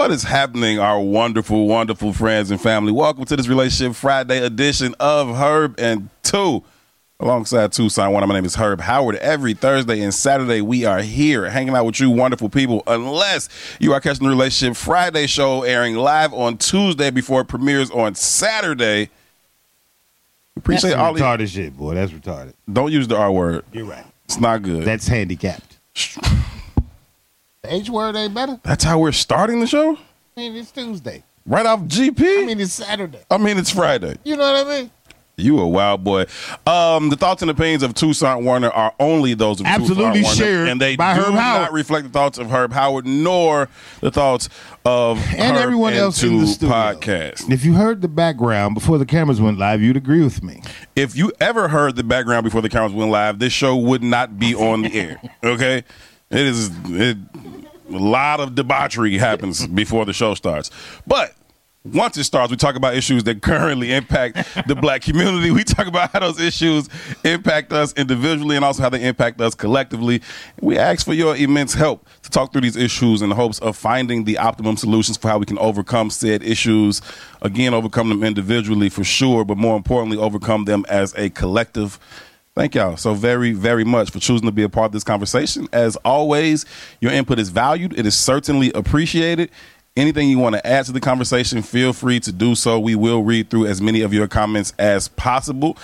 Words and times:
What 0.00 0.12
is 0.12 0.22
happening, 0.22 0.78
our 0.78 0.98
wonderful, 0.98 1.68
wonderful 1.68 2.14
friends 2.14 2.50
and 2.50 2.58
family? 2.58 2.90
Welcome 2.90 3.26
to 3.26 3.36
this 3.36 3.48
Relationship 3.48 3.94
Friday 3.94 4.42
edition 4.42 4.94
of 4.98 5.36
Herb 5.36 5.74
and 5.78 6.08
Tou. 6.22 6.64
Alongside 7.20 7.70
Tucson 7.72 8.10
One, 8.10 8.26
my 8.26 8.32
name 8.32 8.46
is 8.46 8.54
Herb 8.54 8.80
Howard. 8.80 9.16
Every 9.16 9.52
Thursday 9.52 10.00
and 10.00 10.14
Saturday, 10.14 10.62
we 10.62 10.86
are 10.86 11.02
here 11.02 11.50
hanging 11.50 11.74
out 11.74 11.84
with 11.84 12.00
you, 12.00 12.10
wonderful 12.10 12.48
people. 12.48 12.82
Unless 12.86 13.50
you 13.78 13.92
are 13.92 14.00
catching 14.00 14.24
the 14.24 14.30
Relationship 14.30 14.74
Friday 14.78 15.26
show 15.26 15.64
airing 15.64 15.96
live 15.96 16.32
on 16.32 16.56
Tuesday 16.56 17.10
before 17.10 17.42
it 17.42 17.48
premieres 17.48 17.90
on 17.90 18.14
Saturday. 18.14 19.10
Appreciate 20.56 20.92
That's 20.92 20.98
all 20.98 21.12
the. 21.12 21.20
retarded 21.20 21.48
shit, 21.48 21.76
boy. 21.76 21.96
That's 21.96 22.10
retarded. 22.10 22.54
Don't 22.72 22.90
use 22.90 23.06
the 23.06 23.18
R 23.18 23.30
word. 23.30 23.66
You're 23.70 23.84
right. 23.84 24.06
It's 24.24 24.40
not 24.40 24.62
good. 24.62 24.86
That's 24.86 25.06
handicapped. 25.06 25.76
The 27.62 27.74
H 27.74 27.90
word 27.90 28.16
ain't 28.16 28.32
better. 28.34 28.58
That's 28.62 28.84
how 28.84 28.98
we're 28.98 29.12
starting 29.12 29.60
the 29.60 29.66
show? 29.66 29.96
I 29.96 30.40
mean, 30.40 30.56
it's 30.56 30.70
Tuesday. 30.70 31.24
Right 31.44 31.66
off 31.66 31.80
GP? 31.80 32.42
I 32.42 32.46
mean, 32.46 32.60
it's 32.60 32.72
Saturday. 32.72 33.18
I 33.30 33.36
mean, 33.36 33.58
it's 33.58 33.70
Friday. 33.70 34.16
You 34.24 34.36
know 34.36 34.50
what 34.52 34.66
I 34.66 34.80
mean? 34.80 34.90
You 35.36 35.58
a 35.58 35.66
wild 35.68 36.02
boy. 36.04 36.26
Um, 36.66 37.08
the 37.08 37.16
thoughts 37.16 37.40
and 37.42 37.50
opinions 37.50 37.82
of 37.82 37.94
Toussaint 37.94 38.42
Warner 38.44 38.68
are 38.70 38.94
only 39.00 39.32
those 39.34 39.60
of 39.60 39.66
Absolutely 39.66 40.22
Warner, 40.22 40.36
shared 40.36 40.68
and 40.68 40.78
they 40.80 40.96
by 40.96 41.14
do 41.14 41.20
Herb 41.22 41.34
not 41.34 41.40
Howard. 41.42 41.72
reflect 41.72 42.04
the 42.06 42.12
thoughts 42.12 42.36
of 42.38 42.50
Herb 42.50 42.72
Howard 42.72 43.06
nor 43.06 43.68
the 44.00 44.10
thoughts 44.10 44.50
of 44.84 45.16
And 45.32 45.56
Herb 45.56 45.62
everyone 45.62 45.92
and 45.94 46.00
else 46.02 46.22
in 46.22 46.38
the 46.40 46.46
studio. 46.46 46.74
podcast. 46.74 47.50
If 47.50 47.64
you 47.64 47.72
heard 47.74 48.02
the 48.02 48.08
background 48.08 48.74
before 48.74 48.98
the 48.98 49.06
cameras 49.06 49.40
went 49.40 49.58
live, 49.58 49.80
you'd 49.80 49.96
agree 49.96 50.22
with 50.22 50.42
me. 50.42 50.62
If 50.94 51.16
you 51.16 51.32
ever 51.40 51.68
heard 51.68 51.96
the 51.96 52.04
background 52.04 52.44
before 52.44 52.60
the 52.60 52.68
cameras 52.70 52.92
went 52.92 53.10
live, 53.10 53.38
this 53.38 53.52
show 53.54 53.76
would 53.76 54.02
not 54.02 54.38
be 54.38 54.54
on 54.54 54.82
the 54.82 54.92
air. 54.94 55.20
Okay, 55.42 55.78
it 56.30 56.40
is 56.46 56.70
it, 56.90 57.16
a 57.90 57.98
lot 57.98 58.40
of 58.40 58.54
debauchery 58.54 59.18
happens 59.18 59.66
before 59.66 60.04
the 60.04 60.12
show 60.12 60.34
starts, 60.34 60.70
but. 61.06 61.34
Once 61.82 62.18
it 62.18 62.24
starts, 62.24 62.50
we 62.50 62.58
talk 62.58 62.76
about 62.76 62.94
issues 62.94 63.24
that 63.24 63.40
currently 63.40 63.90
impact 63.90 64.36
the 64.68 64.74
black 64.74 65.00
community. 65.00 65.50
We 65.50 65.64
talk 65.64 65.86
about 65.86 66.12
how 66.12 66.20
those 66.20 66.38
issues 66.38 66.90
impact 67.24 67.72
us 67.72 67.94
individually 67.94 68.56
and 68.56 68.62
also 68.62 68.82
how 68.82 68.90
they 68.90 69.02
impact 69.02 69.40
us 69.40 69.54
collectively. 69.54 70.20
We 70.60 70.76
ask 70.76 71.06
for 71.06 71.14
your 71.14 71.34
immense 71.34 71.72
help 71.72 72.06
to 72.22 72.28
talk 72.28 72.52
through 72.52 72.60
these 72.60 72.76
issues 72.76 73.22
in 73.22 73.30
the 73.30 73.34
hopes 73.34 73.60
of 73.60 73.78
finding 73.78 74.24
the 74.24 74.36
optimum 74.36 74.76
solutions 74.76 75.16
for 75.16 75.28
how 75.28 75.38
we 75.38 75.46
can 75.46 75.58
overcome 75.58 76.10
said 76.10 76.42
issues. 76.42 77.00
Again, 77.40 77.72
overcome 77.72 78.10
them 78.10 78.24
individually 78.24 78.90
for 78.90 79.02
sure, 79.02 79.46
but 79.46 79.56
more 79.56 79.78
importantly, 79.78 80.18
overcome 80.18 80.66
them 80.66 80.84
as 80.90 81.14
a 81.14 81.30
collective. 81.30 81.98
Thank 82.60 82.74
y'all 82.74 82.98
so 82.98 83.14
very, 83.14 83.52
very 83.52 83.84
much 83.84 84.10
for 84.10 84.18
choosing 84.18 84.44
to 84.44 84.52
be 84.52 84.64
a 84.64 84.68
part 84.68 84.84
of 84.84 84.92
this 84.92 85.02
conversation. 85.02 85.66
As 85.72 85.96
always, 86.04 86.66
your 87.00 87.10
input 87.10 87.38
is 87.38 87.48
valued. 87.48 87.98
It 87.98 88.04
is 88.04 88.14
certainly 88.14 88.70
appreciated. 88.74 89.50
Anything 89.96 90.28
you 90.28 90.38
want 90.38 90.56
to 90.56 90.66
add 90.66 90.84
to 90.84 90.92
the 90.92 91.00
conversation, 91.00 91.62
feel 91.62 91.94
free 91.94 92.20
to 92.20 92.30
do 92.30 92.54
so. 92.54 92.78
We 92.78 92.94
will 92.96 93.22
read 93.22 93.48
through 93.48 93.64
as 93.64 93.80
many 93.80 94.02
of 94.02 94.12
your 94.12 94.28
comments 94.28 94.74
as 94.78 95.08
possible. 95.08 95.78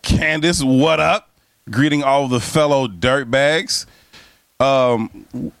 Candace, 0.00 0.62
what 0.64 1.00
up? 1.00 1.28
Greeting 1.70 2.02
all 2.02 2.28
the 2.28 2.40
fellow 2.40 2.88
dirtbags. 2.88 3.84
Um, 4.58 5.52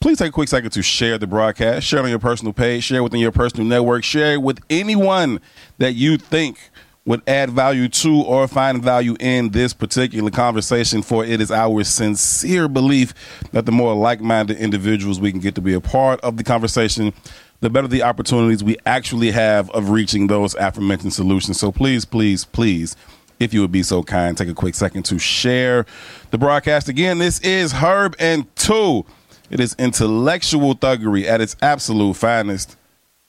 please 0.00 0.18
take 0.18 0.28
a 0.28 0.32
quick 0.32 0.48
second 0.48 0.70
to 0.70 0.82
share 0.82 1.18
the 1.18 1.26
broadcast, 1.26 1.84
share 1.84 2.04
on 2.04 2.10
your 2.10 2.20
personal 2.20 2.52
page, 2.52 2.84
share 2.84 3.02
within 3.02 3.18
your 3.18 3.32
personal 3.32 3.66
network, 3.66 4.04
share 4.04 4.38
with 4.38 4.60
anyone 4.70 5.40
that 5.78 5.94
you 5.94 6.16
think 6.16 6.70
would 7.10 7.28
add 7.28 7.50
value 7.50 7.88
to 7.88 8.22
or 8.22 8.46
find 8.46 8.80
value 8.80 9.16
in 9.18 9.50
this 9.50 9.72
particular 9.72 10.30
conversation. 10.30 11.02
For 11.02 11.24
it 11.24 11.40
is 11.40 11.50
our 11.50 11.82
sincere 11.82 12.68
belief 12.68 13.12
that 13.50 13.66
the 13.66 13.72
more 13.72 13.94
like 13.94 14.20
minded 14.20 14.58
individuals 14.58 15.18
we 15.18 15.32
can 15.32 15.40
get 15.40 15.56
to 15.56 15.60
be 15.60 15.74
a 15.74 15.80
part 15.80 16.20
of 16.20 16.36
the 16.36 16.44
conversation, 16.44 17.12
the 17.58 17.68
better 17.68 17.88
the 17.88 18.04
opportunities 18.04 18.62
we 18.62 18.76
actually 18.86 19.32
have 19.32 19.68
of 19.70 19.90
reaching 19.90 20.28
those 20.28 20.54
aforementioned 20.54 21.12
solutions. 21.12 21.58
So 21.58 21.72
please, 21.72 22.04
please, 22.04 22.44
please 22.44 22.94
if 23.40 23.52
you 23.52 23.60
would 23.62 23.72
be 23.72 23.82
so 23.82 24.04
kind, 24.04 24.38
take 24.38 24.48
a 24.48 24.54
quick 24.54 24.76
second 24.76 25.02
to 25.06 25.18
share 25.18 25.86
the 26.30 26.38
broadcast. 26.38 26.88
Again, 26.88 27.18
this 27.18 27.40
is 27.40 27.72
Herb 27.72 28.14
and 28.20 28.54
Tou. 28.54 29.04
It 29.50 29.58
is 29.58 29.74
intellectual 29.80 30.76
thuggery 30.76 31.24
at 31.24 31.40
its 31.40 31.56
absolute 31.60 32.14
finest. 32.14 32.76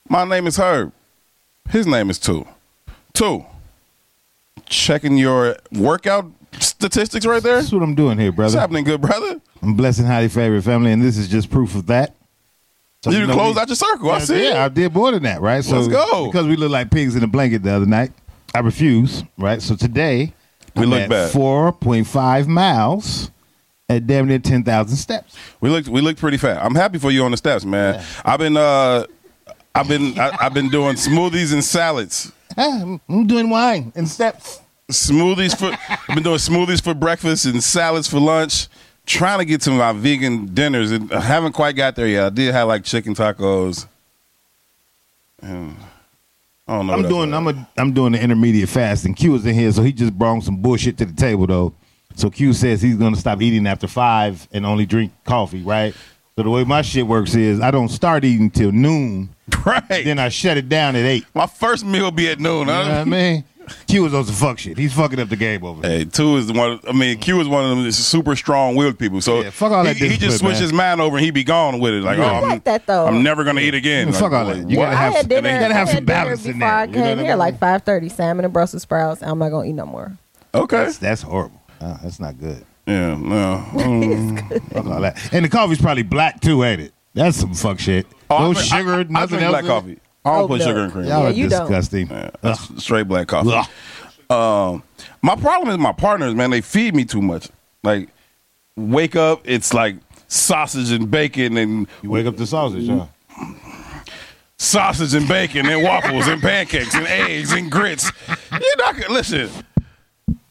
My 0.08 0.24
name 0.24 0.46
is 0.46 0.58
Herb. 0.58 0.92
His 1.70 1.88
name 1.88 2.12
is 2.12 2.20
Tou. 2.20 2.46
Tou. 3.14 3.48
Checking 4.66 5.18
your 5.18 5.56
workout 5.72 6.32
statistics 6.60 7.26
right 7.26 7.42
there. 7.42 7.56
That's 7.56 7.72
what 7.72 7.84
I'm 7.84 7.96
doing 7.96 8.18
here, 8.18 8.32
brother. 8.32 8.48
What's 8.56 8.60
happening, 8.62 8.84
good 8.84 9.02
brother? 9.02 9.42
I'm 9.62 9.76
blessing 9.76 10.06
highly 10.06 10.28
favorite 10.30 10.64
family, 10.64 10.92
and 10.92 11.02
this 11.02 11.18
is 11.18 11.28
just 11.28 11.50
proof 11.50 11.76
of 11.76 11.88
that. 11.88 12.16
So, 13.04 13.10
You 13.12 13.26
know, 13.26 13.34
closed 13.34 13.56
we- 13.56 13.62
out 13.62 13.68
your 13.68 13.76
circle. 13.76 14.12
I 14.12 14.20
see. 14.20 14.48
Yeah, 14.48 14.66
I 14.66 14.70
did 14.70 14.94
more 14.94 15.12
than 15.12 15.24
that, 15.24 15.42
right? 15.42 15.64
So 15.64 15.76
Let's 15.78 15.88
go. 15.88 16.28
Because 16.28 16.46
we 16.48 16.56
look 16.56 16.72
like 16.72 16.92
pigs 16.92 17.16
in 17.16 17.24
a 17.24 17.28
blanket 17.28 17.64
the 17.64 17.72
other 17.74 17.86
night, 17.86 18.12
I 18.54 18.60
refuse, 18.60 19.24
right? 19.38 19.62
So 19.62 19.76
today, 19.76 20.34
We 20.76 20.84
I'm 20.84 20.90
look 20.90 21.02
at 21.02 21.10
bad. 21.10 21.32
4.5 21.32 22.48
miles 22.48 23.32
at 23.90 24.06
damn 24.08 24.28
near 24.28 24.40
10,000 24.40 24.96
steps. 24.96 25.36
We 25.62 25.70
looked 25.70 25.88
we 25.88 26.00
looked 26.02 26.20
pretty 26.20 26.38
fat. 26.38 26.64
I'm 26.64 26.76
happy 26.76 26.98
for 27.00 27.12
you 27.12 27.24
on 27.24 27.32
the 27.32 27.38
steps, 27.38 27.66
man. 27.66 28.04
I've 28.24 28.40
been 28.40 28.56
uh 28.56 29.06
I've 29.76 29.88
been 29.88 30.18
I, 30.20 30.38
I've 30.40 30.54
been 30.54 30.70
doing 30.70 30.96
smoothies 30.96 31.52
and 31.54 31.64
salads. 31.64 32.32
Ah, 32.58 32.80
I'm- 32.80 33.02
I'm 33.10 33.28
doing 33.28 33.50
wine 33.50 33.92
and 33.96 34.08
steps. 34.08 34.60
smoothies 34.92 35.58
for 35.58 35.72
I've 35.90 36.16
been 36.16 36.24
doing 36.24 36.38
smoothies 36.38 36.84
for 36.84 36.94
breakfast 36.94 37.46
and 37.46 37.64
salads 37.64 38.08
for 38.08 38.20
lunch. 38.20 38.68
Trying 39.06 39.40
to 39.40 39.46
get 39.46 39.62
to 39.62 39.72
my 39.72 39.94
vegan 39.94 40.54
dinners 40.54 40.92
and 40.92 41.12
I 41.12 41.22
haven't 41.22 41.54
quite 41.54 41.76
got 41.76 41.96
there 41.96 42.08
yet. 42.08 42.26
I 42.26 42.30
did 42.30 42.54
have 42.54 42.68
like 42.68 42.84
chicken 42.84 43.16
tacos. 43.16 43.88
And 45.42 45.76
I 46.68 46.78
don't 46.78 46.88
know. 46.88 46.94
I'm 46.94 47.08
doing. 47.10 47.34
I'm 47.34 47.48
a. 47.48 47.68
I'm 47.78 47.94
doing 47.94 48.12
the 48.14 48.22
intermediate 48.22 48.70
fast, 48.70 49.06
and 49.06 49.16
Q 49.16 49.36
is 49.36 49.46
in 49.46 49.56
here, 49.56 49.72
so 49.72 49.82
he 49.82 49.92
just 49.92 50.14
brought 50.18 50.44
some 50.44 50.58
bullshit 50.58 50.98
to 51.00 51.06
the 51.06 51.14
table, 51.14 51.48
though. 51.48 51.74
So 52.16 52.30
Q 52.30 52.54
says 52.54 52.82
he's 52.82 52.96
gonna 52.96 53.16
stop 53.16 53.42
eating 53.42 53.66
after 53.68 53.88
five 53.88 54.48
and 54.52 54.66
only 54.66 54.86
drink 54.86 55.12
coffee, 55.26 55.64
right? 55.64 55.96
So 56.38 56.44
the 56.44 56.50
way 56.50 56.64
my 56.64 56.82
shit 56.82 57.06
works 57.06 57.36
is 57.36 57.60
I 57.60 57.72
don't 57.72 57.90
start 57.90 58.24
eating 58.24 58.50
till 58.50 58.72
noon, 58.72 59.30
right. 59.66 59.84
then 59.90 60.18
I 60.18 60.30
shut 60.30 60.58
it 60.58 60.70
down 60.70 60.96
at 60.96 61.04
eight. 61.06 61.26
my 61.34 61.46
first 61.46 61.86
meal 61.86 62.10
be 62.12 62.30
at 62.30 62.40
noon. 62.40 62.60
You 62.62 62.66
know 62.66 62.80
what 62.80 62.88
I 62.92 63.04
mean? 63.04 63.44
Q 63.88 64.06
is 64.06 64.14
on 64.14 64.26
some 64.26 64.36
fuck 64.36 64.58
shit. 64.60 64.78
He's 64.78 64.92
fucking 64.94 65.20
up 65.20 65.30
the 65.30 65.36
game 65.36 65.64
over 65.64 65.82
there. 65.82 66.00
Hey, 66.00 66.06
two 66.06 66.38
is 66.38 66.52
one. 66.52 66.80
I 66.88 66.94
mean, 66.94 67.20
Q 67.20 67.40
is 67.42 67.48
one 67.48 67.64
of 67.70 67.78
them 67.78 67.92
super 67.92 68.36
strong 68.36 68.76
willed 68.76 68.98
people. 68.98 69.22
So 69.22 69.42
Yeah, 69.42 69.50
fuck 69.52 69.72
all 69.72 69.84
that 69.84 69.96
he, 69.98 70.06
he 70.06 70.10
just 70.12 70.22
discipline, 70.22 70.40
switch 70.40 70.54
man. 70.56 70.62
his 70.64 70.74
mind 70.74 71.02
over 71.02 71.18
and 71.18 71.24
he 71.26 71.32
be 71.32 71.44
gone 71.44 71.80
with 71.80 71.94
it. 71.94 72.02
Like, 72.04 72.18
Yeah. 72.18 72.24
oh, 72.32 72.34
I 72.34 72.38
I'm, 72.42 72.50
like 72.50 72.64
that, 72.64 72.88
though. 72.88 73.06
I'm 73.06 73.24
never 73.24 73.44
gonna 73.44 73.62
eat 73.62 73.76
again. 73.76 74.08
Yeah, 74.08 74.14
fuck 74.14 74.32
Like, 74.32 74.34
all 74.34 74.46
that. 74.48 74.58
what? 74.64 74.70
You 74.70 74.78
gotta 74.78 74.92
I 74.98 75.00
have 75.02 75.14
had 75.14 75.20
some- 75.22 75.30
dinner. 75.30 75.50
you 75.50 75.60
gotta 75.60 75.74
have 75.74 75.88
I 75.88 75.92
some 75.92 75.96
had 75.96 76.06
dinner 76.06 76.20
balance 76.24 76.46
in 76.46 76.52
before 76.54 76.60
there. 76.60 76.70
I 76.70 76.82
You 76.84 76.88
know 76.88 76.94
came 76.94 77.04
I 77.20 77.22
here, 77.22 77.32
mean? 77.32 77.38
like 77.40 77.60
five 77.60 77.84
thirty, 77.84 78.10
salmon 78.10 78.46
and 78.46 78.54
Brussels 78.54 78.82
sprouts. 78.82 79.22
I'm 79.22 79.38
not 79.40 79.50
gonna 79.52 79.68
eat 79.70 79.74
no 79.74 79.86
more. 79.86 80.18
Okay. 80.56 80.78
That's, 80.78 80.98
that's 80.98 81.22
horrible. 81.22 81.62
Ah, 81.80 82.00
that's 82.04 82.20
not 82.20 82.40
good. 82.40 82.66
Yeah. 82.88 83.16
No. 83.16 83.66
Mm. 83.74 84.72
Fuck 84.74 84.86
all 84.86 85.02
that. 85.02 85.34
And 85.34 85.46
the 85.46 85.50
coffee's 85.50 85.82
probably 85.82 86.04
black 86.04 86.40
too, 86.42 86.64
ain't 86.64 86.82
it? 86.82 86.94
That's 87.14 87.38
some 87.38 87.54
fuck 87.54 87.80
shit. 87.80 88.06
Oh, 88.30 88.38
no 88.40 88.50
I 88.52 88.54
drink- 88.54 88.66
sugar, 88.68 88.94
I, 88.94 89.00
I 89.00 89.04
nothing 89.04 89.28
drink 89.40 89.44
else. 89.44 89.52
black 89.52 89.66
coffee. 89.66 90.00
I 90.24 90.30
don't 90.32 90.42
Oh, 90.44 90.48
put 90.48 90.60
no. 90.60 90.66
sugar 90.66 90.80
and 90.82 90.92
cream. 90.92 91.06
Y'all 91.06 91.24
Yeah, 91.24 91.28
are 91.30 91.32
you 91.32 91.50
don't. 91.50 91.62
disgusting. 91.62 92.08
Yeah, 92.10 92.30
that's 92.42 92.84
straight 92.84 93.08
black 93.08 93.28
coffee. 93.28 93.52
Ugh. 93.54 93.68
Um, 94.32 94.84
my 95.22 95.36
problem 95.36 95.70
is 95.70 95.78
my 95.78 95.92
partners, 95.92 96.34
man. 96.36 96.52
They 96.52 96.62
feed 96.62 96.96
me 96.96 97.04
too 97.06 97.22
much. 97.22 97.50
Like, 97.84 98.10
wake 98.78 99.16
up, 99.16 99.42
it's 99.46 99.74
like 99.74 99.96
sausage 100.28 100.92
and 100.92 101.10
bacon 101.12 101.58
and 101.58 101.88
You 102.02 102.12
wake 102.12 102.26
up 102.28 102.38
to 102.38 102.46
sausage, 102.48 102.88
huh? 102.88 103.08
sausage 104.58 105.14
and 105.16 105.28
bacon 105.28 105.66
and 105.68 105.84
waffles 105.84 106.28
and 106.28 106.42
pancakes 106.42 106.94
and 106.96 107.08
eggs 107.08 107.52
and 107.52 107.72
grits. 107.72 108.12
You're 108.52 108.78
not 108.78 108.96
gonna 108.96 109.14
listen. 109.14 109.50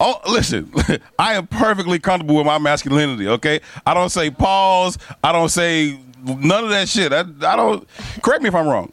Oh, 0.03 0.19
listen. 0.29 0.73
I 1.19 1.35
am 1.35 1.47
perfectly 1.47 1.99
comfortable 1.99 2.37
with 2.37 2.47
my 2.47 2.57
masculinity. 2.59 3.29
Okay, 3.29 3.61
I 3.85 3.93
don't 3.95 4.09
say 4.09 4.31
pause. 4.31 4.97
I 5.23 5.31
don't 5.33 5.51
say 5.51 5.99
none 6.25 6.65
of 6.65 6.71
that 6.71 6.89
shit. 6.89 7.13
I, 7.13 7.21
I 7.21 7.57
don't. 7.57 7.87
Correct 8.23 8.43
me 8.43 8.49
if 8.49 8.55
I'm 8.55 8.67
wrong. 8.67 8.93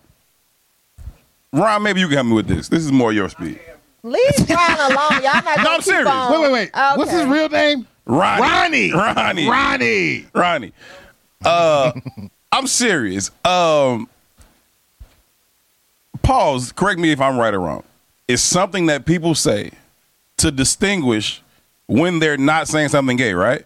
Ron, 1.53 1.81
maybe 1.81 2.01
you 2.01 2.07
can 2.07 2.15
help 2.15 2.27
me 2.27 2.33
with 2.33 2.47
this. 2.47 2.67
This 2.67 2.83
is 2.83 2.91
more 2.91 3.13
your 3.13 3.29
speed. 3.29 3.59
Leave 4.03 4.47
Brian 4.47 4.79
alone. 4.91 5.23
Y'all 5.23 5.33
not 5.33 5.43
gonna 5.55 5.63
No, 5.63 5.69
I'm 5.71 5.75
keep 5.77 5.83
serious. 5.85 6.07
on- 6.09 6.31
Wait, 6.33 6.41
wait, 6.41 6.51
wait. 6.51 6.69
What's 6.97 7.11
his 7.11 7.25
real 7.25 7.49
name? 7.49 7.87
Ronnie. 8.05 8.91
Ronnie. 8.91 8.91
Ronnie. 8.93 9.49
Ronnie. 9.49 10.25
Ronnie. 10.33 10.73
Uh, 11.43 11.91
I'm 12.51 12.67
serious. 12.67 13.31
Um, 13.45 14.09
pause. 16.21 16.71
Correct 16.71 16.99
me 16.99 17.11
if 17.11 17.21
I'm 17.21 17.37
right 17.37 17.53
or 17.53 17.59
wrong. 17.59 17.83
It's 18.27 18.41
something 18.41 18.87
that 18.87 19.05
people 19.05 19.35
say 19.35 19.71
to 20.37 20.51
distinguish 20.51 21.41
when 21.87 22.19
they're 22.19 22.37
not 22.37 22.67
saying 22.67 22.89
something 22.89 23.17
gay, 23.17 23.33
right? 23.33 23.65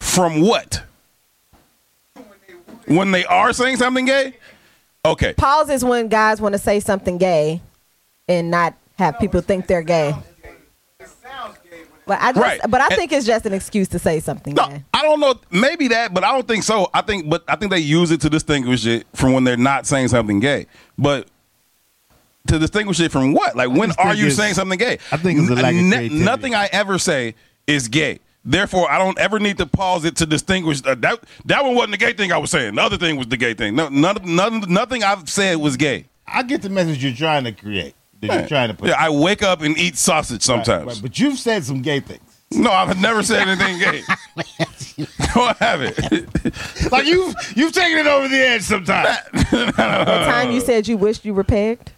From 0.00 0.40
what? 0.40 0.82
When 2.86 3.10
they 3.12 3.24
are 3.24 3.52
saying 3.52 3.76
something 3.76 4.04
gay? 4.04 4.36
Okay. 5.04 5.32
Pause 5.34 5.70
is 5.70 5.84
when 5.84 6.08
guys 6.08 6.40
want 6.40 6.54
to 6.54 6.58
say 6.58 6.80
something 6.80 7.18
gay 7.18 7.60
and 8.28 8.50
not 8.50 8.74
have 8.98 9.18
people 9.18 9.40
think 9.40 9.66
they're 9.66 9.82
gay. 9.82 10.14
It 11.00 11.08
sounds 11.22 11.56
gay 11.68 11.78
when 11.78 11.88
But 12.06 12.20
I 12.20 12.32
just, 12.32 12.40
Right. 12.42 12.60
but 12.68 12.80
I 12.80 12.86
And- 12.86 12.94
think 12.96 13.12
it's 13.12 13.26
just 13.26 13.44
an 13.46 13.52
excuse 13.54 13.88
to 13.88 13.98
say 13.98 14.20
something. 14.20 14.54
No, 14.54 14.68
gay. 14.68 14.84
I 14.94 15.02
don't 15.02 15.20
know. 15.20 15.34
Maybe 15.50 15.88
that, 15.88 16.12
but 16.14 16.24
I 16.24 16.32
don't 16.32 16.46
think 16.46 16.62
so. 16.62 16.88
I 16.94 17.00
think, 17.02 17.28
but 17.28 17.42
I 17.48 17.56
think 17.56 17.70
they 17.70 17.78
use 17.78 18.10
it 18.10 18.20
to 18.22 18.30
distinguish 18.30 18.86
it 18.86 19.06
from 19.14 19.32
when 19.32 19.44
they're 19.44 19.56
not 19.56 19.86
saying 19.86 20.08
something 20.08 20.40
gay. 20.40 20.66
But 20.98 21.28
to 22.48 22.58
distinguish 22.58 23.00
it 23.00 23.10
from 23.12 23.32
what? 23.32 23.56
Like 23.56 23.70
when 23.70 23.92
are 23.92 24.14
you 24.14 24.30
saying 24.30 24.54
something 24.54 24.78
gay? 24.78 24.98
I 25.10 25.16
think 25.16 25.40
it's 25.40 25.50
a 25.50 25.54
lack 25.54 25.74
of 25.74 25.80
creativity. 25.80 26.24
Nothing 26.24 26.54
I 26.54 26.68
ever 26.72 26.98
say 26.98 27.34
is 27.66 27.88
gay. 27.88 28.20
Therefore, 28.44 28.90
I 28.90 28.98
don't 28.98 29.18
ever 29.18 29.38
need 29.38 29.56
to 29.58 29.66
pause 29.66 30.04
it 30.04 30.16
to 30.16 30.26
distinguish 30.26 30.82
uh, 30.84 30.94
that. 30.96 31.24
That 31.46 31.64
one 31.64 31.74
wasn't 31.74 31.92
the 31.92 31.96
gay 31.96 32.12
thing 32.12 32.30
I 32.30 32.36
was 32.36 32.50
saying. 32.50 32.74
The 32.74 32.82
other 32.82 32.98
thing 32.98 33.16
was 33.16 33.26
the 33.28 33.38
gay 33.38 33.54
thing. 33.54 33.74
No, 33.74 33.88
none, 33.88 34.18
none, 34.22 34.60
nothing 34.68 35.02
I've 35.02 35.30
said 35.30 35.56
was 35.56 35.78
gay. 35.78 36.04
I 36.26 36.42
get 36.42 36.60
the 36.60 36.68
message 36.68 37.02
you're 37.02 37.14
trying 37.14 37.44
to 37.44 37.52
create. 37.52 37.94
That 38.20 38.40
you're 38.40 38.48
trying 38.48 38.68
to 38.68 38.74
put. 38.74 38.88
Yeah, 38.88 38.96
I 38.98 39.08
wake 39.08 39.42
up 39.42 39.62
and 39.62 39.76
eat 39.78 39.96
sausage 39.96 40.42
sometimes. 40.42 40.86
right, 40.86 40.98
but 41.02 41.18
you've 41.18 41.38
said 41.38 41.64
some 41.64 41.80
gay 41.80 42.00
things. 42.00 42.20
No, 42.50 42.70
I've 42.70 43.00
never 43.00 43.22
said 43.22 43.48
anything 43.48 43.78
gay. 43.78 44.02
no, 44.98 45.42
I 45.42 45.56
haven't. 45.58 46.28
Like 46.92 47.06
you've 47.06 47.34
you've 47.56 47.72
taken 47.72 47.98
it 47.98 48.06
over 48.06 48.28
the 48.28 48.38
edge 48.38 48.62
sometimes. 48.62 49.16
That 49.32 49.76
time 49.76 50.52
you 50.52 50.60
said 50.60 50.86
you 50.86 50.96
wished 50.96 51.24
you 51.24 51.34
were 51.34 51.42
pegged, 51.42 51.92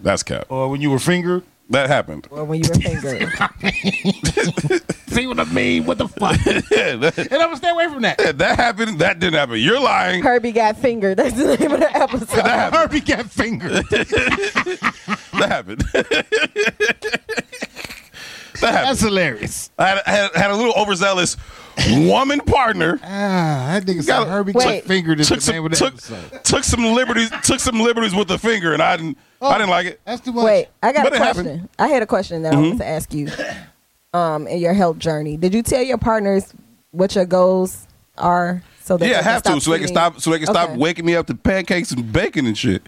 That's 0.00 0.22
cap. 0.22 0.46
or 0.48 0.68
when 0.68 0.80
you 0.80 0.90
were 0.90 0.98
fingered. 0.98 1.44
That 1.70 1.88
happened. 1.90 2.26
or 2.30 2.44
when 2.44 2.62
you 2.64 2.70
were 2.70 2.76
fingered. 2.80 3.30
See 5.08 5.26
what 5.26 5.38
I 5.38 5.44
mean? 5.44 5.84
What 5.84 5.98
the 5.98 6.08
fuck? 6.08 6.38
Yeah, 6.70 6.96
that, 6.96 7.18
and 7.18 7.32
I'm 7.34 7.40
gonna 7.48 7.56
stay 7.58 7.68
away 7.68 7.88
from 7.88 8.00
that. 8.02 8.18
yeah, 8.18 8.32
that 8.32 8.56
happened. 8.56 9.00
That 9.00 9.18
didn't 9.18 9.34
happen. 9.38 9.58
You're 9.58 9.78
lying. 9.80 10.22
Herbie 10.22 10.52
got 10.52 10.78
fingered. 10.78 11.18
That's 11.18 11.34
the 11.36 11.58
name 11.58 11.72
of 11.72 11.80
the 11.80 11.94
episode. 11.94 12.46
Herbie 12.74 13.00
got 13.00 13.26
fingered. 13.30 13.84
That 15.38 15.50
happened. 15.50 15.80
that 15.92 16.26
happened. 18.60 18.88
That's 18.88 19.00
hilarious. 19.00 19.70
I 19.78 19.88
had, 19.88 20.02
had, 20.04 20.30
had 20.34 20.50
a 20.50 20.56
little 20.56 20.72
overzealous 20.74 21.36
woman 22.08 22.40
partner. 22.40 22.98
Ah, 23.02 23.78
that 23.80 23.84
nigga 23.84 23.96
Got 23.96 24.04
said 24.04 24.22
it. 24.22 24.28
Herbie 24.28 24.52
Wait. 24.52 24.80
got 24.82 24.88
fingered 24.88 25.20
is 25.20 25.28
Took 25.28 25.40
the 25.40 25.52
name 25.52 25.58
some 25.58 25.66
of 25.66 25.70
the 25.72 25.76
took, 25.76 25.94
episode. 25.94 26.44
took 26.44 26.64
some 26.64 26.84
liberties 26.84 27.30
took 27.42 27.60
some 27.60 27.80
liberties 27.80 28.14
with 28.14 28.28
the 28.28 28.38
finger, 28.38 28.72
and 28.72 28.82
I 28.82 28.96
didn't 28.96 29.18
I 29.40 29.58
didn't 29.58 29.70
like 29.70 29.86
it. 29.86 30.00
That's 30.04 30.20
too 30.20 30.32
much. 30.32 30.44
Wait, 30.44 30.68
I 30.82 30.92
got 30.92 31.04
But 31.04 31.12
a 31.12 31.16
it 31.16 31.18
question. 31.18 31.44
happened. 31.46 31.68
I 31.78 31.88
had 31.88 32.02
a 32.02 32.06
question 32.06 32.42
that 32.42 32.54
I 32.54 32.56
wanted 32.56 32.78
to 32.78 32.86
ask 32.86 33.12
you. 33.14 33.28
Um, 34.14 34.46
in 34.46 34.58
your 34.58 34.72
health 34.72 34.98
journey, 34.98 35.36
did 35.36 35.52
you 35.52 35.62
tell 35.62 35.82
your 35.82 35.98
partners 35.98 36.52
what 36.92 37.14
your 37.14 37.26
goals 37.26 37.86
are? 38.16 38.62
So 38.82 38.96
that 38.96 39.04
Yeah, 39.06 39.16
I 39.16 39.18
they 39.18 39.22
can 39.24 39.32
have 39.32 39.42
to, 39.42 39.60
so 39.60 39.70
they 39.70 39.76
can 39.76 39.82
cheating? 39.88 39.94
stop, 39.94 40.20
so 40.20 40.30
they 40.30 40.38
can 40.38 40.46
stop 40.46 40.70
Okay. 40.70 40.78
waking 40.78 41.04
me 41.04 41.14
up 41.14 41.26
to 41.26 41.34
pancakes 41.34 41.90
and 41.90 42.10
bacon 42.10 42.46
and 42.46 42.56
shit. 42.56 42.82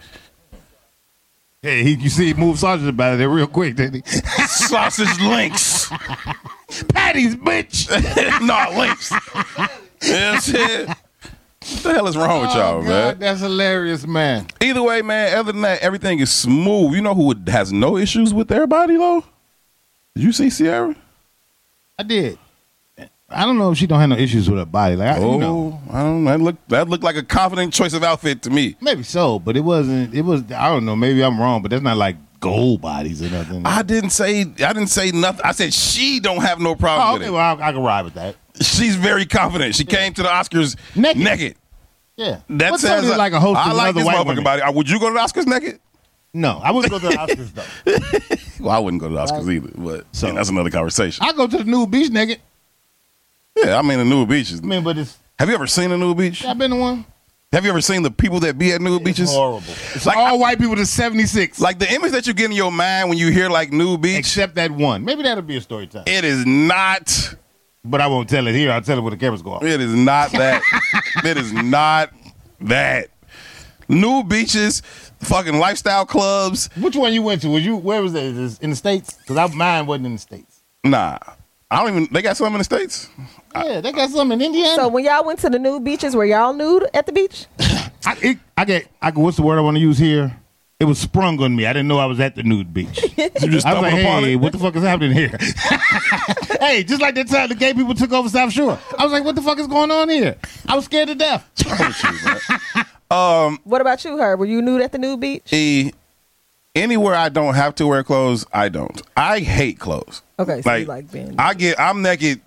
Hey, 1.62 1.82
he, 1.84 1.90
you 1.96 2.08
see, 2.08 2.28
he 2.28 2.34
moved 2.34 2.58
sausage 2.60 2.88
about 2.88 3.14
it 3.14 3.16
there 3.18 3.28
real 3.28 3.46
quick, 3.46 3.76
didn't 3.76 4.06
he? 4.06 4.20
Sausage 4.70 5.20
links, 5.20 5.88
Patties, 6.94 7.34
bitch. 7.36 7.88
no 8.46 8.78
links. 8.78 9.12
Yeah, 10.02 10.38
shit. 10.38 10.88
What 10.88 11.82
the 11.82 11.92
hell 11.92 12.06
is 12.08 12.16
wrong 12.16 12.40
with 12.42 12.50
oh, 12.52 12.58
y'all, 12.58 12.78
Oh, 12.78 12.82
man? 12.82 13.18
That's 13.18 13.40
hilarious, 13.40 14.06
man. 14.06 14.46
Either 14.62 14.82
way, 14.82 15.02
man. 15.02 15.36
Other 15.36 15.52
than 15.52 15.62
that, 15.62 15.80
everything 15.82 16.20
is 16.20 16.30
smooth. 16.32 16.94
You 16.94 17.02
know 17.02 17.14
who 17.14 17.34
has 17.48 17.72
no 17.72 17.96
issues 17.96 18.32
with 18.32 18.48
their 18.48 18.66
body 18.66 18.96
though? 18.96 19.24
Did 20.14 20.24
you 20.24 20.32
see 20.32 20.50
Ciara? 20.50 20.94
I 21.98 22.02
did. 22.02 22.38
I 23.28 23.44
don't 23.44 23.58
know 23.58 23.70
if 23.72 23.78
she 23.78 23.86
don't 23.86 24.00
have 24.00 24.08
no 24.08 24.16
issues 24.16 24.48
with 24.50 24.58
her 24.58 24.64
body. 24.64 24.96
Like, 24.96 25.16
I, 25.16 25.20
Oh, 25.20 25.32
you 25.34 25.38
know, 25.38 25.80
I 25.90 26.02
don't. 26.02 26.24
know. 26.24 26.30
That 26.30 26.40
looked 26.40 26.68
that 26.70 26.88
looked 26.88 27.04
like 27.04 27.16
a 27.16 27.22
confident 27.22 27.72
choice 27.72 27.92
of 27.92 28.02
outfit 28.02 28.42
to 28.42 28.50
me. 28.50 28.76
maybe 28.80 29.02
so, 29.02 29.38
but 29.38 29.56
it 29.56 29.60
wasn't. 29.60 30.14
It 30.14 30.22
was. 30.22 30.42
I 30.50 30.68
don't 30.68 30.84
know. 30.84 30.96
Maybe 30.96 31.22
I'm 31.22 31.40
wrong, 31.40 31.60
but 31.62 31.70
that's 31.70 31.82
not 31.82 31.96
like 31.96 32.16
gold 32.40 32.80
bodies 32.80 33.22
or 33.22 33.30
nothing. 33.30 33.64
I 33.64 33.82
didn't 33.82 34.10
say 34.10 34.40
I 34.40 34.72
didn't 34.72 34.88
say 34.88 35.10
nothing. 35.12 35.42
I 35.44 35.52
said 35.52 35.72
she 35.72 36.20
don't 36.20 36.42
have 36.42 36.58
no 36.58 36.74
problem 36.74 37.08
oh, 37.08 37.12
with 37.14 37.22
it. 37.28 37.30
Well, 37.30 37.40
I, 37.40 37.68
I 37.68 37.72
can 37.72 37.82
ride 37.82 38.04
with 38.04 38.14
that. 38.14 38.36
She's 38.60 38.96
very 38.96 39.26
confident. 39.26 39.74
She 39.74 39.84
came 39.84 40.12
to 40.14 40.22
the 40.22 40.28
Oscars 40.28 40.76
Naked. 40.96 41.22
naked. 41.22 41.56
Yeah, 42.16 42.40
That 42.50 42.72
What's 42.72 42.82
sounds 42.82 43.08
like 43.08 43.32
a 43.32 43.40
host 43.40 43.58
I 43.58 43.72
like 43.72 43.94
this 43.94 44.06
motherfucking 44.06 44.44
body. 44.44 44.60
Uh, 44.60 44.72
Would 44.72 44.90
you 44.90 45.00
go 45.00 45.08
to 45.08 45.14
the 45.14 45.20
Oscars 45.20 45.46
naked? 45.46 45.80
No, 46.34 46.60
I 46.62 46.70
wouldn't 46.70 46.90
go 46.90 46.98
to 46.98 47.08
the 47.08 47.14
Oscars 47.26 47.54
though. 47.54 48.64
Well, 48.64 48.76
I 48.76 48.78
wouldn't 48.78 49.00
go 49.00 49.08
to 49.08 49.14
the 49.14 49.20
Oscars 49.20 49.50
either. 49.50 49.70
But 49.74 50.04
So- 50.14 50.32
that's 50.32 50.50
another 50.50 50.70
conversation. 50.70 51.24
I 51.26 51.32
go 51.32 51.46
to 51.46 51.58
the 51.58 51.64
new 51.64 51.86
beach 51.86 52.10
naked. 52.10 52.40
yeah, 53.56 53.78
I 53.78 53.82
mean 53.82 53.98
the 53.98 54.04
New 54.04 54.26
Beaches. 54.26 54.60
I 54.60 54.66
mean, 54.66 54.84
but 54.84 54.98
it's. 54.98 55.16
Have 55.38 55.48
you 55.48 55.54
ever 55.54 55.66
seen 55.66 55.90
a 55.92 55.96
New 55.96 56.14
Beach? 56.14 56.44
I've 56.44 56.58
been 56.58 56.70
to 56.72 56.76
one. 56.76 57.06
Have 57.52 57.64
you 57.64 57.70
ever 57.70 57.80
seen 57.80 58.04
the 58.04 58.12
people 58.12 58.38
that 58.40 58.58
be 58.58 58.70
at 58.72 58.80
New 58.80 59.00
Beaches? 59.00 59.34
Horrible. 59.34 59.64
It's 59.92 60.06
Like, 60.06 60.16
all 60.16 60.38
white 60.38 60.60
people 60.60 60.76
to 60.76 60.86
76. 60.86 61.58
Like 61.58 61.80
the 61.80 61.92
image 61.92 62.12
that 62.12 62.28
you 62.28 62.32
get 62.32 62.44
in 62.44 62.52
your 62.52 62.70
mind 62.70 63.08
when 63.08 63.18
you 63.18 63.32
hear 63.32 63.48
like 63.50 63.72
New 63.72 63.98
Beach, 63.98 64.20
except 64.20 64.54
that 64.54 64.70
one. 64.70 65.04
Maybe 65.04 65.24
that'll 65.24 65.42
be 65.42 65.56
a 65.56 65.60
story 65.60 65.88
time. 65.88 66.04
it 66.06 66.24
is 66.24 66.46
not. 66.46 67.34
But 67.84 68.00
I 68.00 68.06
won't 68.06 68.28
tell 68.28 68.46
it 68.46 68.54
here. 68.54 68.70
I'll 68.70 68.82
tell 68.82 68.98
it 68.98 69.00
when 69.00 69.10
the 69.10 69.16
cameras 69.16 69.42
go 69.42 69.54
off. 69.54 69.64
It 69.64 69.80
is 69.80 69.92
not 69.92 70.30
that. 70.32 70.62
it 71.24 71.36
is 71.36 71.52
not 71.52 72.12
that. 72.60 73.08
New 73.88 74.22
beaches, 74.22 74.82
fucking 75.18 75.58
lifestyle 75.58 76.06
clubs. 76.06 76.70
Which 76.76 76.94
one 76.94 77.12
you 77.12 77.22
went 77.22 77.42
to? 77.42 77.48
Was 77.48 77.66
you 77.66 77.74
where 77.74 78.00
was 78.00 78.12
that? 78.12 78.22
Is 78.22 78.36
this 78.36 78.58
in 78.60 78.70
the 78.70 78.76
states? 78.76 79.14
Because 79.14 79.52
mine 79.56 79.86
wasn't 79.86 80.06
in 80.06 80.12
the 80.12 80.18
states. 80.18 80.60
Nah, 80.84 81.18
I 81.68 81.80
don't 81.80 81.88
even. 81.90 82.08
They 82.12 82.22
got 82.22 82.36
some 82.36 82.52
in 82.54 82.58
the 82.58 82.64
states. 82.64 83.08
Yeah, 83.54 83.80
they 83.80 83.92
got 83.92 84.10
some 84.10 84.32
in 84.32 84.40
Indiana. 84.40 84.74
So 84.76 84.88
when 84.88 85.04
y'all 85.04 85.24
went 85.24 85.40
to 85.40 85.50
the 85.50 85.58
nude 85.58 85.84
beaches, 85.84 86.14
were 86.14 86.24
y'all 86.24 86.52
nude 86.52 86.88
at 86.94 87.06
the 87.06 87.12
beach? 87.12 87.46
I, 87.60 88.16
it, 88.22 88.38
I 88.56 88.64
get. 88.64 88.88
I, 89.02 89.10
what's 89.10 89.36
the 89.36 89.42
word 89.42 89.58
I 89.58 89.60
want 89.60 89.76
to 89.76 89.80
use 89.80 89.98
here? 89.98 90.36
It 90.78 90.84
was 90.84 90.98
sprung 90.98 91.42
on 91.42 91.54
me. 91.54 91.66
I 91.66 91.74
didn't 91.74 91.88
know 91.88 91.98
I 91.98 92.06
was 92.06 92.20
at 92.20 92.36
the 92.36 92.42
nude 92.42 92.72
beach. 92.72 93.04
You 93.42 93.48
just 93.48 93.66
I 93.66 93.74
was 93.74 93.82
like, 93.82 93.92
hey, 93.92 94.32
it. 94.32 94.36
what 94.36 94.52
the 94.52 94.58
fuck 94.58 94.74
is 94.76 94.82
happening 94.82 95.12
here? 95.12 95.28
hey, 96.60 96.82
just 96.82 97.00
like 97.00 97.14
that 97.14 97.28
time 97.28 97.48
the 97.48 97.54
gay 97.54 97.74
people 97.74 97.94
took 97.94 98.12
over 98.12 98.28
South 98.28 98.52
Shore. 98.52 98.78
I 98.98 99.04
was 99.04 99.12
like, 99.12 99.24
what 99.24 99.34
the 99.34 99.42
fuck 99.42 99.58
is 99.58 99.66
going 99.66 99.90
on 99.90 100.08
here? 100.08 100.36
I 100.66 100.76
was 100.76 100.86
scared 100.86 101.08
to 101.08 101.14
death. 101.14 101.46
Oh, 103.10 103.46
um, 103.46 103.58
what 103.64 103.80
about 103.80 104.04
you, 104.04 104.18
Herb? 104.18 104.40
Were 104.40 104.46
you 104.46 104.62
nude 104.62 104.82
at 104.82 104.92
the 104.92 104.98
nude 104.98 105.20
beach? 105.20 105.52
E, 105.52 105.92
anywhere 106.74 107.14
I 107.14 107.28
don't 107.28 107.54
have 107.54 107.74
to 107.76 107.86
wear 107.86 108.02
clothes, 108.02 108.46
I 108.52 108.68
don't. 108.68 109.00
I 109.16 109.40
hate 109.40 109.78
clothes. 109.78 110.22
Okay, 110.38 110.62
so 110.62 110.70
like, 110.70 110.80
you 110.80 110.86
like 110.86 111.12
being. 111.12 111.34
I 111.38 111.54
get. 111.54 111.78
I'm 111.78 112.02
naked 112.02 112.40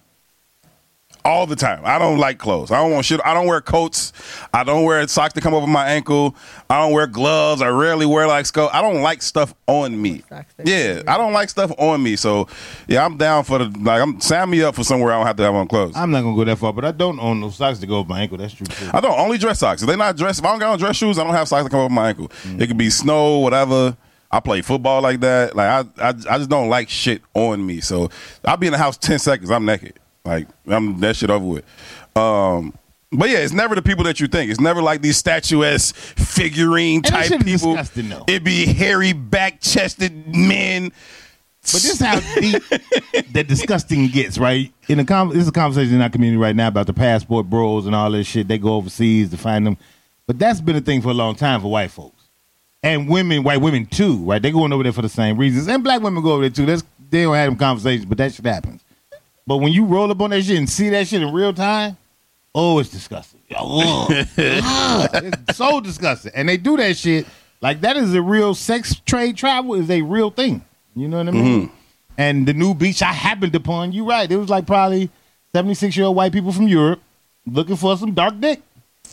all 1.25 1.48
the 1.48 1.56
time. 1.56 1.81
I 1.86 1.98
don't 2.00 2.18
like 2.18 2.38
clothes. 2.38 2.72
I 2.72 2.78
don't 2.78 2.92
want 2.92 3.06
shit. 3.06 3.20
I 3.24 3.34
don't 3.34 3.48
wear 3.48 3.62
coats. 3.62 4.14
I 4.54 4.64
don't 4.64 4.84
wear 4.84 5.08
socks 5.08 5.34
that 5.34 5.42
come 5.42 5.54
over 5.54 5.68
my 5.68 5.88
ankle. 5.88 6.36
I 6.70 6.81
don't 6.81 6.94
wear 6.94 7.08
gloves. 7.08 7.62
I 7.62 7.70
rarely 7.70 8.06
wear 8.06 8.28
like 8.28 8.46
skull. 8.46 8.70
I 8.74 8.81
don't 8.81 9.02
like 9.02 9.22
stuff 9.22 9.54
on 9.68 10.01
me. 10.01 10.24
Yeah, 10.63 11.03
I 11.08 11.18
don't 11.18 11.34
like 11.34 11.50
stuff 11.50 11.72
on 11.77 12.03
me. 12.03 12.15
So 12.15 12.48
yeah, 12.88 13.06
I'm 13.06 13.18
down 13.18 13.44
for 13.44 13.60
the 13.60 13.65
like. 13.80 14.01
I'm 14.01 14.20
sign 14.20 14.50
me 14.50 14.62
up 14.62 14.75
for 14.75 14.84
somewhere 14.84 15.12
I 15.13 15.18
don't 15.18 15.27
have 15.27 15.38
to 15.38 15.44
have 15.44 15.56
on 15.56 15.68
clothes. 15.68 15.96
I'm 15.96 16.12
not 16.12 16.22
gonna 16.22 16.36
go 16.36 16.44
that 16.44 16.58
far, 16.58 16.74
but 16.74 16.86
I 16.86 16.92
don't 16.92 17.20
own 17.20 17.39
no 17.39 17.50
socks 17.50 17.80
to 17.80 17.88
go 17.88 17.98
over 18.00 18.10
my 18.10 18.22
ankle. 18.22 18.38
That's 18.38 18.53
true 18.53 18.68
too. 18.68 18.89
I 18.94 19.00
don't 19.00 19.18
only 19.20 19.38
dress 19.38 19.60
socks. 19.60 19.82
If 19.82 19.88
they 19.88 19.96
not 19.96 20.18
dress, 20.18 20.39
if 20.39 20.46
I 20.46 20.50
don't 20.51 20.60
got 20.60 20.74
on 20.74 20.80
dress 20.80 20.96
shoes, 20.96 21.18
I 21.18 21.24
don't 21.24 21.34
have 21.34 21.48
socks 21.48 21.63
that 21.63 21.70
come 21.70 21.80
over 21.80 21.94
my 21.94 22.10
ankle. 22.10 22.32
It 22.58 22.68
could 22.68 22.77
be 22.77 22.89
snow, 22.89 23.39
whatever. 23.39 23.96
I 24.32 24.39
play 24.39 24.62
football 24.62 25.01
like 25.01 25.20
that. 25.20 25.56
Like 25.56 25.68
I, 26.00 26.03
I, 26.03 26.10
I 26.10 26.38
just 26.39 26.50
don't 26.50 26.68
like 26.68 26.89
shit 26.89 27.22
on 27.36 27.63
me. 27.63 27.82
So 27.82 28.10
I'll 28.44 28.58
be 28.58 28.65
in 28.65 28.72
the 28.72 28.80
house 28.80 28.98
ten 28.98 29.20
seconds. 29.20 29.51
I'm 29.51 29.63
naked. 29.63 30.00
Like 30.25 30.48
I'm 30.68 31.00
that 31.01 31.15
shit 31.15 31.30
over 31.30 31.46
with. 31.46 31.65
Um, 32.15 32.74
but 33.12 33.30
yeah, 33.30 33.39
it's 33.39 33.53
never 33.53 33.75
the 33.75 33.82
people 33.82 34.03
that 34.06 34.20
you 34.20 34.27
think. 34.27 34.50
It's 34.50 34.60
never 34.60 34.82
like 34.82 35.01
these 35.01 35.18
statuesque 35.18 35.96
figurine 35.96 37.01
type 37.01 37.30
people. 37.44 37.75
disgusting, 37.75 38.10
though. 38.10 38.24
It 38.27 38.44
be 38.44 38.65
hairy, 38.65 39.13
back 39.13 39.62
chested 39.62 40.36
men. 40.36 40.92
But 41.62 41.82
this 41.82 41.94
is 41.94 42.00
how 42.00 42.20
deep 42.39 42.62
that 43.32 43.48
disgusting 43.48 44.08
gets, 44.08 44.38
right? 44.38 44.74
In 44.89 44.98
the 44.98 45.06
com- 45.06 45.30
this 45.30 45.39
is 45.39 45.48
a 45.48 45.53
conversation 45.53 45.96
in 45.96 46.01
our 46.01 46.10
community 46.10 46.38
right 46.38 46.56
now 46.56 46.68
about 46.68 46.88
the 46.88 46.94
passport 46.94 47.50
bros 47.50 47.86
and 47.86 47.96
all 47.96 48.12
this 48.12 48.27
shit. 48.27 48.48
They 48.50 48.58
go 48.58 48.75
overseas 48.75 49.30
to 49.30 49.38
find 49.38 49.65
them, 49.65 49.77
but 50.27 50.39
that's 50.39 50.60
been 50.60 50.75
a 50.75 50.82
thing 50.82 51.01
for 51.01 51.10
a 51.10 51.13
long 51.13 51.36
time 51.36 51.62
for 51.62 51.72
white 51.72 51.92
folks 51.92 52.24
and 52.84 53.08
women, 53.08 53.44
white 53.44 53.62
women 53.62 53.86
too, 53.86 54.18
right? 54.18 54.42
They 54.42 54.51
going 54.51 54.74
over 54.74 54.84
there 54.84 54.92
for 54.92 55.01
the 55.01 55.10
same 55.10 55.38
reasons, 55.38 55.68
and 55.68 55.84
black 55.84 56.01
women 56.01 56.22
go 56.22 56.34
over 56.34 56.42
there 56.42 56.50
too. 56.50 56.65
That's 56.65 56.84
they 57.10 57.24
don't 57.24 57.36
have 57.36 57.50
them 57.50 57.58
conversations, 57.58 58.06
but 58.06 58.18
that 58.18 58.34
shit 58.34 58.46
happens. 58.46 58.83
But 59.46 59.58
when 59.58 59.74
you 59.74 59.86
roll 59.86 60.10
up 60.12 60.22
on 60.22 60.30
that 60.32 60.44
shit 60.44 60.58
and 60.58 60.70
see 60.70 60.90
that 60.90 61.08
shit 61.08 61.22
in 61.22 61.34
real 61.34 61.54
time, 61.54 61.98
oh, 62.56 62.80
it's 62.80 62.90
disgusting. 62.90 63.42
Ugh. 63.58 64.12
Ugh. 64.12 64.26
it's 64.38 65.58
so 65.58 65.82
disgusting, 65.82 66.32
and 66.36 66.48
they 66.48 66.58
do 66.58 66.78
that 66.78 66.98
shit 66.98 67.26
like 67.62 67.82
that 67.82 67.96
is 67.98 68.14
a 68.14 68.22
real 68.22 68.54
sex 68.54 68.96
trade 69.06 69.38
travel 69.38 69.74
is 69.76 69.90
a 69.90 70.02
real 70.02 70.30
thing. 70.30 70.64
You 70.96 71.08
know 71.08 71.18
what 71.18 71.30
I 71.30 71.32
mean? 71.32 71.72
And 72.18 72.48
the 72.48 72.54
new 72.54 72.74
beach 72.76 73.02
I 73.02 73.14
happened 73.14 73.56
upon, 73.56 73.92
you 73.94 74.08
right. 74.08 74.30
It 74.32 74.36
was 74.38 74.50
like 74.50 74.68
probably 74.68 75.10
76 75.54 75.96
year 75.96 76.06
old 76.06 76.16
white 76.16 76.32
people 76.34 76.52
from 76.52 76.68
Europe 76.68 77.02
looking 77.48 77.76
for 77.76 77.98
some 77.98 78.14
dark 78.14 78.40
dick. 78.40 78.62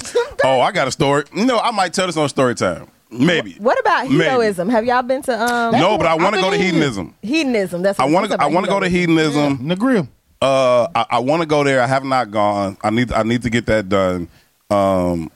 Oh, 0.42 0.58
I 0.62 0.72
got 0.72 0.88
a 0.88 0.90
story. 0.90 1.24
You 1.34 1.44
know, 1.44 1.58
I 1.58 1.70
might 1.70 1.92
tell 1.92 2.06
this 2.06 2.16
on 2.16 2.26
story 2.30 2.54
time. 2.54 2.88
Maybe. 3.10 3.56
what 3.58 3.78
about 3.78 4.04
Maybe. 4.04 4.24
hedonism? 4.24 4.70
Have 4.70 4.86
y'all 4.86 5.02
been 5.02 5.20
to 5.24 5.38
um 5.38 5.72
No, 5.72 5.98
but 5.98 6.06
I 6.06 6.14
want 6.14 6.34
to 6.34 6.40
go 6.40 6.50
to 6.50 6.56
hedonism. 6.56 7.14
hedonism? 7.20 7.82
That's 7.82 8.00
I 8.00 8.06
want 8.06 8.24
it's 8.24 8.34
to. 8.34 8.40
I 8.42 8.46
want 8.46 8.64
to 8.64 8.72
go 8.72 8.80
to 8.80 8.88
hedonism. 8.88 9.58
hedonism. 9.58 9.68
Negril. 9.68 10.08
Uh, 10.42 10.88
I, 10.94 11.06
I 11.10 11.18
want 11.18 11.42
to 11.42 11.46
go 11.46 11.62
there. 11.64 11.82
I 11.82 11.86
have 11.86 12.04
not 12.04 12.30
gone. 12.30 12.76
I 12.82 12.90
need. 12.90 13.12
I 13.12 13.22
need 13.22 13.42
to 13.42 13.50
get 13.50 13.66
that 13.66 13.88
done. 13.88 14.28
Um, 14.70 15.30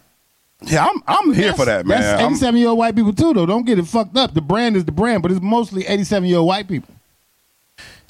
yeah, 0.62 0.86
I'm. 0.86 1.02
I'm 1.06 1.34
here 1.34 1.52
for 1.52 1.66
that, 1.66 1.84
man. 1.86 2.00
That's 2.00 2.22
I'm- 2.22 2.32
87 2.32 2.58
year 2.60 2.68
old 2.68 2.78
white 2.78 2.96
people 2.96 3.12
too, 3.12 3.34
though. 3.34 3.44
Don't 3.46 3.66
get 3.66 3.78
it 3.78 3.86
fucked 3.86 4.16
up. 4.16 4.32
The 4.32 4.40
brand 4.40 4.76
is 4.76 4.84
the 4.84 4.92
brand, 4.92 5.22
but 5.22 5.30
it's 5.30 5.42
mostly 5.42 5.86
87 5.86 6.28
year 6.28 6.38
old 6.38 6.48
white 6.48 6.68
people. 6.68 6.94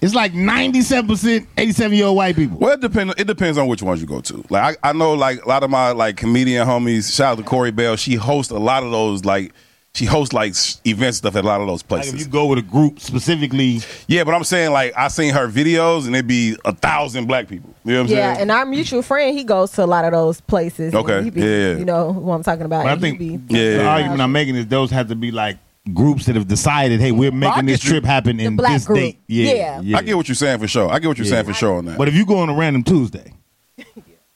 It's 0.03 0.15
like 0.15 0.35
ninety 0.35 0.83
seven 0.83 1.09
percent 1.09 1.49
eighty 1.57 1.73
seven 1.73 1.97
year 1.97 2.07
old 2.07 2.17
white 2.17 2.37
people. 2.37 2.59
Well, 2.59 2.73
it 2.73 2.81
depends. 2.83 3.15
It 3.17 3.27
depends 3.27 3.57
on 3.57 3.69
which 3.69 3.83
ones 3.83 4.03
you 4.03 4.07
go 4.07 4.21
to. 4.21 4.45
Like 4.51 4.77
I, 4.83 4.91
I 4.91 4.93
know, 4.93 5.15
like 5.15 5.43
a 5.43 5.49
lot 5.49 5.63
of 5.63 5.71
my 5.71 5.93
like 5.93 6.17
comedian 6.19 6.67
homies. 6.67 7.15
Shout 7.15 7.33
out 7.33 7.39
to 7.39 7.45
Corey 7.45 7.71
Bell. 7.71 7.97
She 7.97 8.15
hosts 8.17 8.51
a 8.53 8.59
lot 8.59 8.83
of 8.83 8.91
those. 8.91 9.25
Like 9.25 9.55
she 9.95 10.05
hosts 10.07 10.33
like 10.33 10.51
s- 10.51 10.81
event 10.85 11.15
stuff 11.15 11.37
at 11.37 11.45
a 11.45 11.47
lot 11.47 11.61
of 11.61 11.67
those 11.69 11.83
Like 11.83 11.89
places. 11.89 12.15
if 12.15 12.19
you 12.21 12.27
go 12.27 12.47
with 12.47 12.59
a 12.59 12.63
group 12.63 12.99
specifically, 13.01 13.81
yeah, 14.09 14.25
but 14.25 14.35
I'm 14.35 14.43
saying 14.45 14.73
like 14.73 14.93
I 14.97 15.09
seen 15.09 15.33
her 15.35 15.49
videos 15.49 16.07
and 16.07 16.15
it'd 16.17 16.27
be 16.27 16.57
a 16.65 16.75
thousand 16.75 17.27
black 17.27 17.49
people. 17.49 17.73
You 17.85 17.93
know 17.93 17.99
what 17.99 18.03
I'm 18.03 18.09
saying? 18.09 18.19
Yeah, 18.19 18.33
saying? 18.35 18.43
and 18.43 18.51
our 18.51 18.67
mutual 18.67 19.03
friend, 19.03 19.37
he 19.39 19.45
goes 19.45 19.71
to 19.73 19.85
a 19.85 19.87
lot 19.87 20.05
of 20.05 20.13
those 20.13 20.41
places. 20.41 20.95
Okay, 20.95 21.31
be, 21.31 21.41
yeah, 21.41 21.47
yeah. 21.47 21.77
you 21.77 21.85
know 21.85 22.13
who 22.13 22.31
I'm 22.33 22.43
talking 22.43 22.65
about. 22.65 22.85
but 22.85 22.93
I 22.93 23.01
think 23.01 23.19
be- 23.19 23.39
Yeah, 23.49 23.71
the 23.77 23.83
yeah. 23.83 23.89
argument 23.89 24.21
I'm 24.21 24.33
making 24.33 24.57
is 24.57 24.67
those 24.67 24.91
have 24.91 25.09
to 25.09 25.15
be 25.17 25.31
like 25.31 25.59
groups 25.93 26.25
that 26.27 26.35
have 26.35 26.49
decided, 26.49 26.99
hey, 26.99 27.13
we're 27.13 27.31
making 27.31 27.67
this 27.67 27.79
trip 27.81 28.05
happen 28.05 28.41
in 28.41 28.57
this 28.57 28.87
group. 28.87 28.99
date. 28.99 29.19
Yeah, 29.29 29.81
Yeah. 29.83 29.99
I 29.99 30.03
get 30.03 30.17
what 30.17 30.27
you're 30.29 30.35
saying 30.35 30.59
for 30.59 30.67
sure. 30.67 30.91
I 30.91 30.99
get 30.99 31.09
what 31.09 31.19
you're 31.19 31.27
Yeah. 31.27 31.33
saying 31.35 31.45
for 31.45 31.53
sure 31.53 31.77
on 31.77 31.85
that. 31.85 31.99
But 31.99 32.09
if 32.09 32.15
you 32.15 32.25
go 32.25 32.39
on 32.39 32.49
a 32.49 32.55
random 32.55 32.83
Tuesday, 32.83 33.33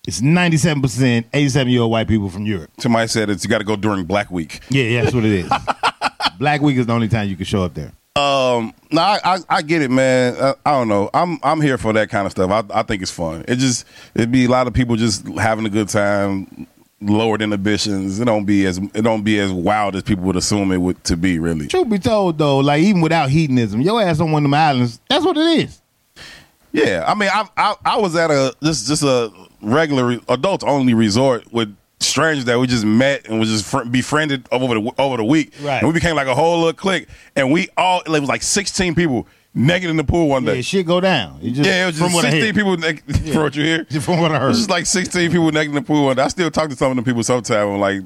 it's 0.09 0.23
ninety 0.23 0.57
seven 0.57 0.81
percent 0.81 1.27
eighty 1.35 1.51
seven 1.51 1.71
year 1.71 1.83
old 1.83 1.91
white 1.91 2.09
people 2.09 2.31
from 2.31 2.47
Europe. 2.47 2.71
Somebody 2.79 3.09
said 3.09 3.29
it's 3.29 3.45
you 3.45 3.51
got 3.51 3.59
to 3.59 3.65
go 3.65 3.77
during 3.77 4.07
Black 4.07 4.31
Week. 4.31 4.61
Yeah, 4.71 4.85
yeah, 4.85 5.03
that's 5.03 5.15
what 5.15 5.27
it 5.27 5.33
is. 5.33 5.53
Black 6.39 6.63
Week 6.63 6.79
is 6.79 6.87
the 6.87 6.95
only 6.95 7.09
time 7.09 7.29
you 7.29 7.37
can 7.37 7.45
show 7.45 7.63
up 7.63 7.75
there. 7.75 7.93
Um, 8.17 8.73
no, 8.91 9.03
I, 9.03 9.21
I, 9.23 9.39
I 9.51 9.63
get 9.63 9.83
it, 9.83 9.91
man. 9.91 10.35
I, 10.41 10.55
I 10.65 10.71
don't 10.73 10.89
know. 10.89 11.11
I'm 11.13 11.39
I'm 11.43 11.61
here 11.61 11.77
for 11.77 11.93
that 11.93 12.09
kind 12.09 12.25
of 12.25 12.33
stuff. 12.33 12.51
I, 12.51 12.81
I 12.81 12.83
think 12.85 13.03
it's 13.03 13.11
fun. 13.11 13.45
It 13.47 13.57
just 13.57 13.85
it'd 14.15 14.33
be 14.33 14.47
a 14.47 14.49
lot 14.49 14.67
of 14.67 14.73
people 14.73 14.97
just 14.97 15.29
having 15.37 15.67
a 15.67 15.71
good 15.71 15.91
time, 15.91 16.67
lowered 17.03 17.43
inhibitions. 17.43 18.19
It 18.19 18.25
don't 18.25 18.47
be 18.47 18.65
as 18.65 18.79
it 18.79 19.03
don't 19.03 19.25
be 19.25 19.39
as 19.39 19.53
wild 19.53 19.95
as 19.95 20.05
people 20.05 20.25
would 20.25 20.37
assume 20.37 20.73
it 20.73 20.79
would 20.79 21.05
to 21.05 21.19
be. 21.19 21.39
Really, 21.39 21.67
Truth 21.67 21.91
be 21.91 21.99
told, 21.99 22.39
though, 22.39 22.61
like 22.61 22.81
even 22.81 23.03
without 23.03 23.29
hedonism, 23.29 23.83
your 23.83 24.01
ass 24.01 24.21
on 24.21 24.33
one 24.33 24.43
of 24.43 24.45
them 24.45 24.55
islands. 24.55 25.01
That's 25.11 25.25
what 25.27 25.37
it 25.37 25.69
is. 25.69 25.83
yeah. 26.73 27.05
I 27.07 27.15
mean, 27.15 27.29
I 27.31 27.47
I, 27.59 27.75
I 27.85 27.99
was 27.99 28.17
at 28.17 28.31
a 28.31 28.55
just 28.63 28.89
just 28.89 29.03
a 29.03 29.31
regular 29.61 30.19
adults 30.29 30.65
only 30.65 30.95
resort 30.95 31.53
with 31.53 31.75
strangers 32.01 32.45
that 32.45 32.59
we 32.59 32.67
just 32.67 32.85
met 32.85 33.29
and 33.29 33.41
was 33.41 33.49
just 33.49 33.65
fr- 33.67 33.85
befriended 33.85 34.47
over 34.53 34.75
the 34.75 34.93
over 34.99 35.17
the 35.17 35.25
week. 35.25 35.53
Right. 35.61 35.79
And 35.79 35.89
we 35.89 35.93
became 35.95 36.17
like 36.17 36.29
a 36.29 36.35
whole 36.35 36.59
little 36.59 36.73
clique, 36.73 37.09
and 37.37 37.53
we 37.53 37.69
all 37.77 38.01
it 38.03 38.09
was 38.09 38.29
like 38.29 38.43
16 38.43 38.95
people 38.95 39.27
naked 39.55 39.91
in 39.91 39.97
the 39.97 40.05
pool 40.05 40.29
one 40.29 40.45
day. 40.45 40.57
Yeah, 40.57 40.63
shit 40.63 40.87
go 40.87 41.01
down. 41.01 41.41
Just, 41.43 41.67
Yeah, 41.67 41.85
it 41.85 41.87
was 41.87 41.99
just 41.99 42.13
from 42.13 42.21
16 42.21 42.55
people 42.55 42.77
naked. 42.77 43.17
For 43.33 43.43
what 43.43 43.57
you 43.57 43.65
hear? 43.65 43.85
Just 43.85 44.07
from 44.07 44.21
what 44.21 44.31
I 44.31 44.39
heard, 44.39 44.45
It 44.47 44.49
was 44.49 44.59
just 44.59 44.71
like 44.71 44.87
16 44.87 45.31
people 45.31 45.51
naked 45.51 45.71
in 45.71 45.75
the 45.75 45.83
pool. 45.83 46.11
And 46.11 46.21
I 46.21 46.29
still 46.29 46.51
talk 46.51 46.71
to 46.71 46.77
some 46.77 46.91
of 46.91 46.97
them 46.97 47.05
people 47.05 47.23
sometimes 47.23 47.51
on 47.51 47.81
like 47.81 48.03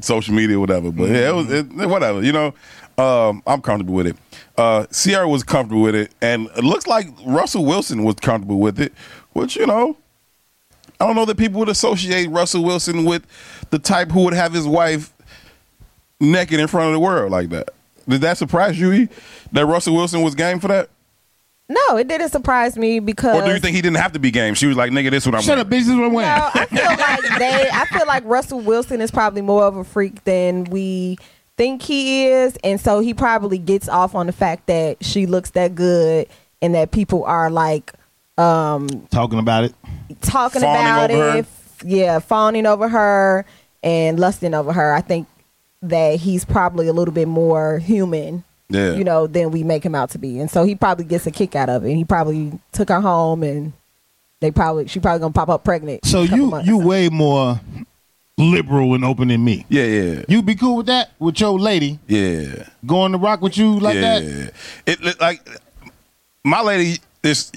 social 0.00 0.34
media 0.34 0.56
or 0.56 0.60
whatever. 0.60 0.92
But 0.92 1.08
yeah, 1.10 1.30
it 1.30 1.34
was 1.34 1.50
it, 1.50 1.66
whatever. 1.72 2.22
You 2.22 2.32
know, 2.32 2.54
um, 2.98 3.42
I'm 3.46 3.60
comfortable 3.60 3.94
with 3.94 4.06
it. 4.06 4.16
Uh, 4.56 4.86
Ciara 4.86 5.28
was 5.28 5.42
comfortable 5.42 5.82
with 5.82 5.94
it, 5.94 6.12
and 6.22 6.48
it 6.56 6.64
looks 6.64 6.86
like 6.86 7.08
Russell 7.26 7.64
Wilson 7.64 8.04
was 8.04 8.14
comfortable 8.16 8.58
with 8.60 8.80
it. 8.80 8.92
Which 9.32 9.56
you 9.56 9.66
know, 9.66 9.96
I 11.00 11.06
don't 11.06 11.16
know 11.16 11.24
that 11.26 11.36
people 11.36 11.60
would 11.60 11.68
associate 11.68 12.30
Russell 12.30 12.64
Wilson 12.64 13.04
with 13.04 13.26
the 13.70 13.78
type 13.78 14.10
who 14.10 14.24
would 14.24 14.34
have 14.34 14.52
his 14.52 14.66
wife 14.66 15.12
naked 16.20 16.58
in 16.60 16.66
front 16.66 16.88
of 16.88 16.92
the 16.92 17.00
world 17.00 17.30
like 17.30 17.50
that. 17.50 17.70
Did 18.08 18.20
that 18.22 18.38
surprise 18.38 18.78
you? 18.78 18.92
E? 18.92 19.08
That 19.52 19.66
Russell 19.66 19.94
Wilson 19.94 20.22
was 20.22 20.34
game 20.34 20.60
for 20.60 20.68
that, 20.68 20.88
no, 21.68 21.96
it 21.96 22.06
didn't 22.06 22.28
surprise 22.28 22.76
me 22.78 23.00
because. 23.00 23.42
or 23.42 23.44
do 23.44 23.52
you 23.52 23.58
think 23.58 23.74
he 23.74 23.82
didn't 23.82 23.96
have 23.96 24.12
to 24.12 24.20
be 24.20 24.30
game? 24.30 24.54
She 24.54 24.66
was 24.66 24.76
like, 24.76 24.92
"Nigga, 24.92 25.10
this 25.10 25.26
what 25.26 25.34
I'm." 25.34 25.42
Shut 25.42 25.58
up, 25.58 25.66
bitch. 25.66 25.70
This 25.70 25.88
is 25.88 25.96
what 25.96 26.04
I'm 26.04 26.12
wearing. 26.12 26.38
No, 26.38 26.50
I 26.54 26.66
feel 26.66 26.84
like 27.30 27.38
they. 27.38 27.68
I 27.72 27.84
feel 27.86 28.06
like 28.06 28.22
Russell 28.24 28.60
Wilson 28.60 29.00
is 29.00 29.10
probably 29.10 29.42
more 29.42 29.64
of 29.64 29.76
a 29.76 29.82
freak 29.82 30.22
than 30.24 30.64
we 30.64 31.18
think 31.56 31.82
he 31.82 32.26
is, 32.28 32.56
and 32.62 32.80
so 32.80 33.00
he 33.00 33.14
probably 33.14 33.58
gets 33.58 33.88
off 33.88 34.14
on 34.14 34.26
the 34.26 34.32
fact 34.32 34.66
that 34.66 35.04
she 35.04 35.26
looks 35.26 35.50
that 35.50 35.74
good 35.74 36.28
and 36.62 36.74
that 36.76 36.92
people 36.92 37.24
are 37.24 37.50
like 37.50 37.92
um 38.38 38.86
Talking 39.10 39.40
about 39.40 39.64
it. 39.64 39.74
Talking 40.20 40.62
Fawning 40.62 40.80
about 40.80 41.10
over 41.10 41.28
it. 41.28 41.32
her? 41.32 41.38
f- 41.38 41.82
Yeah, 41.84 42.18
fawning 42.20 42.66
over 42.66 42.88
her 42.88 43.44
and 43.82 44.18
lusting 44.18 44.54
over 44.54 44.72
her. 44.72 44.92
I 44.94 45.00
think 45.00 45.26
that 45.82 46.18
he's 46.20 46.44
probably 46.44 46.88
a 46.88 46.92
little 46.92 47.14
bit 47.14 47.28
more 47.28 47.78
human. 47.78 48.44
Yeah. 48.68 48.94
You 48.94 49.04
know, 49.04 49.28
than 49.28 49.52
we 49.52 49.62
make 49.62 49.84
him 49.84 49.94
out 49.94 50.10
to 50.10 50.18
be. 50.18 50.40
And 50.40 50.50
so 50.50 50.64
he 50.64 50.74
probably 50.74 51.04
gets 51.04 51.24
a 51.26 51.30
kick 51.30 51.54
out 51.54 51.68
of 51.68 51.84
it. 51.84 51.88
And 51.90 51.96
he 51.96 52.04
probably 52.04 52.58
took 52.72 52.88
her 52.88 53.00
home 53.00 53.44
and 53.44 53.72
they 54.40 54.50
probably 54.50 54.88
she 54.88 54.98
probably 54.98 55.20
gonna 55.20 55.32
pop 55.32 55.48
up 55.48 55.62
pregnant. 55.62 56.04
So 56.04 56.22
in 56.22 56.34
you 56.34 56.46
months. 56.46 56.66
you 56.66 56.76
way 56.78 57.08
more 57.08 57.60
liberal 58.36 58.94
and 58.94 59.04
open 59.04 59.28
than 59.28 59.44
me. 59.44 59.64
Yeah, 59.68 59.84
yeah, 59.84 60.22
You 60.28 60.42
be 60.42 60.56
cool 60.56 60.78
with 60.78 60.86
that 60.86 61.10
with 61.20 61.38
your 61.40 61.58
lady 61.60 62.00
yeah, 62.08 62.68
going 62.84 63.12
to 63.12 63.18
rock 63.18 63.40
with 63.40 63.56
you 63.56 63.78
like 63.78 63.94
yeah. 63.94 64.18
that? 64.20 64.52
It 64.86 64.98
it- 65.06 65.20
like 65.20 65.46
my 66.44 66.60
lady. 66.60 66.98
There's 67.22 67.50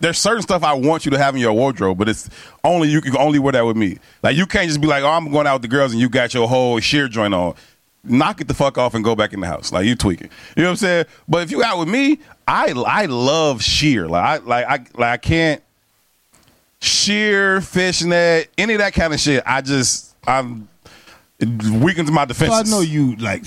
there's 0.00 0.18
certain 0.18 0.42
stuff 0.42 0.64
I 0.64 0.72
want 0.72 1.04
you 1.04 1.10
to 1.12 1.18
have 1.18 1.34
in 1.34 1.40
your 1.40 1.52
wardrobe, 1.52 1.98
but 1.98 2.08
it's 2.08 2.28
only 2.64 2.88
you 2.88 3.00
can 3.00 3.16
only 3.16 3.38
wear 3.38 3.52
that 3.52 3.64
with 3.64 3.76
me. 3.76 3.98
Like 4.22 4.36
you 4.36 4.46
can't 4.46 4.66
just 4.66 4.80
be 4.80 4.86
like, 4.86 5.02
oh, 5.02 5.10
I'm 5.10 5.30
going 5.30 5.46
out 5.46 5.54
with 5.54 5.62
the 5.62 5.68
girls, 5.68 5.92
and 5.92 6.00
you 6.00 6.08
got 6.08 6.34
your 6.34 6.48
whole 6.48 6.80
sheer 6.80 7.08
joint 7.08 7.34
on. 7.34 7.54
Knock 8.02 8.40
it 8.40 8.48
the 8.48 8.54
fuck 8.54 8.78
off 8.78 8.94
and 8.94 9.04
go 9.04 9.14
back 9.14 9.34
in 9.34 9.40
the 9.40 9.46
house. 9.46 9.72
Like 9.72 9.84
you 9.84 9.94
tweaking. 9.94 10.30
You 10.56 10.62
know 10.62 10.68
what 10.68 10.72
I'm 10.72 10.76
saying? 10.76 11.04
But 11.28 11.42
if 11.42 11.50
you 11.50 11.62
out 11.62 11.78
with 11.78 11.88
me, 11.88 12.18
I 12.48 12.72
I 12.86 13.04
love 13.06 13.62
sheer. 13.62 14.08
Like 14.08 14.24
I 14.24 14.44
like 14.44 14.66
I 14.66 14.72
like 14.98 15.12
I 15.12 15.16
can't 15.18 15.62
sheer 16.80 17.60
fishnet 17.60 18.48
any 18.56 18.74
of 18.74 18.78
that 18.78 18.94
kind 18.94 19.12
of 19.12 19.20
shit. 19.20 19.42
I 19.44 19.60
just 19.60 20.16
I'm 20.26 20.66
it 21.38 21.48
weakens 21.64 22.10
my 22.10 22.22
So 22.22 22.26
defenses. 22.26 22.72
I 22.72 22.76
know 22.76 22.80
you 22.82 23.16
like. 23.16 23.42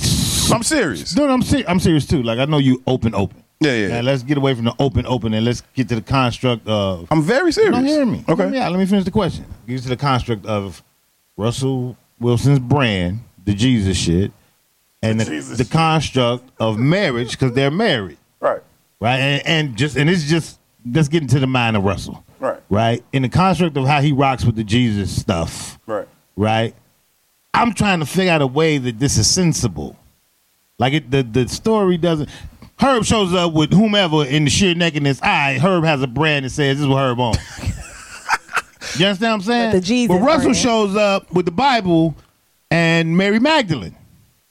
I'm 0.52 0.64
serious. 0.64 1.16
No, 1.16 1.26
no, 1.28 1.34
I'm 1.34 1.42
serious. 1.42 1.68
I'm 1.70 1.80
serious 1.80 2.06
too. 2.06 2.22
Like 2.22 2.40
I 2.40 2.46
know 2.46 2.58
you 2.58 2.84
open, 2.86 3.16
open. 3.16 3.43
Yeah, 3.64 3.74
yeah. 3.76 3.88
Now, 3.88 4.02
let's 4.02 4.24
get 4.24 4.38
away 4.38 4.54
from 4.54 4.66
the 4.66 4.76
open, 4.80 5.06
open, 5.06 5.34
and 5.34 5.46
let's 5.46 5.62
get 5.74 5.90
to 5.90 5.96
the 5.96 6.02
construct 6.02 6.68
of. 6.68 7.08
I'm 7.12 7.22
very 7.24 7.52
serious. 7.52 7.72
No, 7.76 7.84
hear 7.84 8.06
me. 8.06 8.24
Okay. 8.28 8.52
Yeah, 8.54 8.68
let 8.70 8.80
me 8.80 8.86
finish 8.86 9.06
the 9.06 9.12
question. 9.12 9.46
Get 9.68 9.82
to 9.84 9.90
the 9.90 9.98
construct 9.98 10.46
of 10.46 10.84
Russell 11.38 11.98
Wilson's 12.20 12.60
brand, 12.60 13.20
the 13.44 13.54
Jesus 13.54 13.98
shit, 13.98 14.32
and 15.02 15.20
the, 15.20 15.26
Jesus 15.26 15.58
the 15.58 15.66
construct 15.66 16.50
of 16.60 16.78
marriage 16.78 17.32
because 17.32 17.54
they're 17.54 17.72
married, 17.72 18.18
Right. 18.40 18.62
right? 19.00 19.20
And, 19.20 19.48
and 19.48 19.76
just 19.78 19.98
and 19.98 20.10
it's 20.10 20.24
just 20.24 20.60
let's 20.90 21.08
get 21.08 21.22
into 21.22 21.40
the 21.40 21.48
mind 21.48 21.76
of 21.76 21.84
Russell, 21.84 22.24
Right. 22.40 22.60
right? 22.70 23.04
In 23.14 23.24
the 23.24 23.30
construct 23.30 23.76
of 23.78 23.86
how 23.88 24.02
he 24.02 24.12
rocks 24.12 24.46
with 24.46 24.56
the 24.56 24.64
Jesus 24.64 25.14
stuff, 25.18 25.80
Right. 25.86 26.08
right? 26.36 26.76
I'm 27.54 27.74
trying 27.74 28.00
to 28.00 28.06
figure 28.06 28.32
out 28.32 28.42
a 28.42 28.48
way 28.48 28.78
that 28.78 29.00
this 29.00 29.18
is 29.18 29.30
sensible. 29.30 29.98
Like 30.80 30.94
it, 30.94 31.12
the 31.12 31.24
the 31.24 31.48
story 31.48 31.98
doesn't. 31.98 32.30
Herb 32.84 33.06
shows 33.06 33.34
up 33.34 33.54
with 33.54 33.72
whomever 33.72 34.26
in 34.26 34.44
the 34.44 34.50
sheer 34.50 34.76
nakedness. 34.76 35.22
I 35.22 35.58
Herb 35.58 35.84
has 35.86 36.02
a 36.02 36.08
brand 36.08 36.46
that 36.46 36.50
says 36.50 36.78
this 36.78 36.82
is 36.84 36.88
what 36.88 36.98
Herb 37.00 37.20
on. 37.20 37.36
you 38.98 39.06
understand 39.06 39.20
what 39.22 39.34
I'm 39.34 39.42
saying? 39.42 39.74
With 39.74 39.82
the 39.84 39.88
Jesus 39.88 40.16
But 40.16 40.22
Russell 40.26 40.44
brand. 40.52 40.58
shows 40.58 40.96
up 40.96 41.32
with 41.32 41.46
the 41.46 41.52
Bible 41.52 42.16
and 42.70 43.16
Mary 43.16 43.40
Magdalene. 43.40 43.96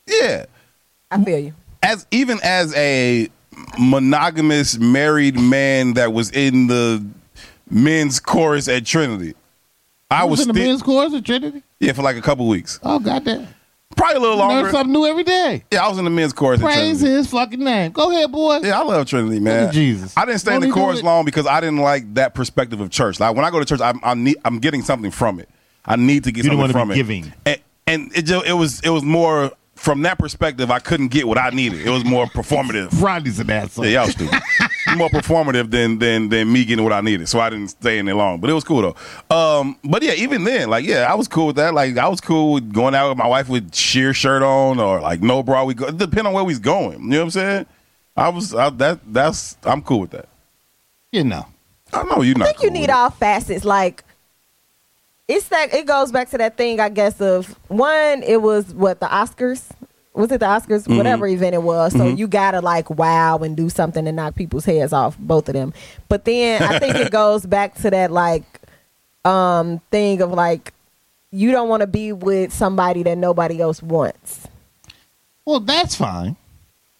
Yeah. 0.06 0.46
I 1.10 1.22
feel 1.22 1.38
you. 1.38 1.54
As 1.82 2.06
even 2.10 2.38
as 2.42 2.74
a 2.74 3.28
monogamous 3.78 4.78
married 4.78 5.38
man 5.38 5.94
that 5.94 6.12
was 6.12 6.30
in 6.30 6.68
the 6.68 7.04
men's 7.68 8.18
chorus 8.20 8.68
at 8.68 8.86
Trinity, 8.86 9.34
I 10.10 10.24
was 10.24 10.40
in 10.40 10.48
the 10.48 10.54
still 10.54 10.66
men's 10.68 10.82
chorus 10.82 11.12
at 11.14 11.24
Trinity. 11.24 11.62
yeah 11.80 11.92
for 11.92 12.02
like 12.02 12.16
a 12.16 12.22
couple 12.22 12.46
weeks, 12.48 12.78
Oh 12.82 12.98
goddamn! 12.98 13.48
Probably 13.96 14.16
a 14.16 14.20
little 14.20 14.36
longer. 14.36 14.54
Learn 14.54 14.62
longer. 14.64 14.78
something 14.78 14.92
new 14.92 15.06
every 15.06 15.24
day. 15.24 15.64
Yeah, 15.70 15.84
I 15.84 15.88
was 15.88 15.98
in 15.98 16.04
the 16.04 16.10
men's 16.10 16.32
chorus 16.32 16.60
at 16.60 16.64
Praise 16.64 17.00
His 17.00 17.28
fucking 17.30 17.62
name. 17.62 17.92
Go 17.92 18.10
ahead, 18.10 18.30
boy. 18.32 18.58
Yeah, 18.62 18.80
I 18.80 18.82
love 18.84 19.06
Trinity, 19.06 19.40
man. 19.40 19.68
at 19.68 19.72
Jesus. 19.74 20.16
I 20.16 20.24
didn't 20.24 20.40
stay 20.40 20.54
in 20.54 20.60
Won't 20.60 20.74
the 20.74 20.80
chorus 20.80 21.02
long 21.02 21.24
because 21.24 21.46
I 21.46 21.60
didn't 21.60 21.78
like 21.78 22.14
that 22.14 22.34
perspective 22.34 22.80
of 22.80 22.90
church. 22.90 23.20
Like 23.20 23.34
when 23.36 23.44
I 23.44 23.50
go 23.50 23.58
to 23.58 23.64
church, 23.64 23.80
I'm 23.80 24.00
I 24.02 24.14
need, 24.14 24.36
I'm 24.44 24.58
getting 24.58 24.82
something 24.82 25.10
from 25.10 25.40
it. 25.40 25.48
I 25.84 25.96
need 25.96 26.24
to 26.24 26.32
get 26.32 26.44
You 26.44 26.50
something 26.50 26.60
wanna 26.60 26.72
from 26.72 26.88
be 26.88 26.94
it. 26.94 26.96
giving. 26.96 27.32
and, 27.46 27.60
and 27.86 28.16
it 28.16 28.22
just, 28.22 28.46
it 28.46 28.52
was 28.52 28.80
it 28.80 28.90
was 28.90 29.02
more 29.02 29.50
from 29.74 30.02
that 30.02 30.18
perspective. 30.18 30.70
I 30.70 30.78
couldn't 30.78 31.08
get 31.08 31.26
what 31.26 31.38
I 31.38 31.50
needed. 31.50 31.84
It 31.86 31.90
was 31.90 32.04
more 32.04 32.26
performative. 32.26 32.88
Rodney's 33.02 33.40
an 33.40 33.50
asshole. 33.50 33.84
Yeah, 33.86 34.02
y'all 34.04 34.10
stupid. 34.12 34.40
more 34.96 35.08
performative 35.08 35.70
than 35.70 35.98
than 35.98 36.28
than 36.28 36.52
me 36.52 36.64
getting 36.64 36.84
what 36.84 36.92
I 36.92 37.00
needed. 37.00 37.28
So 37.28 37.40
I 37.40 37.50
didn't 37.50 37.68
stay 37.68 37.98
in 37.98 38.06
there 38.06 38.14
long. 38.14 38.40
But 38.40 38.50
it 38.50 38.52
was 38.52 38.64
cool 38.64 38.82
though. 38.82 38.96
Um, 39.34 39.78
but 39.84 40.02
yeah, 40.02 40.12
even 40.12 40.44
then, 40.44 40.70
like 40.70 40.84
yeah, 40.84 41.10
I 41.10 41.14
was 41.14 41.28
cool 41.28 41.48
with 41.48 41.56
that. 41.56 41.74
Like 41.74 41.96
I 41.98 42.08
was 42.08 42.20
cool 42.20 42.52
with 42.54 42.72
going 42.72 42.94
out 42.94 43.08
with 43.08 43.18
my 43.18 43.26
wife 43.26 43.48
with 43.48 43.74
sheer 43.74 44.14
shirt 44.14 44.42
on 44.42 44.80
or 44.80 45.00
like 45.00 45.20
no 45.22 45.42
bra. 45.42 45.64
We 45.64 45.74
go 45.74 45.90
depending 45.90 46.26
on 46.26 46.32
where 46.32 46.44
we 46.44 46.52
was 46.52 46.58
going. 46.58 47.00
You 47.02 47.08
know 47.08 47.18
what 47.18 47.24
I'm 47.24 47.30
saying? 47.30 47.66
I 48.16 48.28
was 48.28 48.54
I, 48.54 48.70
that 48.70 49.00
that's 49.12 49.56
I'm 49.64 49.82
cool 49.82 50.00
with 50.00 50.10
that. 50.10 50.28
You 51.10 51.24
know. 51.24 51.46
I 51.92 52.04
know 52.04 52.22
you're 52.22 52.38
not. 52.38 52.48
I 52.48 52.52
think 52.52 52.62
you 52.62 52.70
need 52.70 52.80
with 52.82 52.90
it. 52.90 52.94
all 52.94 53.10
facets. 53.10 53.64
Like 53.64 54.04
it's 55.28 55.48
that 55.48 55.72
it 55.72 55.86
goes 55.86 56.12
back 56.12 56.30
to 56.30 56.38
that 56.38 56.56
thing, 56.56 56.80
I 56.80 56.88
guess, 56.88 57.20
of 57.20 57.58
one, 57.68 58.22
it 58.22 58.42
was 58.42 58.74
what 58.74 59.00
the 59.00 59.06
Oscars. 59.06 59.70
Was 60.14 60.30
it 60.30 60.40
the 60.40 60.46
Oscars? 60.46 60.82
Mm-hmm. 60.82 60.96
Whatever 60.96 61.26
event 61.26 61.54
it 61.54 61.62
was. 61.62 61.92
So 61.92 62.06
you 62.06 62.26
gotta 62.28 62.60
like 62.60 62.90
wow 62.90 63.38
and 63.38 63.56
do 63.56 63.68
something 63.68 64.04
to 64.04 64.12
knock 64.12 64.34
people's 64.34 64.64
heads 64.64 64.92
off, 64.92 65.16
both 65.18 65.48
of 65.48 65.54
them. 65.54 65.72
But 66.08 66.24
then 66.24 66.62
I 66.62 66.78
think 66.78 66.96
it 66.96 67.10
goes 67.12 67.46
back 67.46 67.74
to 67.76 67.90
that 67.90 68.10
like 68.10 68.44
um 69.24 69.80
thing 69.90 70.20
of 70.20 70.30
like 70.32 70.74
you 71.30 71.50
don't 71.50 71.68
want 71.68 71.80
to 71.80 71.86
be 71.86 72.12
with 72.12 72.52
somebody 72.52 73.02
that 73.04 73.16
nobody 73.16 73.60
else 73.60 73.82
wants. 73.82 74.46
Well, 75.44 75.60
that's 75.60 75.94
fine, 75.96 76.36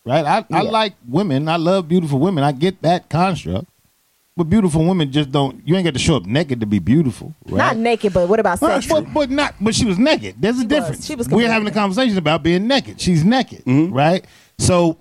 right? 0.04 0.25
I, 0.25 0.45
I 0.50 0.62
like 0.62 0.95
women. 1.07 1.49
I 1.49 1.57
love 1.57 1.87
beautiful 1.87 2.19
women. 2.19 2.42
I 2.42 2.52
get 2.52 2.81
that 2.83 3.09
construct. 3.09 3.66
But 4.34 4.44
beautiful 4.44 4.84
women 4.86 5.12
just 5.12 5.30
don't. 5.30 5.60
You 5.68 5.76
ain't 5.76 5.84
got 5.84 5.92
to 5.92 5.98
show 6.00 6.16
up 6.16 6.24
naked 6.24 6.60
to 6.60 6.66
be 6.66 6.78
beautiful. 6.78 7.34
Right? 7.44 7.58
Not 7.58 7.76
naked, 7.76 8.14
but 8.14 8.28
what 8.28 8.40
about 8.40 8.60
Well, 8.62 8.80
sexual? 8.80 9.02
but, 9.02 9.12
but 9.12 9.30
not. 9.30 9.54
But 9.60 9.74
she 9.74 9.84
was 9.84 9.98
naked. 9.98 10.36
There's 10.40 10.56
a 10.56 10.58
was. 10.60 10.66
difference. 10.66 11.06
She 11.06 11.14
was 11.14 11.28
We're 11.28 11.50
having 11.50 11.68
a 11.68 11.72
conversation 11.72 12.16
about 12.16 12.42
being 12.42 12.66
naked. 12.66 12.98
She's 13.00 13.24
naked, 13.24 13.62
Mm-hmm. 13.66 13.92
right? 13.92 14.24
So, 14.58 14.96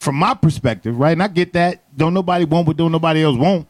from 0.00 0.14
my 0.14 0.34
perspective, 0.34 0.96
right, 1.00 1.10
and 1.12 1.22
I 1.22 1.26
get 1.28 1.52
that. 1.54 1.82
Don't 1.96 2.14
nobody 2.14 2.44
want 2.44 2.68
what 2.68 2.76
don't 2.76 2.92
nobody 2.92 3.24
else 3.24 3.36
want. 3.36 3.66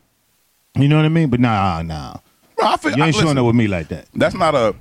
You 0.77 0.87
know 0.89 0.97
what 0.97 1.07
I 1.07 1.09
mean? 1.09 1.31
But 1.31 1.41
nah, 1.41 1.81
nah. 1.81 2.17
Bro, 2.57 2.67
I 2.67 2.77
feel, 2.77 2.97
You 2.97 3.05
ain't 3.05 3.17
I- 3.17 3.21
showing 3.21 3.39
up 3.39 3.47
with 3.47 3.57
me 3.57 3.69
like 3.69 3.89
that. 3.89 4.05
That's 4.15 4.35
not 4.35 4.55
a. 4.55 4.75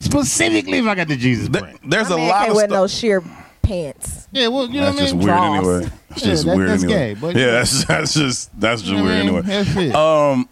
Specifically, 0.00 0.78
if 0.78 0.86
I 0.86 0.94
got 0.94 1.08
the 1.08 1.16
Jesus 1.16 1.48
th- 1.48 1.60
brand. 1.60 1.78
there's 1.84 2.08
My 2.08 2.14
a 2.14 2.18
man 2.18 2.28
lot 2.28 2.38
can't 2.38 2.50
of 2.52 2.56
stuff. 2.58 2.70
no 2.70 2.86
sheer 2.86 3.22
pants. 3.68 4.28
Yeah, 4.32 4.48
well, 4.48 4.66
you 4.68 4.80
know 4.80 4.92
That's 4.92 4.96
what 4.96 5.02
I 5.02 5.04
just 5.04 5.14
mean. 5.16 5.26
weird 5.26 5.36
Draws. 5.36 5.56
anyway. 5.58 5.92
That's 6.08 6.22
Yeah, 6.22 6.28
just 6.30 6.44
that- 6.46 6.56
weird 6.56 6.70
that's 6.70 6.82
anyway. 6.84 7.14
gay, 7.14 7.20
but- 7.20 7.36
yeah, 7.36 7.46
that's, 7.52 7.84
that's 7.84 8.14
just 8.14 8.60
that's 8.60 8.82
just 8.82 8.92
You 8.92 8.98
know 8.98 9.04
what 9.04 9.12
I 9.12 9.14
weird 9.14 9.26
mean? 9.26 9.34
anyway. 9.44 9.64
That's 9.64 9.76
it. 9.76 9.94
Um, 9.94 10.48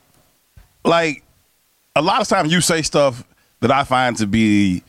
like 0.85 1.25
a 1.95 2.03
lot 2.03 2.21
of 2.21 2.29
times 2.29 2.53
you 2.53 2.61
say 2.61 2.83
stuff 2.83 3.25
that 3.61 3.71
I 3.73 3.85
find 3.85 4.17
to 4.19 4.27
be 4.27 4.83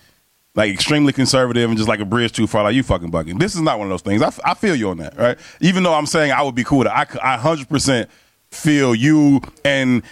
like 0.55 0.71
extremely 0.73 1.13
conservative 1.13 1.69
and 1.69 1.77
just 1.77 1.87
like 1.89 1.99
a 1.99 2.05
bridge 2.05 2.31
too 2.33 2.47
far. 2.47 2.63
Like 2.63 2.75
you 2.75 2.83
fucking 2.83 3.11
bugging. 3.11 3.39
This 3.39 3.55
is 3.55 3.61
not 3.61 3.77
one 3.79 3.87
of 3.87 3.91
those 3.91 4.01
things. 4.01 4.21
I, 4.21 4.27
f- 4.27 4.39
I 4.43 4.53
feel 4.55 4.75
you 4.75 4.89
on 4.89 4.97
that, 4.97 5.17
right? 5.17 5.37
Even 5.61 5.83
though 5.83 5.93
I'm 5.93 6.05
saying 6.05 6.31
I 6.31 6.41
would 6.41 6.55
be 6.55 6.63
cool 6.63 6.79
with 6.79 6.87
it, 6.87 6.93
I 6.93 7.05
c- 7.05 7.19
I 7.21 7.37
hundred 7.37 7.69
percent 7.69 8.09
feel 8.51 8.93
you 8.95 9.41
and. 9.63 10.03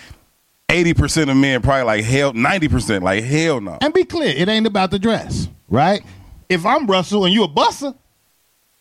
Eighty 0.71 0.95
percent 0.95 1.29
of 1.29 1.37
men 1.37 1.61
probably 1.61 1.83
like 1.83 2.03
hell. 2.03 2.33
Ninety 2.33 2.67
percent 2.67 3.03
like 3.03 3.23
hell 3.23 3.61
no. 3.61 3.77
And 3.81 3.93
be 3.93 4.03
clear, 4.03 4.33
it 4.35 4.49
ain't 4.49 4.65
about 4.65 4.89
the 4.89 4.97
dress, 4.97 5.47
right? 5.69 6.01
If 6.49 6.65
I'm 6.65 6.87
Russell 6.87 7.23
and 7.23 7.31
you 7.31 7.43
a 7.43 7.47
busser, 7.47 7.95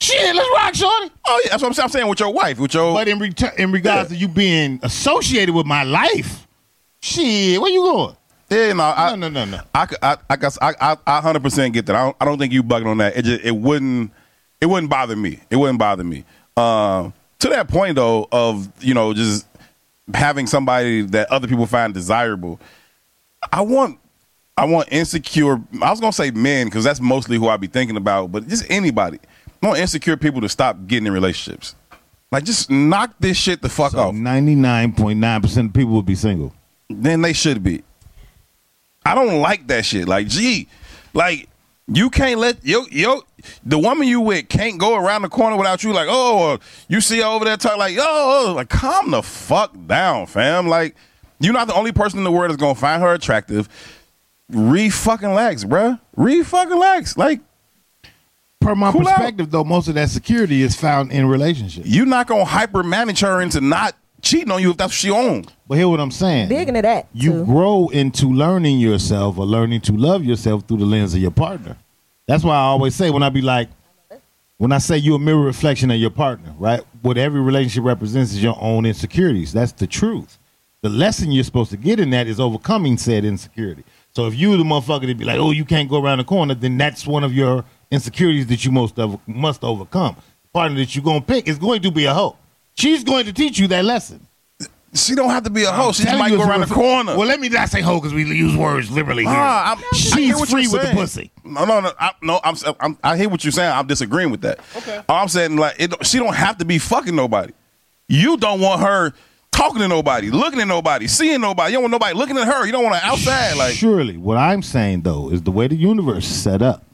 shit, 0.04 0.34
let's 0.36 0.48
rock, 0.54 0.74
shorty. 0.74 1.10
Oh 1.26 1.40
yeah, 1.44 1.50
that's 1.50 1.62
what 1.62 1.68
I'm 1.68 1.74
saying. 1.74 1.84
I'm 1.84 1.90
saying 1.90 2.08
with 2.08 2.20
your 2.20 2.32
wife, 2.32 2.58
with 2.58 2.74
your 2.74 2.94
But 2.94 3.08
in 3.08 3.18
return, 3.18 3.52
in 3.58 3.72
regards 3.72 4.10
Yeah. 4.10 4.16
to 4.16 4.20
you 4.20 4.28
being 4.28 4.80
associated 4.82 5.54
with 5.54 5.66
my 5.66 5.82
life, 5.84 6.46
shit, 7.00 7.60
where 7.60 7.70
you 7.70 7.80
going? 7.80 8.16
yeah, 8.50 8.72
no, 8.72 8.84
I, 8.84 9.10
no, 9.16 9.28
no, 9.28 9.44
no, 9.44 9.44
no. 9.56 9.60
I, 9.74 9.86
c- 9.86 9.96
I, 10.02 10.16
I 10.30 10.36
guess 10.36 10.58
I, 10.60 10.74
I, 10.80 10.96
I 11.06 11.20
100% 11.20 11.72
get 11.72 11.86
that. 11.86 11.96
I 11.96 12.04
don't, 12.04 12.16
I 12.20 12.24
don't 12.24 12.38
think 12.38 12.52
you 12.52 12.62
bugging 12.62 12.86
on 12.86 12.98
that. 12.98 13.16
It 13.16 13.24
just, 13.24 13.44
it 13.44 13.56
wouldn't, 13.56 14.12
it 14.60 14.66
wouldn't 14.66 14.90
bother 14.90 15.16
me. 15.16 15.40
It 15.50 15.56
wouldn't 15.56 15.78
bother 15.78 16.04
me. 16.04 16.24
Um, 16.56 17.12
to 17.40 17.48
that 17.48 17.68
point 17.68 17.96
though, 17.96 18.28
of 18.30 18.68
you 18.80 18.94
know, 18.94 19.12
just 19.12 19.46
having 20.12 20.46
somebody 20.46 21.02
that 21.02 21.30
other 21.32 21.48
people 21.48 21.66
find 21.66 21.92
desirable. 21.94 22.60
I 23.52 23.62
want, 23.62 23.98
I 24.56 24.66
want 24.66 24.88
insecure. 24.92 25.60
I 25.82 25.90
was 25.90 25.98
gonna 26.00 26.12
say 26.12 26.30
men 26.30 26.66
because 26.68 26.84
that's 26.84 27.00
mostly 27.00 27.36
who 27.38 27.48
I 27.48 27.56
be 27.56 27.66
thinking 27.66 27.96
about, 27.96 28.30
but 28.30 28.46
just 28.46 28.64
anybody. 28.70 29.18
I 29.62 29.66
want 29.66 29.78
insecure 29.78 30.16
people 30.16 30.40
to 30.42 30.48
stop 30.48 30.86
getting 30.86 31.06
in 31.06 31.12
relationships. 31.12 31.74
Like, 32.30 32.44
just 32.44 32.70
knock 32.70 33.14
this 33.20 33.36
shit 33.36 33.62
the 33.62 33.68
fuck 33.68 33.94
off. 33.94 34.14
ninety 34.14 34.54
nine 34.54 34.92
point 34.92 35.18
nine 35.20 35.40
percent 35.40 35.68
of 35.68 35.74
people 35.74 35.92
would 35.94 36.06
be 36.06 36.14
single. 36.14 36.52
then 36.88 37.22
they 37.22 37.32
should 37.32 37.62
be. 37.62 37.82
I 39.06 39.14
don't 39.14 39.40
like 39.40 39.66
that 39.68 39.84
shit. 39.84 40.08
Like, 40.08 40.28
gee, 40.28 40.68
like 41.12 41.48
you 41.86 42.08
can't 42.08 42.40
let 42.40 42.64
yo 42.64 42.86
yo 42.90 43.22
the 43.64 43.78
woman 43.78 44.08
you 44.08 44.20
with 44.20 44.48
can't 44.48 44.78
go 44.78 44.96
around 44.96 45.22
the 45.22 45.28
corner 45.28 45.56
without 45.56 45.84
you. 45.84 45.92
Like, 45.92 46.08
oh, 46.10 46.58
you 46.88 47.00
see 47.00 47.18
her 47.18 47.26
over 47.26 47.44
there 47.44 47.56
talk 47.56 47.76
like, 47.78 47.96
oh, 47.98 48.54
like 48.56 48.68
calm 48.68 49.10
the 49.10 49.22
fuck 49.22 49.74
down, 49.86 50.26
fam. 50.26 50.66
Like, 50.66 50.96
you're 51.40 51.52
not 51.52 51.66
the 51.68 51.74
only 51.74 51.92
person 51.92 52.18
in 52.18 52.24
the 52.24 52.32
world 52.32 52.50
that's 52.50 52.60
gonna 52.60 52.74
find 52.74 53.02
her 53.02 53.12
attractive. 53.12 53.68
Re 54.48 54.90
fucking 54.90 55.34
legs, 55.34 55.64
bruh. 55.64 56.00
Re 56.16 56.42
fucking 56.42 56.78
legs. 56.78 57.16
Like, 57.16 57.40
Per 58.64 58.74
my 58.74 58.90
Cool 58.92 59.06
out. 59.06 59.14
perspective, 59.16 59.50
though, 59.50 59.64
most 59.64 59.88
of 59.88 59.94
that 59.94 60.08
security 60.10 60.62
is 60.62 60.74
found 60.74 61.12
in 61.12 61.26
relationships. 61.26 61.86
you're 61.86 62.06
not 62.06 62.26
gonna 62.26 62.44
hyper 62.44 62.82
manage 62.82 63.20
her 63.20 63.40
into 63.42 63.60
not 63.60 63.94
cheating 64.22 64.50
on 64.50 64.62
you 64.62 64.70
if 64.70 64.76
that's 64.78 64.88
what 64.90 64.94
she 64.94 65.10
owns. 65.10 65.46
But 65.68 65.76
hear 65.76 65.88
what 65.88 66.00
I'm 66.00 66.10
saying. 66.10 66.48
Big 66.48 66.68
into 66.68 66.82
that. 66.82 67.08
you 67.12 67.32
too. 67.32 67.44
grow 67.44 67.88
into 67.88 68.26
learning 68.32 68.80
yourself 68.80 69.38
or 69.38 69.44
learning 69.44 69.82
to 69.82 69.92
love 69.92 70.24
yourself 70.24 70.66
through 70.66 70.78
the 70.78 70.86
lens 70.86 71.14
of 71.14 71.20
your 71.20 71.30
partner. 71.30 71.76
That's 72.26 72.42
why 72.42 72.54
I 72.54 72.60
always 72.60 72.94
say 72.94 73.10
when 73.10 73.22
I 73.22 73.28
be 73.28 73.42
like, 73.42 73.68
when 74.56 74.72
I 74.72 74.78
say 74.78 74.96
you're 74.96 75.16
a 75.16 75.18
mirror 75.18 75.40
reflection 75.44 75.90
of 75.90 75.98
your 75.98 76.10
partner, 76.10 76.54
right? 76.58 76.80
What 77.02 77.18
every 77.18 77.40
relationship 77.40 77.84
represents 77.84 78.32
is 78.32 78.42
your 78.42 78.56
own 78.60 78.86
insecurities. 78.86 79.52
That's 79.52 79.72
the 79.72 79.86
truth. 79.86 80.38
The 80.80 80.88
lesson 80.88 81.32
you're 81.32 81.44
supposed 81.44 81.70
to 81.72 81.76
get 81.76 82.00
in 82.00 82.10
that 82.10 82.26
is 82.26 82.40
overcoming 82.40 82.96
said 82.96 83.24
insecurity. 83.24 83.84
So 84.14 84.26
if 84.26 84.34
you 84.34 84.56
the 84.56 84.62
motherfucker 84.64 85.06
to 85.06 85.14
be 85.14 85.24
like, 85.24 85.38
oh, 85.38 85.50
you 85.50 85.64
can't 85.64 85.88
go 85.90 86.02
around 86.02 86.18
the 86.18 86.24
corner, 86.24 86.54
then 86.54 86.78
that's 86.78 87.06
one 87.06 87.24
of 87.24 87.34
your 87.34 87.64
insecurities 87.94 88.46
that 88.48 88.64
you 88.64 88.72
most 88.72 88.98
of, 88.98 89.18
must 89.26 89.64
overcome. 89.64 90.16
The 90.42 90.48
partner 90.52 90.78
that 90.78 90.94
you're 90.94 91.04
gonna 91.04 91.20
pick 91.20 91.48
is 91.48 91.58
going 91.58 91.82
to 91.82 91.90
be 91.90 92.04
a 92.04 92.14
hoe. 92.14 92.36
She's 92.74 93.04
going 93.04 93.26
to 93.26 93.32
teach 93.32 93.58
you 93.58 93.68
that 93.68 93.84
lesson. 93.84 94.26
She 94.94 95.16
don't 95.16 95.30
have 95.30 95.42
to 95.42 95.50
be 95.50 95.64
a 95.64 95.72
hoe. 95.72 95.90
She 95.90 96.04
just 96.04 96.16
might 96.16 96.30
go 96.30 96.42
around 96.42 96.60
the 96.60 96.66
corner. 96.72 97.16
Well, 97.16 97.26
let 97.26 97.40
me 97.40 97.48
not 97.48 97.68
say 97.68 97.80
hoe 97.80 97.96
because 97.96 98.14
we 98.14 98.24
use 98.24 98.56
words 98.56 98.92
liberally 98.92 99.24
here. 99.24 99.32
Ah, 99.34 99.72
I'm, 99.72 99.78
I 99.78 99.96
She's 99.96 100.36
what 100.36 100.48
free 100.48 100.62
you're 100.62 100.72
with 100.72 100.82
the 100.82 100.86
saying. 100.86 100.96
pussy. 100.96 101.30
No, 101.44 101.64
no, 101.64 101.80
no. 101.80 101.92
I, 101.98 102.12
no 102.22 102.40
I'm, 102.44 102.54
I'm, 102.78 102.98
I 103.02 103.16
hear 103.16 103.28
what 103.28 103.42
you're 103.42 103.50
saying. 103.50 103.72
I'm 103.72 103.88
disagreeing 103.88 104.30
with 104.30 104.42
that. 104.42 104.60
Okay. 104.76 105.02
I'm 105.08 105.26
saying 105.26 105.56
like 105.56 105.74
it, 105.80 106.06
she 106.06 106.18
don't 106.18 106.34
have 106.34 106.58
to 106.58 106.64
be 106.64 106.78
fucking 106.78 107.14
nobody. 107.14 107.52
You 108.08 108.36
don't 108.36 108.60
want 108.60 108.82
her 108.82 109.12
talking 109.50 109.80
to 109.80 109.88
nobody, 109.88 110.30
looking 110.30 110.60
at 110.60 110.68
nobody, 110.68 111.08
seeing 111.08 111.40
nobody. 111.40 111.72
You 111.72 111.76
don't 111.76 111.90
want 111.90 111.92
nobody 111.92 112.16
looking 112.16 112.38
at 112.38 112.46
her. 112.46 112.64
You 112.64 112.70
don't 112.70 112.84
want 112.84 112.94
her 112.94 113.04
outside. 113.04 113.56
Like 113.56 113.74
Surely, 113.74 114.16
what 114.16 114.36
I'm 114.36 114.62
saying 114.62 115.02
though 115.02 115.28
is 115.30 115.42
the 115.42 115.50
way 115.50 115.66
the 115.66 115.76
universe 115.76 116.24
is 116.30 116.40
set 116.40 116.62
up. 116.62 116.84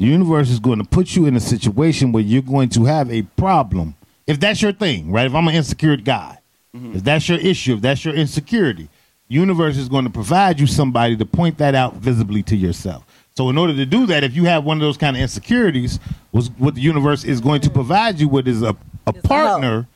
The 0.00 0.06
universe 0.06 0.48
is 0.48 0.58
going 0.58 0.78
to 0.78 0.84
put 0.84 1.14
you 1.14 1.26
in 1.26 1.36
a 1.36 1.40
situation 1.40 2.10
where 2.10 2.22
you're 2.22 2.40
going 2.40 2.70
to 2.70 2.86
have 2.86 3.10
a 3.10 3.20
problem. 3.20 3.94
If 4.26 4.40
that's 4.40 4.62
your 4.62 4.72
thing, 4.72 5.12
right? 5.12 5.26
If 5.26 5.34
I'm 5.34 5.46
an 5.46 5.54
insecure 5.54 5.98
guy, 5.98 6.38
mm-hmm. 6.74 6.96
if 6.96 7.04
that's 7.04 7.28
your 7.28 7.38
issue, 7.38 7.74
if 7.74 7.82
that's 7.82 8.02
your 8.02 8.14
insecurity, 8.14 8.88
universe 9.28 9.76
is 9.76 9.90
going 9.90 10.04
to 10.04 10.10
provide 10.10 10.58
you 10.58 10.66
somebody 10.66 11.18
to 11.18 11.26
point 11.26 11.58
that 11.58 11.74
out 11.74 11.96
visibly 11.96 12.42
to 12.44 12.56
yourself. 12.56 13.04
So 13.36 13.50
in 13.50 13.58
order 13.58 13.76
to 13.76 13.84
do 13.84 14.06
that, 14.06 14.24
if 14.24 14.34
you 14.34 14.44
have 14.44 14.64
one 14.64 14.78
of 14.78 14.80
those 14.80 14.96
kind 14.96 15.16
of 15.16 15.22
insecurities, 15.22 16.00
was 16.32 16.50
what 16.52 16.76
the 16.76 16.80
universe 16.80 17.22
is 17.22 17.42
going 17.42 17.60
to 17.60 17.70
provide 17.70 18.18
you 18.20 18.28
with 18.28 18.48
is 18.48 18.62
a, 18.62 18.74
a 19.06 19.12
Is 19.14 19.22
a 19.22 19.28
partner 19.28 19.86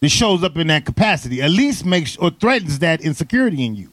that 0.00 0.08
shows 0.08 0.42
up 0.42 0.56
in 0.56 0.68
that 0.68 0.86
capacity. 0.86 1.42
At 1.42 1.50
least 1.50 1.84
makes 1.84 2.16
or 2.16 2.30
threatens 2.30 2.78
that 2.78 3.02
insecurity 3.02 3.66
in 3.66 3.76
you 3.76 3.92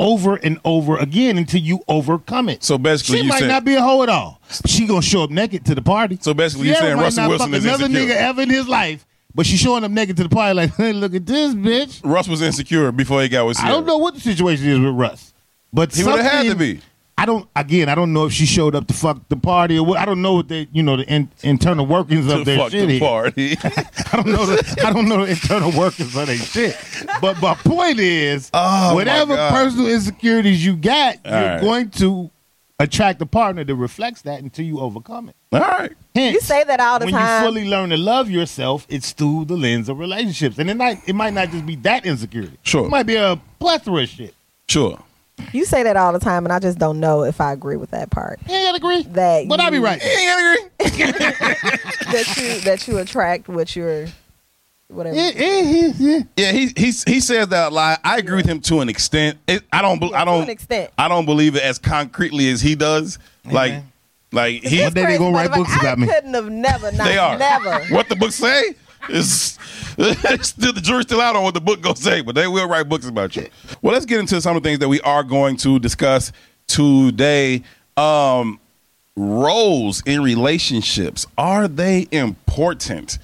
over 0.00 0.34
and 0.36 0.58
over 0.64 0.96
again 0.96 1.36
until 1.38 1.60
you 1.60 1.80
overcome 1.86 2.48
it. 2.48 2.64
So 2.64 2.78
basically 2.78 3.18
she 3.18 3.22
you 3.24 3.28
might 3.28 3.40
said- 3.40 3.48
not 3.48 3.64
be 3.64 3.74
a 3.74 3.82
hoe 3.82 4.02
at 4.02 4.08
all. 4.08 4.40
She 4.66 4.86
gonna 4.86 5.02
show 5.02 5.22
up 5.22 5.30
naked 5.30 5.64
to 5.66 5.74
the 5.76 5.82
party. 5.82 6.18
So 6.20 6.34
basically 6.34 6.68
you 6.68 6.74
Ciara 6.74 6.86
saying 6.86 6.98
Russell 6.98 7.28
Wilson 7.28 7.54
is 7.54 7.64
another 7.64 7.84
insecure. 7.84 8.14
nigga 8.14 8.16
ever 8.16 8.42
in 8.42 8.50
his 8.50 8.66
life, 8.66 9.06
but 9.34 9.44
she's 9.46 9.60
showing 9.60 9.84
up 9.84 9.90
naked 9.90 10.16
to 10.16 10.22
the 10.24 10.28
party 10.30 10.54
like, 10.54 10.74
hey, 10.76 10.92
look 10.94 11.14
at 11.14 11.26
this 11.26 11.54
bitch. 11.54 12.00
Russ 12.02 12.26
was 12.26 12.40
insecure 12.42 12.90
before 12.90 13.22
he 13.22 13.28
got 13.28 13.46
with 13.46 13.60
I 13.60 13.68
don't 13.68 13.86
know 13.86 13.98
what 13.98 14.14
the 14.14 14.20
situation 14.20 14.66
is 14.66 14.78
with 14.80 14.94
Russ, 14.94 15.34
but 15.72 15.94
He 15.94 16.02
would've 16.02 16.24
had 16.24 16.46
to 16.46 16.54
be. 16.56 16.80
I 17.20 17.26
don't. 17.26 17.46
Again, 17.54 17.90
I 17.90 17.94
don't 17.94 18.14
know 18.14 18.24
if 18.24 18.32
she 18.32 18.46
showed 18.46 18.74
up 18.74 18.86
to 18.86 18.94
fuck 18.94 19.28
the 19.28 19.36
party 19.36 19.76
or 19.78 19.84
what. 19.84 19.98
I 19.98 20.06
don't 20.06 20.22
know 20.22 20.34
what 20.36 20.48
they, 20.48 20.68
you 20.72 20.82
know, 20.82 20.96
the 20.96 21.04
in, 21.06 21.28
internal 21.42 21.84
workings 21.84 22.26
To 22.28 22.38
of 22.38 22.44
their 22.46 22.56
fuck 22.58 22.70
shit. 22.70 22.88
the 22.88 22.98
party. 22.98 23.56
I 23.62 24.16
don't 24.16 24.26
know. 24.28 24.46
The, 24.46 24.82
I 24.86 24.90
don't 24.92 25.06
know 25.06 25.26
the 25.26 25.32
internal 25.32 25.70
workings 25.72 26.16
of 26.16 26.26
their 26.26 26.36
shit. 26.36 26.76
But 27.20 27.40
my 27.42 27.54
point 27.56 27.98
is, 27.98 28.50
Oh, 28.54 28.94
whatever 28.94 29.36
personal 29.50 29.88
insecurities 29.88 30.64
you 30.64 30.76
got, 30.76 31.16
All 31.26 31.30
you're 31.32 31.40
right. 31.50 31.60
going 31.60 31.90
to 31.90 32.30
attract 32.78 33.20
a 33.20 33.26
partner 33.26 33.62
that 33.64 33.74
reflects 33.74 34.22
that 34.22 34.40
until 34.42 34.64
you 34.64 34.80
overcome 34.80 35.28
it. 35.28 35.36
All 35.52 35.60
right. 35.60 35.92
Hence, 36.14 36.32
You 36.32 36.40
say 36.40 36.64
that 36.64 36.80
all 36.80 36.98
the 37.00 37.04
when 37.04 37.12
time. 37.14 37.42
you 37.44 37.48
fully 37.50 37.68
learn 37.68 37.90
to 37.90 37.98
love 37.98 38.30
yourself, 38.30 38.86
it's 38.88 39.12
through 39.12 39.44
the 39.44 39.56
lens 39.58 39.90
of 39.90 39.98
relationships, 39.98 40.58
and 40.58 40.70
it 40.70 40.76
might 40.78 41.06
it 41.06 41.12
might 41.14 41.34
not 41.34 41.50
just 41.50 41.66
be 41.66 41.76
that 41.76 42.06
insecurity. 42.06 42.56
Sure. 42.62 42.86
it 42.86 42.88
might 42.88 43.04
be 43.06 43.16
a 43.16 43.38
plethora 43.58 44.04
of 44.04 44.08
shit. 44.08 44.34
Sure. 44.70 44.98
You 45.52 45.64
say 45.64 45.82
that 45.82 45.96
all 45.96 46.12
the 46.12 46.18
time, 46.18 46.44
and 46.46 46.52
I 46.52 46.58
just 46.58 46.78
don't 46.78 47.00
know 47.00 47.24
if 47.24 47.40
I 47.40 47.52
agree 47.52 47.76
with 47.76 47.90
that 47.90 48.10
part. 48.10 48.38
Yeah, 48.46 48.70
I 48.72 48.76
agree. 48.76 49.02
That 49.04 49.48
but 49.48 49.60
I 49.60 49.70
be 49.70 49.76
you- 49.76 49.84
right. 49.84 50.02
You 50.02 50.10
ain't 50.10 50.28
gotta 50.28 50.94
agree. 51.04 51.76
That 52.10 52.36
you 52.36 52.60
that 52.62 52.88
you 52.88 52.98
attract 52.98 53.48
what 53.48 53.76
you're, 53.76 54.06
whatever. 54.88 55.14
Yeah, 55.16 55.30
yeah, 55.36 55.60
yeah, 55.60 55.92
yeah. 55.98 56.20
Yeah, 56.36 56.52
he 56.52 56.66
he 56.76 56.86
he 56.86 57.20
says 57.20 57.48
that 57.48 57.70
a 57.70 57.74
lot. 57.74 58.00
I 58.02 58.18
agree 58.18 58.36
with 58.36 58.46
him 58.46 58.60
to 58.62 58.80
an 58.80 58.88
extent. 58.88 59.38
It, 59.46 59.62
I 59.72 59.80
don't. 59.80 60.02
Yeah, 60.02 60.20
I 60.20 60.24
don't. 60.24 60.42
an 60.42 60.50
extent. 60.50 60.90
I 60.98 61.06
don't 61.08 61.24
believe 61.24 61.54
it 61.54 61.62
as 61.62 61.78
concretely 61.78 62.50
as 62.50 62.60
he 62.60 62.74
does. 62.74 63.18
Like, 63.44 63.82
like 64.32 64.62
he. 64.64 64.82
One 64.82 64.92
day 64.92 65.06
they 65.06 65.18
gonna 65.18 65.36
write 65.36 65.50
motherfucker. 65.50 65.54
books 65.56 65.76
about 65.80 65.98
I 65.98 66.00
me. 66.00 66.06
couldn't 66.08 66.34
have 66.34 66.50
never. 66.50 66.90
Not, 66.92 67.04
They 67.04 67.18
are. 67.18 67.38
never. 67.38 67.84
What 67.94 68.08
the 68.08 68.16
book 68.16 68.32
say 68.32 68.74
is 69.08 69.32
still 70.42 70.72
the 70.72 70.80
jury's 70.82 71.06
still 71.06 71.20
out 71.20 71.36
on 71.36 71.42
what 71.42 71.54
the 71.54 71.60
book 71.60 71.80
gonna 71.80 71.96
say, 71.96 72.22
but 72.22 72.34
they 72.34 72.46
will 72.46 72.68
write 72.68 72.88
books 72.88 73.06
about 73.06 73.36
you. 73.36 73.48
Well, 73.82 73.92
let's 73.92 74.06
get 74.06 74.20
into 74.20 74.40
some 74.40 74.56
of 74.56 74.62
the 74.62 74.68
things 74.68 74.78
that 74.80 74.88
we 74.88 75.00
are 75.00 75.22
going 75.22 75.56
to 75.58 75.78
discuss 75.78 76.32
today. 76.66 77.62
Um, 77.96 78.60
roles 79.16 80.02
in 80.06 80.22
relationships 80.22 81.26
are 81.36 81.68
they 81.68 82.08
important, 82.10 83.18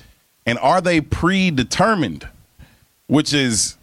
and 0.45 0.59
are 0.59 0.81
they 0.81 1.01
predetermined? 1.01 2.29
Which 3.09 3.33
is 3.33 3.77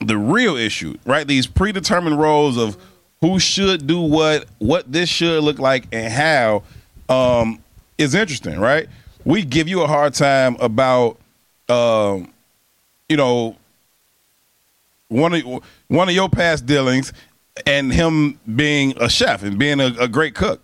the 0.00 0.18
real 0.18 0.56
issue, 0.56 0.96
right? 1.04 1.26
These 1.26 1.46
predetermined 1.46 2.18
roles 2.18 2.56
of 2.56 2.76
who 3.20 3.38
should 3.38 3.86
do 3.86 4.00
what, 4.00 4.46
what 4.58 4.90
this 4.90 5.08
should 5.08 5.44
look 5.44 5.58
like, 5.58 5.86
and 5.92 6.12
how 6.12 6.64
um, 7.08 7.62
is 7.96 8.14
interesting, 8.14 8.58
right? 8.58 8.88
We 9.24 9.44
give 9.44 9.68
you 9.68 9.82
a 9.82 9.86
hard 9.86 10.14
time 10.14 10.56
about, 10.60 11.18
um, 11.68 12.32
you 13.08 13.16
know, 13.16 13.56
one 15.08 15.34
of 15.34 15.62
one 15.88 16.08
of 16.08 16.14
your 16.14 16.28
past 16.28 16.66
dealings 16.66 17.12
and 17.66 17.92
him 17.92 18.38
being 18.56 18.94
a 19.00 19.08
chef 19.08 19.42
and 19.42 19.58
being 19.58 19.80
a, 19.80 19.94
a 20.00 20.08
great 20.08 20.34
cook. 20.34 20.62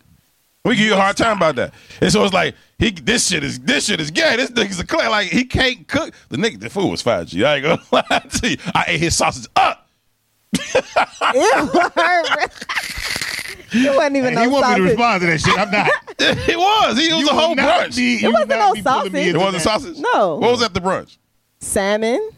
We 0.65 0.77
give 0.77 0.87
you 0.87 0.95
a 0.95 1.01
hard 1.01 1.17
time 1.17 1.37
about 1.37 1.57
that. 1.57 1.73
And 2.01 2.13
so 2.13 2.25
it's 2.25 2.35
like 2.35 2.55
he 2.79 2.91
this 2.91 3.29
shit 3.29 3.45
is 3.45 3.59
this 3.61 3.87
shit 3.87 4.01
is 4.01 4.11
gay. 4.11 4.37
This 4.37 4.51
nigga's 4.51 4.81
a 4.81 4.87
clay. 4.87 5.09
Like 5.09 5.29
he 5.29 5.45
can't 5.45 5.87
cook. 5.87 6.13
The 6.29 6.37
nigga 6.37 6.61
the 6.61 6.71
food 6.71 6.91
was 6.91 7.03
fire. 7.03 7.25
G. 7.25 7.45
I 7.45 7.57
ain't 7.57 7.65
gonna 7.65 7.83
lie 8.11 8.19
to 8.19 8.51
you. 8.51 8.57
I 8.75 8.85
ate 8.89 9.01
his 9.01 9.17
sausage 9.17 9.47
up. 9.57 9.89
Ew. 13.73 13.91
it 13.93 13.97
wasn't 13.97 14.17
even 14.17 14.31
And 14.31 14.39
he 14.41 14.45
no 14.47 14.51
want 14.53 14.69
me 14.71 14.77
to 14.77 14.83
respond 14.83 15.21
to 15.23 15.27
that 15.29 15.41
shit. 15.41 15.59
I'm 15.59 15.71
not. 15.71 15.91
It 16.49 16.59
was. 16.59 16.99
He 16.99 17.13
was 17.13 17.23
You 17.23 17.29
a 17.29 17.33
whole 17.33 17.49
will 17.51 17.55
not 17.57 17.87
brunch. 17.91 17.97
be- 17.97 18.17
you 18.19 18.27
will 18.27 18.33
wasn't 18.33 18.49
not 18.51 18.59
no 18.69 18.75
be 18.75 18.83
pulling 18.83 19.13
me 19.13 19.21
sausage. 19.21 19.35
it 19.35 19.39
wasn't 19.39 19.53
that. 19.55 19.61
sausage. 19.63 19.99
No. 20.15 20.37
What 20.37 20.51
was 20.51 20.63
at 20.63 20.75
the 20.75 20.81
brunch? 20.81 21.17
Salmon. 21.61 22.31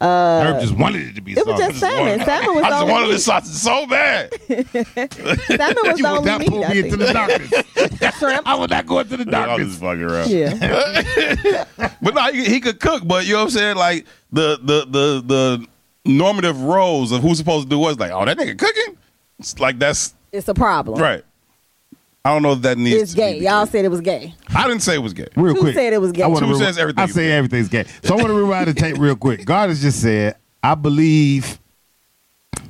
Uh, 0.00 0.42
Herb 0.44 0.60
just 0.60 0.74
wanted 0.76 1.08
it 1.08 1.14
to 1.16 1.20
be 1.20 1.32
It 1.32 1.44
was 1.44 1.58
just 1.58 1.80
salmon. 1.80 2.20
Salmon 2.24 2.54
was 2.54 2.64
I 2.64 2.70
the 2.70 2.74
just 2.76 2.82
only 2.82 2.92
wanted 2.92 3.06
the 3.08 3.12
meat. 3.14 3.20
sausage 3.20 3.54
so 3.54 3.86
bad. 3.88 4.32
Salmon 5.58 5.76
was 5.82 5.98
You 5.98 6.04
the 6.04 6.12
would 6.12 6.18
only 6.18 6.24
not 6.30 6.38
meat. 6.40 6.48
pull 6.48 6.64
I 6.64 6.68
me 6.72 6.78
into 6.78 6.96
the 6.96 7.12
darkness. 7.12 8.16
Shrimp. 8.18 8.46
I 8.48 8.54
would 8.54 8.70
not 8.70 8.86
go 8.86 9.00
into 9.00 9.16
the 9.16 9.24
I'm 9.24 9.30
darkness. 9.30 9.68
just 9.68 9.80
fucking 9.80 10.02
around. 10.02 10.30
Yeah. 10.30 11.64
But 12.00 12.14
no, 12.14 12.32
he, 12.32 12.44
he 12.44 12.60
could 12.60 12.78
cook, 12.80 13.02
but 13.06 13.26
you 13.26 13.32
know 13.32 13.40
what 13.40 13.44
I'm 13.46 13.50
saying? 13.50 13.76
Like 13.76 14.06
the 14.32 14.58
the 14.62 14.86
the 14.86 15.22
the 15.26 15.66
normative 16.04 16.60
roles 16.62 17.10
of 17.12 17.20
who's 17.22 17.38
supposed 17.38 17.66
to 17.66 17.70
do 17.70 17.78
what's 17.78 17.98
like, 17.98 18.12
oh, 18.12 18.24
that 18.24 18.38
nigga 18.38 18.56
cooking? 18.58 18.96
It's 19.40 19.58
like 19.58 19.78
that's 19.78 20.14
It's 20.32 20.48
a 20.48 20.54
problem. 20.54 21.00
right. 21.00 21.24
I 22.24 22.32
don't 22.34 22.42
know 22.42 22.52
if 22.52 22.62
that 22.62 22.76
needs 22.76 23.00
It's 23.02 23.10
to 23.12 23.16
gay. 23.16 23.38
the 23.38 23.44
Y'all 23.46 23.64
case. 23.64 23.72
said 23.72 23.84
it 23.86 23.88
was 23.90 24.00
gay. 24.02 24.34
I 24.54 24.66
didn't 24.68 24.82
say 24.82 24.94
it 24.96 24.98
was 25.02 25.14
gay. 25.14 25.28
Real 25.36 25.54
Tou 25.54 25.60
quick. 25.60 25.74
said 25.74 25.92
it 25.94 26.00
was 26.00 26.12
gay. 26.12 26.24
I 26.24 26.26
wanna 26.26 26.46
Tou 26.46 26.52
rewi- 26.52 26.58
says 26.58 26.76
everything 26.76 27.00
I 27.00 27.04
is 27.04 27.14
say 27.14 27.28
gay. 27.28 27.32
everything's 27.32 27.68
gay. 27.68 27.84
So 28.02 28.14
I 28.14 28.16
want 28.16 28.26
to 28.28 28.34
rewind 28.34 28.66
the 28.68 28.74
tape 28.74 28.98
real 28.98 29.16
quick. 29.16 29.46
God 29.46 29.70
has 29.70 29.80
just 29.80 30.02
said, 30.02 30.36
I 30.62 30.74
believe 30.74 31.58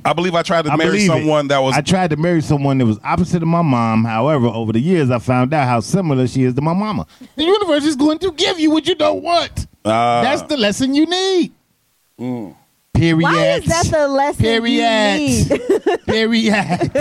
I 0.05 0.13
believe 0.13 0.33
I 0.33 0.43
tried 0.43 0.63
to 0.65 0.71
I 0.71 0.77
marry 0.77 0.91
believe 0.91 1.03
it. 1.09 1.13
someone 1.13 1.47
that 1.49 1.57
was 1.59 1.75
I 1.75 1.81
tried 1.81 2.11
to 2.11 2.15
marry 2.15 2.41
someone 2.41 2.77
that 2.77 2.85
was 2.85 2.99
opposite 3.03 3.41
of 3.41 3.49
my 3.49 3.61
mom. 3.61 4.05
However, 4.05 4.47
over 4.47 4.71
the 4.71 4.79
years, 4.79 5.11
I 5.11 5.19
found 5.19 5.53
out 5.53 5.67
how 5.67 5.81
similar 5.81 6.25
she 6.27 6.43
is 6.43 6.53
to 6.53 6.61
my 6.61 6.73
mama. 6.73 7.05
The 7.35 7.43
universe 7.43 7.83
is 7.83 7.97
going 7.97 8.19
to 8.19 8.31
give 8.31 8.59
you 8.59 8.71
what 8.71 8.87
you 8.87 8.95
don't 8.95 9.21
want. 9.21 9.67
Ah. 9.83 10.21
That's 10.21 10.43
the 10.43 10.55
lesson 10.55 10.93
you 10.93 11.05
need. 11.05 11.51
Period. 12.99 13.23
Why 13.23 13.47
is 13.55 13.65
that 13.65 13.85
the 13.85 14.07
lesson 14.09 14.43
Period. 14.43 15.29
you 15.29 15.57
need? 15.57 16.05
Period. 16.05 16.91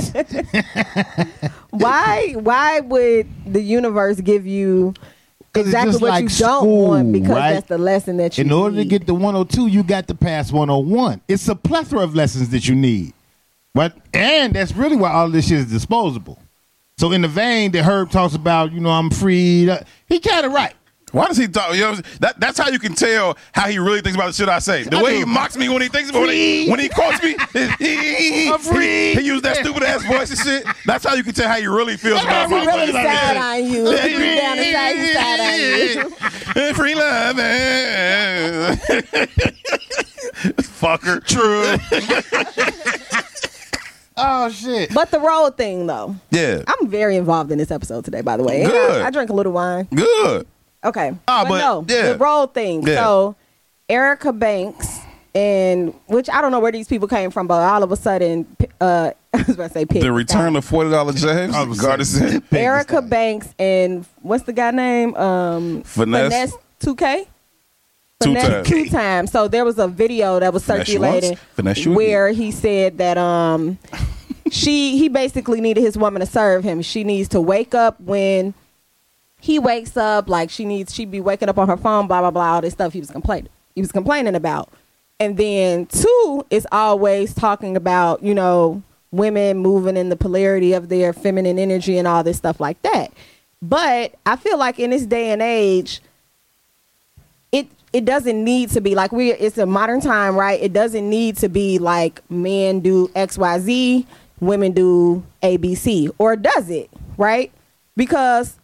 why 1.70 2.34
why 2.34 2.80
would 2.80 3.26
the 3.52 3.60
universe 3.60 4.20
give 4.20 4.46
you 4.46 4.94
exactly 5.56 5.98
what 5.98 6.10
like 6.10 6.22
you 6.22 6.28
don't 6.28 6.68
want 6.68 7.12
because 7.12 7.30
right? 7.30 7.52
that's 7.54 7.66
the 7.66 7.78
lesson 7.78 8.16
that 8.18 8.38
you 8.38 8.44
need. 8.44 8.50
In 8.50 8.56
order 8.56 8.76
to 8.76 8.84
get 8.84 9.06
the 9.06 9.14
102, 9.14 9.66
you 9.66 9.82
got 9.82 10.06
to 10.06 10.14
pass 10.14 10.52
101. 10.52 11.20
It's 11.26 11.48
a 11.48 11.56
plethora 11.56 12.00
of 12.00 12.14
lessons 12.14 12.50
that 12.50 12.68
you 12.68 12.76
need. 12.76 13.12
But 13.74 13.96
and 14.14 14.54
that's 14.54 14.76
really 14.76 14.96
why 14.96 15.10
all 15.10 15.28
this 15.28 15.48
shit 15.48 15.58
is 15.58 15.70
disposable. 15.70 16.38
So 16.96 17.10
in 17.12 17.22
the 17.22 17.28
vein 17.28 17.72
that 17.72 17.84
Herb 17.84 18.10
talks 18.10 18.34
about, 18.34 18.72
you 18.72 18.80
know, 18.80 18.90
I'm 18.90 19.10
free. 19.10 19.68
He 20.06 20.20
kind 20.20 20.46
of 20.46 20.52
right. 20.52 20.74
Why 21.12 21.26
does 21.26 21.36
he 21.38 21.48
talk? 21.48 21.74
You 21.74 21.80
know, 21.80 21.90
what 21.90 21.98
I'm 21.98 22.04
saying? 22.04 22.16
that, 22.20 22.40
that's 22.40 22.58
how 22.58 22.68
you 22.68 22.78
can 22.78 22.94
tell 22.94 23.36
how 23.52 23.68
he 23.68 23.78
really 23.78 24.00
thinks 24.02 24.16
about 24.16 24.26
the 24.28 24.32
shit 24.34 24.48
I 24.48 24.58
say. 24.58 24.82
The 24.84 24.98
I 24.98 25.02
way 25.02 25.12
do. 25.14 25.18
he 25.20 25.24
mocks 25.24 25.56
me 25.56 25.68
when 25.68 25.80
he 25.82 25.88
thinks 25.88 26.10
about 26.10 26.20
when 26.22 26.30
he, 26.30 26.68
when 26.70 26.78
he 26.80 26.88
quotes 26.88 27.22
me, 27.22 27.34
he, 27.78 28.50
I'm 28.50 28.58
free. 28.60 29.14
he, 29.14 29.20
he 29.20 29.26
used 29.26 29.44
that 29.44 29.56
stupid 29.56 29.82
ass 29.82 30.04
voice 30.04 30.30
and 30.30 30.38
shit. 30.38 30.64
That's 30.84 31.04
how 31.04 31.14
you 31.14 31.22
can 31.24 31.32
tell 31.34 31.48
how 31.48 31.56
he 31.58 31.66
really 31.66 31.96
feels 31.96 32.22
about 32.22 32.50
my 32.50 32.64
really 32.64 32.92
fucking- 32.92 33.10
side 33.10 33.36
on 33.36 33.70
you. 33.70 33.90
Yeah, 33.90 34.06
He 34.06 34.36
down 34.38 34.56
the 34.58 34.72
side, 35.14 35.96
he 35.96 35.98
on 35.98 36.68
you. 36.68 36.74
Free 36.74 36.94
love, 36.94 37.36
man. 37.36 38.76
Fucker. 40.78 41.24
True. 41.26 41.76
oh 44.16 44.50
shit. 44.50 44.92
But 44.94 45.10
the 45.10 45.20
road 45.20 45.56
thing 45.56 45.86
though. 45.86 46.16
Yeah. 46.30 46.62
I'm 46.66 46.88
very 46.88 47.16
involved 47.16 47.50
in 47.52 47.58
this 47.58 47.70
episode 47.70 48.04
today, 48.04 48.20
by 48.20 48.36
the 48.36 48.44
way. 48.44 48.64
Good. 48.64 49.02
I, 49.02 49.06
I 49.06 49.10
drank 49.10 49.30
a 49.30 49.32
little 49.32 49.52
wine. 49.52 49.88
Good. 49.94 50.46
Okay. 50.84 51.12
Ah, 51.26 51.42
but, 51.42 51.48
but, 51.48 51.58
no, 51.58 51.84
yeah. 51.88 52.12
the 52.12 52.18
role 52.18 52.46
thing. 52.46 52.86
Yeah. 52.86 52.96
So 52.96 53.36
Erica 53.88 54.32
Banks 54.32 55.00
and 55.34 55.94
which 56.06 56.28
I 56.30 56.40
don't 56.40 56.52
know 56.52 56.60
where 56.60 56.72
these 56.72 56.88
people 56.88 57.08
came 57.08 57.30
from, 57.30 57.46
but 57.46 57.62
all 57.62 57.82
of 57.82 57.92
a 57.92 57.96
sudden 57.96 58.46
uh 58.80 59.12
I 59.34 59.42
was 59.42 59.50
about 59.50 59.68
to 59.68 59.74
say 59.74 59.86
pig. 59.86 60.02
The 60.02 60.12
return 60.12 60.56
of 60.56 60.64
forty 60.64 60.90
dollar 60.90 61.12
James. 61.12 61.54
I 61.54 61.64
was 61.64 61.78
Gardason. 61.78 62.42
Erica 62.52 63.02
Banks 63.02 63.54
and 63.58 64.06
what's 64.22 64.44
the 64.44 64.52
guy 64.52 64.70
name? 64.70 65.14
Um 65.16 65.82
Finesse. 65.82 66.56
2K. 66.80 67.26
Two 68.20 68.34
Finesse 68.34 68.48
times. 68.48 68.68
two 68.68 68.88
times. 68.88 69.32
So 69.32 69.48
there 69.48 69.64
was 69.64 69.78
a 69.78 69.88
video 69.88 70.40
that 70.40 70.52
was 70.52 70.64
circulating 70.64 71.36
where 71.94 72.30
he 72.30 72.50
said 72.50 72.98
that 72.98 73.18
um 73.18 73.78
she 74.50 74.98
he 74.98 75.08
basically 75.08 75.60
needed 75.60 75.82
his 75.82 75.96
woman 75.96 76.20
to 76.20 76.26
serve 76.26 76.64
him. 76.64 76.82
She 76.82 77.04
needs 77.04 77.28
to 77.30 77.40
wake 77.40 77.74
up 77.74 78.00
when 78.00 78.54
he 79.40 79.58
wakes 79.58 79.96
up, 79.96 80.28
like 80.28 80.50
she 80.50 80.64
needs 80.64 80.94
She'd 80.94 81.10
be 81.10 81.20
waking 81.20 81.48
up 81.48 81.58
on 81.58 81.68
her 81.68 81.76
phone, 81.76 82.06
blah 82.06 82.20
blah 82.20 82.30
blah, 82.30 82.54
all 82.54 82.60
this 82.60 82.72
stuff 82.72 82.92
he 82.92 83.00
was 83.00 83.10
complaining 83.10 83.48
he 83.78 83.80
was 83.80 83.92
complaining 83.92 84.34
about. 84.34 84.70
And 85.20 85.36
then 85.36 85.86
Tou 85.86 86.44
is 86.50 86.66
always 86.72 87.32
talking 87.32 87.76
about, 87.76 88.24
you 88.24 88.34
know, 88.34 88.82
women 89.12 89.58
moving 89.58 89.96
in 89.96 90.08
the 90.08 90.16
polarity 90.16 90.72
of 90.72 90.88
their 90.88 91.12
feminine 91.12 91.60
energy 91.60 91.96
and 91.96 92.08
all 92.08 92.24
this 92.24 92.36
stuff 92.36 92.58
like 92.58 92.82
that. 92.82 93.12
But 93.62 94.14
I 94.26 94.34
feel 94.34 94.58
like 94.58 94.80
in 94.80 94.90
this 94.90 95.06
day 95.06 95.30
and 95.30 95.40
age, 95.40 96.00
it 97.52 97.68
it 97.92 98.04
doesn't 98.04 98.42
need 98.42 98.70
to 98.70 98.80
be 98.80 98.96
like 98.96 99.12
we 99.12 99.32
it's 99.32 99.58
a 99.58 99.66
modern 99.66 100.00
time, 100.00 100.34
right? 100.36 100.60
It 100.60 100.72
doesn't 100.72 101.08
need 101.08 101.36
to 101.38 101.48
be 101.48 101.78
like 101.78 102.28
men 102.28 102.80
do 102.80 103.06
XYZ, 103.08 104.06
women 104.40 104.72
do 104.72 105.22
ABC, 105.42 106.10
or 106.18 106.34
does 106.34 106.68
it, 106.68 106.90
right? 107.16 107.52
Because 107.96 108.58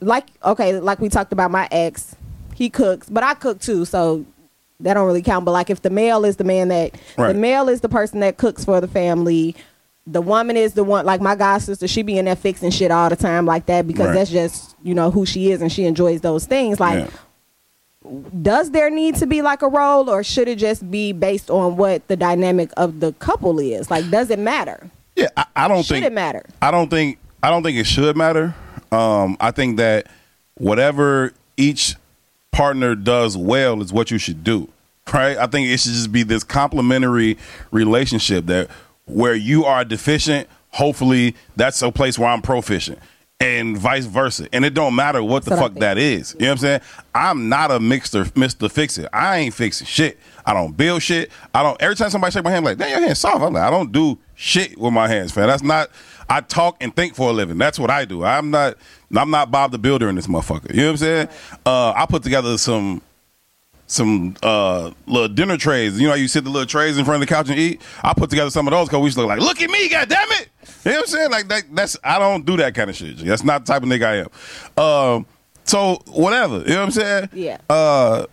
like 0.00 0.26
okay, 0.44 0.78
like 0.80 1.00
we 1.00 1.08
talked 1.08 1.32
about 1.32 1.50
my 1.50 1.68
ex, 1.70 2.14
he 2.54 2.70
cooks, 2.70 3.08
but 3.08 3.22
I 3.22 3.34
cook 3.34 3.60
too, 3.60 3.84
so 3.84 4.24
that 4.80 4.94
don't 4.94 5.06
really 5.06 5.22
count. 5.22 5.44
But 5.44 5.52
like 5.52 5.70
if 5.70 5.82
the 5.82 5.90
male 5.90 6.24
is 6.24 6.36
the 6.36 6.44
man 6.44 6.68
that 6.68 6.94
Right. 7.16 7.32
the 7.32 7.38
male 7.38 7.68
is 7.68 7.80
the 7.80 7.88
person 7.88 8.20
that 8.20 8.36
cooks 8.36 8.64
for 8.64 8.80
the 8.80 8.86
family, 8.88 9.56
the 10.06 10.20
woman 10.22 10.56
is 10.56 10.74
the 10.74 10.84
one 10.84 11.04
like 11.04 11.20
my 11.20 11.34
god 11.34 11.58
sister, 11.58 11.88
she 11.88 12.02
be 12.02 12.16
in 12.18 12.24
there 12.26 12.36
fixing 12.36 12.70
shit 12.70 12.90
all 12.90 13.08
the 13.10 13.16
time 13.16 13.44
like 13.44 13.66
that 13.66 13.86
because 13.86 14.06
Right. 14.08 14.14
that's 14.14 14.30
just, 14.30 14.76
you 14.82 14.94
know, 14.94 15.10
who 15.10 15.26
she 15.26 15.50
is 15.50 15.60
and 15.60 15.70
she 15.72 15.84
enjoys 15.84 16.20
those 16.20 16.46
things. 16.46 16.78
Like 16.80 17.08
Yeah. 18.04 18.10
does 18.42 18.70
there 18.70 18.90
need 18.90 19.16
to 19.16 19.26
be 19.26 19.42
like 19.42 19.62
a 19.62 19.68
role 19.68 20.08
or 20.08 20.22
should 20.22 20.48
it 20.48 20.56
just 20.58 20.88
be 20.90 21.12
based 21.12 21.50
on 21.50 21.76
what 21.76 22.06
the 22.08 22.16
dynamic 22.16 22.70
of 22.76 23.00
the 23.00 23.12
couple 23.14 23.58
is? 23.58 23.90
Like 23.90 24.08
does 24.10 24.30
it 24.30 24.38
matter? 24.38 24.88
Yeah, 25.16 25.28
I, 25.36 25.44
I 25.56 25.68
don't 25.68 25.82
Should 25.84 25.94
think 25.94 26.06
it 26.06 26.12
matter? 26.12 26.44
I 26.62 26.70
don't 26.70 26.88
think 26.88 27.18
I 27.42 27.50
don't 27.50 27.62
think 27.62 27.76
it 27.76 27.84
should 27.86 28.16
matter. 28.16 28.54
Um, 28.92 29.36
I 29.40 29.50
think 29.50 29.76
that 29.76 30.06
whatever 30.54 31.32
each 31.56 31.94
partner 32.52 32.94
does 32.94 33.36
well 33.36 33.82
is 33.82 33.92
what 33.92 34.10
you 34.10 34.18
should 34.18 34.42
do. 34.44 34.68
Right? 35.12 35.38
I 35.38 35.46
think 35.46 35.68
it 35.68 35.78
should 35.78 35.92
just 35.92 36.12
be 36.12 36.22
this 36.22 36.44
complementary 36.44 37.38
relationship 37.70 38.46
that 38.46 38.68
where 39.06 39.34
you 39.34 39.64
are 39.64 39.84
deficient, 39.84 40.48
hopefully 40.70 41.34
that's 41.56 41.80
a 41.80 41.90
place 41.90 42.18
where 42.18 42.28
I'm 42.28 42.42
proficient. 42.42 42.98
And 43.40 43.78
vice 43.78 44.04
versa. 44.04 44.48
And 44.52 44.64
it 44.64 44.74
don't 44.74 44.96
matter 44.96 45.22
what 45.22 45.44
the 45.44 45.56
fuck 45.56 45.74
that 45.74 45.96
is. 45.96 46.34
You 46.34 46.40
know 46.40 46.46
what 46.46 46.52
I'm 46.52 46.58
saying? 46.58 46.80
I'm 47.14 47.48
not 47.48 47.70
a 47.70 47.78
mixer 47.78 48.24
Mr. 48.24 48.68
Fix 48.70 48.98
It. 48.98 49.08
I 49.12 49.38
ain't 49.38 49.54
fixing 49.54 49.86
shit. 49.86 50.18
I 50.44 50.52
don't 50.52 50.76
build 50.76 51.02
shit. 51.02 51.30
I 51.54 51.62
don't 51.62 51.80
every 51.80 51.94
time 51.94 52.10
somebody 52.10 52.32
shake 52.32 52.42
my 52.42 52.50
hand, 52.50 52.58
I'm 52.58 52.64
like, 52.64 52.78
damn, 52.78 52.90
your 52.90 53.00
hand's 53.00 53.20
soft. 53.20 53.42
I'm 53.42 53.52
like, 53.52 53.62
I 53.62 53.70
don't 53.70 53.92
do 53.92 54.18
shit 54.34 54.76
with 54.76 54.92
my 54.92 55.06
hands, 55.06 55.30
fam. 55.30 55.46
That's 55.46 55.62
not 55.62 55.90
I 56.30 56.40
talk 56.42 56.76
and 56.80 56.94
think 56.94 57.14
for 57.14 57.30
a 57.30 57.32
living. 57.32 57.58
That's 57.58 57.78
what 57.78 57.90
I 57.90 58.04
do. 58.04 58.24
I'm 58.24 58.50
not 58.50 58.76
I'm 59.16 59.30
not 59.30 59.50
Bob 59.50 59.72
the 59.72 59.78
Builder 59.78 60.08
in 60.08 60.14
this 60.14 60.26
motherfucker. 60.26 60.70
You 60.70 60.80
know 60.82 60.86
what 60.86 60.90
I'm 60.90 60.96
saying? 60.98 61.28
Uh, 61.64 61.92
I 61.96 62.06
put 62.06 62.22
together 62.22 62.58
some 62.58 63.02
some 63.86 64.36
uh 64.42 64.90
little 65.06 65.28
dinner 65.28 65.56
trays. 65.56 65.98
You 65.98 66.06
know 66.06 66.12
how 66.12 66.16
you 66.16 66.28
sit 66.28 66.44
the 66.44 66.50
little 66.50 66.66
trays 66.66 66.98
in 66.98 67.04
front 67.04 67.22
of 67.22 67.28
the 67.28 67.34
couch 67.34 67.48
and 67.48 67.58
eat? 67.58 67.80
I 68.02 68.12
put 68.12 68.28
together 68.30 68.50
some 68.50 68.68
of 68.68 68.72
those 68.72 68.88
because 68.88 69.00
we 69.00 69.06
used 69.06 69.16
to 69.16 69.22
look 69.22 69.30
like, 69.30 69.40
look 69.40 69.62
at 69.62 69.70
me, 69.70 69.88
god 69.88 70.08
damn 70.08 70.28
it. 70.32 70.48
You 70.84 70.90
know 70.92 70.98
what 70.98 71.00
I'm 71.00 71.06
saying? 71.06 71.30
Like 71.30 71.48
that 71.48 71.62
that's 71.74 71.96
I 72.04 72.18
don't 72.18 72.44
do 72.44 72.56
that 72.58 72.74
kind 72.74 72.90
of 72.90 72.96
shit. 72.96 73.18
That's 73.18 73.42
not 73.44 73.64
the 73.64 73.72
type 73.72 73.82
of 73.82 73.88
nigga 73.88 74.04
I 74.04 74.16
am. 74.26 74.84
Um 74.84 75.26
so 75.64 76.02
whatever. 76.06 76.58
You 76.58 76.64
know 76.68 76.76
what 76.76 76.84
I'm 76.84 76.90
saying? 76.90 77.28
Yeah. 77.32 77.58
Uh 77.70 78.26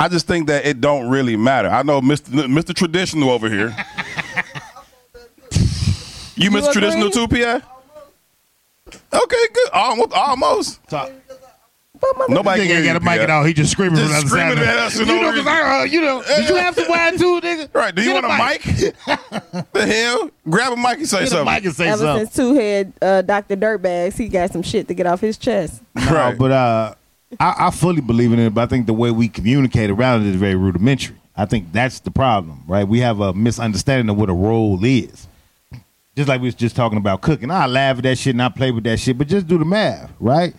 I 0.00 0.06
just 0.08 0.28
think 0.28 0.46
that 0.46 0.64
it 0.64 0.80
don't 0.80 1.08
really 1.10 1.36
matter. 1.36 1.68
I 1.68 1.82
know 1.82 2.00
Mr. 2.00 2.46
Mr. 2.46 2.72
Traditional 2.72 3.30
over 3.30 3.50
here. 3.50 3.74
you 6.38 6.50
Mr. 6.50 6.58
agree? 6.70 6.72
Traditional 6.72 7.10
too, 7.10 7.28
P.I.? 7.28 7.60
Okay, 9.12 9.46
good. 9.52 9.70
Almost. 9.72 10.12
almost. 10.12 10.88
Talk. 10.88 11.10
But 12.00 12.28
Nobody 12.30 12.62
Nigga 12.62 12.66
can 12.68 12.76
ain't 12.76 12.86
got 12.86 12.96
a 12.96 13.00
mic 13.00 13.14
P.I. 13.14 13.22
at 13.24 13.30
all. 13.30 13.44
He 13.44 13.52
just 13.52 13.72
screaming 13.72 13.96
Just 13.96 14.06
from 14.06 14.12
the 14.12 14.18
other 14.18 14.28
screaming 14.28 14.56
side. 14.64 14.68
at 14.68 14.76
us 14.78 14.98
You 15.00 15.06
no 15.06 15.14
know, 15.16 15.22
'cause 15.30 15.34
reason. 15.34 15.48
I, 15.48 15.80
uh, 15.80 15.82
you 15.84 16.00
know, 16.00 16.22
did 16.36 16.48
you 16.48 16.54
have 16.54 16.74
some 16.76 16.88
wine 16.88 17.18
too, 17.18 17.40
nigga? 17.40 17.68
Right. 17.74 17.92
Do 17.94 18.02
you 18.02 18.12
Get 18.12 18.22
want 18.22 18.40
a 18.40 18.44
mic? 18.46 18.62
the 19.72 19.86
hell? 19.86 20.30
Grab 20.48 20.72
a 20.74 20.76
mic 20.76 20.98
and 20.98 21.08
say 21.08 21.18
Get 21.18 21.24
a 21.26 21.30
something. 21.30 21.54
mic 21.54 21.64
and 21.64 21.74
say 21.74 21.88
Ever 21.88 21.98
something. 21.98 22.26
since 22.26 22.36
Tou 22.36 22.54
head 22.54 22.92
uh, 23.02 23.22
Dr. 23.22 23.56
Dirtbags, 23.56 24.16
he 24.16 24.28
got 24.28 24.52
some 24.52 24.62
shit 24.62 24.86
to 24.88 24.94
get 24.94 25.06
off 25.06 25.20
his 25.20 25.36
chest. 25.36 25.82
No, 25.96 26.12
Right. 26.12 26.38
but 26.38 26.52
uh, 26.52 26.94
I, 27.40 27.66
I 27.66 27.70
fully 27.72 28.00
believe 28.00 28.32
in 28.32 28.38
it. 28.38 28.54
But 28.54 28.62
I 28.62 28.66
think 28.66 28.86
the 28.86 28.92
way 28.94 29.10
we 29.10 29.28
communicate 29.28 29.90
around 29.90 30.22
it 30.24 30.28
is 30.28 30.36
very 30.36 30.54
rudimentary. 30.54 31.16
I 31.36 31.46
think 31.46 31.72
that's 31.72 31.98
the 32.00 32.10
problem, 32.10 32.62
right? 32.66 32.86
We 32.86 33.00
have 33.00 33.20
a 33.20 33.32
misunderstanding 33.32 34.08
of 34.08 34.16
what 34.16 34.28
a 34.30 34.34
role 34.34 34.84
is. 34.84 35.26
Just 36.18 36.28
like 36.28 36.40
we 36.40 36.48
was 36.48 36.56
just 36.56 36.74
talking 36.74 36.98
about 36.98 37.20
cooking. 37.20 37.48
I 37.48 37.66
laugh 37.66 37.98
at 37.98 38.02
that 38.02 38.18
shit 38.18 38.34
and 38.34 38.42
I 38.42 38.48
play 38.48 38.72
with 38.72 38.82
that 38.82 38.98
shit, 38.98 39.16
but 39.16 39.28
just 39.28 39.46
do 39.46 39.56
the 39.56 39.64
math, 39.64 40.10
right? 40.18 40.52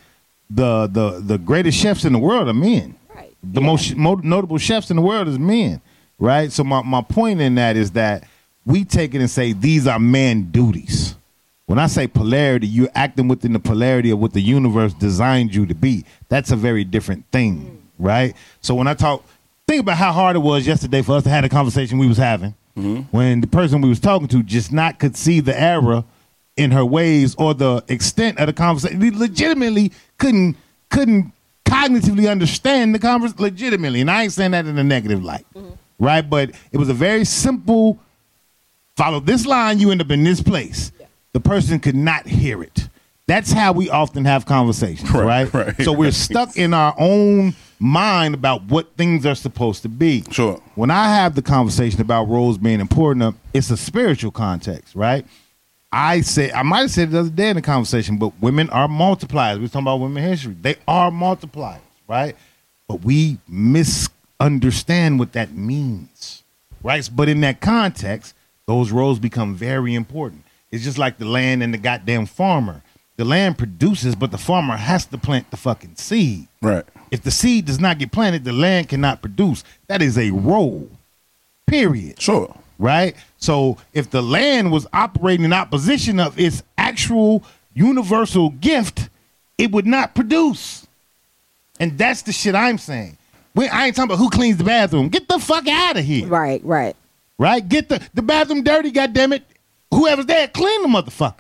The 0.50 0.88
the 0.88 1.19
the 1.19 1.38
greatest 1.38 1.78
chefs 1.78 2.06
in 2.06 2.13
the 2.13 2.19
world 2.19 2.48
are 2.48 2.54
men. 2.54 2.95
Right. 3.13 3.36
The 3.43 3.60
most 3.60 3.93
mo- 3.98 4.22
notable 4.24 4.58
chefs 4.58 4.89
in 4.89 4.95
the 4.95 5.02
world 5.02 5.28
is 5.28 5.38
men, 5.38 5.82
right? 6.17 6.50
So 6.50 6.63
my, 6.63 6.82
my 6.84 7.02
point 7.02 7.41
in 7.41 7.56
that 7.56 7.76
is 7.76 7.91
that 7.91 8.24
we 8.65 8.86
take 8.86 9.13
it 9.13 9.19
and 9.19 9.30
say 9.30 9.52
these 9.52 9.86
are 9.86 10.00
man 10.00 10.43
duties. 10.43 11.15
When 11.65 11.78
I 11.78 11.88
say 11.88 12.08
polarity, 12.08 12.65
you're 12.65 12.88
acting 12.95 13.28
within 13.28 13.52
the 13.52 13.60
polarity 13.60 14.12
of 14.12 14.19
what 14.19 14.32
the 14.32 14.41
universe 14.41 14.93
designed 14.93 15.54
you 15.54 15.65
to 15.65 15.76
be. 15.76 16.06
That's 16.30 16.52
a 16.52 16.56
very 16.56 16.86
different 16.86 17.26
thing, 17.34 17.58
mm. 17.60 17.78
right? 18.00 18.34
So 18.62 18.76
when 18.76 18.88
I 18.88 18.93
talk, 18.93 19.26
think 19.67 19.82
about 19.82 19.98
how 19.98 20.13
hard 20.13 20.38
it 20.38 20.39
was 20.39 20.65
yesterday 20.65 21.02
for 21.02 21.17
us 21.17 21.24
to 21.24 21.30
have 21.30 21.43
the 21.43 21.50
conversation 21.50 21.98
we 21.98 22.08
was 22.08 22.17
having 22.17 22.56
Mm-hmm. 22.80 23.02
when 23.15 23.42
the 23.42 23.48
person 23.48 23.82
we 23.82 23.89
was 23.89 24.00
talking 24.00 24.28
to 24.30 24.44
just 24.44 24.72
not 24.72 25.00
could 25.00 25.15
see 25.15 25.39
the 25.39 25.60
error 25.60 26.04
in 26.58 26.72
her 26.72 26.86
ways 26.86 27.36
or 27.36 27.54
the 27.54 27.84
extent 27.88 28.38
of 28.39 28.48
the 28.48 28.54
conversation. 28.54 29.00
We 29.00 29.12
legitimately 29.12 29.92
couldn't 30.18 30.56
couldn't 30.89 31.32
cognitively 31.65 32.30
understand 32.30 32.96
the 32.96 33.00
conversation 33.00 33.42
legitimately, 33.42 34.02
and 34.02 34.10
I 34.10 34.24
ain't 34.24 34.34
saying 34.34 34.52
that 34.52 34.65
in 34.65 34.78
a 34.78 34.84
negative 34.84 35.24
light, 35.24 35.46
mm-hmm. 35.56 35.74
right? 36.04 36.28
But 36.28 36.52
it 36.72 36.78
was 36.78 36.89
a 36.89 36.94
very 36.94 37.26
simple 37.26 38.00
follow 38.96 39.22
this 39.22 39.46
line, 39.46 39.80
you 39.80 39.92
end 39.92 40.02
up 40.02 40.12
in 40.12 40.24
this 40.24 40.42
place. 40.42 40.92
The 41.32 41.39
person 41.39 41.80
could 41.80 41.96
not 41.96 42.28
hear 42.28 42.62
it. 42.62 42.89
That's 43.28 43.52
how 43.52 43.72
we 43.72 43.89
often 43.89 44.26
have 44.26 44.46
conversations, 44.46 45.10
Right, 45.12 45.54
right? 45.54 45.54
right, 45.54 45.82
so 45.84 45.94
we're 45.94 46.06
right. 46.06 46.13
stuck 46.13 46.58
in 46.58 46.74
our 46.74 46.94
own 46.98 47.56
mind 47.80 48.34
about 48.34 48.63
what 48.65 48.96
things 48.98 49.26
are 49.26 49.36
supposed 49.36 49.82
to 49.84 49.89
be. 49.89 50.24
Sure. 50.32 50.62
When 50.76 50.92
I 50.92 51.06
have 51.15 51.36
the 51.36 51.42
conversation 51.42 52.02
about 52.02 52.28
roles 52.28 52.58
being 52.58 52.80
important, 52.80 53.24
uh, 53.24 53.32
it's 53.54 53.72
a 53.72 53.78
spiritual 53.78 54.32
context, 54.32 54.96
right? 54.96 55.26
I 55.92 56.22
say 56.22 56.52
I 56.52 56.63
might 56.63 56.82
have 56.82 56.92
said 56.92 57.08
it 57.08 57.12
the 57.12 57.20
other 57.22 57.30
day 57.30 57.50
in 57.50 57.56
the 57.56 57.62
conversation, 57.62 58.18
but 58.18 58.39
women 58.42 58.70
are 58.70 58.88
multipliers. 58.88 59.58
We 59.60 59.65
are 59.65 59.70
talking 59.70 59.82
about 59.82 60.02
women 60.02 60.22
history. 60.22 60.56
They 60.62 60.76
are 60.88 61.10
multipliers, 61.10 61.80
right? 62.08 62.36
But 62.88 63.04
we 63.04 63.39
misunderstand 63.48 65.18
what 65.18 65.34
that 65.34 65.54
means, 65.54 66.44
right? 66.84 67.10
But 67.13 67.30
in 67.30 67.42
that 67.42 67.62
context, 67.62 68.36
those 68.68 68.92
roles 68.92 69.20
become 69.20 69.56
very 69.56 69.96
important. 69.96 70.44
It's 70.70 70.84
just 70.84 71.00
like 71.00 71.18
the 71.18 71.26
land 71.26 71.63
and 71.63 71.74
the 71.74 71.80
goddamn 71.80 72.28
farmer. 72.28 72.84
The 73.18 73.26
land 73.26 73.58
produces, 73.58 74.15
but 74.15 74.32
the 74.32 74.38
farmer 74.38 74.78
has 74.78 75.06
to 75.08 75.18
plant 75.18 75.50
the 75.52 75.58
fucking 75.58 75.96
seed. 75.96 76.48
Right. 76.62 76.86
If 77.12 77.24
the 77.24 77.32
seed 77.32 77.65
does 77.65 77.80
not 77.80 77.98
get 77.98 78.12
planted, 78.12 78.43
the 78.43 78.54
land 78.54 78.89
cannot 78.89 79.22
produce. 79.22 79.63
That 79.88 80.02
is 80.02 80.17
a 80.17 80.32
role. 80.32 80.89
Period 81.67 82.19
Sure. 82.22 82.56
right? 82.80 83.15
So 83.38 83.78
if 83.93 84.10
the 84.10 84.22
land 84.24 84.72
was 84.72 84.88
operating 84.93 85.45
in 85.45 85.54
opposition 85.54 86.19
of 86.19 86.39
its 86.39 86.63
actual 86.78 87.43
universal 87.74 88.50
gift, 88.50 89.10
it 89.58 89.72
would 89.72 89.86
not 89.86 90.15
produce. 90.15 90.88
And 91.80 91.98
that's 91.98 92.24
the 92.24 92.32
shit 92.32 92.56
I'm 92.56 92.78
saying. 92.78 93.17
We, 93.56 93.67
I 93.67 93.88
ain't 93.88 93.95
talking 93.95 94.10
about 94.12 94.17
who 94.19 94.30
cleans 94.30 94.58
the 94.58 94.63
bathroom. 94.63 95.10
Get 95.10 95.28
the 95.28 95.39
fuck 95.39 95.67
out 95.67 95.98
of 95.98 96.04
here, 96.06 96.28
Right, 96.28 96.63
right. 96.63 96.95
right? 97.38 97.67
Get 97.67 97.89
the 97.89 98.02
the 98.13 98.22
bathroom 98.22 98.63
dirty, 98.63 98.91
goddammit. 98.91 99.41
Whoever's 99.91 100.26
there, 100.28 100.48
clean 100.48 100.82
the 100.84 100.88
motherfucker. 100.88 101.34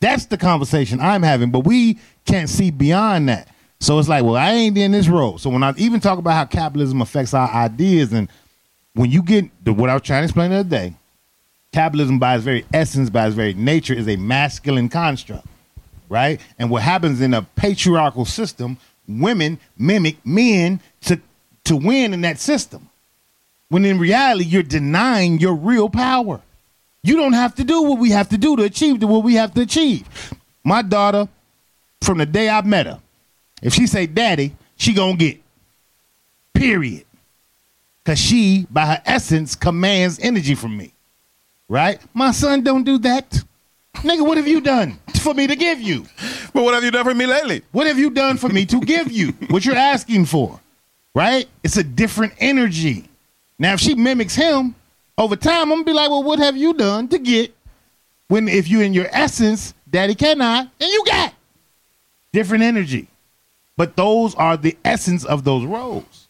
That's 0.00 0.26
the 0.26 0.36
conversation 0.38 1.00
I'm 1.00 1.22
having, 1.22 1.50
but 1.50 1.60
we 1.60 1.98
can't 2.26 2.48
see 2.50 2.70
beyond 2.70 3.28
that. 3.28 3.48
So 3.84 3.98
it's 3.98 4.08
like, 4.08 4.24
well, 4.24 4.36
I 4.36 4.52
ain't 4.52 4.78
in 4.78 4.92
this 4.92 5.08
role. 5.08 5.36
So 5.36 5.50
when 5.50 5.62
I 5.62 5.74
even 5.76 6.00
talk 6.00 6.18
about 6.18 6.32
how 6.32 6.46
capitalism 6.46 7.02
affects 7.02 7.34
our 7.34 7.50
ideas, 7.50 8.14
and 8.14 8.30
when 8.94 9.10
you 9.10 9.22
get 9.22 9.50
the, 9.62 9.74
what 9.74 9.90
I 9.90 9.92
was 9.92 10.02
trying 10.02 10.22
to 10.22 10.24
explain 10.24 10.52
the 10.52 10.60
other 10.60 10.68
day, 10.70 10.94
capitalism 11.70 12.18
by 12.18 12.36
its 12.36 12.44
very 12.44 12.64
essence, 12.72 13.10
by 13.10 13.26
its 13.26 13.36
very 13.36 13.52
nature, 13.52 13.92
is 13.92 14.08
a 14.08 14.16
masculine 14.16 14.88
construct, 14.88 15.46
right? 16.08 16.40
And 16.58 16.70
what 16.70 16.82
happens 16.82 17.20
in 17.20 17.34
a 17.34 17.42
patriarchal 17.42 18.24
system, 18.24 18.78
women 19.06 19.58
mimic 19.76 20.16
men 20.24 20.80
to 21.02 21.20
to 21.64 21.76
win 21.76 22.14
in 22.14 22.22
that 22.22 22.38
system. 22.38 22.88
When 23.68 23.84
in 23.84 23.98
reality, 23.98 24.44
you're 24.44 24.62
denying 24.62 25.40
your 25.40 25.54
real 25.54 25.90
power. 25.90 26.40
You 27.02 27.16
don't 27.16 27.34
have 27.34 27.54
to 27.56 27.64
do 27.64 27.82
what 27.82 27.98
we 27.98 28.10
have 28.10 28.30
to 28.30 28.38
do 28.38 28.56
to 28.56 28.62
achieve 28.62 29.02
what 29.02 29.24
we 29.24 29.34
have 29.34 29.52
to 29.54 29.60
achieve. 29.60 30.06
My 30.62 30.80
daughter, 30.80 31.28
from 32.00 32.16
the 32.16 32.26
day 32.26 32.48
I 32.48 32.62
met 32.62 32.86
her, 32.86 33.00
if 33.62 33.74
she 33.74 33.86
say 33.86 34.06
daddy, 34.06 34.54
she 34.76 34.94
gonna 34.94 35.16
get. 35.16 35.40
Period. 36.52 37.04
Cause 38.04 38.18
she, 38.18 38.66
by 38.70 38.86
her 38.86 39.02
essence, 39.06 39.54
commands 39.54 40.18
energy 40.20 40.54
from 40.54 40.76
me. 40.76 40.92
Right? 41.68 41.98
My 42.12 42.32
son 42.32 42.62
don't 42.62 42.84
do 42.84 42.98
that. 42.98 43.42
Nigga, 43.96 44.26
what 44.26 44.36
have 44.36 44.46
you 44.46 44.60
done 44.60 44.98
for 45.20 45.32
me 45.32 45.46
to 45.46 45.56
give 45.56 45.80
you? 45.80 46.04
But 46.52 46.62
what 46.64 46.74
have 46.74 46.84
you 46.84 46.90
done 46.90 47.04
for 47.04 47.14
me 47.14 47.26
lately? 47.26 47.62
What 47.72 47.86
have 47.86 47.98
you 47.98 48.10
done 48.10 48.36
for 48.36 48.48
me 48.48 48.66
to 48.66 48.80
give 48.80 49.10
you 49.10 49.28
what 49.48 49.64
you're 49.64 49.76
asking 49.76 50.26
for? 50.26 50.60
Right? 51.14 51.48
It's 51.62 51.76
a 51.76 51.84
different 51.84 52.34
energy. 52.38 53.08
Now, 53.58 53.74
if 53.74 53.80
she 53.80 53.94
mimics 53.94 54.34
him 54.34 54.74
over 55.16 55.36
time, 55.36 55.62
I'm 55.72 55.78
gonna 55.78 55.84
be 55.84 55.92
like, 55.92 56.10
well, 56.10 56.22
what 56.22 56.40
have 56.40 56.56
you 56.56 56.74
done 56.74 57.08
to 57.08 57.18
get 57.18 57.54
when 58.28 58.48
if 58.48 58.68
you 58.68 58.80
in 58.80 58.92
your 58.92 59.06
essence, 59.10 59.74
daddy 59.88 60.14
cannot, 60.14 60.68
and 60.80 60.90
you 60.90 61.04
got 61.06 61.34
different 62.32 62.64
energy. 62.64 63.08
But 63.76 63.96
those 63.96 64.34
are 64.36 64.56
the 64.56 64.76
essence 64.84 65.24
of 65.24 65.44
those 65.44 65.64
roles. 65.64 66.28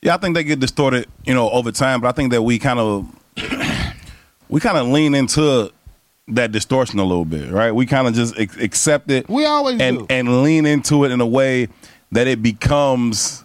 Yeah, 0.00 0.14
I 0.14 0.18
think 0.18 0.34
they 0.34 0.42
get 0.42 0.58
distorted, 0.58 1.06
you 1.24 1.34
know, 1.34 1.48
over 1.50 1.70
time. 1.70 2.00
But 2.00 2.08
I 2.08 2.12
think 2.12 2.32
that 2.32 2.42
we 2.42 2.58
kind 2.58 2.78
of 2.80 3.06
we 4.48 4.60
kind 4.60 4.76
of 4.76 4.88
lean 4.88 5.14
into 5.14 5.70
that 6.28 6.50
distortion 6.50 6.98
a 6.98 7.04
little 7.04 7.24
bit, 7.24 7.50
right? 7.50 7.72
We 7.72 7.86
kind 7.86 8.08
of 8.08 8.14
just 8.14 8.36
ac- 8.38 8.60
accept 8.60 9.10
it. 9.10 9.28
We 9.28 9.44
always 9.44 9.80
and 9.80 10.00
do. 10.00 10.06
and 10.10 10.42
lean 10.42 10.66
into 10.66 11.04
it 11.04 11.12
in 11.12 11.20
a 11.20 11.26
way 11.26 11.68
that 12.10 12.26
it 12.26 12.42
becomes 12.42 13.44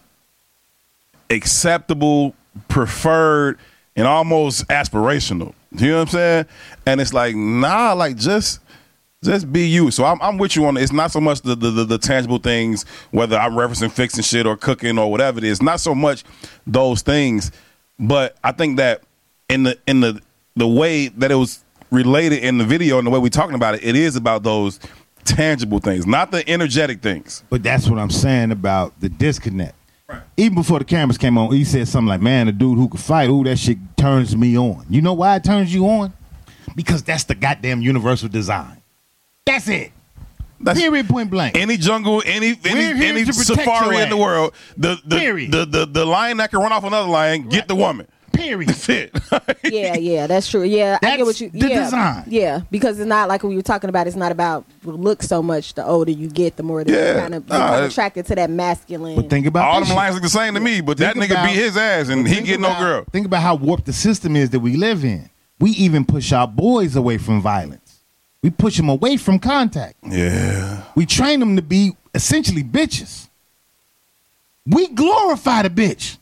acceptable, 1.30 2.34
preferred, 2.68 3.60
and 3.96 4.08
almost 4.08 4.68
aspirational. 4.68 5.54
You 5.72 5.90
know 5.90 5.96
what 5.98 6.02
I'm 6.02 6.08
saying? 6.08 6.46
And 6.86 7.02
it's 7.02 7.14
like, 7.14 7.36
nah, 7.36 7.94
like 7.94 8.16
just 8.16 8.60
just 9.24 9.52
be 9.52 9.68
you. 9.68 9.92
So 9.92 10.06
I'm, 10.06 10.22
I'm 10.22 10.38
with 10.38 10.56
you 10.56 10.66
on 10.66 10.78
it. 10.78 10.84
It's 10.84 10.92
not 10.92 11.12
so 11.12 11.20
much 11.20 11.42
the, 11.42 11.56
the, 11.56 11.72
the, 11.72 11.84
the 11.86 11.98
tangible 11.98 12.38
things, 12.38 12.86
whether 13.12 13.38
I'm 13.38 13.54
referencing 13.54 13.92
fixing 13.92 14.24
shit 14.24 14.46
or 14.46 14.56
cooking 14.56 14.98
or 14.98 15.10
whatever 15.10 15.40
it 15.40 15.44
is. 15.44 15.62
Not 15.62 15.80
so 15.80 15.96
much 15.96 16.24
those 16.66 17.02
things, 17.02 17.52
but 18.00 18.38
I 18.44 18.52
think 18.52 18.78
that 18.78 19.04
in 19.50 19.64
the 19.64 19.80
in 19.88 20.02
the 20.02 20.22
the 20.56 20.68
way 20.68 21.08
that 21.08 21.32
it 21.32 21.36
was 21.36 21.64
related 21.92 22.44
in 22.44 22.58
the 22.58 22.66
video 22.66 22.98
and 22.98 23.08
the 23.08 23.12
way 23.12 23.20
we're 23.20 23.30
talking 23.30 23.56
about 23.56 23.76
it, 23.76 23.84
it 23.84 23.96
is 23.96 24.16
about 24.16 24.44
those 24.44 24.80
tangible 25.24 25.80
things, 25.80 26.06
not 26.06 26.32
the 26.32 26.48
energetic 26.50 27.02
things. 27.02 27.44
But 27.50 27.64
that's 27.64 27.90
what 27.90 28.00
I'm 28.00 28.10
saying 28.10 28.52
about 28.52 29.00
the 29.00 29.10
disconnect. 29.10 29.76
Right. 30.08 30.22
Even 30.38 30.56
before 30.56 30.80
the 30.80 30.86
cameras 30.86 31.18
came 31.18 31.38
on, 31.38 31.52
he 31.52 31.66
said 31.66 31.88
something 31.88 32.08
like, 32.08 32.22
"Man, 32.22 32.48
a 32.48 32.52
dude 32.52 32.78
who 32.78 32.88
could 32.88 33.00
fight, 33.00 33.30
ooh, 33.30 33.44
that 33.44 33.58
shit 33.58 33.78
turns 33.98 34.38
me 34.38 34.58
on." 34.58 34.86
You 34.90 35.02
know 35.02 35.14
why 35.14 35.36
it 35.36 35.44
turns 35.44 35.74
you 35.74 35.88
on? 35.88 36.14
Because 36.76 37.02
that's 37.04 37.24
the 37.24 37.36
goddamn 37.36 37.82
universal 37.82 38.30
design. 38.30 38.82
That's 39.48 39.68
it. 39.68 39.92
That's 40.60 40.80
Period. 40.80 41.08
Point 41.08 41.30
blank. 41.30 41.56
any 41.58 41.78
jungle, 41.78 42.24
any 42.26 42.56
any, 42.66 43.06
any 43.06 43.26
safari 43.26 43.98
in 43.98 44.10
the 44.10 44.18
world, 44.18 44.54
the 44.76 44.98
the, 45.06 45.18
Period. 45.18 45.52
the 45.52 45.66
the 45.66 45.86
the 45.86 46.06
lion 46.06 46.38
that 46.38 46.50
can 46.50 46.60
run 46.60 46.72
off 46.72 46.84
another 46.84 47.08
lion, 47.10 47.48
get 47.50 47.68
the 47.68 47.76
woman. 47.76 48.08
Period. 48.34 48.70
That's 48.70 48.90
it. 48.90 49.12
Yeah, 49.64 49.96
yeah, 49.98 50.28
that's 50.28 50.48
true. 50.50 50.64
Yeah, 50.64 50.98
I 51.04 51.18
get 51.18 51.26
what 51.26 51.42
you. 51.42 51.50
the 51.50 51.68
yeah, 51.68 51.84
design. 51.84 52.24
yeah, 52.28 52.62
because 52.72 52.98
it's 53.00 53.08
not 53.08 53.28
like 53.28 53.44
we 53.44 53.56
were 53.56 53.62
talking 53.62 53.90
about. 53.90 54.08
It's 54.08 54.16
not 54.16 54.32
about 54.32 54.66
look 54.84 55.22
so 55.22 55.44
much. 55.44 55.74
The 55.74 55.86
older 55.86 56.12
you 56.12 56.30
get, 56.30 56.56
the 56.56 56.64
more 56.64 56.84
that 56.84 56.92
Yeah. 56.92 57.16
you 57.16 57.20
kind 57.20 57.36
of 57.36 57.50
Nah, 57.50 57.84
attracted 57.84 58.26
to 58.28 58.36
that 58.36 58.50
masculine. 58.50 59.16
But 59.18 59.30
think 59.30 59.46
about 59.46 59.66
All 59.68 59.80
this 59.80 59.90
them 59.90 59.96
shit. 59.96 59.98
lions 59.98 60.16
look 60.16 60.24
the 60.24 60.30
same 60.30 60.54
to 60.54 60.60
me, 60.62 60.80
but 60.82 60.98
that 61.00 61.16
nigga 61.16 61.32
about- 61.32 61.48
beat 61.48 61.56
his 61.56 61.76
ass 61.76 62.08
and 62.10 62.26
he 62.28 62.36
Think 62.36 62.46
get 62.48 62.60
no 62.62 62.74
girl. 62.80 63.04
Think 63.12 63.26
about 63.26 63.42
how 63.42 63.56
warped 63.56 63.86
the 63.86 63.94
system 63.94 64.36
is 64.36 64.52
that 64.52 64.60
we 64.62 64.76
live 64.78 65.04
in. 65.04 65.30
We 65.60 65.72
even 65.72 66.06
push 66.06 66.32
our 66.32 66.48
boys 66.48 66.96
away 66.96 67.18
from 67.18 67.42
violence. 67.42 67.87
We 68.44 68.50
push 68.50 68.78
them 68.78 68.90
away 68.90 69.18
from 69.18 69.40
contact. 69.40 69.96
Yeah. 70.04 70.84
We 70.96 71.06
train 71.06 71.40
them 71.40 71.56
to 71.56 71.62
be 71.62 71.96
essentially 72.14 72.64
bitches. 72.64 73.28
We 74.66 74.88
glorify 74.88 75.64
the 75.64 75.70
bitch 75.70 76.18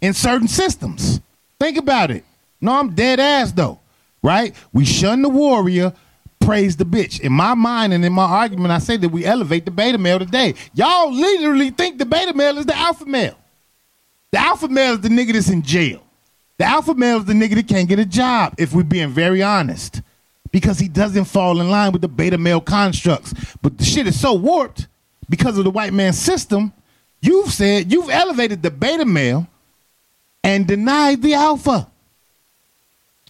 in 0.00 0.14
certain 0.14 0.48
systems. 0.48 1.20
Think 1.58 1.76
about 1.76 2.10
it. 2.10 2.24
No, 2.60 2.72
I'm 2.72 2.94
dead 2.94 3.20
ass 3.20 3.52
though, 3.52 3.80
right? 4.22 4.54
We 4.72 4.84
shun 4.84 5.22
the 5.22 5.28
warrior, 5.28 5.92
praise 6.40 6.76
the 6.76 6.84
bitch. 6.84 7.20
In 7.20 7.32
my 7.32 7.54
mind 7.54 7.92
and 7.92 8.04
in 8.04 8.12
my 8.12 8.24
argument, 8.24 8.72
I 8.72 8.78
say 8.78 8.96
that 8.96 9.08
we 9.08 9.24
elevate 9.24 9.64
the 9.64 9.70
beta 9.70 9.98
male 9.98 10.18
today. 10.18 10.54
Y'all 10.74 11.12
literally 11.12 11.70
think 11.70 11.98
the 11.98 12.06
beta 12.06 12.32
male 12.34 12.58
is 12.58 12.66
the 12.66 12.76
alpha 12.76 13.04
male. 13.04 13.36
The 14.30 14.38
alpha 14.38 14.68
male 14.68 14.94
is 14.94 15.00
the 15.00 15.08
nigga 15.08 15.32
that's 15.34 15.50
in 15.50 15.62
jail. 15.62 16.02
The 16.58 16.64
alpha 16.64 16.94
male 16.94 17.18
is 17.18 17.24
the 17.24 17.32
nigga 17.32 17.56
that 17.56 17.68
can't 17.68 17.88
get 17.88 17.98
a 17.98 18.06
job, 18.06 18.54
if 18.58 18.72
we're 18.72 18.84
being 18.84 19.10
very 19.10 19.42
honest. 19.42 20.00
Because 20.52 20.78
he 20.78 20.86
doesn't 20.88 21.24
fall 21.24 21.60
in 21.60 21.70
line 21.70 21.92
with 21.92 22.02
the 22.02 22.08
beta 22.08 22.38
male 22.38 22.60
constructs. 22.60 23.34
But 23.62 23.78
the 23.78 23.84
shit 23.84 24.06
is 24.06 24.20
so 24.20 24.34
warped 24.34 24.86
because 25.28 25.58
of 25.58 25.64
the 25.64 25.70
white 25.70 25.92
man 25.92 26.12
system. 26.12 26.72
You've 27.20 27.50
said, 27.50 27.90
you've 27.90 28.10
elevated 28.10 28.62
the 28.62 28.70
beta 28.70 29.04
male 29.04 29.46
and 30.44 30.66
denied 30.66 31.22
the 31.22 31.34
alpha. 31.34 31.88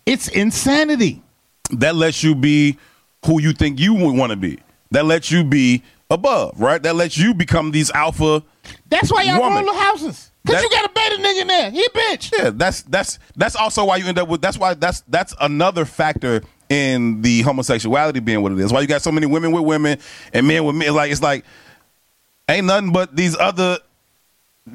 It's 0.05 0.29
insanity. 0.29 1.23
that 1.71 1.95
lets 1.95 2.23
you 2.25 2.35
be 2.35 2.77
who 3.25 3.41
you 3.41 3.53
think 3.53 3.79
you 3.79 3.95
would 3.95 4.17
want 4.17 4.31
to 4.31 4.37
be. 4.37 4.59
That 4.91 5.05
lets 5.07 5.31
you 5.31 5.45
be 5.45 5.83
above, 6.11 6.61
right? 6.61 6.83
That 6.83 6.97
lets 6.97 7.17
you 7.17 7.35
become 7.35 7.71
these 7.71 7.91
alpha. 7.93 8.43
That's 8.91 9.13
why 9.13 9.23
y'all 9.23 9.41
Woman. 9.41 9.65
the 9.65 9.73
houses. 9.73 10.31
Cause 10.47 10.57
That- 10.57 10.63
you 10.65 10.71
got 10.71 10.85
a 10.85 10.93
beta 10.93 11.17
nigga 11.23 11.41
in 11.43 11.47
there. 11.47 11.71
He 11.71 11.89
bitch. 11.89 12.33
Yeah, 12.37 12.51
that's 12.53 12.83
that's 12.83 13.19
that's 13.37 13.55
also 13.55 13.85
why 13.85 13.97
you 13.97 14.07
end 14.07 14.19
up 14.19 14.29
with. 14.29 14.43
That's 14.43 14.59
why 14.59 14.75
that's 14.75 15.03
that's 15.09 15.35
another 15.41 15.85
factor 15.85 16.43
in 16.73 17.21
the 17.21 17.43
homosexuality 17.43 18.21
being 18.21 18.41
what 18.41 18.51
it 18.51 18.59
is. 18.59 18.73
Why 18.73 18.81
you 18.81 18.87
got 18.87 19.03
so 19.03 19.13
many 19.13 19.27
women 19.27 19.53
with 19.53 19.63
women 19.63 19.99
and 20.33 20.49
men 20.49 20.65
with 20.65 20.75
men. 20.75 20.95
Like 20.95 21.13
it's 21.13 21.21
like 21.21 21.45
ain't 22.49 22.67
nothing 22.67 22.93
but 22.93 23.15
these 23.15 23.37
other 23.37 23.79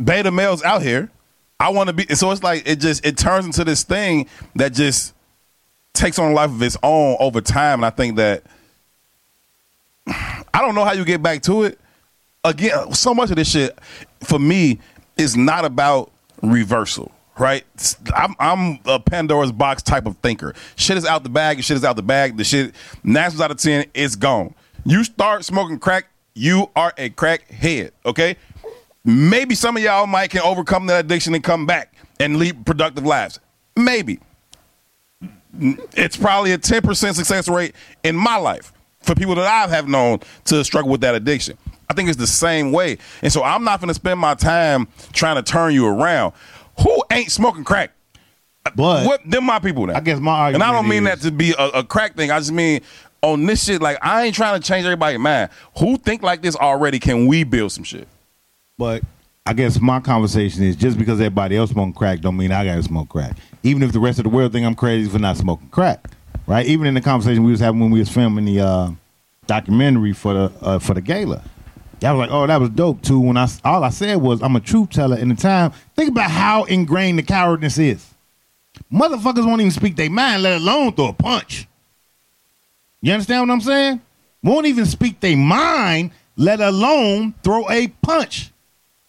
beta 0.03 0.29
males 0.29 0.61
out 0.61 0.83
here. 0.83 1.09
I 1.59 1.69
want 1.69 1.87
to 1.87 1.93
be. 1.93 2.05
So 2.13 2.29
it's 2.29 2.43
like 2.43 2.67
it 2.67 2.75
just 2.75 3.03
it 3.03 3.17
turns 3.17 3.47
into 3.47 3.63
this 3.63 3.83
thing 3.83 4.27
that 4.53 4.73
just 4.73 5.15
takes 5.93 6.19
on 6.19 6.31
a 6.31 6.35
life 6.35 6.51
of 6.51 6.61
its 6.61 6.77
own 6.83 7.17
over 7.19 7.41
time. 7.41 7.79
And 7.79 7.85
I 7.87 7.89
think 7.89 8.17
that 8.17 8.43
I 10.07 10.61
don't 10.61 10.75
know 10.75 10.85
how 10.85 10.93
you 10.93 11.03
get 11.03 11.23
back 11.23 11.41
to 11.43 11.63
it. 11.63 11.79
Again, 12.43 12.93
so 12.93 13.15
much 13.15 13.31
of 13.31 13.37
this 13.37 13.49
shit 13.49 13.75
for 14.23 14.37
me 14.37 14.77
is 15.17 15.35
not 15.35 15.65
about 15.65 16.11
reversal, 16.43 17.11
right? 17.39 17.65
I'm, 18.15 18.35
I'm 18.39 18.79
a 18.85 18.99
Pandora's 18.99 19.51
box 19.51 19.83
type 19.83 20.05
of 20.05 20.17
thinker. 20.17 20.53
Shit 20.75 20.97
is 20.97 21.05
out 21.05 21.23
the 21.23 21.29
bag. 21.29 21.63
Shit 21.63 21.77
is 21.77 21.83
out 21.83 21.95
the 21.95 22.03
bag. 22.03 22.37
The 22.37 22.43
shit 22.43 22.73
times 23.03 23.41
out 23.41 23.51
of 23.51 23.57
ten, 23.57 23.85
it's 23.93 24.15
gone. 24.15 24.55
You 24.85 25.03
start 25.03 25.43
smoking 25.43 25.79
crack, 25.79 26.05
you 26.33 26.69
are 26.75 26.93
a 26.97 27.09
crack 27.09 27.49
head. 27.49 27.91
Okay, 28.05 28.37
maybe 29.03 29.55
some 29.55 29.77
of 29.77 29.83
y'all 29.83 30.07
might 30.07 30.29
can 30.29 30.41
overcome 30.41 30.87
that 30.87 31.05
addiction 31.05 31.35
and 31.35 31.43
come 31.43 31.65
back 31.65 31.93
and 32.19 32.37
lead 32.37 32.65
productive 32.65 33.05
lives. 33.05 33.39
Maybe 33.75 34.19
it's 35.59 36.17
probably 36.17 36.51
a 36.51 36.57
10% 36.57 37.15
success 37.15 37.47
rate 37.47 37.75
in 38.03 38.15
my 38.15 38.37
life 38.37 38.73
for 39.01 39.15
people 39.15 39.35
that 39.35 39.45
I 39.45 39.67
have 39.73 39.87
known 39.87 40.19
to 40.45 40.63
struggle 40.63 40.91
with 40.91 41.01
that 41.01 41.15
addiction. 41.15 41.57
I 41.89 41.93
think 41.93 42.09
it's 42.09 42.17
the 42.17 42.27
same 42.27 42.71
way. 42.71 42.97
And 43.21 43.31
so 43.31 43.43
I'm 43.43 43.63
not 43.63 43.79
going 43.79 43.87
to 43.87 43.93
spend 43.93 44.19
my 44.19 44.35
time 44.35 44.87
trying 45.13 45.37
to 45.37 45.43
turn 45.43 45.73
you 45.73 45.87
around. 45.87 46.33
Who 46.83 47.03
ain't 47.11 47.31
smoking 47.31 47.63
crack? 47.63 47.91
But 48.75 49.05
what 49.05 49.29
them 49.29 49.45
my 49.45 49.59
people 49.59 49.87
now? 49.87 49.95
I 49.95 50.01
guess 50.01 50.19
my 50.19 50.31
argument, 50.31 50.63
And 50.63 50.63
I 50.63 50.75
don't 50.75 50.89
mean 50.89 51.07
is- 51.07 51.21
that 51.21 51.27
to 51.27 51.31
be 51.31 51.53
a, 51.57 51.67
a 51.79 51.83
crack 51.83 52.15
thing. 52.15 52.31
I 52.31 52.39
just 52.39 52.51
mean 52.51 52.81
on 53.21 53.45
this 53.45 53.63
shit, 53.63 53.81
like 53.81 53.97
I 54.01 54.25
ain't 54.25 54.35
trying 54.35 54.59
to 54.59 54.67
change 54.67 54.85
everybody's 54.85 55.19
mind. 55.19 55.49
Who 55.79 55.97
think 55.97 56.21
like 56.21 56.41
this 56.41 56.55
already? 56.55 56.99
Can 56.99 57.27
we 57.27 57.43
build 57.43 57.71
some 57.71 57.83
shit? 57.83 58.07
But 58.77 59.03
I 59.45 59.53
guess 59.53 59.79
my 59.79 60.01
conversation 60.01 60.63
is 60.63 60.75
just 60.75 60.97
because 60.97 61.19
everybody 61.19 61.55
else 61.55 61.71
smoking 61.71 61.93
crack 61.93 62.19
don't 62.19 62.35
mean 62.35 62.51
I 62.51 62.65
gotta 62.65 62.83
smoke 62.83 63.07
crack. 63.09 63.37
Even 63.63 63.81
if 63.83 63.93
the 63.93 63.99
rest 63.99 64.19
of 64.19 64.23
the 64.23 64.29
world 64.29 64.51
think 64.51 64.65
I'm 64.65 64.75
crazy 64.75 65.09
for 65.09 65.17
not 65.19 65.37
smoking 65.37 65.69
crack, 65.69 66.05
right? 66.45 66.65
Even 66.65 66.87
in 66.87 66.93
the 66.93 67.01
conversation 67.01 67.43
we 67.43 67.51
was 67.51 67.61
having 67.61 67.79
when 67.79 67.89
we 67.89 67.99
was 67.99 68.09
filming 68.09 68.43
the 68.45 68.59
uh, 68.59 68.91
documentary 69.45 70.11
for 70.13 70.33
the 70.33 70.51
uh, 70.61 70.79
for 70.79 70.93
the 70.93 71.01
gala, 71.01 71.41
y'all 72.01 72.17
was 72.17 72.27
like, 72.27 72.31
"Oh, 72.31 72.47
that 72.47 72.59
was 72.59 72.69
dope 72.71 73.01
too." 73.01 73.19
When 73.19 73.37
I 73.37 73.47
all 73.63 73.83
I 73.83 73.89
said 73.89 74.17
was, 74.17 74.41
"I'm 74.41 74.55
a 74.55 74.59
truth 74.59 74.91
teller." 74.91 75.17
In 75.17 75.29
the 75.29 75.35
time, 75.35 75.71
think 75.95 76.09
about 76.09 76.31
how 76.31 76.63
ingrained 76.65 77.19
the 77.19 77.23
cowardness 77.23 77.77
is. 77.77 78.13
Motherfuckers 78.91 79.45
won't 79.45 79.61
even 79.61 79.71
speak 79.71 79.95
their 79.95 80.09
mind, 80.09 80.43
let 80.43 80.61
alone 80.61 80.93
throw 80.93 81.09
a 81.09 81.13
punch. 81.13 81.67
You 83.01 83.13
understand 83.13 83.47
what 83.47 83.53
I'm 83.53 83.61
saying? 83.61 84.01
Won't 84.43 84.65
even 84.65 84.85
speak 84.85 85.19
their 85.19 85.37
mind, 85.37 86.11
let 86.35 86.59
alone 86.59 87.33
throw 87.43 87.69
a 87.69 87.87
punch. 87.87 88.51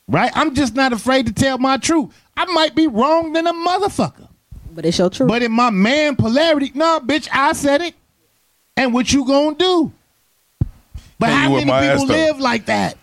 Right? 0.09 0.33
I'm 0.35 0.55
just 0.55 0.75
not 0.75 0.93
afraid 0.93 1.27
to 1.27 1.33
tell 1.33 1.59
my 1.59 1.77
truth. 1.77 2.15
I 2.37 2.47
might 2.47 2.75
be 2.75 2.87
wrong 2.87 3.35
than 3.35 3.47
a 3.47 3.53
motherfucker. 3.53 4.29
But 4.75 4.87
it's 4.87 4.99
your 4.99 5.11
truth. 5.11 5.29
But 5.29 5.43
in 5.43 5.53
my 5.53 5.71
man 5.71 6.17
polarity, 6.17 6.73
no, 6.75 7.01
bitch, 7.01 7.29
I 7.33 7.53
said 7.53 7.83
it. 7.83 7.95
And 8.77 8.95
what 8.95 9.13
you 9.13 9.25
gonna 9.25 9.57
do? 9.57 9.93
But 11.19 11.31
how 11.31 11.51
many 11.51 11.65
people 11.65 12.07
live 12.07 12.39
like 12.41 12.67
that? 12.67 12.97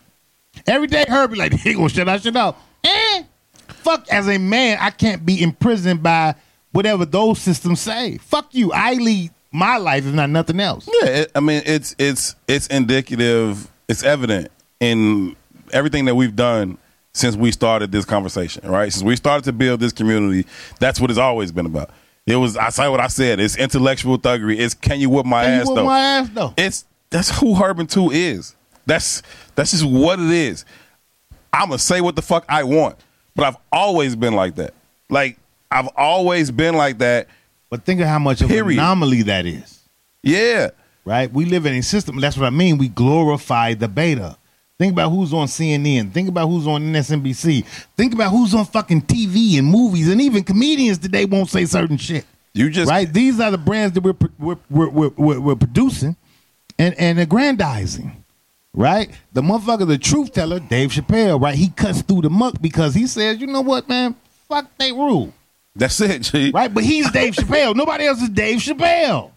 Every 0.68 0.88
day 0.88 1.06
Herbie 1.08 1.38
like, 1.38 1.54
he 1.60 1.74
gonna 1.74 1.90
shut 1.90 2.08
out, 2.08 2.22
shut 2.22 2.36
out. 2.36 2.58
Eh, 2.84 3.24
fuck, 3.68 4.08
as 4.10 4.28
a 4.28 4.38
man, 4.38 4.78
I 4.80 4.90
can't 4.90 5.26
be 5.26 5.42
imprisoned 5.42 6.02
by 6.02 6.36
whatever 6.72 7.06
those 7.06 7.40
systems 7.40 7.82
say. 7.82 8.18
Fuck 8.18 8.54
you. 8.54 8.72
I 8.72 8.94
lead 8.94 9.32
my 9.52 9.78
life, 9.78 10.06
if 10.06 10.14
not 10.14 10.30
nothing 10.30 10.60
else. 10.60 10.88
Yeah, 11.02 11.10
it, 11.10 11.32
I 11.36 11.40
mean 11.40 11.62
it's 11.66 11.96
it's 11.98 12.36
it's 12.48 12.68
indicative. 12.68 13.70
It's 13.88 14.04
evident 14.04 14.50
in 14.80 15.36
everything 15.72 16.06
that 16.06 16.16
we've 16.16 16.36
done 16.36 16.78
since 17.14 17.36
we 17.36 17.52
started 17.52 17.92
this 17.92 18.06
conversation. 18.06 18.70
Right, 18.70 18.92
since 18.92 19.04
we 19.04 19.16
started 19.16 19.46
to 19.46 19.54
build 19.54 19.80
this 19.80 19.94
community, 19.94 20.48
that's 20.80 21.00
what 21.00 21.10
it's 21.10 21.20
always 21.20 21.52
been 21.52 21.66
about. 21.66 21.90
It 22.26 22.36
was 22.38 22.58
I 22.58 22.70
say 22.70 22.88
what 22.90 23.00
I 23.00 23.08
said. 23.08 23.40
It's 23.40 23.56
intellectual 23.56 24.18
thuggery. 24.18 24.58
It's 24.60 24.74
can 24.74 25.00
you 25.00 25.10
whip 25.10 25.26
my 25.26 25.44
Can 25.44 25.54
you 25.54 25.62
ass 25.62 25.68
whip 25.68 25.76
though? 25.76 25.86
my 25.86 26.00
ass, 26.00 26.30
though? 26.34 26.54
It's 26.58 26.86
that's 27.10 27.40
who 27.40 27.56
Herb 27.56 27.80
N 27.80 27.88
Tou 27.88 28.12
is. 28.12 28.56
That's 28.86 29.22
that's 29.56 29.72
just 29.72 29.86
what 29.86 30.20
it 30.20 30.30
is. 30.30 30.66
I'm 31.54 31.70
gonna 31.70 31.80
say 31.80 32.02
what 32.02 32.16
the 32.16 32.22
fuck 32.22 32.46
I 32.50 32.64
want, 32.64 32.98
but 33.36 33.46
I've 33.46 33.58
always 33.72 34.16
been 34.16 34.34
like 34.36 34.56
that. 34.56 34.74
Like 35.10 35.38
I've 35.72 35.90
always 35.96 36.52
been 36.52 36.76
like 36.76 37.00
that. 37.00 37.28
But 37.70 37.84
think 37.84 38.00
of 38.02 38.08
how 38.08 38.20
much 38.20 38.42
of 38.42 38.50
an 38.50 38.56
Period. 38.56 38.80
anomaly 38.80 39.24
that 39.24 39.46
is. 39.46 39.82
Yeah. 40.24 40.70
right? 41.04 41.32
We 41.32 41.46
live 41.46 41.66
in 41.66 41.74
a 41.74 41.82
system. 41.82 42.20
That's 42.20 42.38
what 42.38 42.46
I 42.46 42.50
mean. 42.52 42.78
We 42.78 42.88
glorify 42.90 43.74
the 43.74 43.88
beta. 43.88 44.38
Think 44.78 44.94
about 44.94 45.10
who's 45.10 45.34
on 45.34 45.48
CNN. 45.48 46.12
Think 46.12 46.28
about 46.30 46.48
who's 46.48 46.68
on 46.68 46.82
MSNBC. 46.84 47.66
Think 47.96 48.14
about 48.14 48.32
who's 48.32 48.54
on 48.54 48.66
fucking 48.66 49.04
TV 49.04 49.58
and 49.58 49.68
movies, 49.68 50.10
and 50.10 50.20
even 50.22 50.44
comedians 50.44 50.98
today 50.98 51.26
won't 51.26 51.50
say 51.50 51.66
certain 51.66 51.98
shit. 51.98 52.26
You 52.54 52.70
just 52.70 52.90
right? 52.90 53.12
These 53.12 53.40
are 53.40 53.52
the 53.52 53.58
brands 53.58 53.94
that 53.96 54.02
we're 54.04 54.16
we're, 54.38 54.58
we're, 54.70 55.10
we're, 55.10 55.40
we're 55.40 55.56
producing 55.56 56.16
and 56.78 56.94
and 56.96 57.20
aggrandizing. 57.20 58.24
Right? 58.74 59.10
The 59.32 59.42
motherfucker, 59.42 59.88
the 59.88 59.98
truth 59.98 60.34
teller, 60.34 60.60
Dave 60.60 60.92
Chappelle, 60.92 61.42
right? 61.42 61.56
He 61.56 61.70
cuts 61.70 62.02
through 62.02 62.24
the 62.24 62.30
muck 62.30 62.62
because 62.62 62.94
he 62.94 63.08
says, 63.08 63.40
you 63.40 63.48
know 63.48 63.62
what, 63.62 63.88
man? 63.88 64.16
Fuck 64.50 64.70
they 64.78 64.92
rule. 64.92 65.34
That's 65.76 66.00
it, 66.02 66.24
G. 66.24 66.52
Right? 66.52 66.74
But 66.74 66.84
he's 66.84 67.10
Dave 67.12 67.34
Chappelle. 67.36 67.74
Nobody 67.74 68.06
else 68.06 68.22
is 68.22 68.30
Dave 68.30 68.60
Chappelle. 68.60 69.32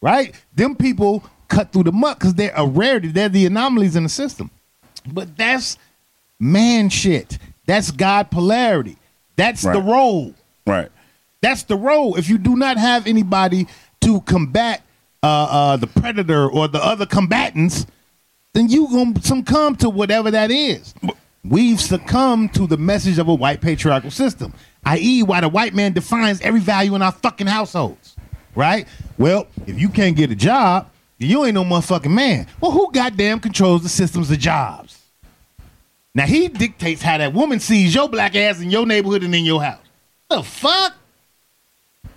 Right? 0.00 0.34
Them 0.54 0.74
people 0.74 1.22
cut 1.48 1.70
through 1.70 1.84
the 1.84 1.92
muck 1.92 2.18
because 2.18 2.34
they're 2.34 2.52
a 2.56 2.66
rarity. 2.66 3.08
They're 3.08 3.28
the 3.28 3.44
anomalies 3.44 3.94
in 3.94 4.04
the 4.04 4.08
system. 4.08 4.50
But 5.06 5.36
that's 5.36 5.76
man 6.40 6.88
shit. 6.88 7.38
That's 7.66 7.90
God 7.90 8.30
polarity. 8.30 8.96
That's 9.36 9.62
the 9.62 9.80
role. 9.80 10.34
Right. 10.66 10.90
That's 11.40 11.64
the 11.64 11.76
role. 11.76 12.16
If 12.16 12.28
you 12.28 12.38
do 12.38 12.56
not 12.56 12.78
have 12.78 13.06
anybody 13.06 13.66
to 14.02 14.20
combat 14.22 14.82
uh, 15.22 15.26
uh, 15.26 15.76
the 15.76 15.86
predator 15.86 16.48
or 16.48 16.68
the 16.68 16.84
other 16.84 17.06
combatants, 17.06 17.86
then 18.52 18.68
you 18.68 18.88
gonna 18.88 19.20
succumb 19.22 19.76
to 19.76 19.88
whatever 19.88 20.30
that 20.30 20.50
is. 20.50 20.94
We've 21.44 21.80
succumbed 21.80 22.54
to 22.54 22.66
the 22.66 22.76
message 22.76 23.18
of 23.18 23.28
a 23.28 23.34
white 23.34 23.60
patriarchal 23.60 24.10
system, 24.10 24.52
i.e., 24.84 25.22
why 25.22 25.40
the 25.40 25.48
white 25.48 25.74
man 25.74 25.92
defines 25.92 26.40
every 26.40 26.60
value 26.60 26.94
in 26.94 27.02
our 27.02 27.12
fucking 27.12 27.48
households. 27.48 28.16
Right? 28.54 28.86
Well, 29.18 29.46
if 29.66 29.80
you 29.80 29.88
can't 29.88 30.16
get 30.16 30.30
a 30.30 30.34
job, 30.34 30.90
you 31.18 31.44
ain't 31.44 31.54
no 31.54 31.64
motherfucking 31.64 32.12
man. 32.12 32.46
Well, 32.60 32.72
who 32.72 32.90
goddamn 32.92 33.40
controls 33.40 33.82
the 33.82 33.88
systems 33.88 34.30
of 34.30 34.38
jobs? 34.38 34.98
Now 36.14 36.26
he 36.26 36.48
dictates 36.48 37.00
how 37.00 37.18
that 37.18 37.32
woman 37.32 37.58
sees 37.60 37.94
your 37.94 38.08
black 38.08 38.36
ass 38.36 38.60
in 38.60 38.70
your 38.70 38.86
neighborhood 38.86 39.22
and 39.22 39.34
in 39.34 39.44
your 39.44 39.62
house. 39.62 39.80
The 40.28 40.42
fuck? 40.42 40.94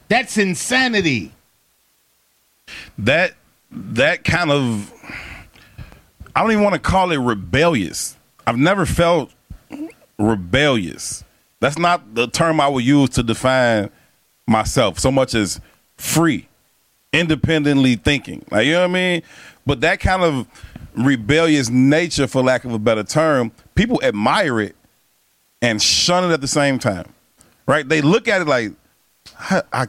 That's 0.08 0.38
insanity. 0.38 1.32
That 3.00 3.34
that 3.72 4.24
kind 4.24 4.52
of 4.52 4.92
I 6.36 6.42
don't 6.42 6.52
even 6.52 6.64
want 6.64 6.74
to 6.76 6.80
call 6.80 7.12
it 7.12 7.18
rebellious. 7.18 8.18
I've 8.46 8.58
never 8.58 8.86
felt 8.86 9.32
rebellious. 10.20 11.24
That's 11.60 11.78
not 11.78 12.16
the 12.16 12.28
term 12.28 12.60
I 12.60 12.68
would 12.68 12.84
use 12.84 13.12
to 13.12 13.24
define 13.24 13.90
myself 14.48 15.00
so 15.00 15.12
much 15.12 15.34
as 15.34 15.60
free, 15.98 16.48
independently 17.14 17.96
thinking. 17.96 18.46
Like 18.52 18.66
you 18.66 18.74
know 18.74 18.82
what 18.82 18.90
I 18.90 18.94
mean? 18.94 19.22
But 19.66 19.82
that 19.82 20.00
kind 20.00 20.24
of 20.24 20.48
rebellious 20.96 21.70
nature, 21.70 22.28
for 22.28 22.44
lack 22.44 22.66
of 22.66 22.74
a 22.74 22.80
better 22.80 23.04
term, 23.04 23.52
people 23.74 24.02
admire 24.04 24.60
it 24.60 24.76
and 25.62 25.82
shun 25.82 26.30
it 26.30 26.34
at 26.34 26.42
the 26.42 26.48
same 26.48 26.80
time. 26.80 27.12
Right? 27.68 27.88
They 27.88 28.02
look 28.02 28.28
at 28.28 28.42
it 28.42 28.48
like 28.48 28.74
I, 29.40 29.62
I 29.74 29.88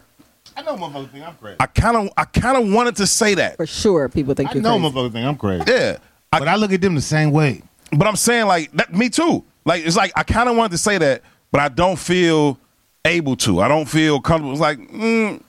I 0.56 0.62
know 0.62 0.76
motherfuckers 0.76 1.10
think 1.10 1.26
I'm 1.26 1.34
crazy. 1.36 1.56
I 1.60 1.66
kind 1.66 1.96
of 1.96 2.08
I 2.16 2.24
kind 2.24 2.56
of 2.56 2.72
wanted 2.72 2.96
to 2.96 3.06
say 3.06 3.34
that. 3.34 3.56
For 3.56 3.66
sure, 3.66 4.08
people 4.08 4.34
think 4.34 4.50
I 4.50 4.54
you're 4.54 4.62
know 4.62 4.78
crazy. 4.78 4.94
motherfuckers 4.94 5.12
think 5.12 5.26
I'm 5.26 5.36
crazy. 5.36 5.64
Yeah. 5.68 5.96
I, 6.32 6.38
But 6.38 6.48
I 6.48 6.56
look 6.56 6.72
at 6.72 6.80
them 6.80 6.94
the 6.94 7.00
same 7.00 7.30
way. 7.30 7.62
but 7.92 8.06
I'm 8.06 8.16
saying 8.16 8.46
like 8.46 8.72
that 8.72 8.94
me 8.94 9.08
too. 9.08 9.44
Like 9.64 9.84
it's 9.84 9.96
like 9.96 10.12
I 10.16 10.22
kind 10.22 10.48
of 10.48 10.56
wanted 10.56 10.72
to 10.72 10.78
say 10.78 10.98
that, 10.98 11.22
but 11.52 11.60
I 11.60 11.68
don't 11.68 11.98
feel 11.98 12.58
able 13.04 13.36
to. 13.36 13.60
I 13.60 13.68
don't 13.68 13.86
feel 13.86 14.20
comfortable. 14.20 14.52
It's 14.52 14.60
like 14.60 14.78
mm, 14.78 15.40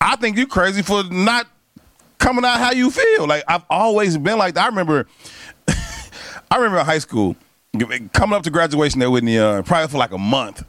I 0.00 0.16
think 0.16 0.36
you're 0.36 0.46
crazy 0.46 0.82
for 0.82 1.02
not 1.04 1.46
coming 2.18 2.44
out 2.44 2.58
how 2.60 2.72
you 2.72 2.90
feel. 2.90 3.26
Like 3.26 3.44
I've 3.48 3.64
always 3.68 4.16
been 4.16 4.38
like 4.38 4.54
that. 4.54 4.64
I 4.64 4.66
remember 4.68 5.06
I 5.68 6.56
remember 6.56 6.78
in 6.78 6.86
high 6.86 6.98
school 6.98 7.36
coming 8.12 8.36
up 8.36 8.42
to 8.44 8.50
graduation 8.50 9.00
there 9.00 9.10
with 9.10 9.24
me 9.24 9.38
uh, 9.38 9.62
probably 9.62 9.88
for 9.88 9.98
like 9.98 10.12
a 10.12 10.18
month. 10.18 10.64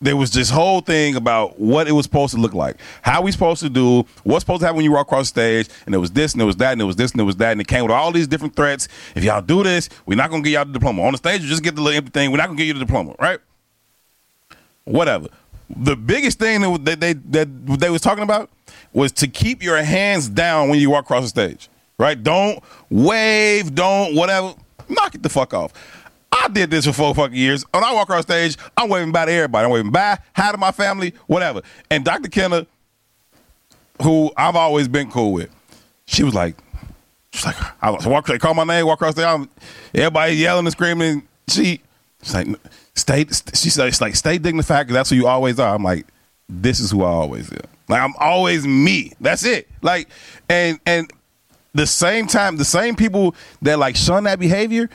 There 0.00 0.16
was 0.16 0.30
this 0.30 0.48
whole 0.48 0.80
thing 0.80 1.16
about 1.16 1.58
what 1.58 1.88
it 1.88 1.92
was 1.92 2.04
supposed 2.04 2.32
to 2.32 2.40
look 2.40 2.54
like, 2.54 2.76
how 3.02 3.20
we 3.20 3.32
supposed 3.32 3.60
to 3.62 3.68
do, 3.68 4.04
what's 4.22 4.44
supposed 4.44 4.60
to 4.60 4.66
happen 4.66 4.76
when 4.76 4.84
you 4.84 4.92
walk 4.92 5.08
across 5.08 5.30
the 5.32 5.64
stage, 5.64 5.68
and 5.86 5.94
it 5.94 5.98
was 5.98 6.12
this 6.12 6.34
and 6.34 6.42
it 6.42 6.44
was 6.44 6.56
that 6.56 6.72
and 6.72 6.80
it 6.80 6.84
was 6.84 6.94
this 6.94 7.10
and 7.10 7.20
it 7.20 7.24
was 7.24 7.36
that, 7.36 7.52
and 7.52 7.60
it 7.60 7.66
came 7.66 7.82
with 7.82 7.90
all 7.90 8.12
these 8.12 8.28
different 8.28 8.54
threats. 8.54 8.86
If 9.16 9.24
y'all 9.24 9.42
do 9.42 9.64
this, 9.64 9.88
we're 10.06 10.14
not 10.14 10.30
gonna 10.30 10.42
get 10.42 10.50
y'all 10.50 10.64
the 10.64 10.72
diploma 10.72 11.02
on 11.02 11.12
the 11.12 11.18
stage. 11.18 11.42
You 11.42 11.48
just 11.48 11.64
get 11.64 11.74
the 11.74 11.82
little 11.82 11.96
empty 11.96 12.12
thing. 12.12 12.30
We're 12.30 12.36
not 12.36 12.46
gonna 12.46 12.58
give 12.58 12.68
you 12.68 12.74
the 12.74 12.80
diploma, 12.80 13.16
right? 13.18 13.40
Whatever. 14.84 15.28
The 15.68 15.96
biggest 15.96 16.38
thing 16.38 16.60
that 16.84 17.00
they 17.00 17.14
that 17.14 17.80
they 17.80 17.90
was 17.90 18.00
talking 18.00 18.24
about 18.24 18.50
was 18.92 19.10
to 19.12 19.26
keep 19.26 19.64
your 19.64 19.82
hands 19.82 20.28
down 20.28 20.68
when 20.68 20.78
you 20.78 20.90
walk 20.90 21.06
across 21.06 21.24
the 21.24 21.28
stage, 21.28 21.68
right? 21.98 22.22
Don't 22.22 22.62
wave, 22.88 23.74
don't 23.74 24.14
whatever. 24.14 24.54
Knock 24.88 25.16
it 25.16 25.22
the 25.22 25.28
fuck 25.28 25.52
off. 25.52 25.72
I 26.30 26.48
did 26.48 26.70
this 26.70 26.86
for 26.86 26.92
four 26.92 27.14
fucking 27.14 27.36
years. 27.36 27.64
When 27.72 27.84
I 27.84 27.92
walk 27.92 28.04
across 28.04 28.22
stage, 28.22 28.56
I'm 28.76 28.88
waving 28.88 29.12
bye 29.12 29.26
to 29.26 29.32
everybody. 29.32 29.64
I'm 29.64 29.70
waving 29.70 29.92
bye, 29.92 30.18
hi 30.34 30.52
to 30.52 30.58
my 30.58 30.72
family, 30.72 31.14
whatever. 31.26 31.62
And 31.90 32.04
Dr. 32.04 32.28
Kenna, 32.28 32.66
who 34.02 34.30
I've 34.36 34.56
always 34.56 34.88
been 34.88 35.10
cool 35.10 35.32
with, 35.32 35.50
she 36.06 36.22
was 36.22 36.34
like, 36.34 36.56
she's 37.32 37.46
like, 37.46 37.56
I 37.82 37.90
walk, 37.90 38.26
they 38.26 38.38
call 38.38 38.54
my 38.54 38.64
name, 38.64 38.86
walk 38.86 38.98
across 38.98 39.14
the 39.14 39.24
aisle, 39.24 39.48
everybody 39.94 40.34
yelling 40.34 40.66
and 40.66 40.72
screaming. 40.72 41.26
She, 41.48 41.80
she's 42.22 42.34
like, 42.34 42.46
stay. 42.94 43.26
She 43.54 43.70
said, 43.70 44.00
like 44.00 44.16
stay 44.16 44.38
dignified 44.38 44.86
because 44.86 44.94
that's 44.94 45.10
who 45.10 45.16
you 45.16 45.26
always 45.26 45.58
are. 45.58 45.74
I'm 45.74 45.82
like, 45.82 46.06
this 46.48 46.80
is 46.80 46.90
who 46.90 47.04
I 47.04 47.08
always 47.08 47.50
am. 47.52 47.58
Like 47.88 48.02
I'm 48.02 48.14
always 48.18 48.66
me. 48.66 49.12
That's 49.20 49.44
it. 49.44 49.68
Like, 49.82 50.08
and 50.48 50.78
and 50.86 51.10
the 51.74 51.86
same 51.86 52.26
time, 52.26 52.56
the 52.56 52.64
same 52.64 52.96
people 52.96 53.34
that 53.62 53.78
like 53.78 53.96
shun 53.96 54.24
that 54.24 54.38
behavior, 54.38 54.90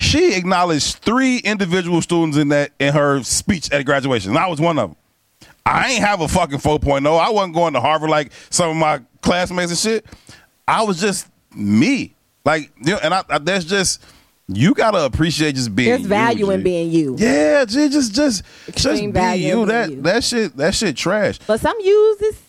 she 0.00 0.34
acknowledged 0.34 0.96
three 0.96 1.38
individual 1.38 2.00
students 2.02 2.36
in 2.36 2.48
that 2.48 2.72
in 2.78 2.94
her 2.94 3.22
speech 3.22 3.70
at 3.70 3.84
graduation. 3.84 4.30
And 4.30 4.38
I 4.38 4.48
was 4.48 4.60
one 4.60 4.78
of 4.78 4.90
them. 4.90 4.96
I 5.64 5.92
ain't 5.92 6.02
have 6.02 6.20
a 6.22 6.26
fucking 6.26 6.58
4.0. 6.58 7.20
I 7.20 7.30
wasn't 7.30 7.54
going 7.54 7.74
to 7.74 7.80
Harvard 7.80 8.10
like 8.10 8.32
some 8.48 8.70
of 8.70 8.76
my 8.76 9.00
classmates 9.20 9.70
and 9.70 9.78
shit. 9.78 10.06
I 10.66 10.82
was 10.82 11.00
just 11.00 11.28
me. 11.54 12.14
Like, 12.44 12.72
you 12.82 12.92
know, 12.92 13.00
and 13.02 13.12
I, 13.12 13.22
I 13.28 13.38
there's 13.38 13.66
just 13.66 14.02
you 14.48 14.74
gotta 14.74 15.04
appreciate 15.04 15.54
just 15.54 15.76
being. 15.76 15.90
There's 15.90 16.02
you, 16.02 16.08
value 16.08 16.50
in 16.50 16.60
G. 16.60 16.64
being 16.64 16.90
you. 16.90 17.16
Yeah, 17.18 17.64
G, 17.66 17.88
just 17.90 18.14
just 18.14 18.42
Extreme 18.66 19.12
just 19.12 19.32
be 19.34 19.42
you. 19.42 19.66
That 19.66 19.90
you. 19.90 20.00
that 20.02 20.24
shit 20.24 20.56
that 20.56 20.74
shit 20.74 20.96
trash. 20.96 21.38
But 21.46 21.60
some 21.60 21.78
use 21.78 22.18
this. 22.18 22.42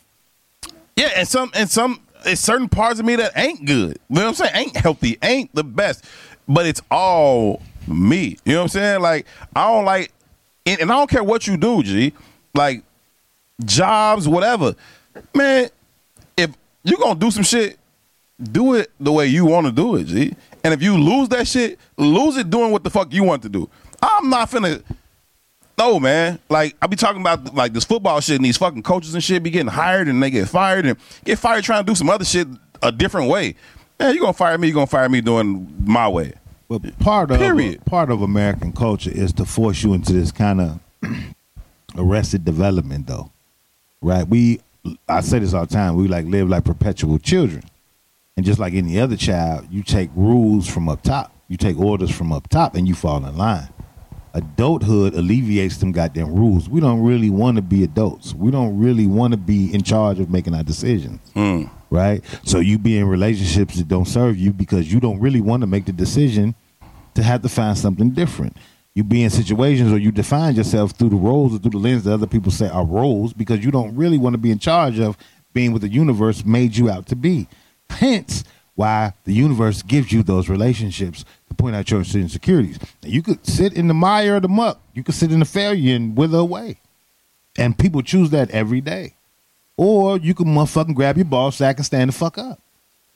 Yeah, 0.95 1.09
and 1.17 1.27
some 1.27 1.51
and 1.53 1.69
some 1.69 2.01
it's 2.25 2.41
certain 2.41 2.69
parts 2.69 2.99
of 2.99 3.05
me 3.05 3.17
that 3.17 3.33
ain't 3.35 3.65
good. 3.65 3.99
You 4.09 4.15
know 4.15 4.21
what 4.21 4.27
I'm 4.27 4.33
saying? 4.35 4.51
Ain't 4.55 4.77
healthy, 4.77 5.17
ain't 5.21 5.53
the 5.53 5.63
best. 5.63 6.05
But 6.53 6.65
it's 6.65 6.81
all 6.89 7.61
me. 7.87 8.37
You 8.45 8.53
know 8.53 8.59
what 8.59 8.63
I'm 8.63 8.69
saying? 8.69 9.01
Like 9.01 9.25
I 9.55 9.67
don't 9.67 9.85
like 9.85 10.11
and, 10.65 10.81
and 10.81 10.91
I 10.91 10.95
don't 10.95 11.09
care 11.09 11.23
what 11.23 11.47
you 11.47 11.57
do, 11.57 11.83
G. 11.83 12.13
Like 12.53 12.83
jobs, 13.63 14.27
whatever. 14.27 14.75
Man, 15.33 15.69
if 16.37 16.51
you 16.83 16.97
gonna 16.97 17.19
do 17.19 17.31
some 17.31 17.43
shit, 17.43 17.77
do 18.41 18.75
it 18.75 18.91
the 18.99 19.11
way 19.11 19.27
you 19.27 19.45
want 19.45 19.67
to 19.67 19.71
do 19.71 19.95
it, 19.95 20.05
G. 20.05 20.35
And 20.63 20.73
if 20.73 20.81
you 20.81 20.97
lose 20.97 21.29
that 21.29 21.47
shit, 21.47 21.79
lose 21.97 22.37
it 22.37 22.49
doing 22.49 22.71
what 22.71 22.83
the 22.83 22.89
fuck 22.89 23.13
you 23.13 23.23
want 23.23 23.43
to 23.43 23.49
do. 23.49 23.69
I'm 24.01 24.29
not 24.29 24.49
finna 24.49 24.83
no, 25.81 25.99
man. 25.99 26.37
Like 26.47 26.75
I 26.79 26.85
be 26.85 26.95
talking 26.95 27.21
about 27.21 27.55
like 27.55 27.73
this 27.73 27.85
football 27.85 28.19
shit 28.19 28.35
and 28.35 28.45
these 28.45 28.57
fucking 28.57 28.83
coaches 28.83 29.15
and 29.15 29.23
shit 29.23 29.41
be 29.41 29.49
getting 29.49 29.67
hired 29.67 30.07
and 30.07 30.21
they 30.21 30.29
get 30.29 30.47
fired 30.47 30.85
and 30.85 30.95
get 31.23 31.39
fired 31.39 31.63
trying 31.63 31.83
to 31.83 31.91
do 31.91 31.95
some 31.95 32.07
other 32.07 32.23
shit 32.23 32.47
a 32.83 32.91
different 32.91 33.29
way. 33.29 33.55
Man, 33.99 34.13
you 34.13 34.21
gonna 34.21 34.33
fire 34.33 34.57
me? 34.59 34.67
You 34.67 34.75
gonna 34.75 34.85
fire 34.85 35.09
me 35.09 35.21
doing 35.21 35.73
my 35.83 36.07
way? 36.07 36.33
But 36.71 36.97
part 36.99 37.31
of 37.31 37.39
Period. 37.39 37.83
part 37.83 38.09
of 38.09 38.21
American 38.21 38.71
culture 38.71 39.11
is 39.11 39.33
to 39.33 39.43
force 39.43 39.83
you 39.83 39.93
into 39.93 40.13
this 40.13 40.31
kind 40.31 40.61
of 40.61 40.79
arrested 41.97 42.45
development, 42.45 43.07
though, 43.07 43.29
right? 44.01 44.25
We, 44.25 44.61
I 45.05 45.19
say 45.19 45.39
this 45.39 45.53
all 45.53 45.65
the 45.65 45.73
time. 45.73 45.97
We 45.97 46.07
like 46.07 46.27
live 46.27 46.47
like 46.47 46.63
perpetual 46.63 47.19
children, 47.19 47.63
and 48.37 48.45
just 48.45 48.57
like 48.57 48.73
any 48.73 48.97
other 48.97 49.17
child, 49.17 49.67
you 49.69 49.83
take 49.83 50.11
rules 50.15 50.65
from 50.65 50.87
up 50.87 51.01
top, 51.01 51.35
you 51.49 51.57
take 51.57 51.77
orders 51.77 52.09
from 52.09 52.31
up 52.31 52.47
top, 52.47 52.75
and 52.75 52.87
you 52.87 52.95
fall 52.95 53.25
in 53.25 53.35
line. 53.35 53.67
Adulthood 54.33 55.13
alleviates 55.13 55.75
them 55.75 55.91
goddamn 55.91 56.33
rules. 56.33 56.69
We 56.69 56.79
don't 56.79 57.01
really 57.01 57.29
want 57.29 57.57
to 57.57 57.61
be 57.61 57.83
adults. 57.83 58.33
We 58.33 58.49
don't 58.49 58.79
really 58.79 59.07
want 59.07 59.33
to 59.33 59.37
be 59.37 59.73
in 59.73 59.83
charge 59.83 60.21
of 60.21 60.29
making 60.29 60.55
our 60.55 60.63
decisions 60.63 61.19
hmm. 61.33 61.63
right? 61.89 62.23
So 62.45 62.59
you 62.59 62.79
be 62.79 62.97
in 62.97 63.09
relationships 63.09 63.75
that 63.75 63.89
don't 63.89 64.07
serve 64.07 64.37
you 64.37 64.53
because 64.53 64.89
you 64.89 65.01
don't 65.01 65.19
really 65.19 65.41
want 65.41 65.63
to 65.63 65.67
make 65.67 65.83
the 65.83 65.91
decision 65.91 66.55
to 67.15 67.23
have 67.23 67.41
to 67.41 67.49
find 67.49 67.77
something 67.77 68.11
different. 68.11 68.57
You 68.93 69.03
be 69.03 69.23
in 69.23 69.29
situations 69.29 69.89
where 69.89 69.99
you 69.99 70.11
define 70.11 70.55
yourself 70.55 70.91
through 70.91 71.09
the 71.09 71.15
roles 71.15 71.55
or 71.55 71.59
through 71.59 71.71
the 71.71 71.77
lens 71.77 72.03
that 72.03 72.13
other 72.13 72.27
people 72.27 72.51
say 72.51 72.67
are 72.67 72.85
roles 72.85 73.33
because 73.33 73.63
you 73.63 73.71
don't 73.71 73.95
really 73.95 74.17
want 74.17 74.33
to 74.33 74.37
be 74.37 74.51
in 74.51 74.59
charge 74.59 74.99
of 74.99 75.17
being 75.53 75.71
what 75.71 75.81
the 75.81 75.89
universe 75.89 76.43
made 76.45 76.75
you 76.75 76.89
out 76.89 77.05
to 77.07 77.15
be. 77.15 77.47
Hence, 77.89 78.43
why 78.75 79.13
the 79.25 79.33
universe 79.33 79.81
gives 79.81 80.11
you 80.11 80.23
those 80.23 80.49
relationships 80.49 81.25
to 81.49 81.55
point 81.55 81.75
out 81.75 81.89
your 81.89 82.01
insecurities. 82.01 82.79
Now, 83.03 83.09
you 83.09 83.21
could 83.21 83.45
sit 83.45 83.73
in 83.73 83.87
the 83.87 83.93
mire 83.93 84.37
of 84.37 84.41
the 84.41 84.47
muck. 84.49 84.81
You 84.93 85.03
could 85.03 85.15
sit 85.15 85.31
in 85.31 85.39
the 85.39 85.45
failure 85.45 85.95
and 85.95 86.17
wither 86.17 86.39
away. 86.39 86.79
And 87.57 87.77
people 87.77 88.01
choose 88.01 88.29
that 88.31 88.49
every 88.51 88.81
day. 88.81 89.15
Or 89.77 90.17
you 90.17 90.33
can 90.33 90.47
motherfucking 90.47 90.95
grab 90.95 91.17
your 91.17 91.25
ball 91.25 91.51
sack 91.51 91.77
and 91.77 91.85
stand 91.85 92.09
the 92.09 92.13
fuck 92.13 92.37
up. 92.37 92.59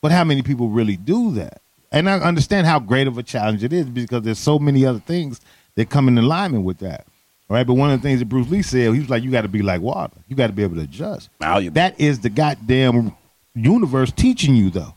But 0.01 0.11
how 0.11 0.23
many 0.23 0.41
people 0.41 0.69
really 0.69 0.97
do 0.97 1.31
that? 1.33 1.61
And 1.95 2.09
I 2.09 2.19
understand 2.19 2.67
how 2.67 2.77
great 2.79 3.07
of 3.07 3.17
a 3.17 3.23
challenge 3.23 3.63
it 3.63 3.73
is 3.73 3.85
because 3.85 4.21
there's 4.23 4.37
so 4.37 4.59
many 4.59 4.85
other 4.85 4.99
things 4.99 5.41
that 5.75 5.89
come 5.89 6.07
in 6.07 6.17
alignment 6.17 6.65
with 6.65 6.79
that. 6.79 7.07
Right. 7.47 7.65
But 7.65 7.75
one 7.75 7.91
of 7.91 8.01
the 8.01 8.07
things 8.07 8.19
that 8.19 8.25
Bruce 8.27 8.49
Lee 8.49 8.63
said, 8.63 8.93
he 8.93 8.99
was 8.99 9.09
like, 9.09 9.23
you 9.23 9.31
got 9.31 9.43
to 9.43 9.47
be 9.47 9.61
like 9.61 9.79
water. 9.81 10.15
You 10.27 10.35
got 10.35 10.47
to 10.47 10.53
be 10.53 10.63
able 10.63 10.75
to 10.75 10.81
adjust. 10.81 11.29
Malleable. 11.39 11.75
That 11.75 11.99
is 11.99 12.19
the 12.19 12.29
goddamn 12.29 13.15
universe 13.53 14.11
teaching 14.11 14.55
you, 14.55 14.69
though. 14.71 14.95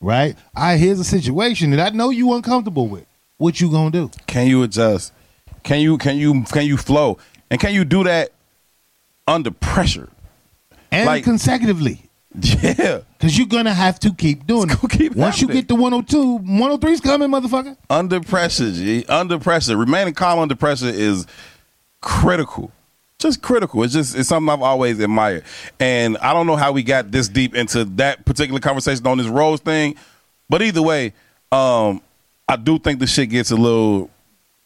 Right? 0.00 0.36
I 0.54 0.76
here's 0.76 1.00
a 1.00 1.04
situation 1.04 1.70
that 1.70 1.80
I 1.80 1.88
know 1.96 2.10
you 2.10 2.34
uncomfortable 2.34 2.86
with. 2.86 3.06
What 3.38 3.60
you 3.60 3.70
gonna 3.70 3.90
do? 3.90 4.10
Can 4.26 4.46
you 4.46 4.62
adjust? 4.62 5.12
Can 5.62 5.80
you 5.80 5.96
can 5.96 6.16
you 6.18 6.44
can 6.44 6.66
you 6.66 6.76
flow? 6.76 7.16
And 7.50 7.58
can 7.58 7.72
you 7.72 7.84
do 7.84 8.04
that 8.04 8.30
under 9.26 9.50
pressure? 9.50 10.10
And 10.92 11.06
Like- 11.06 11.24
consecutively. 11.24 12.05
Yeah. 12.62 13.00
Because 13.18 13.36
you're 13.38 13.46
gonna 13.46 13.72
have 13.74 13.98
to 14.00 14.12
keep 14.12 14.46
doing 14.46 14.70
it. 14.70 14.78
keep 14.90 15.14
Once 15.14 15.40
you 15.40 15.48
happening. 15.48 15.62
get 15.62 15.68
to 15.68 15.74
102, 15.74 16.38
103's 16.40 17.00
coming, 17.00 17.30
motherfucker. 17.30 17.76
Under 17.88 18.20
pressure, 18.20 18.70
G. 18.72 19.04
Under 19.06 19.38
pressure. 19.38 19.76
Remaining 19.76 20.14
calm 20.14 20.38
under 20.38 20.54
pressure 20.54 20.88
is 20.88 21.26
critical. 22.00 22.70
Just 23.18 23.40
critical. 23.40 23.82
It's 23.82 23.94
just 23.94 24.14
it's 24.16 24.28
something 24.28 24.50
I've 24.50 24.62
always 24.62 25.00
admired. 25.00 25.44
And 25.80 26.18
I 26.18 26.34
don't 26.34 26.46
know 26.46 26.56
how 26.56 26.72
we 26.72 26.82
got 26.82 27.10
this 27.10 27.28
deep 27.28 27.54
into 27.54 27.84
that 27.96 28.24
particular 28.26 28.60
conversation 28.60 29.06
on 29.06 29.16
this 29.18 29.26
Rose 29.28 29.60
thing. 29.60 29.96
But 30.50 30.60
either 30.62 30.82
way, 30.82 31.14
um, 31.50 32.02
I 32.48 32.56
do 32.56 32.78
think 32.78 33.00
the 33.00 33.06
shit 33.06 33.30
gets 33.30 33.50
a 33.50 33.56
little 33.56 34.10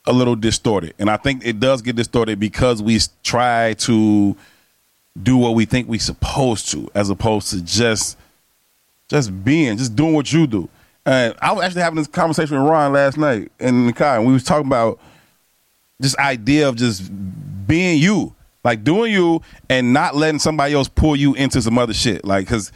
a 0.07 0.13
little 0.13 0.35
distorted. 0.35 0.95
And 0.99 1.09
I 1.09 1.17
think 1.17 1.47
it 1.47 1.61
does 1.61 1.83
get 1.83 1.95
distorted 1.95 2.41
because 2.41 2.83
we 2.83 2.99
try 3.23 3.75
to 3.75 4.37
do 5.21 5.37
what 5.37 5.55
we 5.55 5.65
think 5.65 5.89
we're 5.89 6.01
supposed 6.01 6.71
to, 6.71 6.91
as 6.95 7.11
opposed 7.11 7.51
to 7.51 7.63
just 7.63 8.17
just 9.09 9.45
being, 9.45 9.77
just 9.77 9.97
doing 9.97 10.15
what 10.15 10.33
you 10.33 10.47
do. 10.47 10.69
And 11.05 11.35
I 11.43 11.53
was 11.53 11.65
actually 11.65 11.83
having 11.83 11.97
this 11.97 12.07
conversation 12.07 12.57
with 12.57 12.71
Ron 12.71 12.93
last 12.93 13.19
night 13.19 13.51
in 13.59 13.87
the 13.87 13.93
car, 13.93 14.17
and 14.17 14.27
we 14.27 14.33
was 14.33 14.45
talking 14.45 14.67
about 14.67 15.01
this 15.99 16.17
idea 16.17 16.69
of 16.69 16.77
just 16.77 17.11
being 17.67 17.99
you, 17.99 18.35
like 18.63 18.85
doing 18.85 19.13
you, 19.13 19.43
and 19.69 19.93
not 19.93 20.15
letting 20.15 20.39
somebody 20.39 20.75
else 20.75 20.89
pull 20.89 21.17
you 21.17 21.35
into 21.35 21.61
some 21.61 21.77
other 21.77 21.93
shit. 21.93 22.25
Like, 22.25 22.47
cause 22.47 22.71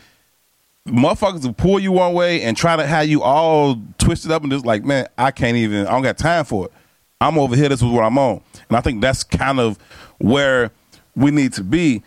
motherfuckers 0.87 1.45
will 1.45 1.53
pull 1.53 1.79
you 1.79 1.93
one 1.93 2.13
way 2.13 2.43
and 2.43 2.57
try 2.57 2.77
to 2.77 2.85
have 2.85 3.07
you 3.07 3.23
all 3.23 3.81
twisted 3.99 4.31
up 4.33 4.43
and 4.43 4.51
just 4.51 4.67
like, 4.67 4.85
man, 4.85 5.07
I 5.17 5.31
can't 5.31 5.57
even, 5.57 5.87
I 5.87 5.93
don't 5.93 6.03
got 6.03 6.19
time 6.19 6.45
for 6.45 6.67
it. 6.67 6.73
I'm 7.21 7.39
over 7.39 7.55
here. 7.55 7.69
This 7.69 7.81
is 7.81 7.87
what 7.87 8.03
I'm 8.03 8.19
on, 8.19 8.43
and 8.69 8.77
I 8.77 8.81
think 8.81 9.01
that's 9.01 9.23
kind 9.23 9.61
of 9.61 9.79
where 10.19 10.73
we 11.15 11.31
need 11.31 11.53
to 11.53 11.63
be 11.63 12.03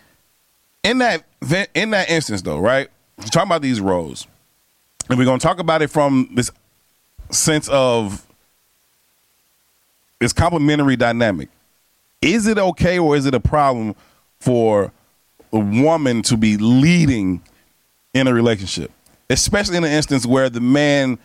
in 0.87 0.99
that 0.99 1.23
in 1.73 1.89
that 1.91 2.09
instance, 2.09 2.41
though, 2.41 2.59
right? 2.59 2.89
We're 3.17 3.25
talking 3.25 3.49
about 3.49 3.61
these 3.61 3.81
roles, 3.81 4.25
and 5.09 5.19
we're 5.19 5.25
gonna 5.25 5.39
talk 5.39 5.59
about 5.59 5.81
it 5.81 5.89
from 5.89 6.29
this 6.33 6.49
sense 7.29 7.67
of 7.67 8.25
this 10.19 10.33
complementary 10.33 10.95
dynamic. 10.95 11.49
Is 12.21 12.47
it 12.47 12.57
okay 12.57 12.97
or 12.99 13.15
is 13.15 13.25
it 13.25 13.33
a 13.35 13.39
problem 13.39 13.95
for 14.39 14.91
a 15.51 15.59
woman 15.59 16.21
to 16.23 16.37
be 16.37 16.57
leading 16.57 17.41
in 18.13 18.27
a 18.27 18.33
relationship, 18.33 18.91
especially 19.29 19.77
in 19.77 19.83
an 19.83 19.91
instance 19.91 20.25
where 20.25 20.49
the 20.49 20.61
man, 20.61 21.19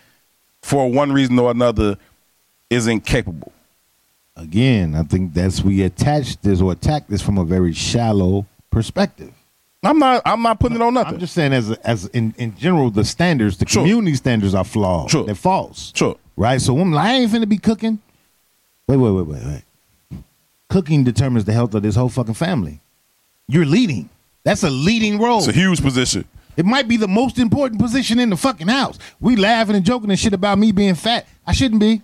for 0.60 0.90
one 0.90 1.12
reason 1.12 1.38
or 1.38 1.50
another, 1.50 1.96
is 2.68 2.86
incapable? 2.86 3.52
Again, 4.36 4.94
I 4.94 5.02
think 5.02 5.34
that's 5.34 5.62
we 5.62 5.82
attach 5.82 6.40
this 6.40 6.60
or 6.60 6.72
attack 6.72 7.06
this 7.06 7.22
from 7.22 7.38
a 7.38 7.44
very 7.44 7.72
shallow 7.72 8.46
perspective. 8.70 9.32
I'm 9.84 9.98
not. 9.98 10.22
I'm 10.24 10.42
not 10.42 10.60
putting 10.60 10.76
it 10.76 10.82
on 10.82 10.94
nothing. 10.94 11.14
I'm 11.14 11.20
just 11.20 11.34
saying, 11.34 11.52
as 11.52 11.70
a, 11.70 11.86
as 11.86 12.06
in, 12.06 12.34
in 12.38 12.56
general, 12.56 12.90
the 12.90 13.04
standards, 13.04 13.56
the 13.58 13.66
Sure. 13.66 13.82
community 13.82 14.14
standards 14.16 14.54
are 14.54 14.64
flawed. 14.64 15.10
Sure. 15.10 15.24
They're 15.24 15.34
false. 15.34 15.92
Sure. 15.94 16.16
Right. 16.36 16.60
So 16.60 16.72
women, 16.74 16.92
like, 16.92 17.06
I 17.06 17.12
ain't 17.14 17.32
finna 17.32 17.48
be 17.48 17.58
cooking. 17.58 17.98
Wait, 18.86 18.96
wait, 18.96 19.10
wait, 19.10 19.26
wait, 19.26 19.42
wait. 19.44 19.62
cooking 20.68 21.04
determines 21.04 21.44
the 21.44 21.52
health 21.52 21.74
of 21.74 21.82
this 21.82 21.96
whole 21.96 22.08
fucking 22.08 22.34
family. 22.34 22.80
You're 23.48 23.66
leading. 23.66 24.08
That's 24.44 24.62
a 24.62 24.70
leading 24.70 25.18
role. 25.20 25.38
It's 25.38 25.48
a 25.48 25.52
huge 25.52 25.82
position. 25.82 26.24
It 26.56 26.64
might 26.66 26.86
be 26.88 26.96
the 26.96 27.08
most 27.08 27.38
important 27.38 27.80
position 27.80 28.18
in 28.18 28.30
the 28.30 28.36
fucking 28.36 28.68
house. 28.68 28.98
We 29.20 29.36
laughing 29.36 29.74
and 29.76 29.84
joking 29.84 30.10
and 30.10 30.18
shit 30.18 30.32
about 30.32 30.58
me 30.58 30.70
being 30.72 30.94
fat. 30.94 31.26
I 31.46 31.52
shouldn't 31.52 31.80
be. 31.80 32.02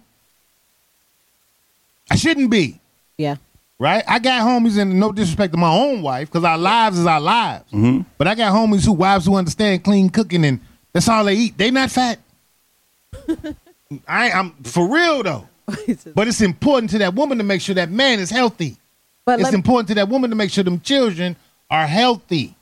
I 2.11 2.17
shouldn't 2.17 2.51
be. 2.51 2.81
Yeah. 3.19 3.37
Right? 3.81 4.03
I 4.09 4.19
got 4.19 4.43
homies, 4.43 4.77
and 4.81 4.99
no 4.99 5.13
disrespect 5.13 5.53
to 5.53 5.59
my 5.59 5.73
own 5.73 6.03
wife, 6.03 6.29
because 6.29 6.43
our 6.45 6.59
lives 6.59 6.99
is 6.99 7.07
our 7.07 7.21
lives. 7.21 7.65
But 8.19 8.27
I 8.27 8.35
got 8.35 8.53
homies 8.53 8.85
who 8.85 8.93
wives 8.93 9.27
who 9.27 9.37
understand 9.37 9.85
clean 9.85 10.11
cooking, 10.11 10.45
and 10.45 10.61
that's 10.93 11.09
all 11.09 11.25
they 11.25 11.35
eat. 11.35 11.57
They 11.59 11.71
not 11.71 11.91
fat. 11.91 12.19
I, 14.07 14.31
I'm 14.31 14.51
for 14.65 14.89
real 14.93 15.23
though. 15.23 15.49
But 16.15 16.29
it's 16.29 16.41
important 16.41 16.91
to 16.93 16.99
that 16.99 17.15
woman 17.15 17.39
to 17.39 17.45
make 17.45 17.61
sure 17.61 17.75
that 17.75 17.91
man 17.91 18.19
is 18.21 18.31
healthy. 18.31 18.77
But 19.25 19.41
it's 19.41 19.53
important 19.53 19.89
to 19.89 19.95
that 19.97 20.09
woman 20.09 20.31
to 20.31 20.37
make 20.37 20.51
sure 20.51 20.65
them 20.65 20.81
children 20.81 21.37
are 21.71 21.87
healthy. 21.87 22.57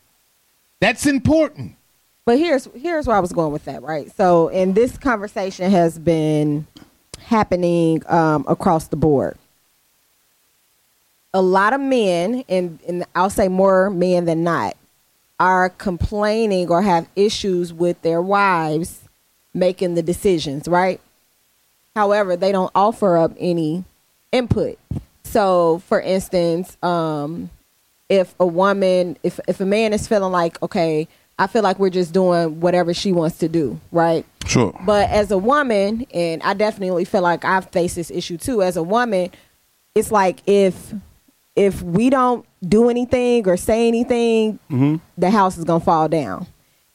That's 0.81 1.07
important. 1.07 1.77
but 2.25 2.39
here's 2.39 2.69
here's 2.75 3.07
where 3.07 3.17
I 3.17 3.21
was 3.21 3.33
going 3.33 3.53
with 3.53 3.64
that, 3.67 3.83
right? 3.83 4.14
So, 4.17 4.49
and 4.51 4.75
this 4.75 4.99
conversation 4.99 5.71
has 5.71 5.99
been 5.99 6.67
happening 7.21 8.03
um, 8.09 8.45
across 8.49 8.89
the 8.89 8.97
board. 8.97 9.39
A 11.37 11.43
lot 11.43 11.74
of 11.74 11.80
men, 11.82 12.45
and, 12.49 12.78
and 12.89 13.05
I'll 13.14 13.28
say 13.28 13.49
more 13.49 13.91
men 13.91 14.24
than 14.24 14.43
not, 14.43 14.74
are 15.39 15.68
complaining 15.68 16.70
or 16.70 16.80
have 16.80 17.07
issues 17.14 17.74
with 17.74 18.01
their 18.01 18.22
wives 18.22 19.03
making 19.53 19.97
the 19.97 20.03
decisions, 20.03 20.66
right? 20.66 20.99
However, 21.95 22.37
they 22.37 22.53
don't 22.53 22.70
offer 22.74 23.18
up 23.18 23.32
any 23.39 23.84
input. 24.32 24.78
So, 25.24 25.82
for 25.87 26.01
instance, 26.01 26.78
um, 26.82 27.51
if 28.09 28.34
a 28.41 28.47
woman, 28.47 29.18
if 29.22 29.39
if 29.47 29.61
a 29.61 29.66
man 29.66 29.93
is 29.93 30.09
feeling 30.09 30.32
like, 30.32 30.62
okay, 30.62 31.07
I 31.39 31.49
feel 31.49 31.62
like 31.62 31.78
we're 31.78 31.91
just 31.91 32.14
doing 32.14 32.61
whatever 32.61 32.95
she 32.95 33.12
wants 33.12 33.37
to 33.39 33.49
do, 33.49 33.78
right? 33.93 34.24
Sure. 34.47 34.78
But 34.87 35.11
as 35.11 35.30
a 35.30 35.39
woman, 35.39 36.07
and 36.14 36.43
I 36.43 36.55
definitely 36.55 37.05
feel 37.05 37.22
like 37.22 37.45
I've 37.45 37.68
faced 37.70 37.97
this 37.97 38.11
issue 38.11 38.39
too. 38.39 38.62
As 38.62 38.76
a 38.78 38.82
woman, 38.82 39.30
it's 39.95 40.11
like 40.11 40.43
if 40.47 40.95
if 41.57 41.83
we 41.83 42.11
don't 42.11 42.47
do 42.63 42.89
anything 42.91 43.49
or 43.49 43.57
say 43.57 43.89
anything, 43.89 44.59
mm-hmm. 44.71 44.97
the 45.19 45.31
house 45.31 45.59
is 45.59 45.65
gonna 45.65 45.81
fall 45.81 46.09
down. 46.09 46.47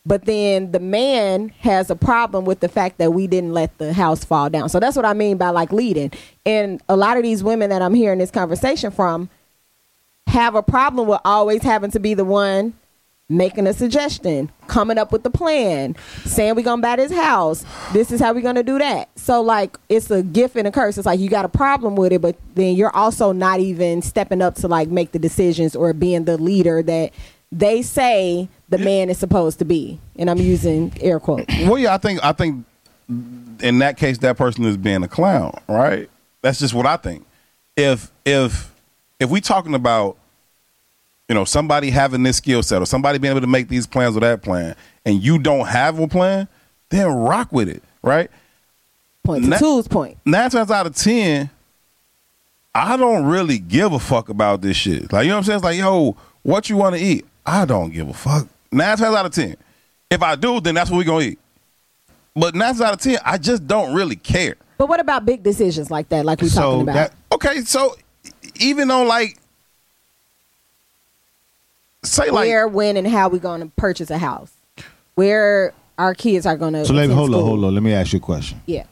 But 0.05 0.25
then 0.25 0.71
the 0.71 0.79
man 0.79 1.49
has 1.59 1.89
a 1.89 1.95
problem 1.95 2.45
with 2.45 2.59
the 2.59 2.69
fact 2.69 2.97
that 2.97 3.13
we 3.13 3.27
didn't 3.27 3.53
let 3.53 3.77
the 3.77 3.93
house 3.93 4.23
fall 4.23 4.49
down. 4.49 4.69
So 4.69 4.79
that's 4.79 4.95
what 4.95 5.05
I 5.05 5.13
mean 5.13 5.37
by 5.37 5.49
like 5.49 5.71
leading. 5.71 6.11
And 6.45 6.81
a 6.89 6.95
lot 6.95 7.17
of 7.17 7.23
these 7.23 7.43
women 7.43 7.69
that 7.69 7.81
I'm 7.81 7.93
hearing 7.93 8.17
this 8.17 8.31
conversation 8.31 8.89
from 8.89 9.29
have 10.27 10.55
a 10.55 10.63
problem 10.63 11.07
with 11.07 11.19
always 11.23 11.61
having 11.61 11.91
to 11.91 11.99
be 11.99 12.13
the 12.13 12.25
one 12.25 12.73
making 13.31 13.67
a 13.67 13.73
suggestion, 13.73 14.51
coming 14.67 14.97
up 14.97 15.11
with 15.11 15.23
the 15.23 15.29
plan, 15.29 15.95
saying 16.25 16.55
we're 16.55 16.61
gonna 16.61 16.81
buy 16.81 16.97
this 16.97 17.11
house. 17.11 17.65
This 17.93 18.11
is 18.11 18.19
how 18.19 18.33
we're 18.33 18.41
gonna 18.41 18.63
do 18.63 18.77
that. 18.77 19.09
So 19.15 19.41
like 19.41 19.77
it's 19.89 20.11
a 20.11 20.21
gift 20.21 20.55
and 20.55 20.67
a 20.67 20.71
curse. 20.71 20.97
It's 20.97 21.05
like 21.05 21.19
you 21.19 21.29
got 21.29 21.45
a 21.45 21.49
problem 21.49 21.95
with 21.95 22.11
it, 22.11 22.21
but 22.21 22.35
then 22.55 22.75
you're 22.75 22.95
also 22.95 23.31
not 23.31 23.59
even 23.59 24.01
stepping 24.01 24.41
up 24.41 24.55
to 24.55 24.67
like 24.67 24.89
make 24.89 25.11
the 25.11 25.19
decisions 25.19 25.75
or 25.75 25.93
being 25.93 26.25
the 26.25 26.37
leader 26.37 26.83
that 26.83 27.13
they 27.51 27.81
say 27.81 28.47
the 28.69 28.77
man 28.77 29.09
is 29.09 29.17
supposed 29.17 29.59
to 29.59 29.65
be. 29.65 29.99
And 30.17 30.29
I'm 30.29 30.37
using 30.37 30.93
air 31.01 31.19
quotes. 31.19 31.53
Well, 31.59 31.77
yeah, 31.77 31.93
I 31.93 31.97
think 31.97 32.23
I 32.23 32.31
think 32.31 32.65
in 33.09 33.79
that 33.79 33.97
case 33.97 34.17
that 34.19 34.37
person 34.37 34.65
is 34.65 34.77
being 34.77 35.03
a 35.03 35.07
clown, 35.07 35.59
right? 35.67 36.09
That's 36.41 36.59
just 36.59 36.73
what 36.73 36.85
I 36.85 36.97
think. 36.97 37.25
If 37.75 38.11
if 38.25 38.73
if 39.19 39.29
we 39.29 39.41
talking 39.41 39.75
about 39.75 40.17
you 41.31 41.35
know 41.35 41.45
somebody 41.45 41.89
having 41.89 42.23
this 42.23 42.35
skill 42.35 42.61
set 42.61 42.81
or 42.81 42.85
somebody 42.85 43.17
being 43.17 43.31
able 43.31 43.39
to 43.39 43.47
make 43.47 43.69
these 43.69 43.87
plans 43.87 44.17
or 44.17 44.19
that 44.19 44.41
plan, 44.41 44.75
and 45.05 45.23
you 45.23 45.39
don't 45.39 45.65
have 45.65 45.97
a 45.97 46.05
plan, 46.05 46.45
then 46.89 47.07
rock 47.07 47.53
with 47.53 47.69
it, 47.69 47.81
right? 48.03 48.29
Point 49.23 49.45
to 49.45 49.49
Na- 49.51 49.57
Tou's 49.57 49.87
point. 49.87 50.17
Nine 50.25 50.49
times 50.49 50.69
out 50.69 50.87
of 50.87 50.93
ten, 50.93 51.49
I 52.75 52.97
don't 52.97 53.27
really 53.27 53.59
give 53.59 53.93
a 53.93 53.99
fuck 53.99 54.27
about 54.27 54.59
this 54.61 54.75
shit. 54.75 55.13
Like 55.13 55.23
you 55.23 55.29
know 55.29 55.35
what 55.35 55.37
I'm 55.37 55.43
saying? 55.45 55.55
It's 55.59 55.63
like, 55.63 55.77
yo, 55.77 56.17
what 56.43 56.69
you 56.69 56.75
want 56.75 56.97
to 56.97 57.01
eat? 57.01 57.25
I 57.45 57.63
don't 57.63 57.91
give 57.91 58.09
a 58.09 58.13
fuck. 58.13 58.45
Nine 58.69 58.97
times 58.97 59.15
out 59.15 59.25
of 59.25 59.31
ten. 59.31 59.55
If 60.09 60.21
I 60.21 60.35
do, 60.35 60.59
then 60.59 60.75
that's 60.75 60.91
what 60.91 60.97
we 60.97 61.05
gonna 61.05 61.23
eat. 61.23 61.39
But 62.35 62.55
nine 62.55 62.67
times 62.75 62.81
out 62.81 62.93
of 62.95 62.99
ten, 62.99 63.19
I 63.23 63.37
just 63.37 63.65
don't 63.65 63.93
really 63.93 64.17
care. 64.17 64.55
But 64.77 64.89
what 64.89 64.99
about 64.99 65.25
big 65.25 65.43
decisions 65.43 65.89
like 65.89 66.09
that, 66.09 66.25
like 66.25 66.41
we 66.41 66.49
So 66.49 66.59
talking 66.61 66.81
about? 66.81 66.93
that- 66.95 67.13
Okay, 67.33 67.61
so 67.61 67.95
even 68.59 68.89
though 68.89 69.03
like 69.03 69.37
say 72.03 72.29
like 72.29 72.47
where, 72.47 72.67
when, 72.67 72.97
and 72.97 73.07
how 73.07 73.29
we're 73.29 73.39
going 73.39 73.61
to 73.61 73.67
purchase 73.75 74.09
a 74.09 74.17
house. 74.17 74.53
Where 75.15 75.73
our 75.97 76.15
kids 76.15 76.45
are 76.45 76.57
going 76.57 76.73
to. 76.73 76.85
So 76.85 76.93
let 76.93 77.09
me 77.09 77.15
hold 77.15 77.33
on, 77.35 77.43
hold 77.43 77.63
on. 77.63 77.73
Let 77.73 77.83
me 77.83 77.93
ask 77.93 78.13
you 78.13 78.17
a 78.17 78.21
question. 78.21 78.61
Yeah. 78.65 78.85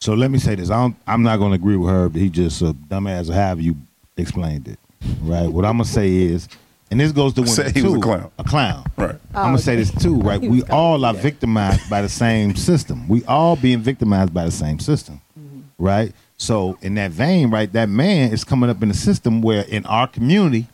So 0.00 0.14
let 0.14 0.30
me 0.30 0.38
say 0.38 0.54
this. 0.54 0.70
I 0.70 0.76
don't, 0.80 0.96
I'm 1.06 1.22
not 1.22 1.36
going 1.36 1.50
to 1.50 1.56
agree 1.56 1.76
with 1.76 1.90
her, 1.90 2.08
but 2.08 2.20
he 2.20 2.30
just 2.30 2.62
a 2.62 2.72
dumbass 2.72 3.32
Have 3.32 3.60
you 3.60 3.76
explained 4.16 4.68
it. 4.68 4.78
Right? 5.22 5.46
What 5.46 5.64
I'm 5.64 5.76
going 5.76 5.84
to 5.84 5.90
say 5.90 6.10
is, 6.10 6.48
and 6.90 6.98
this 6.98 7.12
goes 7.12 7.34
to 7.34 7.40
women 7.42 7.54
Say 7.54 7.72
he 7.72 7.82
too. 7.82 7.92
was 7.92 7.94
a 7.96 8.00
clown. 8.00 8.30
A 8.38 8.44
clown. 8.44 8.84
right. 8.96 9.16
I'm 9.34 9.42
going 9.42 9.54
oh, 9.54 9.56
to 9.58 9.62
say 9.62 9.76
this 9.76 9.92
too, 10.02 10.16
right? 10.16 10.40
We 10.50 10.62
all 10.64 11.04
are 11.04 11.14
yeah. 11.14 11.20
victimized 11.20 11.88
by 11.90 12.02
the 12.02 12.08
same 12.08 12.56
system. 12.56 13.08
We 13.08 13.24
all 13.24 13.56
being 13.56 13.80
victimized 13.80 14.32
by 14.32 14.46
the 14.46 14.50
same 14.50 14.78
system. 14.78 15.20
Mm-hmm. 15.38 15.60
Right? 15.78 16.12
So 16.36 16.78
in 16.80 16.94
that 16.94 17.10
vein, 17.10 17.50
right, 17.50 17.70
that 17.74 17.90
man 17.90 18.32
is 18.32 18.44
coming 18.44 18.70
up 18.70 18.82
in 18.82 18.90
a 18.90 18.94
system 18.94 19.42
where 19.42 19.62
in 19.64 19.84
our 19.84 20.06
community, 20.06 20.66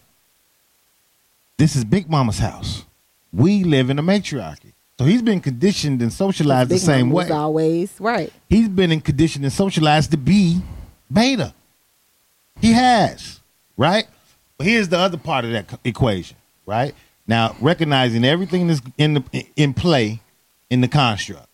this 1.58 1.76
is 1.76 1.84
Big 1.84 2.08
Mama's 2.08 2.38
house. 2.38 2.84
We 3.32 3.64
live 3.64 3.90
in 3.90 3.98
a 3.98 4.02
matriarchy. 4.02 4.72
So 4.98 5.04
he's 5.04 5.22
been 5.22 5.40
conditioned 5.40 6.00
and 6.00 6.12
socialized 6.12 6.70
the 6.70 6.78
same 6.78 7.08
Mama 7.08 7.14
way 7.14 7.24
was 7.24 7.30
always 7.30 8.00
right. 8.00 8.32
he's 8.48 8.68
been 8.68 8.90
in 8.90 9.00
conditioned 9.00 9.44
and 9.44 9.52
socialized 9.52 10.10
to 10.12 10.16
be 10.16 10.60
beta. 11.12 11.52
He 12.60 12.72
has, 12.72 13.40
right? 13.76 14.06
But 14.56 14.66
here's 14.66 14.88
the 14.88 14.98
other 14.98 15.18
part 15.18 15.44
of 15.44 15.50
that 15.52 15.78
equation, 15.84 16.38
right? 16.64 16.94
Now, 17.26 17.56
recognizing 17.60 18.24
everything 18.24 18.68
that's 18.68 18.80
in 18.96 19.14
the 19.14 19.46
in 19.56 19.74
play 19.74 20.22
in 20.70 20.80
the 20.80 20.88
construct. 20.88 21.48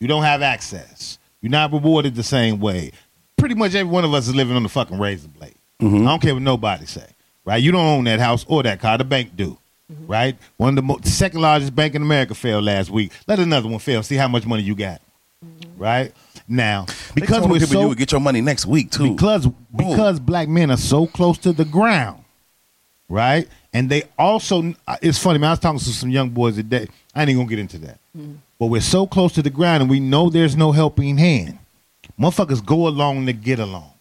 You 0.00 0.08
don't 0.08 0.24
have 0.24 0.42
access. 0.42 1.18
You're 1.40 1.50
not 1.50 1.72
rewarded 1.72 2.14
the 2.14 2.22
same 2.22 2.60
way. 2.60 2.92
Pretty 3.38 3.54
much 3.54 3.74
every 3.74 3.90
one 3.90 4.04
of 4.04 4.12
us 4.12 4.28
is 4.28 4.34
living 4.34 4.56
on 4.56 4.62
the 4.62 4.68
fucking 4.68 4.98
razor 4.98 5.28
blade. 5.28 5.54
Mm-hmm. 5.80 6.06
I 6.06 6.10
don't 6.10 6.20
care 6.20 6.34
what 6.34 6.42
nobody 6.42 6.84
say, 6.84 7.06
right? 7.44 7.62
You 7.62 7.72
don't 7.72 7.84
own 7.86 8.04
that 8.04 8.20
house 8.20 8.44
or 8.48 8.62
that 8.62 8.80
car. 8.80 8.98
The 8.98 9.04
bank 9.04 9.36
do, 9.36 9.58
mm-hmm. 9.92 10.06
right? 10.06 10.36
One 10.56 10.70
of 10.70 10.76
the 10.76 10.82
mo- 10.82 10.98
second 11.02 11.40
largest 11.40 11.74
bank 11.74 11.94
in 11.94 12.02
America 12.02 12.34
failed 12.34 12.64
last 12.64 12.90
week. 12.90 13.12
Let 13.26 13.38
another 13.38 13.68
one 13.68 13.78
fail. 13.78 14.02
See 14.02 14.16
how 14.16 14.28
much 14.28 14.46
money 14.46 14.62
you 14.62 14.74
got, 14.74 15.00
mm-hmm. 15.44 15.82
right? 15.82 16.12
Now, 16.46 16.86
because 17.14 17.46
we're 17.46 17.58
people 17.58 17.60
you 17.60 17.66
so 17.66 17.88
would 17.88 17.98
get 17.98 18.12
your 18.12 18.20
money 18.20 18.42
next 18.42 18.66
week 18.66 18.90
too. 18.90 19.12
because 19.12 19.48
because 19.74 20.20
black 20.20 20.48
men 20.48 20.70
are 20.70 20.76
so 20.76 21.06
close 21.06 21.38
to 21.38 21.52
the 21.52 21.64
ground, 21.64 22.22
right? 23.08 23.48
And 23.72 23.88
they 23.88 24.02
also 24.18 24.74
uh, 24.86 24.96
it's 25.00 25.18
funny, 25.18 25.38
man. 25.38 25.48
I 25.48 25.52
was 25.52 25.58
talking 25.60 25.78
to 25.78 25.84
some 25.86 26.10
young 26.10 26.30
boys 26.30 26.56
today. 26.56 26.86
I 27.14 27.22
ain't 27.22 27.30
even 27.30 27.42
gonna 27.42 27.48
get 27.48 27.58
into 27.60 27.78
that, 27.78 27.98
mm-hmm. 28.16 28.34
but 28.58 28.66
we're 28.66 28.82
so 28.82 29.06
close 29.06 29.32
to 29.32 29.42
the 29.42 29.48
ground, 29.48 29.82
and 29.82 29.90
we 29.90 30.00
know 30.00 30.28
there's 30.28 30.54
no 30.54 30.72
helping 30.72 31.16
hand. 31.16 31.58
Motherfuckers 32.20 32.64
go 32.64 32.88
along 32.88 33.24
to 33.26 33.32
get 33.32 33.58
along. 33.58 33.93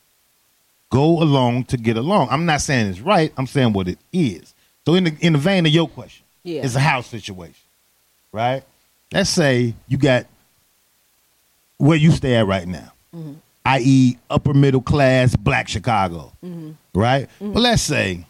Go 0.94 1.24
along 1.24 1.66
to 1.66 1.78
get 1.78 1.98
along. 1.98 2.28
I'm 2.30 2.46
not 2.46 2.62
saying 2.62 2.88
it's 2.88 3.00
right. 3.00 3.34
I'm 3.38 3.48
saying 3.48 3.74
what 3.74 3.88
it 3.88 3.98
is. 4.12 4.54
So 4.86 4.94
in 4.96 5.06
the 5.06 5.18
in 5.22 5.34
the 5.34 5.40
vein 5.40 5.66
of 5.66 5.72
your 5.72 5.88
question, 5.88 6.26
Yeah. 6.44 6.62
it's 6.64 6.76
a 6.76 6.80
house 6.80 7.08
situation, 7.08 7.56
right? 8.32 8.64
Let's 9.12 9.30
say 9.30 9.74
you 9.88 9.98
got 9.98 10.28
where 11.78 11.98
you 11.98 12.12
stay 12.12 12.36
at 12.36 12.46
right 12.46 12.68
now 12.68 12.94
mm-hmm. 13.16 13.34
i.e., 13.66 14.18
upper 14.30 14.54
middle 14.54 14.82
class 14.82 15.36
black 15.36 15.68
Chicago, 15.68 16.32
mm-hmm. 16.44 16.72
right? 16.94 17.28
Mm-hmm. 17.40 17.54
But 17.54 17.62
let's 17.62 17.82
say 17.82 18.26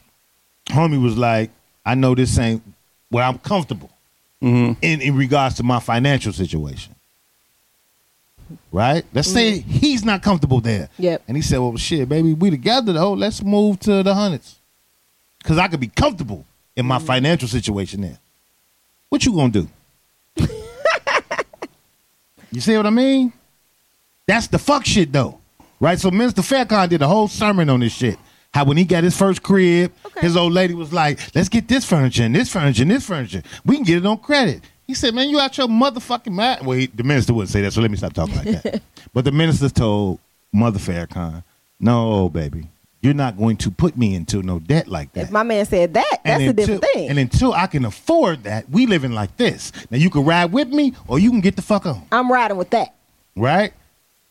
homie 0.68 1.02
was 1.02 1.18
like, 1.18 1.52
I 1.86 1.96
know 1.96 2.16
this 2.16 2.38
ain't 2.38 2.64
where 3.10 3.24
I'm 3.24 3.38
comfortable 3.40 3.90
in, 4.42 4.76
in 4.82 5.16
regards 5.16 5.56
to 5.56 5.64
my 5.64 5.80
financial 5.80 6.34
situation. 6.34 6.93
Right? 8.72 9.06
Let's 9.14 9.32
say 9.32 9.60
mm-hmm. 9.60 9.70
he's 9.70 10.04
not 10.04 10.22
comfortable 10.22 10.60
there. 10.60 10.90
Yep. 10.98 11.24
And 11.28 11.38
he 11.38 11.44
said, 11.44 11.60
Well, 11.60 11.78
shit, 11.78 12.08
baby, 12.10 12.34
we 12.34 12.50
together 12.50 12.94
though. 12.94 13.14
Let's 13.14 13.44
move 13.44 13.80
to 13.82 14.04
the 14.04 14.14
hundreds. 14.14 14.60
Cause 15.44 15.58
I 15.58 15.68
could 15.68 15.80
be 15.80 15.88
comfortable 15.88 16.46
in 16.76 16.86
my 16.86 16.98
mm-hmm. 16.98 17.06
financial 17.06 17.48
situation 17.48 18.02
there. 18.02 18.18
What 19.10 19.26
you 19.26 19.34
gonna 19.34 19.52
do? 19.52 19.68
you 22.52 22.62
see 22.62 22.76
what 22.78 22.86
I 22.86 22.92
mean? 22.92 23.34
That's 24.26 24.48
the 24.48 24.58
fuck 24.58 24.86
shit 24.86 25.12
though. 25.12 25.40
Right? 25.80 26.00
So 26.00 26.10
Minister 26.12 26.42
Farrakhan 26.42 26.90
did 26.90 27.02
a 27.02 27.08
whole 27.08 27.28
sermon 27.28 27.70
on 27.70 27.82
this 27.82 27.94
shit. 27.94 28.18
How 28.54 28.64
when 28.66 28.78
he 28.78 28.86
got 28.86 29.04
his 29.04 29.18
first 29.18 29.42
crib, 29.42 29.92
Okay. 30.06 30.22
his 30.22 30.38
old 30.38 30.54
lady 30.54 30.74
was 30.74 30.94
like, 30.94 31.20
let's 31.36 31.50
get 31.50 31.68
this 31.68 31.84
furniture 31.86 32.24
and 32.24 32.36
this 32.36 32.50
furniture 32.50 32.84
and 32.84 32.92
this 32.92 33.06
furniture. 33.06 33.42
We 33.66 33.76
can 33.76 33.84
get 33.84 33.98
it 33.98 34.06
on 34.06 34.20
credit. 34.20 34.62
He 34.88 34.94
said, 34.94 35.14
man, 35.14 35.30
you 35.30 35.40
out 35.40 35.58
your 35.58 35.68
motherfucking 35.68 36.32
mind. 36.32 36.66
Well, 36.66 36.78
he, 36.78 36.88
the 36.88 37.04
minister 37.04 37.34
wouldn't 37.34 37.52
say 37.52 37.62
that, 37.62 37.72
so 37.72 37.82
let 37.82 37.90
me 37.90 37.98
stop 37.98 38.14
talking 38.14 38.36
like 38.36 38.62
that. 38.64 38.82
but 39.14 39.24
the 39.26 39.32
minister 39.32 39.70
told 39.70 40.20
Mother 40.52 40.80
Farrakhan, 40.80 41.44
no, 41.80 42.30
baby, 42.30 42.68
you're 43.02 43.14
not 43.14 43.38
going 43.38 43.58
to 43.58 43.72
put 43.72 43.98
me 43.98 44.14
into 44.16 44.42
no 44.44 44.60
debt 44.60 44.88
like 44.88 45.14
that. 45.14 45.24
If 45.24 45.32
my 45.32 45.44
man 45.44 45.66
said 45.66 45.94
that, 45.94 46.22
that's 46.24 46.42
a 46.42 46.48
until, 46.50 46.54
different 46.54 46.86
thing. 46.94 47.10
And 47.10 47.20
until 47.20 47.54
I 47.54 47.68
can 47.68 47.86
afford 47.86 48.44
that, 48.44 48.70
we 48.70 48.86
living 48.86 49.14
like 49.14 49.36
this. 49.38 49.72
Now 49.90 49.98
you 49.98 50.10
can 50.10 50.26
ride 50.26 50.52
with 50.52 50.70
me, 50.70 50.94
or 51.08 51.18
you 51.20 51.30
can 51.30 51.42
get 51.42 51.56
the 51.56 51.62
fuck 51.62 51.86
on, 51.86 52.06
I'm 52.12 52.32
riding 52.32 52.58
with 52.58 52.70
that. 52.72 52.94
right? 53.36 53.74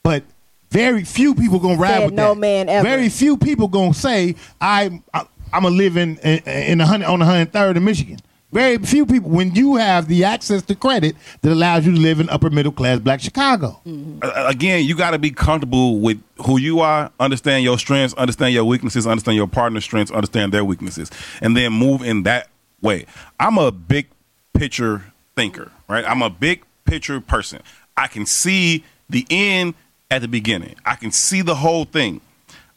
But 0.03 0.25
very 0.71 1.05
few 1.05 1.35
people 1.35 1.59
gonna 1.61 1.77
ride 1.77 1.99
Said 1.99 2.05
with 2.07 2.15
no 2.15 2.35
that. 2.35 2.41
man 2.41 2.69
ever. 2.69 2.89
Very 2.89 3.09
few 3.11 3.37
people 3.37 3.69
gonna 3.69 3.93
say 3.95 4.37
I'm 4.61 5.05
I, 5.13 5.27
I'm 5.53 5.65
a 5.67 5.71
living 5.71 6.17
in, 6.23 6.39
in 6.39 6.81
a 6.81 6.87
hundred 6.87 7.07
on 7.07 7.21
103rd 7.21 7.77
in 7.77 7.85
Michigan. 7.85 8.19
Very 8.53 8.77
few 8.79 9.07
people. 9.07 9.31
When 9.31 9.55
you 9.55 9.77
have 9.77 10.09
the 10.09 10.25
access 10.25 10.61
to 10.63 10.75
credit 10.75 11.17
that 11.41 11.51
allows 11.53 11.87
you 11.87 11.93
to 11.95 11.99
live 11.99 12.21
in 12.21 12.29
upper 12.29 12.51
middle 12.51 12.71
class 12.73 12.99
Black 12.99 13.21
Chicago, 13.21 13.81
Uh, 14.23 14.45
again, 14.47 14.85
you 14.85 14.95
got 14.95 15.13
to 15.13 15.19
be 15.19 15.31
comfortable 15.31 15.99
with 16.01 16.23
who 16.45 16.59
you 16.59 16.81
are, 16.81 17.11
understand 17.19 17.65
your 17.65 17.79
strengths, 17.79 18.15
understand 18.15 18.53
your 18.53 18.65
weaknesses, 18.65 19.07
understand 19.07 19.37
your 19.37 19.47
partner's 19.47 19.85
strengths, 19.85 20.13
understand 20.13 20.53
their 20.53 20.65
weaknesses, 20.65 21.11
and 21.41 21.57
then 21.57 21.73
move 21.73 22.03
in 22.03 22.25
that 22.25 22.49
way. 22.83 23.07
I'm 23.41 23.57
a 23.57 23.73
big 23.73 24.09
picture 24.53 25.13
thinker, 25.35 25.73
right? 25.89 26.05
I'm 26.07 26.21
a 26.21 26.31
big 26.31 26.63
picture 26.85 27.21
person. 27.23 27.63
I 27.97 28.07
can 28.07 28.27
see 28.27 28.85
the 29.09 29.27
end 29.31 29.75
at 30.11 30.21
the 30.21 30.29
beginning. 30.29 30.75
I 30.85 30.97
can 30.97 31.11
see 31.11 31.41
the 31.41 31.55
whole 31.55 31.87
thing. 31.87 32.21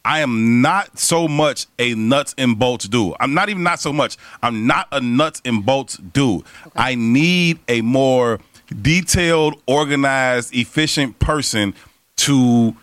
I 0.06 0.20
am 0.20 0.62
not 0.62 1.00
so 1.00 1.28
much 1.28 1.66
a 1.80 1.96
nuts 1.96 2.36
and 2.38 2.58
bolts 2.60 2.88
dude. 2.88 3.16
I'm 3.20 3.34
not 3.34 3.50
even 3.50 3.64
not 3.64 3.80
so 3.80 3.92
much. 3.92 4.18
I'm 4.44 4.68
not 4.68 4.88
a 4.92 5.02
nuts 5.02 5.42
and 5.44 5.66
bolts 5.66 5.98
dude. 5.98 6.44
I 6.76 6.94
need 6.94 7.60
a 7.68 7.82
more 7.82 8.40
detailed, 8.82 9.60
organized, 9.66 10.56
efficient 10.56 11.18
person 11.18 11.74
to 12.18 12.76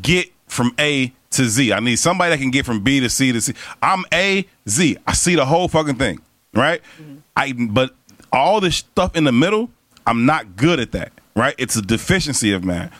get 0.00 0.32
from 0.48 0.74
A 0.78 1.12
to 1.32 1.44
Z. 1.44 1.72
I 1.72 1.80
need 1.80 1.96
somebody 1.96 2.30
that 2.30 2.38
can 2.38 2.50
get 2.50 2.64
from 2.64 2.82
B 2.82 3.00
to 3.00 3.10
C 3.10 3.30
to 3.30 3.40
C. 3.42 3.52
I'm 3.82 4.04
A, 4.12 4.46
Z. 4.66 4.96
I 5.06 5.12
see 5.12 5.34
the 5.34 5.44
whole 5.44 5.68
fucking 5.68 5.96
thing, 5.96 6.20
right? 6.54 6.80
Mm-hmm. 7.00 7.16
I 7.36 7.52
but 7.52 7.94
all 8.32 8.60
this 8.60 8.76
stuff 8.76 9.16
in 9.16 9.24
the 9.24 9.32
middle, 9.32 9.70
I'm 10.06 10.24
not 10.24 10.56
good 10.56 10.80
at 10.80 10.92
that, 10.92 11.12
right? 11.36 11.54
It's 11.58 11.76
a 11.76 11.82
deficiency 11.82 12.52
of 12.52 12.64
mine. 12.64 12.90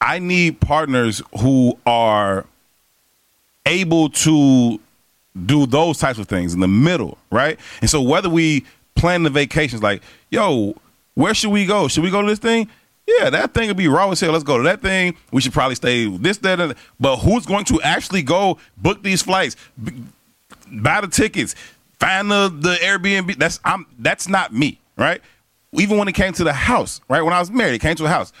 I 0.00 0.18
need 0.18 0.60
partners 0.60 1.22
who 1.40 1.78
are 1.86 2.46
able 3.66 4.08
to 4.10 4.80
do 5.46 5.66
those 5.66 5.98
types 5.98 6.18
of 6.18 6.28
things 6.28 6.54
in 6.54 6.60
the 6.60 6.68
middle, 6.68 7.18
right? 7.30 7.58
And 7.80 7.90
so 7.90 8.00
whether 8.00 8.28
we 8.28 8.64
plan 8.94 9.22
the 9.22 9.30
vacations, 9.30 9.82
like, 9.82 10.02
yo, 10.30 10.74
where 11.14 11.34
should 11.34 11.50
we 11.50 11.66
go? 11.66 11.88
Should 11.88 12.02
we 12.02 12.10
go 12.10 12.22
to 12.22 12.28
this 12.28 12.38
thing? 12.38 12.68
Yeah, 13.06 13.30
that 13.30 13.54
thing 13.54 13.68
would 13.68 13.76
be 13.76 13.88
raw 13.88 14.10
as 14.10 14.20
hell. 14.20 14.32
Let's 14.32 14.44
go 14.44 14.56
to 14.56 14.62
that 14.64 14.82
thing. 14.82 15.16
We 15.32 15.40
should 15.40 15.52
probably 15.52 15.74
stay 15.74 16.06
this, 16.06 16.38
that, 16.38 16.60
and 16.60 16.70
that. 16.72 16.78
But 16.98 17.16
who's 17.18 17.46
going 17.46 17.64
to 17.66 17.80
actually 17.82 18.22
go 18.22 18.58
book 18.76 19.02
these 19.02 19.22
flights, 19.22 19.56
b- 19.82 19.92
buy 20.70 21.00
the 21.00 21.08
tickets, 21.08 21.54
find 21.98 22.30
the, 22.30 22.48
the 22.48 22.74
Airbnb? 22.76 23.36
That's 23.36 23.58
I'm 23.64 23.86
that's 23.98 24.28
not 24.28 24.52
me, 24.52 24.78
right? 24.96 25.20
Even 25.72 25.98
when 25.98 26.08
it 26.08 26.14
came 26.14 26.32
to 26.34 26.44
the 26.44 26.52
house, 26.52 27.00
right? 27.08 27.22
When 27.22 27.32
I 27.32 27.40
was 27.40 27.50
married, 27.50 27.74
it 27.74 27.80
came 27.80 27.96
to 27.96 28.04
a 28.04 28.08
house 28.08 28.32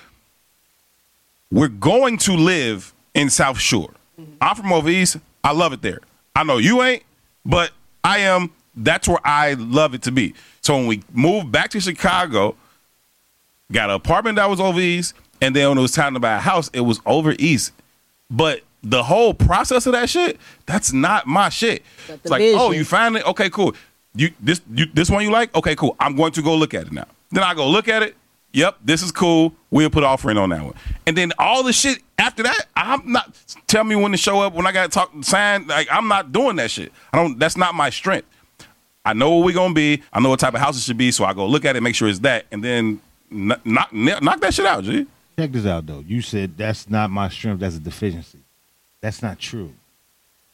we're 1.50 1.68
going 1.68 2.18
to 2.18 2.32
live 2.32 2.94
in 3.14 3.30
South 3.30 3.58
Shore. 3.58 3.90
I'm 4.40 4.56
from 4.56 4.72
over 4.72 4.88
east. 4.88 5.16
I 5.42 5.52
love 5.52 5.72
it 5.72 5.82
there. 5.82 6.00
I 6.36 6.44
know 6.44 6.58
you 6.58 6.82
ain't, 6.82 7.02
but 7.44 7.72
I 8.04 8.18
am. 8.18 8.50
That's 8.76 9.08
where 9.08 9.18
I 9.24 9.54
love 9.54 9.94
it 9.94 10.02
to 10.02 10.12
be. 10.12 10.34
So 10.60 10.76
when 10.76 10.86
we 10.86 11.02
moved 11.12 11.50
back 11.50 11.70
to 11.70 11.80
Chicago, 11.80 12.54
got 13.72 13.90
an 13.90 13.96
apartment 13.96 14.36
that 14.36 14.48
was 14.48 14.60
over 14.60 14.78
east, 14.78 15.14
and 15.40 15.56
then 15.56 15.70
when 15.70 15.78
it 15.78 15.82
was 15.82 15.92
time 15.92 16.14
to 16.14 16.20
buy 16.20 16.36
a 16.36 16.40
house, 16.40 16.70
it 16.72 16.80
was 16.80 17.00
over 17.04 17.34
east. 17.38 17.72
But 18.30 18.60
the 18.82 19.02
whole 19.02 19.34
process 19.34 19.86
of 19.86 19.92
that 19.92 20.08
shit, 20.08 20.38
that's 20.66 20.92
not 20.92 21.26
my 21.26 21.48
shit. 21.48 21.82
It's 22.08 22.30
like, 22.30 22.42
oh, 22.42 22.70
you 22.70 22.84
it? 23.16 23.26
Okay, 23.26 23.50
cool. 23.50 23.74
You 24.14 24.30
this 24.40 24.60
you 24.72 24.86
this 24.86 25.10
one 25.10 25.24
you 25.24 25.30
like? 25.30 25.54
Okay, 25.54 25.74
cool. 25.76 25.96
I'm 26.00 26.16
going 26.16 26.32
to 26.32 26.42
go 26.42 26.54
look 26.54 26.74
at 26.74 26.86
it 26.86 26.92
now. 26.92 27.06
Then 27.30 27.44
I 27.44 27.54
go 27.54 27.68
look 27.68 27.88
at 27.88 28.02
it. 28.02 28.16
Yep, 28.52 28.78
this 28.84 29.02
is 29.02 29.12
cool. 29.12 29.54
We'll 29.70 29.90
put 29.90 30.02
offering 30.02 30.36
on 30.36 30.50
that 30.50 30.62
one. 30.64 30.74
And 31.06 31.16
then 31.16 31.32
all 31.38 31.62
the 31.62 31.72
shit 31.72 31.98
after 32.18 32.42
that, 32.42 32.66
I'm 32.74 33.12
not 33.12 33.36
tell 33.66 33.84
me 33.84 33.94
when 33.94 34.12
to 34.12 34.18
show 34.18 34.40
up, 34.40 34.54
when 34.54 34.66
I 34.66 34.72
gotta 34.72 34.88
talk 34.88 35.12
sign, 35.22 35.66
like 35.68 35.88
I'm 35.90 36.08
not 36.08 36.32
doing 36.32 36.56
that 36.56 36.70
shit. 36.70 36.92
I 37.12 37.16
don't 37.16 37.38
that's 37.38 37.56
not 37.56 37.74
my 37.74 37.90
strength. 37.90 38.26
I 39.04 39.14
know 39.14 39.36
where 39.36 39.44
we're 39.46 39.54
gonna 39.54 39.74
be. 39.74 40.02
I 40.12 40.20
know 40.20 40.30
what 40.30 40.40
type 40.40 40.54
of 40.54 40.60
house 40.60 40.76
it 40.76 40.80
should 40.80 40.98
be, 40.98 41.10
so 41.10 41.24
I 41.24 41.32
go 41.32 41.46
look 41.46 41.64
at 41.64 41.76
it, 41.76 41.82
make 41.82 41.94
sure 41.94 42.08
it's 42.08 42.18
that, 42.20 42.46
and 42.50 42.62
then 42.62 43.00
knock 43.30 43.64
knock, 43.64 43.92
knock 43.92 44.40
that 44.40 44.52
shit 44.52 44.66
out, 44.66 44.84
G. 44.84 45.06
check 45.38 45.52
this 45.52 45.66
out 45.66 45.86
though. 45.86 46.04
You 46.06 46.20
said 46.20 46.56
that's 46.56 46.90
not 46.90 47.10
my 47.10 47.28
strength. 47.28 47.60
That's 47.60 47.76
a 47.76 47.80
deficiency. 47.80 48.40
That's 49.00 49.22
not 49.22 49.38
true. 49.38 49.72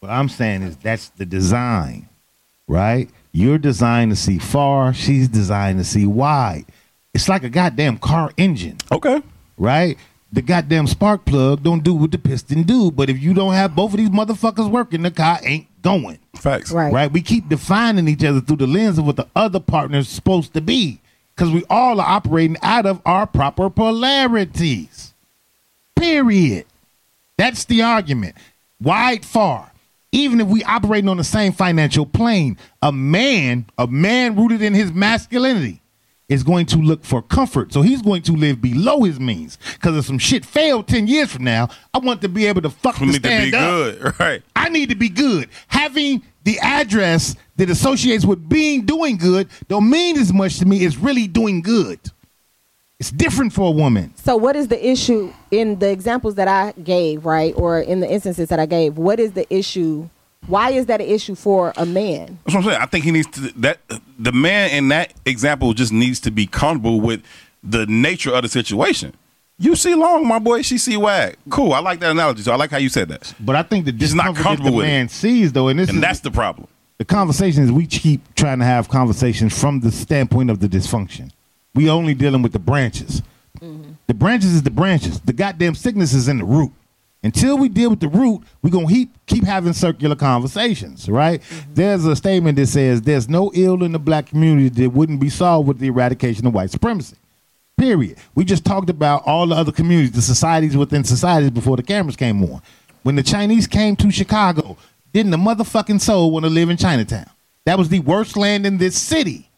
What 0.00 0.10
I'm 0.10 0.28
saying 0.28 0.62
is 0.62 0.76
that's 0.76 1.08
the 1.08 1.24
design, 1.24 2.08
right? 2.68 3.08
You're 3.32 3.58
designed 3.58 4.12
to 4.12 4.16
see 4.16 4.38
far. 4.38 4.94
She's 4.94 5.28
designed 5.28 5.78
to 5.78 5.84
see 5.84 6.06
wide. 6.06 6.66
It's 7.16 7.30
like 7.30 7.44
a 7.44 7.48
goddamn 7.48 7.96
car 7.96 8.30
engine. 8.36 8.76
Okay. 8.92 9.22
right? 9.56 9.96
The 10.34 10.42
goddamn 10.42 10.86
spark 10.86 11.24
plug 11.24 11.62
don't 11.62 11.82
do 11.82 11.94
what 11.94 12.10
the 12.10 12.18
piston 12.18 12.64
do. 12.64 12.90
But 12.90 13.08
if 13.08 13.18
you 13.18 13.32
don't 13.32 13.54
have 13.54 13.74
both 13.74 13.92
of 13.92 13.96
these 13.96 14.10
motherfuckers 14.10 14.70
working, 14.70 15.00
the 15.00 15.10
car 15.10 15.38
ain't 15.42 15.66
going. 15.80 16.18
Facts. 16.34 16.72
Right. 16.72 16.92
Right? 16.92 17.10
We 17.10 17.22
keep 17.22 17.48
defining 17.48 18.06
each 18.06 18.22
other 18.22 18.42
through 18.42 18.58
the 18.58 18.66
lens 18.66 18.98
of 18.98 19.06
what 19.06 19.16
the 19.16 19.26
other 19.34 19.60
partner's 19.60 20.10
supposed 20.10 20.52
to 20.52 20.60
be. 20.60 21.00
Because 21.34 21.50
we 21.50 21.64
all 21.70 22.02
are 22.02 22.06
operating 22.06 22.58
out 22.60 22.84
of 22.84 23.00
our 23.06 23.26
proper 23.26 23.70
polarities. 23.70 25.14
Period. 25.94 26.66
That's 27.38 27.64
the 27.64 27.80
argument. 27.80 28.36
Wide 28.78 29.24
far. 29.24 29.72
Even 30.12 30.38
if 30.38 30.48
we 30.48 30.62
operating 30.64 31.08
on 31.08 31.16
the 31.16 31.24
same 31.24 31.52
financial 31.52 32.04
plane, 32.04 32.58
a 32.82 32.92
man, 32.92 33.64
a 33.78 33.86
man 33.86 34.36
rooted 34.36 34.60
in 34.60 34.74
his 34.74 34.92
masculinity, 34.92 35.80
is 36.28 36.42
going 36.42 36.66
to 36.66 36.76
look 36.78 37.04
for 37.04 37.22
comfort. 37.22 37.72
So 37.72 37.82
he's 37.82 38.02
going 38.02 38.22
to 38.22 38.32
live 38.32 38.60
below 38.60 39.04
his 39.04 39.20
means. 39.20 39.58
Because 39.74 39.96
if 39.96 40.06
some 40.06 40.18
shit 40.18 40.44
failed 40.44 40.88
10 40.88 41.06
years 41.06 41.30
from 41.32 41.44
now, 41.44 41.68
I 41.94 41.98
want 41.98 42.20
to 42.22 42.28
be 42.28 42.46
able 42.46 42.62
to 42.62 42.70
fuck 42.70 42.98
We 43.00 43.06
to 43.06 43.12
need 43.12 43.22
to 43.22 43.28
stand 43.28 43.50
be 43.52 43.56
up. 43.56 43.64
good. 43.70 44.14
Right. 44.20 44.42
I 44.56 44.68
need 44.68 44.88
to 44.88 44.96
be 44.96 45.08
good. 45.08 45.48
Having 45.68 46.22
the 46.42 46.58
address 46.60 47.36
that 47.56 47.70
associates 47.70 48.24
with 48.24 48.48
being 48.48 48.84
doing 48.84 49.16
good 49.18 49.48
don't 49.68 49.88
mean 49.88 50.18
as 50.18 50.32
much 50.32 50.58
to 50.58 50.66
me 50.66 50.84
as 50.84 50.96
really 50.96 51.28
doing 51.28 51.62
good. 51.62 52.00
It's 52.98 53.10
different 53.10 53.52
for 53.52 53.68
a 53.68 53.70
woman. 53.72 54.14
So 54.16 54.36
what 54.36 54.56
is 54.56 54.68
the 54.68 54.84
issue 54.90 55.32
in 55.50 55.78
the 55.78 55.90
examples 55.90 56.34
that 56.36 56.48
I 56.48 56.72
gave, 56.82 57.26
right? 57.26 57.52
Or 57.56 57.78
in 57.80 58.00
the 58.00 58.10
instances 58.10 58.48
that 58.48 58.58
I 58.58 58.66
gave, 58.66 58.96
what 58.96 59.20
is 59.20 59.32
the 59.32 59.46
issue? 59.54 60.08
Why 60.46 60.70
is 60.70 60.86
that 60.86 61.00
an 61.00 61.06
issue 61.08 61.34
for 61.34 61.72
a 61.76 61.84
man? 61.86 62.38
That's 62.44 62.54
what 62.54 62.64
I'm 62.64 62.70
saying. 62.70 62.82
I 62.82 62.86
think 62.86 63.04
he 63.04 63.10
needs 63.10 63.26
to 63.28 63.40
that 63.60 63.78
the 64.18 64.32
man 64.32 64.70
in 64.70 64.88
that 64.88 65.12
example 65.24 65.72
just 65.72 65.92
needs 65.92 66.20
to 66.20 66.30
be 66.30 66.46
comfortable 66.46 67.00
with 67.00 67.22
the 67.62 67.86
nature 67.86 68.32
of 68.32 68.42
the 68.42 68.48
situation. 68.48 69.12
You 69.58 69.74
see 69.74 69.94
long, 69.94 70.26
my 70.26 70.38
boy. 70.38 70.62
She 70.62 70.76
see 70.78 70.96
wag. 70.96 71.36
Cool. 71.48 71.72
I 71.72 71.78
like 71.80 72.00
that 72.00 72.10
analogy. 72.10 72.42
So 72.42 72.52
I 72.52 72.56
like 72.56 72.70
how 72.70 72.76
you 72.76 72.88
said 72.90 73.08
that. 73.08 73.32
But 73.40 73.56
I 73.56 73.62
think 73.62 73.86
the 73.86 73.92
Just 73.92 74.14
not 74.14 74.34
discomfort 74.34 74.36
that 74.36 74.42
comfortable 74.48 74.70
the 74.72 74.76
with 74.76 74.86
it. 74.86 74.88
man 74.90 75.08
sees 75.08 75.52
though, 75.52 75.68
and 75.68 75.78
this 75.78 75.88
And 75.88 75.96
is 75.96 76.02
that's 76.02 76.20
the 76.20 76.30
problem. 76.30 76.68
the 76.98 77.04
conversation 77.06 77.64
is 77.64 77.72
we 77.72 77.86
keep 77.86 78.20
trying 78.34 78.58
to 78.58 78.64
have 78.66 78.88
conversations 78.88 79.58
from 79.58 79.80
the 79.80 79.90
standpoint 79.90 80.50
of 80.50 80.60
the 80.60 80.68
dysfunction. 80.68 81.30
We 81.74 81.88
only 81.90 82.14
dealing 82.14 82.42
with 82.42 82.52
the 82.52 82.58
branches. 82.58 83.22
Mm-hmm. 83.60 83.92
The 84.06 84.14
branches 84.14 84.52
is 84.52 84.62
the 84.62 84.70
branches. 84.70 85.20
The 85.20 85.32
goddamn 85.32 85.74
sickness 85.74 86.12
is 86.12 86.28
in 86.28 86.38
the 86.38 86.44
root. 86.44 86.70
Until 87.26 87.58
we 87.58 87.68
deal 87.68 87.90
with 87.90 87.98
the 87.98 88.06
root, 88.06 88.42
we're 88.62 88.70
gonna 88.70 88.86
keep 88.86 89.10
keep 89.26 89.42
having 89.42 89.72
circular 89.72 90.14
conversations, 90.14 91.08
right? 91.08 91.40
Mm-hmm. 91.42 91.74
There's 91.74 92.04
a 92.04 92.14
statement 92.14 92.54
that 92.56 92.68
says 92.68 93.02
there's 93.02 93.28
no 93.28 93.50
ill 93.52 93.82
in 93.82 93.90
the 93.90 93.98
black 93.98 94.26
community 94.26 94.68
that 94.68 94.90
wouldn't 94.90 95.18
be 95.18 95.28
solved 95.28 95.66
with 95.66 95.80
the 95.80 95.88
eradication 95.88 96.46
of 96.46 96.54
white 96.54 96.70
supremacy. 96.70 97.16
Period. 97.76 98.18
We 98.36 98.44
just 98.44 98.64
talked 98.64 98.90
about 98.90 99.24
all 99.26 99.48
the 99.48 99.56
other 99.56 99.72
communities, 99.72 100.12
the 100.12 100.22
societies 100.22 100.76
within 100.76 101.02
societies 101.02 101.50
before 101.50 101.76
the 101.76 101.82
cameras 101.82 102.14
came 102.14 102.44
on. 102.44 102.62
When 103.02 103.16
the 103.16 103.24
Chinese 103.24 103.66
came 103.66 103.96
to 103.96 104.10
Chicago, 104.12 104.76
didn't 105.12 105.32
the 105.32 105.36
motherfucking 105.36 106.00
soul 106.00 106.30
want 106.30 106.44
to 106.44 106.48
live 106.48 106.70
in 106.70 106.76
Chinatown? 106.76 107.28
That 107.64 107.76
was 107.76 107.88
the 107.88 108.00
worst 108.00 108.36
land 108.36 108.64
in 108.66 108.78
this 108.78 108.96
city, 108.96 109.50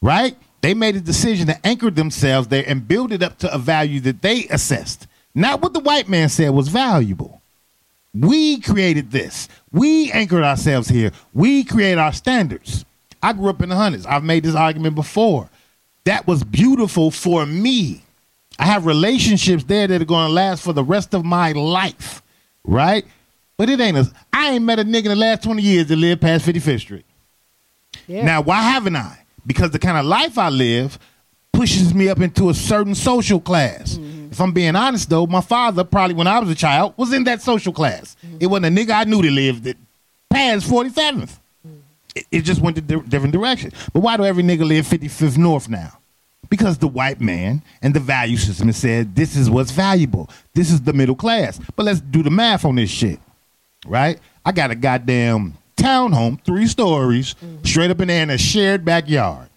right? 0.00 0.36
They 0.60 0.74
made 0.74 0.94
a 0.94 1.00
decision 1.00 1.48
to 1.48 1.66
anchor 1.66 1.90
themselves 1.90 2.46
there 2.46 2.62
and 2.68 2.86
build 2.86 3.10
it 3.10 3.20
up 3.20 3.38
to 3.38 3.52
a 3.52 3.58
value 3.58 3.98
that 4.00 4.22
they 4.22 4.46
assessed, 4.46 5.08
not 5.34 5.60
what 5.62 5.72
the 5.72 5.80
white 5.80 6.08
man 6.08 6.28
said 6.28 6.50
was 6.50 6.68
valuable. 6.68 7.40
We 8.12 8.60
created 8.60 9.10
this. 9.10 9.48
We 9.72 10.10
anchored 10.12 10.42
ourselves 10.42 10.88
here. 10.88 11.12
We 11.32 11.64
create 11.64 11.98
our 11.98 12.12
standards. 12.12 12.84
I 13.22 13.32
grew 13.32 13.50
up 13.50 13.62
in 13.62 13.68
the 13.68 13.76
hundreds. 13.76 14.06
I've 14.06 14.24
made 14.24 14.42
this 14.42 14.54
argument 14.54 14.94
before. 14.94 15.48
That 16.04 16.26
was 16.26 16.42
beautiful 16.42 17.10
for 17.10 17.46
me. 17.46 18.02
I 18.58 18.64
have 18.64 18.86
relationships 18.86 19.64
there 19.64 19.86
that 19.86 20.02
are 20.02 20.06
going 20.06 20.26
to 20.26 20.32
last 20.32 20.62
for 20.62 20.72
the 20.72 20.82
rest 20.82 21.14
of 21.14 21.24
my 21.24 21.52
life, 21.52 22.22
right? 22.64 23.04
But 23.56 23.70
it 23.70 23.78
ain't 23.80 23.96
a. 23.96 24.10
I 24.32 24.52
ain't 24.52 24.64
met 24.64 24.78
a 24.78 24.84
nigga 24.84 25.04
in 25.04 25.10
the 25.10 25.16
last 25.16 25.42
twenty 25.42 25.62
years 25.62 25.86
that 25.86 25.96
lived 25.96 26.22
past 26.22 26.44
Fifty 26.44 26.60
Fifth 26.60 26.80
Street. 26.80 27.04
Yeah. 28.06 28.24
Now, 28.24 28.40
why 28.40 28.62
haven't 28.62 28.96
I? 28.96 29.18
Because 29.46 29.70
the 29.70 29.78
kind 29.78 29.98
of 29.98 30.06
life 30.06 30.38
I 30.38 30.48
live 30.48 30.98
pushes 31.52 31.94
me 31.94 32.08
up 32.08 32.20
into 32.20 32.48
a 32.48 32.54
certain 32.54 32.94
social 32.94 33.40
class. 33.40 33.96
Mm-hmm. 33.98 34.19
If 34.30 34.40
I'm 34.40 34.52
being 34.52 34.76
honest 34.76 35.10
though, 35.10 35.26
my 35.26 35.40
father 35.40 35.82
probably 35.84 36.14
when 36.14 36.26
I 36.26 36.38
was 36.38 36.48
a 36.50 36.54
child 36.54 36.94
was 36.96 37.12
in 37.12 37.24
that 37.24 37.42
social 37.42 37.72
class. 37.72 38.16
It 38.38 38.46
wasn't 38.46 38.66
a 38.78 38.80
nigga 38.80 38.92
I 38.92 39.04
knew 39.04 39.20
that 39.22 39.30
lived 39.30 39.66
at 39.66 39.76
past 40.30 40.66
47th. 40.68 41.36
It, 42.14 42.26
it 42.30 42.40
just 42.42 42.60
went 42.60 42.76
to 42.76 42.82
di- 42.82 43.00
different 43.08 43.32
direction. 43.32 43.72
But 43.92 44.00
why 44.00 44.16
do 44.16 44.24
every 44.24 44.42
nigga 44.42 44.64
live 44.66 44.86
55th 44.86 45.36
North 45.36 45.68
now? 45.68 45.98
Because 46.48 46.78
the 46.78 46.88
white 46.88 47.20
man 47.20 47.62
and 47.82 47.94
the 47.94 48.00
value 48.00 48.36
system 48.36 48.72
said 48.72 49.14
this 49.14 49.36
is 49.36 49.50
what's 49.50 49.70
valuable. 49.70 50.28
This 50.54 50.72
is 50.72 50.80
the 50.80 50.92
middle 50.92 51.14
class. 51.14 51.60
But 51.76 51.84
let's 51.84 52.00
do 52.00 52.22
the 52.22 52.30
math 52.30 52.64
on 52.64 52.76
this 52.76 52.90
shit, 52.90 53.20
right? 53.86 54.18
I 54.44 54.52
got 54.52 54.70
a 54.70 54.74
goddamn 54.74 55.54
townhome, 55.76 56.42
three 56.44 56.66
stories, 56.66 57.34
straight 57.64 57.90
up 57.90 58.00
in 58.00 58.08
there 58.08 58.22
in 58.22 58.30
a 58.30 58.38
shared 58.38 58.84
backyard. 58.84 59.48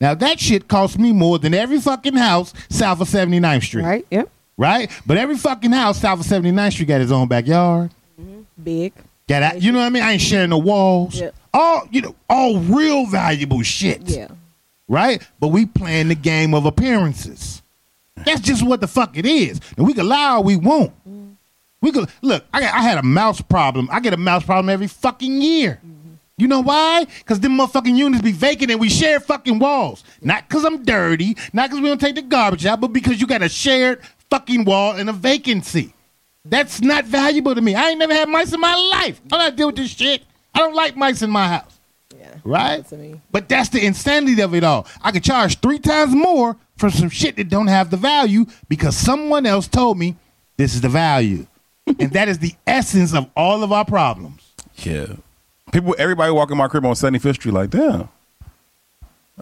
Now 0.00 0.14
that 0.14 0.40
shit 0.40 0.68
cost 0.68 0.98
me 0.98 1.12
more 1.12 1.38
than 1.38 1.54
every 1.54 1.80
fucking 1.80 2.14
house 2.14 2.52
south 2.68 3.00
of 3.00 3.08
79th 3.08 3.62
Street. 3.62 3.84
Right? 3.84 4.06
Yep. 4.10 4.28
Right? 4.56 4.90
But 5.06 5.16
every 5.16 5.36
fucking 5.36 5.72
house 5.72 6.00
south 6.00 6.20
of 6.20 6.26
79th 6.26 6.72
Street 6.72 6.86
got 6.86 7.00
its 7.00 7.12
own 7.12 7.28
backyard. 7.28 7.90
Mm. 8.20 8.44
Big. 8.62 8.92
Got 9.28 9.40
that, 9.40 9.62
you 9.62 9.72
know 9.72 9.78
what 9.78 9.86
I 9.86 9.90
mean? 9.90 10.02
I 10.02 10.12
ain't 10.12 10.22
sharing 10.22 10.50
the 10.50 10.58
walls. 10.58 11.20
Yeah. 11.20 11.30
All 11.52 11.88
you 11.90 12.02
know, 12.02 12.14
all 12.28 12.58
real 12.58 13.06
valuable 13.06 13.62
shit. 13.62 14.02
Yeah. 14.08 14.28
Right? 14.88 15.26
But 15.40 15.48
we 15.48 15.66
playing 15.66 16.08
the 16.08 16.14
game 16.14 16.54
of 16.54 16.66
appearances. 16.66 17.62
That's 18.24 18.40
just 18.40 18.64
what 18.64 18.80
the 18.80 18.86
fuck 18.86 19.16
it 19.16 19.26
is. 19.26 19.60
And 19.76 19.86
we 19.86 19.94
can 19.94 20.08
lie 20.08 20.36
or 20.36 20.42
we 20.42 20.56
won't. 20.56 20.92
We 21.80 21.92
could 21.92 22.08
look. 22.22 22.44
I 22.52 22.60
got, 22.60 22.74
I 22.74 22.80
had 22.80 22.98
a 22.98 23.02
mouse 23.02 23.42
problem. 23.42 23.88
I 23.92 24.00
get 24.00 24.14
a 24.14 24.16
mouse 24.16 24.44
problem 24.44 24.70
every 24.70 24.86
fucking 24.86 25.42
year. 25.42 25.80
You 26.36 26.48
know 26.48 26.60
why? 26.60 27.04
Because 27.18 27.38
them 27.40 27.56
motherfucking 27.58 27.96
units 27.96 28.22
be 28.22 28.32
vacant 28.32 28.70
and 28.70 28.80
we 28.80 28.88
share 28.88 29.20
fucking 29.20 29.60
walls. 29.60 30.02
Not 30.20 30.48
because 30.48 30.64
I'm 30.64 30.82
dirty, 30.82 31.36
not 31.52 31.70
because 31.70 31.80
we 31.80 31.88
don't 31.88 32.00
take 32.00 32.16
the 32.16 32.22
garbage 32.22 32.66
out, 32.66 32.80
but 32.80 32.88
because 32.88 33.20
you 33.20 33.26
got 33.26 33.42
a 33.42 33.48
shared 33.48 34.00
fucking 34.30 34.64
wall 34.64 34.96
and 34.96 35.08
a 35.08 35.12
vacancy. 35.12 35.94
That's 36.44 36.80
not 36.80 37.04
valuable 37.04 37.54
to 37.54 37.60
me. 37.60 37.74
I 37.74 37.90
ain't 37.90 37.98
never 37.98 38.12
had 38.12 38.28
mice 38.28 38.52
in 38.52 38.60
my 38.60 38.74
life. 38.74 39.20
I 39.32 39.38
don't 39.38 39.56
deal 39.56 39.68
with 39.68 39.76
this 39.76 39.90
shit. 39.90 40.24
I 40.52 40.58
don't 40.58 40.74
like 40.74 40.96
mice 40.96 41.22
in 41.22 41.30
my 41.30 41.48
house. 41.48 41.78
Yeah. 42.18 42.34
Right? 42.44 42.86
To 42.88 42.96
me. 42.96 43.20
But 43.30 43.48
that's 43.48 43.68
the 43.68 43.84
insanity 43.84 44.40
of 44.42 44.54
it 44.54 44.64
all. 44.64 44.86
I 45.02 45.12
could 45.12 45.24
charge 45.24 45.60
three 45.60 45.78
times 45.78 46.14
more 46.14 46.56
for 46.76 46.90
some 46.90 47.08
shit 47.08 47.36
that 47.36 47.48
don't 47.48 47.68
have 47.68 47.90
the 47.90 47.96
value 47.96 48.46
because 48.68 48.96
someone 48.96 49.46
else 49.46 49.68
told 49.68 49.98
me 49.98 50.16
this 50.56 50.74
is 50.74 50.80
the 50.80 50.88
value. 50.88 51.46
and 51.86 52.12
that 52.12 52.28
is 52.28 52.40
the 52.40 52.54
essence 52.66 53.14
of 53.14 53.30
all 53.36 53.62
of 53.62 53.70
our 53.70 53.84
problems. 53.84 54.52
Yeah. 54.78 55.14
People, 55.72 55.94
everybody 55.98 56.30
walking 56.32 56.56
my 56.56 56.68
crib 56.68 56.84
on 56.86 56.94
75th 56.94 57.34
Street 57.34 57.52
like, 57.52 57.70
damn. 57.70 58.08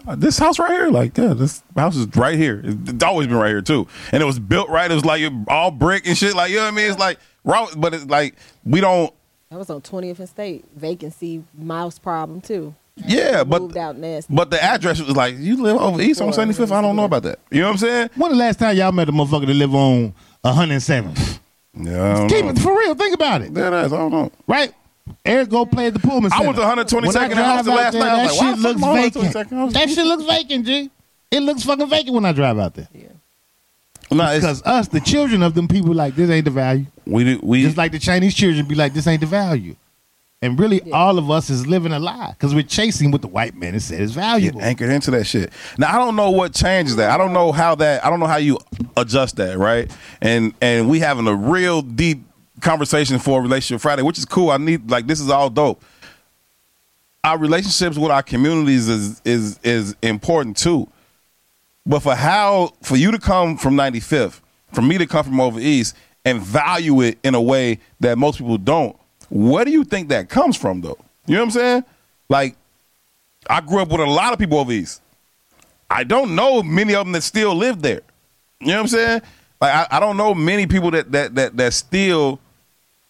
uh, 0.07 0.15
This 0.15 0.37
house 0.39 0.57
right 0.57 0.71
here, 0.71 0.89
like, 0.89 1.17
yeah, 1.17 1.33
this 1.33 1.61
house 1.75 1.95
is 1.95 2.07
right 2.15 2.37
here. 2.37 2.61
It's 2.63 2.89
it's 2.91 3.03
always 3.03 3.27
been 3.27 3.37
right 3.37 3.49
here 3.49 3.61
too, 3.61 3.87
and 4.11 4.23
it 4.23 4.25
was 4.25 4.39
built 4.39 4.69
right. 4.69 4.89
It 4.89 4.95
was 4.95 5.05
like 5.05 5.21
all 5.47 5.69
brick 5.71 6.07
and 6.07 6.17
shit. 6.17 6.33
Like, 6.35 6.49
you 6.49 6.57
know 6.57 6.63
what 6.63 6.73
I 6.73 6.75
mean? 6.75 6.89
It's 6.89 6.99
like, 6.99 7.19
raw, 7.43 7.67
but 7.77 7.93
it's 7.93 8.05
like 8.05 8.35
we 8.65 8.81
don't. 8.81 9.13
That 9.49 9.59
was 9.59 9.69
on 9.69 9.81
20th 9.81 10.17
and 10.19 10.29
State. 10.29 10.65
Vacancy, 10.75 11.43
mouse 11.53 11.99
problem 11.99 12.41
too. 12.41 12.73
Yeah, 12.95 13.43
but 13.43 13.61
Moved 13.61 14.27
but 14.29 14.51
the 14.51 14.63
address 14.63 15.01
was 15.01 15.15
like, 15.15 15.35
you 15.37 15.61
live 15.61 15.77
over 15.77 15.99
east 16.01 16.21
on 16.21 16.29
75th. 16.31 16.71
I 16.71 16.79
don't 16.81 16.95
know 16.95 17.05
about 17.05 17.23
that. 17.23 17.39
You 17.51 17.61
know 17.61 17.67
what 17.67 17.71
I'm 17.73 17.77
saying? 17.79 18.09
When 18.15 18.31
the 18.31 18.37
last 18.37 18.59
time 18.59 18.75
y'all 18.77 18.91
met 18.91 19.09
a 19.09 19.11
motherfucker 19.11 19.47
that 19.47 19.53
live 19.53 19.73
on 19.73 20.13
107th? 20.45 21.39
Yeah, 21.75 22.03
I 22.03 22.13
don't 22.17 22.29
Keep 22.29 22.45
know. 22.45 22.51
it 22.51 22.59
for 22.59 22.77
real. 22.77 22.93
Think 22.93 23.15
about 23.15 23.41
it. 23.41 23.53
That 23.55 23.73
ass, 23.73 23.91
I 23.91 23.97
don't 23.97 24.11
know. 24.11 24.31
Right? 24.45 24.73
Eric 25.25 25.49
go 25.49 25.65
play 25.65 25.87
at 25.87 25.93
the 25.93 25.99
Pullman 25.99 26.31
I 26.31 26.37
Center. 26.37 26.61
went 26.61 26.89
to 26.89 26.95
122nd 26.95 27.05
When 27.29 27.37
I 27.37 27.43
house 27.43 27.65
drive 27.65 27.75
last 27.77 27.95
out 27.95 27.99
night. 27.99 28.09
I 28.09 28.15
there, 28.15 28.23
was 28.25 28.39
That 28.39 28.45
like, 28.45 28.55
shit 28.55 28.61
the 28.61 28.67
looks 28.67 29.31
fuck 29.33 29.51
am 29.51 29.57
I 29.57 29.61
on 29.61 29.69
vacant. 29.69 29.73
That 29.73 29.89
shit 29.89 30.05
looks 30.05 30.23
vacant, 30.23 30.65
G. 30.65 30.89
It 31.31 31.39
looks 31.41 31.63
fucking 31.63 31.89
vacant 31.89 32.13
when 32.15 32.25
I 32.25 32.31
drive 32.31 32.59
out 32.59 32.73
there. 32.75 32.87
Nah, 34.11 34.31
it's, 34.31 34.41
Because 34.41 34.61
us, 34.63 34.87
the 34.89 34.99
children 34.99 35.41
of 35.41 35.55
them 35.55 35.67
people, 35.67 35.93
like 35.93 36.15
this 36.15 36.29
ain't 36.29 36.45
the 36.45 36.51
value. 36.51 36.85
we 37.05 37.23
do, 37.23 37.39
we 37.41 37.63
Just 37.63 37.77
like 37.77 37.91
the 37.91 37.99
Chinese 37.99 38.35
children 38.35 38.67
be 38.67 38.75
like, 38.75 38.93
this 38.93 39.07
ain't 39.07 39.21
the 39.21 39.25
value. 39.27 39.75
And 40.41 40.59
really, 40.59 40.91
all 40.91 41.17
of 41.17 41.31
us 41.31 41.49
is 41.49 41.65
living 41.65 41.93
a 41.93 41.99
lie 41.99 42.31
because 42.37 42.53
we're 42.53 42.63
chasing 42.63 43.11
what 43.11 43.21
the 43.21 43.29
white 43.29 43.55
man 43.55 43.73
has 43.73 43.85
said 43.85 44.01
is 44.01 44.13
get 44.13 44.19
valuable. 44.21 44.61
anchored 44.61 44.89
into 44.89 45.09
that 45.11 45.23
shit. 45.23 45.53
Now 45.77 45.95
I 45.95 45.97
don't 46.03 46.17
know 46.17 46.31
what 46.31 46.53
changes 46.53 46.97
that. 46.97 47.11
I 47.11 47.17
don't 47.17 47.31
know 47.31 47.53
how 47.53 47.75
that. 47.75 48.05
I 48.05 48.09
don't 48.09 48.19
know 48.19 48.27
how 48.27 48.35
you 48.37 48.59
adjust 48.97 49.37
that, 49.37 49.57
right? 49.57 49.89
And 50.21 50.53
and 50.61 50.89
we 50.89 50.99
having 50.99 51.27
a 51.27 51.33
real 51.35 51.81
deep 51.81 52.25
conversation 52.63 53.19
for 53.19 53.41
relationship 53.41 53.81
Friday, 53.81 54.01
which 54.01 54.17
is 54.17 54.25
cool. 54.25 54.49
I 54.49 54.57
need 54.57 54.89
like 54.89 55.05
this 55.05 55.19
is 55.19 55.29
all 55.29 55.49
dope. 55.49 55.83
Our 57.23 57.37
relationships 57.37 57.97
with 57.97 58.11
our 58.11 58.23
communities 58.23 58.89
is 58.89 59.21
is 59.23 59.59
is 59.63 59.95
important 60.01 60.57
too. 60.57 60.89
But 61.85 61.99
for 61.99 62.15
how 62.15 62.73
for 62.81 62.95
you 62.95 63.11
to 63.11 63.19
come 63.19 63.57
from 63.57 63.75
95th, 63.75 64.39
for 64.71 64.81
me 64.81 64.97
to 64.97 65.05
come 65.05 65.23
from 65.25 65.39
over 65.39 65.59
east 65.59 65.95
and 66.25 66.41
value 66.41 67.01
it 67.01 67.19
in 67.23 67.35
a 67.35 67.41
way 67.41 67.79
that 67.99 68.17
most 68.17 68.37
people 68.37 68.57
don't, 68.57 68.97
where 69.29 69.65
do 69.65 69.71
you 69.71 69.83
think 69.83 70.09
that 70.09 70.29
comes 70.29 70.57
from 70.57 70.81
though? 70.81 70.97
You 71.25 71.35
know 71.35 71.41
what 71.41 71.45
I'm 71.45 71.51
saying? 71.51 71.83
Like 72.29 72.55
I 73.49 73.61
grew 73.61 73.79
up 73.81 73.89
with 73.89 74.01
a 74.01 74.05
lot 74.05 74.33
of 74.33 74.39
people 74.39 74.57
over 74.57 74.71
east. 74.71 75.01
I 75.89 76.03
don't 76.03 76.35
know 76.35 76.63
many 76.63 76.95
of 76.95 77.05
them 77.05 77.11
that 77.13 77.21
still 77.21 77.53
live 77.53 77.81
there. 77.81 78.01
You 78.59 78.67
know 78.67 78.73
what 78.75 78.81
I'm 78.81 78.87
saying? 78.87 79.21
Like 79.61 79.73
I, 79.73 79.97
I 79.97 79.99
don't 79.99 80.17
know 80.17 80.33
many 80.33 80.65
people 80.65 80.91
that 80.91 81.11
that 81.11 81.35
that 81.35 81.57
that 81.57 81.73
still 81.73 82.39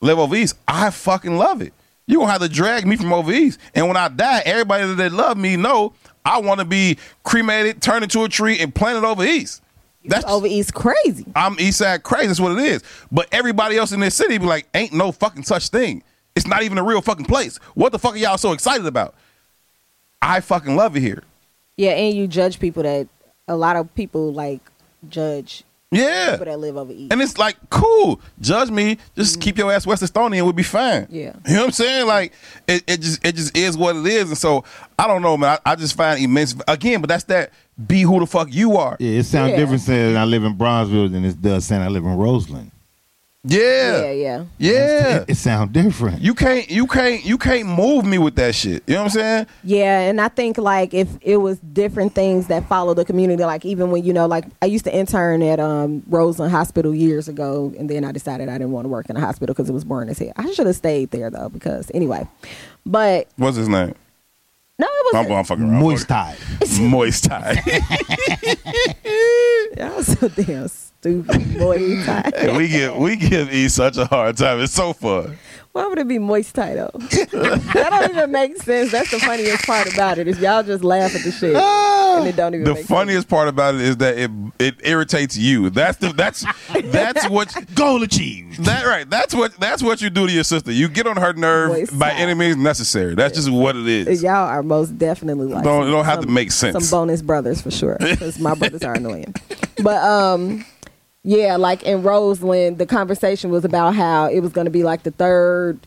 live 0.04 0.20
over 0.20 0.36
east. 0.36 0.56
I 0.68 0.89
fucking 0.91 1.38
love 1.38 1.62
it. 1.62 1.74
You 2.06 2.20
gonna 2.20 2.32
have 2.32 2.41
to 2.41 2.49
drag 2.49 2.86
me 2.86 2.97
from 2.97 3.14
over 3.14 3.32
east, 3.32 3.60
and 3.74 3.88
when 3.88 3.97
I 3.97 4.10
die, 4.10 4.41
everybody 4.45 4.93
that 4.93 5.12
love 5.14 5.38
me 5.38 5.56
know 5.56 5.93
I 6.26 6.39
want 6.39 6.60
to 6.60 6.66
be 6.66 6.97
cremated, 7.24 7.82
turned 7.82 8.04
into 8.04 8.24
a 8.24 8.30
tree, 8.30 8.60
and 8.60 8.74
planted 8.76 9.06
over 9.06 9.24
east. 9.24 9.62
That's 10.06 10.26
Over 10.26 10.47
East 10.47 10.74
crazy. 10.74 11.26
I'm 11.34 11.56
East 11.60 11.78
Side 11.78 12.04
crazy. 12.04 12.28
That's 12.28 12.39
what 12.41 12.51
it 12.51 12.60
is. 12.60 12.84
But 13.10 13.28
everybody 13.32 13.78
else 13.78 13.93
in 13.93 14.01
this 14.01 14.16
city 14.16 14.38
be 14.38 14.45
like, 14.45 14.68
ain't 14.74 14.91
no 14.91 15.14
fucking 15.14 15.43
such 15.43 15.70
thing. 15.70 16.04
It's 16.36 16.45
not 16.45 16.64
even 16.64 16.78
a 16.78 16.84
real 16.84 17.01
fucking 17.01 17.26
place. 17.26 17.56
What 17.74 17.93
the 17.93 17.99
fuck 17.99 18.16
are 18.16 18.18
y'all 18.18 18.38
so 18.38 18.51
excited 18.51 18.86
about? 18.86 19.16
I 20.22 20.41
fucking 20.41 20.76
love 20.76 20.97
it 20.97 20.99
here. 20.99 21.24
Yeah, 21.78 21.91
and 21.91 22.14
you 22.14 22.28
judge 22.28 22.60
people 22.60 22.84
that 22.84 23.08
a 23.47 23.56
lot 23.56 23.78
of 23.78 23.93
people 23.95 24.34
like 24.34 24.60
judge 25.08 25.64
Yeah. 25.96 26.32
people 26.32 26.46
that 26.46 26.60
live 26.60 26.78
over 26.78 26.91
East. 26.91 27.12
And 27.12 27.22
it's 27.22 27.38
like, 27.38 27.58
cool. 27.70 28.22
Judge 28.41 28.70
me. 28.70 28.98
Just 29.16 29.34
mm-hmm. 29.34 29.41
keep 29.41 29.58
your 29.58 29.72
ass 29.72 29.86
West 29.86 30.04
Estonian. 30.04 30.44
We'll 30.44 30.54
be 30.54 30.64
fine. 30.64 31.08
Yeah. 31.10 31.34
You 31.48 31.54
know 31.54 31.60
what 31.62 31.66
I'm 31.66 31.72
saying? 31.72 32.08
Like, 32.08 32.34
it, 32.68 32.84
it 32.88 33.02
just 33.02 33.26
it 33.26 33.36
just 33.36 33.56
is 33.58 33.78
what 33.78 33.96
it 33.96 34.06
is. 34.06 34.30
And 34.30 34.38
so 34.38 34.64
I 34.98 35.08
don't 35.08 35.22
know, 35.22 35.38
man. 35.38 35.60
I, 35.66 35.72
I 35.72 35.76
just 35.76 35.96
find 35.96 36.22
immense 36.24 36.56
again, 36.68 37.02
but 37.02 37.08
that's 37.08 37.26
that 37.26 37.52
be 37.88 38.02
who 38.02 38.20
the 38.20 38.28
fuck 38.28 38.54
you 38.54 38.78
are. 38.78 38.98
Yeah, 39.00 39.20
it 39.20 39.24
sounds 39.24 39.52
Yeah. 39.52 39.58
different 39.58 39.82
saying 39.82 40.16
I 40.16 40.26
live 40.26 40.44
in 40.44 40.56
Bronzeville 40.56 41.12
than 41.12 41.26
it 41.26 41.41
does 41.41 41.66
saying 41.66 41.82
I 41.82 41.88
live 41.88 42.06
in 42.06 42.16
Roseland. 42.18 42.72
Yeah, 43.46 44.04
Yeah. 44.04 44.12
yeah. 44.12 44.44
Yeah. 44.58 45.16
It, 45.18 45.32
it 45.32 45.36
sounds 45.36 45.72
different. 45.74 46.22
You 46.22 46.34
can't 46.34 46.70
you 46.72 46.88
can't 46.88 47.26
you 47.26 47.38
can't 47.38 47.68
move 47.68 48.06
me 48.06 48.18
with 48.18 48.36
that 48.36 48.56
shit. 48.56 48.84
You 48.88 48.94
know 48.96 49.02
what 49.02 49.06
I'm 49.06 49.10
saying? 49.12 49.48
Yeah, 49.64 50.00
and 50.02 50.22
I 50.22 50.30
think 50.30 50.58
like 50.58 50.94
if 50.94 51.10
it 51.22 51.38
was 51.38 51.60
different 51.60 52.16
things 52.16 52.48
that 52.48 52.68
follow 52.70 52.94
the 52.94 53.04
community, 53.04 53.44
like 53.44 53.66
even 53.66 53.91
when 53.91 54.04
you 54.06 54.14
know, 54.14 54.28
like 54.28 54.46
I 54.62 54.68
used 54.68 54.86
to 54.86 54.96
intern 54.96 55.41
at 55.44 55.60
um, 55.60 56.04
Roseland 56.08 56.52
Hospital 56.54 56.96
years 56.96 57.28
ago, 57.28 57.74
and 57.78 57.89
then 57.89 58.06
I 58.06 58.12
decided 58.14 58.48
I 58.48 58.54
didn't 58.58 58.72
want 58.72 58.86
to 58.86 58.89
work 58.89 59.10
in 59.10 59.18
a 59.18 59.20
hospital 59.20 59.54
because 59.54 59.70
it 59.70 59.74
was 59.74 59.84
boring 59.84 60.08
as 60.10 60.20
hell. 60.20 60.32
I 60.38 60.50
should 60.54 60.68
have 60.68 60.76
stayed 60.78 61.12
there 61.12 61.30
though, 61.30 61.50
because 61.50 61.91
anyway. 61.94 62.26
But 62.86 63.28
What's 63.36 63.58
his 63.58 63.68
name? 63.68 63.94
no, 64.80 64.88
it 64.88 65.16
I'm, 65.16 65.28
was 65.28 65.32
I'm 65.38 65.44
fucking 65.44 65.64
around. 65.70 65.80
Moist 65.82 66.08
tide. 66.08 66.38
Moist 66.80 67.26
tie. 67.26 67.62
I 69.06 69.94
was 69.96 70.18
so 70.20 70.28
damn 70.30 70.68
stupid, 71.04 71.58
boy. 71.60 72.04
Tie. 72.06 72.58
we 72.58 72.68
give 72.70 72.95
we 72.97 73.16
give 73.16 73.51
E 73.54 73.68
such 73.68 73.97
a 73.97 74.06
hard 74.06 74.38
time. 74.38 74.60
It's 74.62 74.74
so 74.74 74.93
fun. 74.93 75.38
Why 75.74 75.88
would 75.88 75.97
it 75.97 76.08
be 76.08 76.20
moist 76.20 76.54
tie 76.54 76.76
though? 76.76 76.91
that 76.93 77.88
don't 77.89 78.12
even 78.12 78.32
make 78.32 78.58
sense. 78.62 78.91
That's 78.91 79.10
the 79.10 79.18
funniest 79.20 79.66
part 79.66 79.91
about 79.91 80.20
it 80.20 80.28
is 80.28 80.38
y'all 80.39 80.62
just 80.62 80.84
laugh 80.84 81.16
at 81.16 81.24
the 81.24 81.32
shit 81.32 81.56
and 81.56 82.28
it 82.28 82.36
don't 82.36 82.54
even. 82.54 82.66
The 82.66 82.76
make 82.76 82.86
funniest 82.86 83.28
part 83.28 83.47
about 83.47 83.74
it 83.74 83.82
is 83.82 83.97
that 83.97 84.16
it 84.20 84.30
it 84.60 84.76
irritates 84.84 85.36
you. 85.36 85.72
That's 85.72 85.97
the 85.97 86.14
that's 86.14 86.45
that's 86.91 87.28
what 87.28 87.56
Goal 87.76 88.04
achieved. 88.04 88.64
that 88.66 88.86
right. 88.86 89.10
That's 89.10 89.34
what 89.34 89.60
that's 89.60 89.82
what 89.82 89.99
you 89.99 90.12
do 90.12 90.28
to 90.28 90.32
your 90.32 90.43
sister. 90.43 90.72
You 90.72 90.88
get 90.88 91.08
on 91.08 91.18
her 91.18 91.34
nerve 91.34 91.70
Moist 91.72 91.97
by 91.97 92.12
any 92.12 92.36
means 92.36 92.58
necessary. 92.58 93.16
That's 93.16 93.36
just 93.36 93.49
what 93.51 93.76
it 93.76 93.88
is. 93.88 94.22
Y'all 94.22 94.36
are 94.47 94.62
most 94.62 94.99
definitely 94.99 95.47
like 95.47 95.64
Don't- 95.64 95.86
some- 95.86 95.91
don't 95.91 96.06
have 96.06 96.22
to 96.22 96.28
make 96.28 96.51
sense. 96.51 96.88
Some 96.88 96.99
bonus 96.99 97.24
brothers 97.24 97.62
for 97.64 97.72
sure 97.72 97.97
because 97.99 98.38
my 98.38 98.54
brothers 98.54 98.84
are 98.84 98.93
annoying. 98.93 99.34
But 99.82 100.04
um, 100.04 100.64
yeah, 101.24 101.56
like 101.58 101.84
in 101.84 102.04
Roseland, 102.04 102.78
the 102.78 102.86
conversation 102.86 103.50
was 103.50 103.64
about 103.66 103.96
how 103.96 104.26
it 104.28 104.40
was 104.42 104.52
going 104.52 104.66
to 104.66 104.72
be 104.72 104.84
like 104.84 105.04
the 105.04 105.12
third 105.12 105.80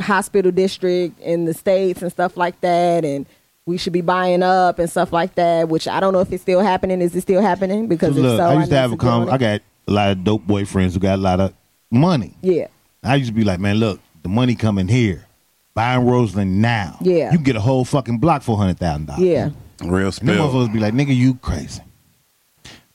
hospital 0.00 0.50
district 0.50 1.18
in 1.20 1.44
the 1.44 1.54
states 1.54 2.02
and 2.02 2.10
stuff 2.10 2.36
like 2.36 2.60
that, 2.60 3.04
and 3.04 3.26
we 3.66 3.78
should 3.78 3.92
be 3.92 4.00
buying 4.00 4.42
up 4.42 4.78
and 4.78 4.90
stuff 4.90 5.12
like 5.12 5.34
that. 5.36 5.68
Which 5.68 5.86
I 5.88 6.00
don't 6.00 6.12
know 6.12 6.20
if 6.20 6.32
it's 6.32 6.42
still 6.42 6.60
happening. 6.60 7.00
Is 7.00 7.14
it 7.14 7.22
still 7.22 7.42
happening? 7.42 7.86
Because 7.86 8.16
if 8.16 8.22
Look, 8.22 8.38
so, 8.38 8.44
I 8.44 8.54
used 8.54 8.70
to 8.70 8.76
have 8.76 8.92
a 8.92 8.96
get 8.96 9.08
on 9.08 9.26
con. 9.26 9.34
I 9.34 9.38
got 9.38 9.60
a 9.88 9.92
lot 9.92 10.10
of 10.12 10.24
dope 10.24 10.46
boyfriends 10.46 10.94
who 10.94 11.00
got 11.00 11.18
a 11.18 11.22
lot 11.22 11.40
of 11.40 11.52
money. 11.90 12.34
yeah. 12.42 12.66
I 13.04 13.16
used 13.16 13.30
to 13.30 13.34
be 13.34 13.42
like, 13.42 13.58
man, 13.58 13.76
look, 13.78 13.98
the 14.22 14.28
money 14.28 14.54
coming 14.54 14.86
here. 14.86 15.26
Buying 15.74 16.06
Roseland 16.06 16.62
now. 16.62 16.98
Yeah. 17.00 17.32
You 17.32 17.38
can 17.38 17.42
get 17.44 17.56
a 17.56 17.60
whole 17.60 17.84
fucking 17.84 18.18
block 18.18 18.42
for 18.42 18.56
hundred 18.56 18.78
thousand 18.78 19.06
dollars. 19.06 19.22
Yeah. 19.24 19.50
Real 19.82 20.06
And 20.06 20.12
them 20.12 20.12
spill. 20.12 20.34
motherfuckers 20.52 20.72
be 20.72 20.78
like, 20.78 20.94
nigga, 20.94 21.16
you 21.16 21.34
crazy. 21.34 21.80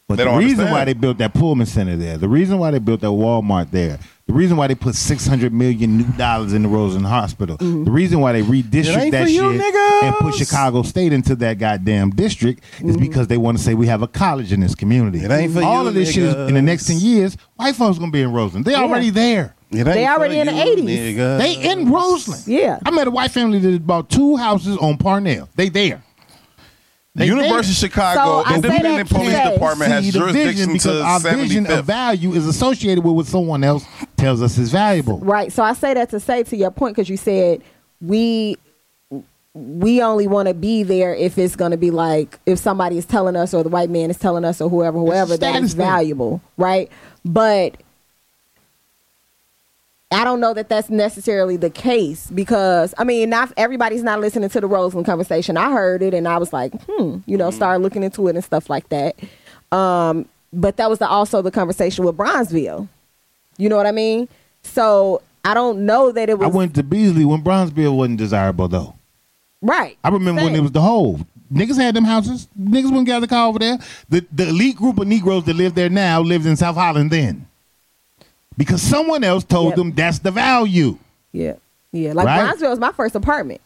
But 0.07 0.15
They 0.15 0.23
the 0.23 0.29
don't 0.29 0.39
reason 0.39 0.59
understand. 0.61 0.71
why 0.71 0.85
they 0.85 0.93
built 0.93 1.17
that 1.17 1.33
Pullman 1.33 1.65
Center 1.67 1.97
there, 1.97 2.17
the 2.17 2.29
reason 2.29 2.59
why 2.59 2.71
they 2.71 2.79
built 2.79 3.01
that 3.01 3.07
Walmart 3.07 3.71
there, 3.71 3.99
the 4.25 4.31
reason 4.33 4.55
why 4.55 4.67
they 4.67 4.75
put 4.75 4.95
six 4.95 5.27
hundred 5.27 5.51
million 5.51 5.97
new 5.97 6.05
dollars 6.17 6.53
in 6.53 6.63
the 6.63 6.69
Rosen 6.69 7.03
Hospital, 7.03 7.57
Mm-hmm. 7.57 7.83
the 7.83 7.91
reason 7.91 8.21
why 8.21 8.31
they 8.31 8.41
redistrict 8.41 9.11
that 9.11 9.27
shit 9.27 9.41
niggas. 9.41 10.03
and 10.03 10.15
put 10.15 10.33
Chicago 10.33 10.83
State 10.83 11.11
into 11.11 11.35
that 11.35 11.57
goddamn 11.59 12.11
district 12.11 12.63
Mm-hmm. 12.77 12.89
is 12.89 12.95
because 12.97 13.27
they 13.27 13.35
want 13.37 13.57
to 13.57 13.63
say 13.63 13.73
we 13.73 13.87
have 13.87 14.01
a 14.01 14.07
college 14.07 14.53
in 14.53 14.61
this 14.61 14.75
community. 14.75 15.19
It 15.19 15.29
ain't 15.31 15.51
for 15.53 15.61
All 15.61 15.81
you, 15.83 15.89
of 15.89 15.93
this 15.93 16.13
shit 16.13 16.23
is, 16.23 16.35
in 16.35 16.53
the 16.53 16.61
next 16.61 16.87
ten 16.87 16.99
years, 16.99 17.35
white 17.57 17.75
folks 17.75 17.99
gonna 17.99 18.09
be 18.11 18.21
in 18.21 18.31
Roseland. 18.31 18.63
They 18.63 18.75
already 18.75 19.09
there. 19.09 19.55
They 19.71 20.07
already 20.07 20.39
in 20.39 20.47
the 20.47 20.53
80s. 20.53 21.37
They 21.39 21.69
in 21.69 21.91
Roseland. 21.91 22.43
Yeah. 22.47 22.79
I 22.85 22.91
met 22.91 23.07
a 23.07 23.11
white 23.11 23.31
family 23.31 23.59
that 23.59 23.85
bought 23.85 24.09
two 24.09 24.37
houses 24.37 24.77
on 24.77 24.97
Parnell. 24.97 25.49
They 25.57 25.67
there. 25.67 26.01
The 27.17 27.25
University 27.25 27.71
of 27.71 27.91
Chicago 27.91 28.43
I 28.45 28.49
say 28.49 28.55
Independent 28.55 29.09
Police 29.09 29.27
today. 29.29 29.53
Department 29.53 29.91
has 29.91 30.05
See, 30.05 30.11
the 30.11 30.25
vision 30.25 30.43
jurisdiction 30.43 30.73
because 30.73 30.83
to 30.83 31.03
our 31.03 31.19
vision 31.37 31.65
of 31.67 31.85
value 31.85 32.33
is 32.33 32.45
associated 32.45 33.03
with 33.03 33.13
what 33.15 33.25
someone 33.25 33.63
else 33.63 33.85
tells 34.17 34.41
us 34.41 34.57
is 34.57 34.71
valuable. 34.71 35.17
Right. 35.19 35.51
So 35.51 35.63
I 35.63 35.73
say 35.73 35.95
that 35.95 36.11
to 36.11 36.19
say 36.19 36.43
to 36.43 36.55
your 36.55 36.69
point 36.69 36.95
because 36.95 37.09
you 37.09 37.17
said 37.17 37.63
we 37.99 38.55
we 39.53 40.03
only 40.03 40.27
want 40.27 40.47
to 40.47 40.53
be 40.53 40.83
there 40.83 41.15
if 41.15 41.39
it's 41.39 41.55
going 41.55 41.71
to 41.71 41.77
be 41.77 41.89
like 41.89 42.39
if 42.45 42.59
somebody 42.59 42.99
is 42.99 43.05
telling 43.05 43.35
us 43.35 43.51
or 43.53 43.63
the 43.63 43.69
white 43.69 43.89
man 43.89 44.11
is 44.11 44.19
telling 44.19 44.45
us 44.45 44.61
or 44.61 44.69
whoever 44.69 44.99
whoever 44.99 45.35
that 45.35 45.55
is 45.55 45.55
status 45.55 45.69
is 45.71 45.73
thing. 45.73 45.85
valuable, 45.85 46.41
right? 46.57 46.91
But 47.25 47.81
I 50.09 50.23
don't 50.23 50.39
know 50.39 50.53
that 50.53 50.69
that's 50.69 50.89
necessarily 50.89 51.57
the 51.57 51.69
case 51.69 52.29
because 52.31 52.93
I 52.97 53.03
mean, 53.03 53.29
not 53.29 53.51
everybody's 53.57 54.03
not 54.03 54.21
listening 54.21 54.49
to 54.49 54.61
the 54.61 54.67
Roseland 54.67 55.05
conversation. 55.05 55.57
I 55.57 55.71
heard 55.71 56.01
it 56.01 56.13
and 56.13 56.27
I 56.27 56.37
was 56.37 56.53
like, 56.53 56.71
hmm, 56.83 57.17
you 57.25 57.37
know, 57.37 57.51
started 57.51 57.83
looking 57.83 58.03
into 58.03 58.27
it 58.27 58.35
and 58.35 58.43
stuff 58.43 58.69
like 58.69 58.87
that. 58.89 59.15
Um, 59.71 60.27
but 60.53 60.77
that 60.77 60.89
was 60.89 60.99
the, 60.99 61.07
also 61.07 61.41
the 61.41 61.51
conversation 61.51 62.05
with 62.05 62.15
Bronzeville. 62.15 62.87
You 63.57 63.67
know 63.67 63.75
what 63.75 63.85
I 63.85 63.91
mean? 63.91 64.29
So 64.61 65.21
I 65.43 65.53
don't 65.53 65.85
know 65.85 66.11
that 66.13 66.29
it 66.29 66.39
was 66.39 66.47
I 66.47 66.57
went 66.57 66.75
to 66.75 66.83
Beasley 66.83 67.25
when 67.25 67.43
Bronzeville 67.43 67.97
wasn't 67.97 68.19
desirable 68.19 68.67
though. 68.69 68.95
right. 69.61 69.97
I 70.05 70.09
remember 70.09 70.43
when 70.43 70.55
it 70.55 70.61
was 70.61 70.71
the 70.71 70.81
whole. 70.81 71.19
Niggas 71.51 71.77
had 71.77 71.95
them 71.95 72.03
houses. 72.03 72.47
Niggas 72.59 72.85
wouldn't 72.85 73.07
gather 73.07 73.27
car 73.27 73.47
over 73.47 73.59
there. 73.59 73.77
The 74.09 74.25
the 74.31 74.49
elite 74.49 74.75
group 74.75 74.99
of 74.99 75.07
Negroes 75.07 75.45
that 75.45 75.55
live 75.55 75.75
there 75.75 75.89
now 75.89 76.21
lived 76.21 76.45
in 76.45 76.55
South 76.55 76.75
Holland 76.75 77.11
then. 77.11 77.46
Because 78.57 78.81
someone 78.81 79.23
else 79.23 79.43
told 79.43 79.69
Yep. 79.69 79.75
them 79.77 79.91
that's 79.93 80.19
the 80.19 80.31
value. 80.31 80.97
Yeah, 81.31 81.53
yeah. 81.91 82.13
Like 82.13 82.25
Right? 82.25 82.55
Bronzeville 82.55 82.69
was 82.71 82.79
my 82.79 82.91
first 82.91 83.15
apartment. 83.15 83.61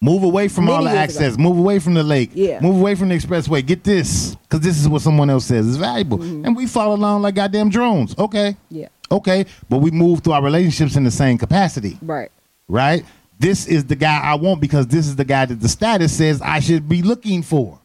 Move 0.00 0.24
away 0.24 0.48
from 0.48 0.64
Many 0.64 0.76
all 0.76 0.82
the 0.84 0.90
access. 0.90 1.34
ago. 1.34 1.42
Move 1.44 1.58
away 1.58 1.78
from 1.78 1.94
the 1.94 2.02
lake. 2.02 2.30
Yeah. 2.34 2.58
Move 2.60 2.76
away 2.80 2.96
from 2.96 3.08
the 3.10 3.14
expressway. 3.16 3.64
Get 3.64 3.84
this. 3.84 4.34
Because 4.34 4.58
this 4.60 4.76
is 4.80 4.88
what 4.88 5.00
someone 5.00 5.30
else 5.30 5.44
says 5.46 5.64
is 5.66 5.76
valuable. 5.76 6.18
Mm-hmm. 6.18 6.44
And 6.44 6.56
we 6.56 6.66
follow 6.66 6.96
along 6.96 7.22
like 7.22 7.36
goddamn 7.36 7.70
drones. 7.70 8.16
Okay. 8.18 8.56
Yeah, 8.68 8.88
Okay. 9.12 9.46
But 9.68 9.78
we 9.78 9.92
move 9.92 10.20
through 10.20 10.32
our 10.32 10.42
relationships 10.42 10.96
in 10.96 11.04
the 11.04 11.10
same 11.12 11.38
capacity. 11.38 11.98
right. 12.02 12.30
Right? 12.68 13.04
This 13.38 13.66
is 13.66 13.84
the 13.84 13.94
guy 13.96 14.20
I 14.20 14.34
want 14.34 14.60
because 14.60 14.86
this 14.88 15.06
is 15.06 15.14
the 15.16 15.24
guy 15.24 15.44
that 15.46 15.60
the 15.60 15.68
status 15.68 16.16
says 16.16 16.40
I 16.42 16.58
should 16.60 16.88
be 16.88 17.02
looking 17.02 17.42
for. 17.42 17.78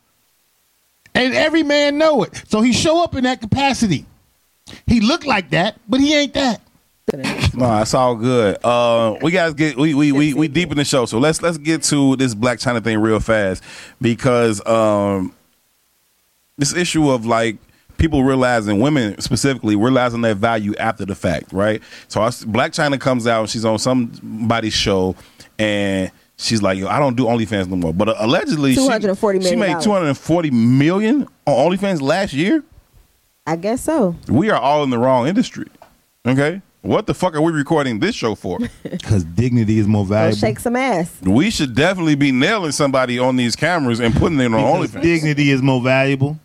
And 1.14 1.34
every 1.34 1.64
man 1.64 1.98
know 1.98 2.24
it. 2.24 2.44
So 2.48 2.62
he 2.62 2.74
show 2.74 3.04
up 3.04 3.16
in 3.16 3.24
that 3.26 3.42
capacity. 3.42 4.06
He 4.86 5.00
looked 5.02 5.26
like 5.26 5.50
that, 5.52 5.80
but 5.88 6.00
he 6.00 6.16
ain't 6.16 6.34
that. 6.34 6.62
No, 7.56 7.82
it's 7.82 7.94
all 7.94 8.16
good. 8.16 8.58
Uh, 8.64 9.16
we 9.22 9.32
guys 9.32 9.54
get 9.54 9.78
we 9.78 9.94
we 9.94 10.12
we 10.12 10.34
we 10.34 10.48
deep 10.48 10.72
in 10.72 10.78
the 10.78 10.84
show, 10.86 11.06
so 11.06 11.18
let's 11.20 11.42
let's 11.42 11.58
get 11.58 11.84
to 11.84 12.16
this 12.18 12.36
Blac 12.36 12.56
Chyna 12.62 12.84
thing 12.84 13.00
real 13.00 13.20
fast 13.22 13.64
because 14.02 14.66
um, 14.68 15.34
this 16.58 16.76
issue 16.76 17.10
of 17.10 17.26
like 17.26 17.58
people 17.98 18.24
realizing 18.24 18.80
women 18.80 19.20
specifically 19.22 19.76
realizing 19.76 20.22
their 20.22 20.36
value 20.36 20.76
after 20.76 21.06
the 21.06 21.16
fact, 21.16 21.52
right? 21.54 21.82
So 22.10 22.22
I, 22.22 22.28
Blac 22.28 22.72
Chyna 22.72 23.00
comes 23.00 23.26
out 23.26 23.42
and 23.42 23.50
she's 23.50 23.66
on 23.66 23.80
somebody's 23.80 24.74
show 24.74 25.16
and. 25.58 26.12
She's 26.40 26.62
like, 26.62 26.78
Yo, 26.78 26.86
I 26.88 27.00
don't 27.00 27.16
do 27.18 27.24
OnlyFans 27.26 27.66
no 27.68 27.76
more. 27.78 27.92
But 27.92 28.10
uh, 28.10 28.16
allegedly, 28.20 28.76
she- 28.84 28.88
she 29.50 29.56
made 29.56 29.70
two 29.82 29.92
hundred 29.92 30.10
and 30.10 30.18
forty 30.20 30.52
million 30.52 31.28
on 31.48 31.72
OnlyFans 31.72 32.00
last 32.00 32.32
year. 32.32 32.64
I 33.48 33.56
guess 33.56 33.82
so. 33.82 34.16
We 34.28 34.50
are 34.52 34.60
all 34.60 34.84
in 34.84 34.90
the 34.92 35.00
wrong 35.00 35.28
industry. 35.28 35.66
Okay, 36.28 36.62
what 36.82 37.08
the 37.08 37.14
fuck 37.14 37.34
are 37.36 37.42
we 37.42 37.52
recording 37.54 38.00
this 38.00 38.14
show 38.14 38.36
for? 38.36 38.60
Because 38.84 39.24
dignity 39.24 39.80
is 39.80 39.88
more 39.88 40.04
Go 40.04 40.10
valuable. 40.10 40.38
shake 40.38 40.60
some 40.60 40.76
ass. 40.76 41.12
we 41.22 41.50
should 41.50 41.74
definitely 41.76 42.16
be 42.16 42.32
nailing 42.32 42.72
somebody 42.74 43.18
on 43.20 43.38
these 43.38 43.56
cameras 43.56 44.00
and 44.02 44.14
putting 44.14 44.38
them 44.38 44.54
on 44.54 44.82
Because 44.82 44.96
OnlyFans. 44.98 45.02
dignity 45.02 45.50
is 45.52 45.62
more 45.62 45.82
valuable. 45.82 46.38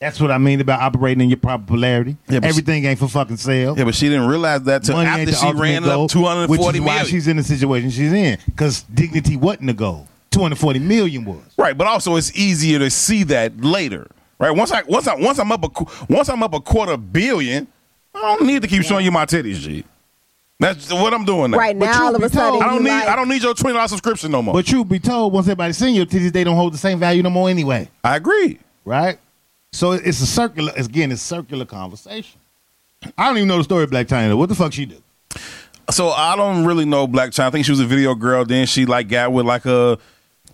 That's 0.00 0.20
what 0.20 0.30
I 0.30 0.38
mean 0.38 0.60
about 0.60 0.80
operating 0.80 1.22
in 1.22 1.28
your 1.28 1.38
popularity. 1.38 2.16
Yeah, 2.28 2.38
but 2.40 2.48
Everything 2.48 2.84
ain't 2.84 3.00
for 3.00 3.08
fucking 3.08 3.36
sale. 3.36 3.76
Yeah, 3.76 3.82
but 3.84 3.96
she 3.96 4.08
didn't 4.08 4.28
realize 4.28 4.62
that 4.62 4.84
till 4.84 4.94
Money 4.96 5.08
after 5.08 5.32
she 5.34 5.52
ran 5.52 5.82
goal, 5.82 6.04
up 6.04 6.10
two 6.10 6.22
hundred 6.24 6.48
which 6.48 6.60
forty 6.60 6.78
is 6.78 6.84
why 6.84 6.94
million. 6.98 7.06
she's 7.10 7.26
in 7.26 7.36
the 7.36 7.42
situation 7.42 7.90
she's 7.90 8.12
in. 8.12 8.38
Because 8.46 8.82
dignity 8.84 9.36
wasn't 9.36 9.66
the 9.66 9.74
goal. 9.74 10.06
Two 10.30 10.40
hundred 10.40 10.58
forty 10.58 10.78
million 10.78 11.24
was. 11.24 11.40
Right, 11.58 11.76
but 11.76 11.88
also 11.88 12.14
it's 12.16 12.32
easier 12.38 12.78
to 12.78 12.90
see 12.90 13.24
that 13.24 13.60
later. 13.60 14.06
Right, 14.38 14.52
once 14.52 14.70
I 14.70 14.82
once 14.82 15.08
I 15.08 15.14
once 15.16 15.38
I'm 15.38 15.50
up 15.50 15.64
a 15.64 15.84
once 16.08 16.28
I'm 16.28 16.42
up 16.42 16.54
a 16.54 16.60
quarter 16.60 16.96
billion, 16.96 17.66
I 18.14 18.20
don't 18.20 18.46
need 18.46 18.62
to 18.62 18.68
keep 18.68 18.84
showing 18.84 19.04
you 19.04 19.10
my 19.10 19.26
titties, 19.26 19.56
G. 19.56 19.84
That's 20.60 20.92
what 20.92 21.14
I'm 21.14 21.24
doing 21.24 21.52
now. 21.52 21.58
Right 21.58 21.78
But 21.78 21.86
now, 21.86 22.04
all 22.04 22.12
truth 22.12 22.16
of 22.16 22.22
a 22.22 22.28
be 22.28 22.36
told, 22.36 22.60
sudden, 22.60 22.62
I 22.62 22.72
don't 22.72 22.84
need 22.84 22.90
like, 22.90 23.08
I 23.08 23.16
don't 23.16 23.28
need 23.28 23.42
your 23.42 23.54
twenty 23.54 23.74
dollars 23.74 23.90
subscription 23.90 24.30
no 24.30 24.42
more. 24.42 24.54
But 24.54 24.66
truth 24.66 24.88
be 24.88 24.98
told, 24.98 25.32
once 25.32 25.46
everybody's 25.46 25.76
seen 25.76 25.94
your 25.94 26.06
titties, 26.06 26.32
they 26.32 26.44
don't 26.44 26.56
hold 26.56 26.72
the 26.72 26.78
same 26.78 26.98
value 26.98 27.22
no 27.22 27.30
more 27.30 27.48
anyway. 27.48 27.88
I 28.02 28.16
agree. 28.16 28.58
Right? 28.84 29.18
So 29.72 29.92
it's 29.92 30.20
a 30.20 30.26
circular. 30.26 30.72
Again, 30.76 31.12
it's 31.12 31.22
circular 31.22 31.64
conversation. 31.64 32.40
I 33.16 33.28
don't 33.28 33.36
even 33.36 33.48
know 33.48 33.58
the 33.58 33.64
story 33.64 33.84
of 33.84 33.90
Blac 33.90 34.06
Chyna. 34.06 34.36
What 34.36 34.48
the 34.48 34.54
fuck 34.54 34.72
she 34.72 34.86
do? 34.86 34.96
So 35.90 36.10
I 36.10 36.36
don't 36.36 36.64
really 36.64 36.84
know 36.84 37.06
Blac 37.06 37.28
Chyna. 37.28 37.46
I 37.46 37.50
think 37.50 37.64
she 37.64 37.72
was 37.72 37.80
a 37.80 37.86
video 37.86 38.14
girl. 38.14 38.44
Then 38.44 38.66
she 38.66 38.86
like 38.86 39.08
got 39.08 39.32
with 39.32 39.46
like 39.46 39.64
a 39.66 39.98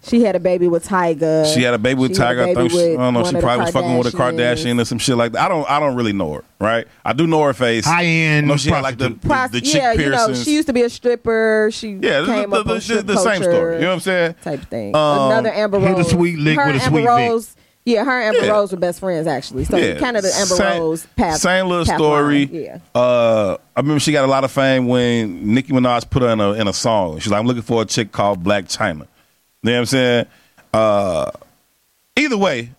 She 0.07 0.23
had 0.23 0.37
a 0.37 0.41
baby 0.41 0.69
with 0.69 0.87
Tyga. 0.87 1.53
She 1.53 1.63
had 1.63 1.75
a 1.75 1.79
baby 1.79 2.01
with 2.01 2.15
She 2.15 2.21
had 2.23 2.37
a 2.37 2.47
Tyga. 2.47 2.51
I, 2.51 2.55
think 2.55 2.71
she, 2.73 2.93
I 2.93 2.97
don't 2.97 3.15
know. 3.15 3.25
She 3.25 3.41
probably 3.41 3.65
was 3.65 3.71
fucking 3.71 3.99
with 3.99 4.07
a 4.09 4.17
Kardashian 4.17 4.81
or 4.81 4.85
some 4.85 4.99
shit 4.99 5.17
like 5.17 5.33
that. 5.33 5.43
I 5.43 5.49
don't. 5.49 5.69
I 5.69 5.81
don't 5.81 5.97
really 5.97 6.13
know 6.13 6.35
her. 6.35 6.45
Right. 6.59 6.87
I 7.05 7.13
do 7.13 7.27
know 7.27 7.43
her 7.43 7.53
face. 7.53 7.85
High 7.85 8.05
end 8.05 8.47
No, 8.47 8.55
know 8.55 8.57
she 8.59 8.71
had 8.71 8.83
like 8.83 8.99
the, 8.99 9.11
the, 9.11 9.15
Pros- 9.29 9.51
the 9.51 9.61
chick 9.61 9.75
yeah, 9.75 9.93
you 9.93 10.11
know, 10.11 10.33
she 10.35 10.55
used 10.55 10.67
to 10.69 10.73
be 10.73 10.83
a 10.83 10.91
stripper. 10.91 11.69
She 11.73 11.93
yeah, 11.93 12.21
the, 12.21 12.27
came 12.27 12.51
the, 12.51 12.57
up 12.57 12.67
the, 12.67 12.75
the, 12.75 13.03
the 13.03 13.17
same 13.19 13.43
story. 13.43 13.77
You 13.77 13.81
know 13.83 13.89
what 13.89 13.95
I'm 13.95 14.01
saying? 14.01 14.35
Type 14.43 14.61
thing. 14.71 14.95
Um, 14.97 15.31
Another 15.33 15.53
Amber 15.53 15.79
hit 15.81 15.91
a 15.91 15.95
Rose. 15.97 16.11
sweet 16.11 16.39
lick 16.39 16.59
her 16.59 16.67
with 16.67 16.77
a 16.77 16.85
Amber 16.85 16.91
sweet 16.91 17.01
Vic. 17.03 17.09
Rose. 17.09 17.57
Yeah, 17.87 18.03
her 18.05 18.19
and 18.19 18.35
Amber 18.35 18.47
Yeah. 18.47 18.53
Rose 18.53 18.73
were 18.73 18.79
best 18.79 19.01
friends 19.01 19.27
actually. 19.27 19.65
So 19.65 19.77
Yeah. 19.77 19.99
kind 19.99 20.17
of 20.17 20.23
the 20.23 20.33
Amber 20.35 20.55
Same- 20.55 20.81
Rose 20.81 21.07
path. 21.17 21.37
Same 21.41 21.67
little 21.67 21.85
path 21.85 21.97
story. 21.99 22.47
line. 22.47 22.55
Yeah. 22.55 22.79
Uh, 22.95 23.57
I 23.77 23.81
remember 23.81 24.01
she 24.01 24.13
got 24.13 24.25
a 24.25 24.29
lot 24.31 24.43
of 24.45 24.51
fame 24.51 24.87
when 24.87 25.53
Nicki 25.55 25.73
Minaj 25.75 26.09
put 26.09 26.23
her 26.23 26.29
in 26.31 26.41
a 26.41 26.53
in 26.53 26.67
a 26.67 26.73
song. 26.73 27.19
She's 27.19 27.31
like, 27.31 27.41
I'm 27.41 27.47
looking 27.47 27.61
for 27.63 27.83
a 27.83 27.85
chick 27.85 28.11
called 28.11 28.43
Blac 28.43 28.75
Chyna. 28.75 29.07
You 29.65 29.71
know 29.71 29.77
what 29.77 29.81
I'm 29.81 29.87
saying? 29.87 30.27
Uh, 30.73 31.31
either 32.17 32.37
way, 32.37 32.71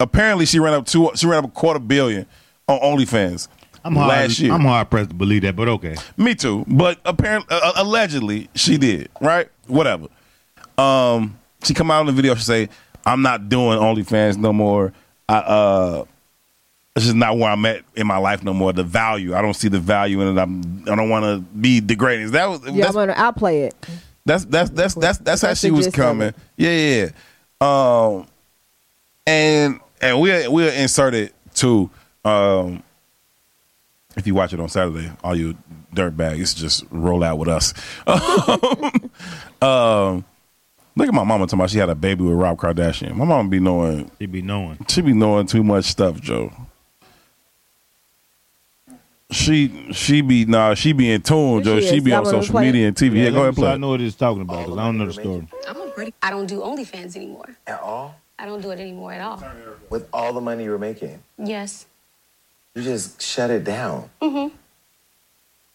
apparently 0.00 0.46
she 0.46 0.58
ran 0.58 0.74
up 0.74 0.86
two. 0.86 1.10
She 1.14 1.26
ran 1.26 1.44
up 1.44 1.50
a 1.50 1.52
quarter 1.52 1.78
billion 1.78 2.26
on 2.66 2.80
OnlyFans 2.80 3.48
I'm 3.84 3.94
hard. 3.94 4.08
last 4.08 4.38
year. 4.38 4.52
I'm 4.52 4.62
hard 4.62 4.88
pressed 4.90 5.10
to 5.10 5.14
believe 5.14 5.42
that, 5.42 5.56
but 5.56 5.68
okay. 5.68 5.96
Me 6.16 6.34
too. 6.34 6.64
But 6.66 6.98
apparently, 7.04 7.54
uh, 7.54 7.72
allegedly, 7.76 8.48
she 8.54 8.78
did. 8.78 9.10
Right? 9.20 9.48
Whatever. 9.66 10.08
Um, 10.78 11.38
she 11.62 11.74
come 11.74 11.90
out 11.90 12.00
in 12.00 12.06
the 12.06 12.12
video. 12.12 12.34
She 12.34 12.44
say, 12.44 12.68
"I'm 13.04 13.22
not 13.22 13.48
doing 13.48 13.78
OnlyFans 13.78 14.38
no 14.38 14.52
more. 14.52 14.92
I 15.28 15.36
uh, 15.36 16.04
it's 16.94 17.06
just 17.06 17.16
not 17.16 17.38
where 17.38 17.50
I'm 17.50 17.64
at 17.66 17.82
in 17.94 18.06
my 18.06 18.18
life 18.18 18.42
no 18.42 18.52
more. 18.52 18.72
The 18.72 18.84
value. 18.84 19.34
I 19.34 19.42
don't 19.42 19.54
see 19.54 19.68
the 19.68 19.80
value 19.80 20.20
in 20.20 20.36
it. 20.36 20.40
I'm. 20.40 20.82
I 20.90 20.94
don't 20.96 21.08
want 21.08 21.24
to 21.24 21.40
be 21.58 21.80
degrading. 21.80 22.30
That 22.32 22.48
was. 22.48 22.60
Yeah, 22.70 22.86
I'm 22.86 22.92
gonna, 22.92 23.14
I'll 23.16 23.32
play 23.32 23.64
it. 23.64 23.74
That's 24.24 24.44
that's 24.46 24.70
that's 24.70 24.94
that's 24.94 25.18
that's 25.18 25.42
how 25.42 25.48
That's 25.48 25.60
she 25.60 25.70
was 25.70 25.88
coming. 25.88 26.32
Yeah, 26.56 26.70
yeah. 26.70 27.06
yeah. 27.06 27.10
Um, 27.60 28.26
and 29.26 29.80
and 30.00 30.20
we 30.20 30.48
we 30.48 30.74
inserted 30.76 31.32
too. 31.54 31.90
Um, 32.24 32.82
if 34.16 34.26
you 34.26 34.34
watch 34.34 34.52
it 34.52 34.60
on 34.60 34.68
Saturday, 34.68 35.10
all 35.24 35.34
you 35.34 35.56
dirt 35.94 36.16
bags 36.16 36.54
just 36.54 36.84
roll 36.90 37.22
out 37.22 37.38
with 37.38 37.48
us. 37.48 37.72
um, 38.06 38.20
look 40.96 41.08
at 41.08 41.14
my 41.14 41.24
mama 41.24 41.46
talking 41.46 41.60
about 41.60 41.70
she 41.70 41.78
had 41.78 41.88
a 41.90 41.94
baby 41.94 42.22
with 42.24 42.34
Rob 42.34 42.58
Kardashian. 42.58 43.14
My 43.14 43.24
mama 43.24 43.48
be 43.48 43.60
knowing 43.60 44.10
She 44.18 44.26
be 44.26 44.42
knowing. 44.42 44.78
she 44.88 45.00
be 45.02 45.12
knowing 45.12 45.46
too 45.46 45.62
much 45.64 45.84
stuff, 45.86 46.20
Joe. 46.20 46.52
She 49.32 49.92
she 49.92 50.20
be 50.20 50.44
nah 50.44 50.74
she 50.74 50.92
be 50.92 51.10
in 51.10 51.22
tune, 51.22 51.62
Joe. 51.62 51.80
She 51.80 51.86
She 51.88 52.00
be 52.00 52.12
on 52.12 52.26
social 52.26 52.60
media 52.60 52.88
and 52.88 52.96
TV. 52.96 53.16
Yeah, 53.16 53.30
go 53.30 53.36
ahead 53.36 53.46
and 53.48 53.56
so 53.56 53.62
play. 53.62 53.72
I 53.72 53.76
know 53.78 53.88
what 53.88 54.00
it's 54.00 54.14
talking 54.14 54.42
about 54.42 54.64
because 54.66 54.78
I 54.78 54.84
don't 54.84 54.98
know 54.98 55.06
the 55.06 55.12
story. 55.12 55.48
I'm 55.68 55.76
already. 55.76 56.14
I 56.22 56.30
don't 56.30 56.46
do 56.46 56.60
OnlyFans 56.60 57.16
anymore. 57.16 57.56
At 57.66 57.80
all? 57.80 58.14
I 58.38 58.46
don't 58.46 58.60
do 58.60 58.70
it 58.70 58.80
anymore 58.80 59.12
at 59.12 59.20
all. 59.20 59.42
With 59.88 60.08
all 60.12 60.32
the 60.32 60.40
money 60.40 60.64
you 60.64 60.70
were 60.70 60.78
making? 60.78 61.22
Yes. 61.38 61.86
You 62.74 62.82
just 62.82 63.22
shut 63.22 63.50
it 63.50 63.64
down. 63.64 64.10
Mm-hmm. 64.20 64.54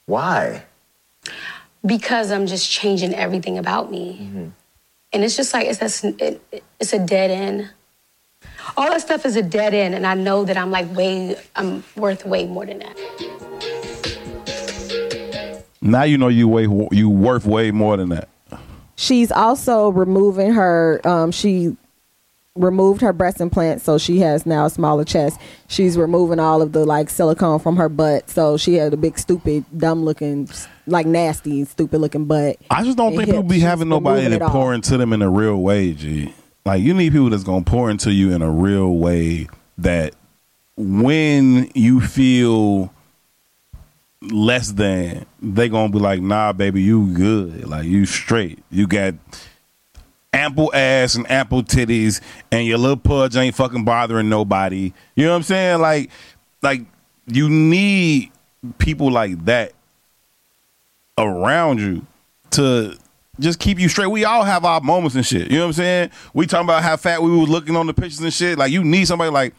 Why? 0.05 0.63
Because 1.85 2.31
I'm 2.31 2.47
just 2.47 2.69
changing 2.69 3.13
everything 3.13 3.57
about 3.57 3.91
me. 3.91 4.19
Mhm. 4.21 4.51
And 5.13 5.23
it's 5.23 5.37
just 5.37 5.53
like 5.53 5.67
it's 5.67 6.03
a, 6.03 6.07
it, 6.25 6.63
it's 6.79 6.93
a 6.93 6.99
dead 6.99 7.31
end. 7.31 7.69
All 8.75 8.89
that 8.89 9.01
stuff 9.01 9.25
is 9.25 9.35
a 9.37 9.41
dead 9.41 9.73
end, 9.73 9.95
and 9.95 10.05
I 10.05 10.13
know 10.13 10.43
that 10.43 10.57
I'm 10.57 10.69
like 10.71 10.93
way, 10.93 11.37
I'm 11.55 11.83
worth 11.95 12.25
way 12.25 12.45
more 12.45 12.65
than 12.65 12.79
that. 12.79 12.97
Now 15.87 16.03
you 16.03 16.17
know 16.17 16.27
you 16.27 16.49
way 16.49 16.67
you 16.91 17.09
worth 17.09 17.45
way 17.45 17.71
more 17.71 17.95
than 17.95 18.09
that. 18.09 18.27
She's 18.97 19.31
also 19.31 19.89
removing 19.89 20.51
her. 20.51 20.99
Um, 21.05 21.31
she 21.31 21.77
removed 22.55 23.01
her 23.01 23.13
breast 23.13 23.39
implant, 23.39 23.81
so 23.81 23.97
she 23.97 24.19
has 24.19 24.45
now 24.45 24.65
a 24.65 24.69
smaller 24.69 25.05
chest. 25.05 25.39
She's 25.67 25.97
removing 25.97 26.39
all 26.39 26.61
of 26.61 26.73
the 26.73 26.85
like 26.85 27.09
silicone 27.09 27.59
from 27.59 27.77
her 27.77 27.87
butt, 27.87 28.29
so 28.29 28.57
she 28.57 28.73
had 28.73 28.93
a 28.93 28.97
big, 28.97 29.17
stupid, 29.17 29.63
dumb 29.77 30.03
looking, 30.03 30.49
like 30.87 31.05
nasty, 31.05 31.63
stupid 31.63 32.01
looking 32.01 32.25
butt. 32.25 32.57
I 32.69 32.83
just 32.83 32.97
don't 32.97 33.15
think 33.15 33.25
people 33.25 33.43
be 33.43 33.59
having 33.59 33.87
nobody 33.87 34.27
to 34.29 34.49
pour 34.49 34.73
into 34.73 34.97
them 34.97 35.13
in 35.13 35.21
a 35.21 35.29
real 35.29 35.57
way, 35.57 35.93
G. 35.93 36.33
Like 36.65 36.81
you 36.81 36.93
need 36.93 37.13
people 37.13 37.29
that's 37.29 37.43
gonna 37.43 37.63
pour 37.63 37.89
into 37.89 38.11
you 38.11 38.33
in 38.33 38.41
a 38.41 38.51
real 38.51 38.95
way 38.95 39.47
that 39.77 40.15
when 40.75 41.71
you 41.75 42.01
feel 42.01 42.91
less 44.21 44.71
than, 44.71 45.25
they 45.41 45.69
gonna 45.69 45.91
be 45.91 45.99
like, 45.99 46.21
nah, 46.21 46.53
baby, 46.53 46.81
you 46.81 47.07
good. 47.13 47.67
Like 47.67 47.85
you 47.85 48.05
straight. 48.05 48.59
You 48.69 48.87
got 48.87 49.15
ample 50.33 50.73
ass 50.73 51.15
and 51.15 51.29
ample 51.31 51.63
titties 51.63 52.21
and 52.51 52.65
your 52.67 52.77
little 52.77 52.97
pudge 52.97 53.35
ain't 53.35 53.55
fucking 53.55 53.85
bothering 53.85 54.29
nobody. 54.29 54.93
You 55.15 55.25
know 55.25 55.31
what 55.31 55.37
I'm 55.37 55.43
saying? 55.43 55.81
Like 55.81 56.11
like 56.61 56.81
you 57.27 57.49
need 57.49 58.31
people 58.77 59.11
like 59.11 59.45
that 59.45 59.73
around 61.17 61.79
you 61.79 62.05
to 62.51 62.97
just 63.39 63.59
keep 63.59 63.79
you 63.79 63.89
straight. 63.89 64.07
We 64.07 64.25
all 64.25 64.43
have 64.43 64.65
our 64.65 64.81
moments 64.81 65.15
and 65.15 65.25
shit. 65.25 65.51
You 65.51 65.57
know 65.57 65.63
what 65.63 65.67
I'm 65.67 65.73
saying? 65.73 66.11
We 66.33 66.47
talking 66.47 66.65
about 66.65 66.83
how 66.83 66.97
fat 66.97 67.21
we 67.21 67.29
was 67.29 67.49
looking 67.49 67.75
on 67.75 67.87
the 67.87 67.93
pictures 67.93 68.19
and 68.19 68.33
shit. 68.33 68.57
Like 68.57 68.71
you 68.71 68.83
need 68.83 69.05
somebody 69.05 69.31
like 69.31 69.53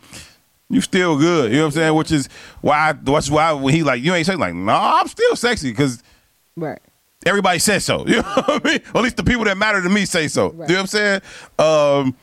you 0.71 0.81
still 0.81 1.17
good. 1.19 1.51
You 1.51 1.59
know 1.59 1.65
what 1.65 1.75
I'm 1.75 1.81
saying? 1.81 1.95
Which 1.95 2.13
is 2.13 2.29
why 2.61 2.93
that's 2.93 3.31
why 3.31 3.53
when 3.53 3.75
he 3.75 3.83
like 3.83 4.03
you 4.03 4.15
ain't 4.15 4.27
saying 4.27 4.39
like, 4.39 4.55
no, 4.55 4.65
nah, 4.65 5.01
I'm 5.01 5.09
still 5.09 5.37
sexy 5.37 5.71
because 5.71 6.03
Right. 6.57 6.79
everybody 7.25 7.59
says 7.59 7.85
so. 7.85 8.05
You 8.07 8.17
know 8.17 8.23
what 8.23 8.67
I 8.67 8.69
mean? 8.69 8.81
Or 8.95 8.99
at 8.99 9.05
least 9.05 9.17
the 9.17 9.25
people 9.25 9.45
that 9.45 9.57
matter 9.57 9.81
to 9.83 9.89
me 9.89 10.05
say 10.05 10.29
so. 10.29 10.51
Right. 10.51 10.69
You 10.69 10.75
know 10.77 10.83
what 10.83 10.95
I'm 10.95 11.21
saying? 11.21 11.21
Um 11.59 12.17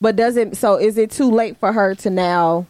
But 0.00 0.16
does 0.16 0.36
it? 0.36 0.56
So 0.56 0.76
is 0.76 0.98
it 0.98 1.10
too 1.10 1.30
late 1.30 1.56
for 1.58 1.72
her 1.72 1.94
to 1.96 2.10
now 2.10 2.66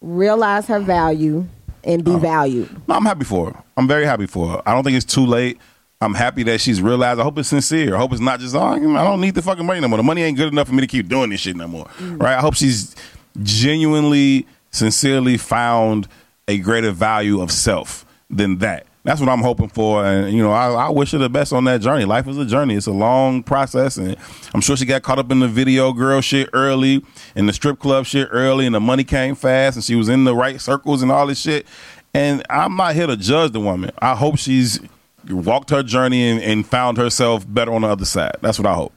realize 0.00 0.66
her 0.68 0.80
value 0.80 1.46
and 1.84 2.04
be 2.04 2.16
valued? 2.16 2.70
No, 2.88 2.94
I'm 2.94 3.04
happy 3.04 3.24
for 3.24 3.52
her. 3.52 3.62
I'm 3.76 3.88
very 3.88 4.04
happy 4.04 4.26
for 4.26 4.48
her. 4.48 4.62
I 4.66 4.72
don't 4.74 4.84
think 4.84 4.96
it's 4.96 5.06
too 5.12 5.26
late. 5.26 5.58
I'm 6.02 6.14
happy 6.14 6.42
that 6.44 6.60
she's 6.62 6.80
realized. 6.80 7.20
I 7.20 7.22
hope 7.24 7.36
it's 7.38 7.48
sincere. 7.50 7.94
I 7.94 7.98
hope 7.98 8.12
it's 8.12 8.22
not 8.22 8.40
just, 8.40 8.54
oh, 8.54 8.60
I 8.60 8.78
don't 8.78 9.20
need 9.20 9.34
the 9.34 9.42
fucking 9.42 9.66
money 9.66 9.80
no 9.80 9.88
more. 9.88 9.98
The 9.98 10.02
money 10.02 10.22
ain't 10.22 10.38
good 10.38 10.50
enough 10.50 10.68
for 10.68 10.74
me 10.74 10.80
to 10.80 10.86
keep 10.86 11.08
doing 11.08 11.28
this 11.28 11.40
shit 11.40 11.56
no 11.56 11.68
more. 11.68 11.86
Right? 12.00 12.36
I 12.38 12.40
hope 12.40 12.54
she's 12.54 12.96
genuinely, 13.42 14.46
sincerely 14.70 15.36
found 15.36 16.08
a 16.48 16.58
greater 16.58 16.90
value 16.90 17.40
of 17.40 17.50
self 17.50 18.04
than 18.28 18.58
that. 18.58 18.86
That's 19.02 19.18
what 19.18 19.30
I'm 19.30 19.40
hoping 19.40 19.68
for. 19.68 20.04
And, 20.04 20.30
you 20.36 20.42
know, 20.42 20.52
I, 20.52 20.68
I 20.72 20.88
wish 20.90 21.12
her 21.12 21.18
the 21.18 21.30
best 21.30 21.54
on 21.54 21.64
that 21.64 21.80
journey. 21.80 22.04
Life 22.04 22.28
is 22.28 22.36
a 22.36 22.44
journey. 22.44 22.74
It's 22.74 22.86
a 22.86 22.92
long 22.92 23.42
process. 23.42 23.96
And 23.96 24.14
I'm 24.52 24.60
sure 24.60 24.76
she 24.76 24.84
got 24.84 25.02
caught 25.02 25.18
up 25.18 25.30
in 25.32 25.40
the 25.40 25.48
video 25.48 25.92
girl 25.92 26.20
shit 26.20 26.50
early 26.52 27.02
and 27.34 27.48
the 27.48 27.52
strip 27.54 27.78
club 27.78 28.04
shit 28.04 28.28
early 28.30 28.66
and 28.66 28.74
the 28.74 28.80
money 28.80 29.04
came 29.04 29.34
fast 29.34 29.76
and 29.76 29.84
she 29.84 29.94
was 29.94 30.10
in 30.10 30.24
the 30.24 30.34
right 30.34 30.60
circles 30.60 31.00
and 31.02 31.10
all 31.10 31.26
this 31.26 31.40
shit. 31.40 31.66
And 32.12 32.44
I'm 32.50 32.76
not 32.76 32.94
here 32.94 33.06
to 33.06 33.16
judge 33.16 33.52
the 33.52 33.60
woman. 33.60 33.90
I 34.00 34.14
hope 34.16 34.36
she's 34.36 34.80
walked 35.28 35.70
her 35.70 35.82
journey 35.82 36.28
and, 36.28 36.42
and 36.42 36.66
found 36.66 36.98
herself 36.98 37.46
better 37.48 37.72
on 37.72 37.82
the 37.82 37.88
other 37.88 38.04
side. 38.04 38.36
That's 38.42 38.58
what 38.58 38.66
I 38.66 38.74
hope. 38.74 38.92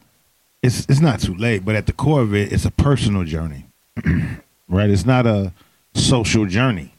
it's 0.61 0.85
it's 0.89 0.99
not 0.99 1.21
too 1.21 1.35
late, 1.35 1.63
but 1.63 1.75
at 1.75 1.85
the 1.85 1.93
core 1.93 2.21
of 2.21 2.33
it, 2.33 2.51
it's 2.51 2.65
a 2.65 2.71
personal 2.71 3.23
journey, 3.23 3.67
right? 4.67 4.89
It's 4.89 5.05
not 5.05 5.25
a 5.25 5.53
social 5.93 6.45
journey, 6.45 6.93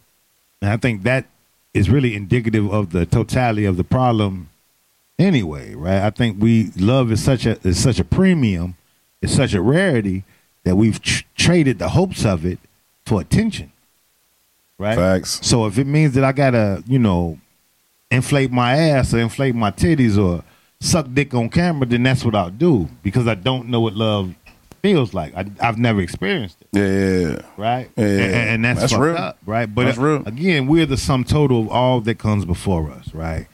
and 0.61 0.71
I 0.71 0.77
think 0.77 1.03
that 1.03 1.27
is 1.73 1.91
really 1.91 2.15
indicative 2.15 2.73
of 2.73 2.91
the 2.91 3.05
totality 3.07 3.65
of 3.65 3.77
the 3.77 3.85
problem. 3.85 4.49
Anyway, 5.19 5.75
right? 5.75 6.03
I 6.03 6.11
think 6.11 6.41
we 6.41 6.71
love 6.77 7.13
is 7.13 7.23
such 7.23 7.47
a 7.47 7.59
is 7.67 7.81
such 7.83 8.01
a 8.01 8.05
premium, 8.05 8.77
it's 9.23 9.35
such 9.35 9.55
a 9.55 9.63
rarity 9.63 10.25
that 10.65 10.77
we've 10.77 11.01
tr- 11.01 11.23
traded 11.37 11.79
the 11.79 11.91
hopes 11.91 12.25
of 12.25 12.45
it 12.45 12.59
for 13.05 13.21
attention, 13.21 13.71
right? 14.79 14.97
Facts. 14.97 15.41
So 15.47 15.67
if 15.67 15.79
it 15.79 15.87
means 15.87 16.15
that 16.15 16.25
I 16.25 16.33
gotta, 16.33 16.83
you 16.87 16.99
know, 16.99 17.39
inflate 18.11 18.51
my 18.51 18.77
ass 18.77 19.15
or 19.15 19.19
inflate 19.19 19.55
my 19.55 19.71
titties 19.71 20.19
or 20.19 20.43
suck 20.81 21.07
dick 21.13 21.35
on 21.35 21.49
camera, 21.49 21.87
then 21.87 22.03
that's 22.03 22.25
what 22.25 22.35
I'll 22.35 22.51
do 22.51 22.89
because 23.03 23.27
I 23.27 23.35
don't 23.35 23.69
know 23.69 23.81
what 23.81 23.95
love 23.95 24.35
feels 24.83 25.15
like. 25.15 25.35
I, 25.37 25.47
I've 25.61 25.79
never 25.79 26.01
experienced 26.01 26.59
it, 26.61 26.64
Yeah, 26.75 26.87
yeah, 26.87 27.29
yeah. 27.29 27.39
right? 27.57 27.91
Yeah, 27.97 28.05
and, 28.05 28.35
and 28.35 28.65
that's, 28.65 28.81
that's 28.81 28.93
fucked 28.93 29.03
real. 29.05 29.17
up, 29.17 29.39
right? 29.47 29.67
But 29.73 29.85
That's 29.87 29.99
real. 29.99 30.23
again, 30.27 30.67
we're 30.67 30.87
the 30.87 30.97
sum 30.97 31.25
total 31.25 31.61
of 31.63 31.69
all 31.69 32.01
that 32.03 32.19
comes 32.19 32.45
before 32.45 32.91
us, 32.91 33.15
right? 33.15 33.47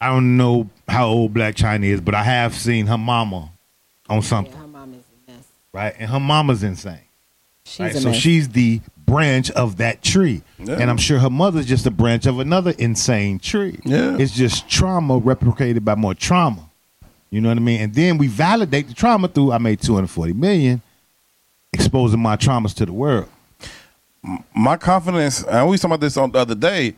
I 0.00 0.08
don't 0.08 0.36
know 0.36 0.68
how 0.88 1.08
old 1.08 1.34
Blac 1.34 1.54
Chyna 1.54 1.84
is, 1.84 2.00
but 2.00 2.14
I 2.14 2.22
have 2.22 2.54
seen 2.54 2.86
her 2.86 2.96
mama 2.98 3.50
on 4.08 4.22
something, 4.22 4.54
her 4.56 4.66
mom 4.66 4.94
is 4.94 5.04
a 5.28 5.30
mess. 5.32 5.44
right? 5.72 5.94
And 5.98 6.10
her 6.10 6.20
mama's 6.20 6.62
insane. 6.62 6.98
She's 7.64 7.80
Right? 7.80 7.94
a 7.94 8.00
So 8.00 8.08
mess. 8.08 8.18
she's 8.18 8.48
the 8.48 8.80
branch 9.06 9.50
of 9.52 9.76
that 9.76 10.02
tree. 10.02 10.42
Yeah. 10.58 10.76
And 10.80 10.88
I'm 10.90 10.96
sure 10.96 11.18
her 11.18 11.30
mother's 11.30 11.66
just 11.66 11.84
a 11.86 11.90
branch 11.90 12.26
of 12.26 12.38
another 12.40 12.72
insane 12.78 13.38
tree. 13.38 13.78
Yeah. 13.84 14.16
It's 14.18 14.32
just 14.32 14.68
trauma 14.68 15.20
replicated 15.20 15.84
by 15.84 15.94
more 15.96 16.14
trauma. 16.14 16.68
You 17.30 17.40
know 17.40 17.48
what 17.50 17.58
I 17.58 17.60
mean? 17.60 17.80
And 17.82 17.94
then 17.94 18.18
we 18.18 18.26
validate 18.26 18.88
the 18.88 18.94
trauma 18.94 19.28
through 19.28 19.52
I 19.52 19.58
made 19.58 19.80
240 19.80 20.32
million 20.32 20.80
exposing 21.72 22.20
my 22.20 22.36
traumas 22.36 22.74
to 22.74 22.86
the 22.86 22.92
world. 22.92 23.28
my 24.54 24.76
confidence, 24.76 25.44
we 25.44 25.50
was 25.50 25.80
talking 25.80 25.92
about 25.92 26.00
this 26.00 26.16
on 26.16 26.30
the 26.30 26.38
other 26.38 26.54
day, 26.54 26.94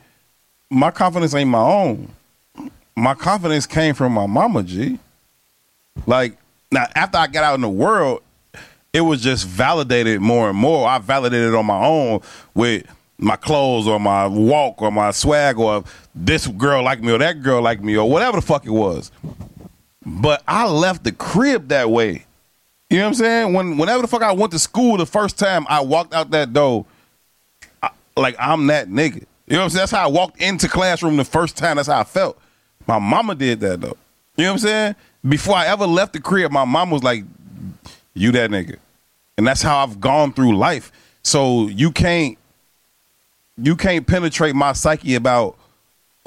my 0.70 0.90
confidence 0.90 1.34
ain't 1.34 1.50
my 1.50 1.60
own. 1.60 2.08
My 2.96 3.14
confidence 3.14 3.66
came 3.66 3.94
from 3.94 4.12
my 4.12 4.26
mama, 4.26 4.62
G. 4.62 4.98
Like, 6.06 6.36
now, 6.70 6.86
after 6.94 7.18
I 7.18 7.26
got 7.26 7.44
out 7.44 7.54
in 7.54 7.60
the 7.60 7.68
world, 7.68 8.22
it 8.92 9.00
was 9.00 9.22
just 9.22 9.46
validated 9.46 10.20
more 10.20 10.50
and 10.50 10.58
more. 10.58 10.88
I 10.88 10.98
validated 10.98 11.54
on 11.54 11.66
my 11.66 11.82
own 11.82 12.20
with 12.54 12.84
my 13.18 13.36
clothes 13.36 13.86
or 13.86 14.00
my 14.00 14.26
walk 14.26 14.82
or 14.82 14.90
my 14.90 15.10
swag 15.10 15.58
or 15.58 15.84
this 16.14 16.46
girl 16.46 16.82
like 16.82 17.00
me 17.02 17.12
or 17.12 17.18
that 17.18 17.42
girl 17.42 17.62
like 17.62 17.82
me 17.82 17.96
or 17.96 18.08
whatever 18.08 18.38
the 18.38 18.46
fuck 18.46 18.66
it 18.66 18.70
was. 18.70 19.10
But 20.04 20.42
I 20.48 20.66
left 20.66 21.04
the 21.04 21.12
crib 21.12 21.68
that 21.68 21.90
way. 21.90 22.26
You 22.92 22.98
know 22.98 23.04
what 23.04 23.08
I'm 23.08 23.14
saying? 23.14 23.52
When 23.54 23.78
whenever 23.78 24.02
the 24.02 24.08
fuck 24.08 24.20
I 24.20 24.32
went 24.32 24.52
to 24.52 24.58
school 24.58 24.98
the 24.98 25.06
first 25.06 25.38
time 25.38 25.64
I 25.70 25.80
walked 25.80 26.12
out 26.12 26.30
that 26.32 26.52
door, 26.52 26.84
like 28.18 28.36
I'm 28.38 28.66
that 28.66 28.88
nigga. 28.88 29.24
You 29.46 29.54
know 29.54 29.60
what 29.60 29.64
I'm 29.64 29.70
saying? 29.70 29.80
That's 29.80 29.92
how 29.92 30.04
I 30.04 30.08
walked 30.08 30.42
into 30.42 30.68
classroom 30.68 31.16
the 31.16 31.24
first 31.24 31.56
time. 31.56 31.76
That's 31.76 31.88
how 31.88 32.00
I 32.00 32.04
felt. 32.04 32.38
My 32.86 32.98
mama 32.98 33.34
did 33.34 33.60
that 33.60 33.80
though. 33.80 33.96
You 34.36 34.44
know 34.44 34.50
what 34.50 34.52
I'm 34.52 34.58
saying? 34.58 34.94
Before 35.26 35.56
I 35.56 35.68
ever 35.68 35.86
left 35.86 36.12
the 36.12 36.20
crib, 36.20 36.52
my 36.52 36.66
mom 36.66 36.90
was 36.90 37.02
like, 37.02 37.24
"You 38.12 38.30
that 38.32 38.50
nigga," 38.50 38.76
and 39.38 39.46
that's 39.46 39.62
how 39.62 39.82
I've 39.82 39.98
gone 39.98 40.34
through 40.34 40.58
life. 40.58 40.92
So 41.22 41.68
you 41.68 41.92
can't, 41.92 42.36
you 43.56 43.74
can't 43.74 44.06
penetrate 44.06 44.54
my 44.54 44.74
psyche 44.74 45.14
about 45.14 45.56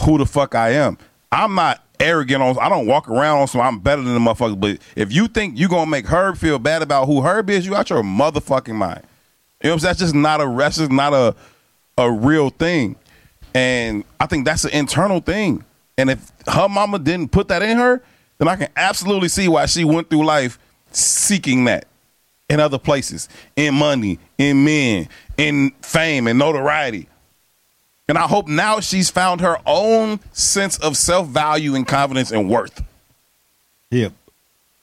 who 0.01 0.17
the 0.17 0.25
fuck 0.25 0.55
I 0.55 0.71
am. 0.71 0.97
I'm 1.31 1.53
not 1.53 1.84
arrogant 1.99 2.41
on. 2.41 2.57
I 2.59 2.69
don't 2.69 2.87
walk 2.87 3.09
around 3.09 3.39
on 3.39 3.47
some. 3.47 3.61
I'm 3.61 3.79
better 3.79 4.01
than 4.01 4.13
the 4.13 4.19
motherfucker. 4.19 4.59
But 4.59 4.79
if 4.95 5.13
you 5.13 5.27
think 5.27 5.57
you're 5.57 5.69
gonna 5.69 5.89
make 5.89 6.05
Herb 6.05 6.37
feel 6.37 6.59
bad 6.59 6.81
about 6.81 7.05
who 7.05 7.21
Herb 7.21 7.49
is, 7.49 7.65
you 7.65 7.75
out 7.75 7.89
your 7.89 8.03
motherfucking 8.03 8.75
mind. 8.75 9.01
You 9.63 9.69
know 9.69 9.71
what 9.71 9.73
I'm 9.73 9.79
saying? 9.79 9.89
That's 9.89 9.99
just 9.99 10.15
not 10.15 10.41
a. 10.41 10.55
That's 10.57 10.77
just 10.77 10.91
not 10.91 11.13
a 11.13 11.35
a 11.97 12.11
real 12.11 12.49
thing. 12.49 12.95
And 13.53 14.03
I 14.19 14.25
think 14.25 14.45
that's 14.45 14.65
an 14.65 14.71
internal 14.71 15.21
thing. 15.21 15.63
And 15.97 16.09
if 16.09 16.31
her 16.47 16.67
mama 16.67 16.99
didn't 16.99 17.31
put 17.31 17.47
that 17.47 17.61
in 17.61 17.77
her, 17.77 18.01
then 18.37 18.47
I 18.47 18.57
can 18.57 18.67
absolutely 18.75 19.29
see 19.29 19.47
why 19.47 19.65
she 19.65 19.85
went 19.85 20.09
through 20.09 20.25
life 20.25 20.59
seeking 20.91 21.65
that 21.65 21.85
in 22.49 22.59
other 22.59 22.77
places, 22.77 23.29
in 23.55 23.73
money, 23.73 24.19
in 24.37 24.63
men, 24.63 25.07
in 25.37 25.71
fame 25.81 26.27
and 26.27 26.37
notoriety. 26.37 27.07
And 28.07 28.17
I 28.17 28.27
hope 28.27 28.47
now 28.47 28.79
she's 28.79 29.09
found 29.09 29.41
her 29.41 29.57
own 29.65 30.19
sense 30.31 30.77
of 30.77 30.95
self 30.95 31.27
value 31.27 31.75
and 31.75 31.87
confidence 31.87 32.31
and 32.31 32.49
worth. 32.49 32.83
Yeah. 33.89 34.09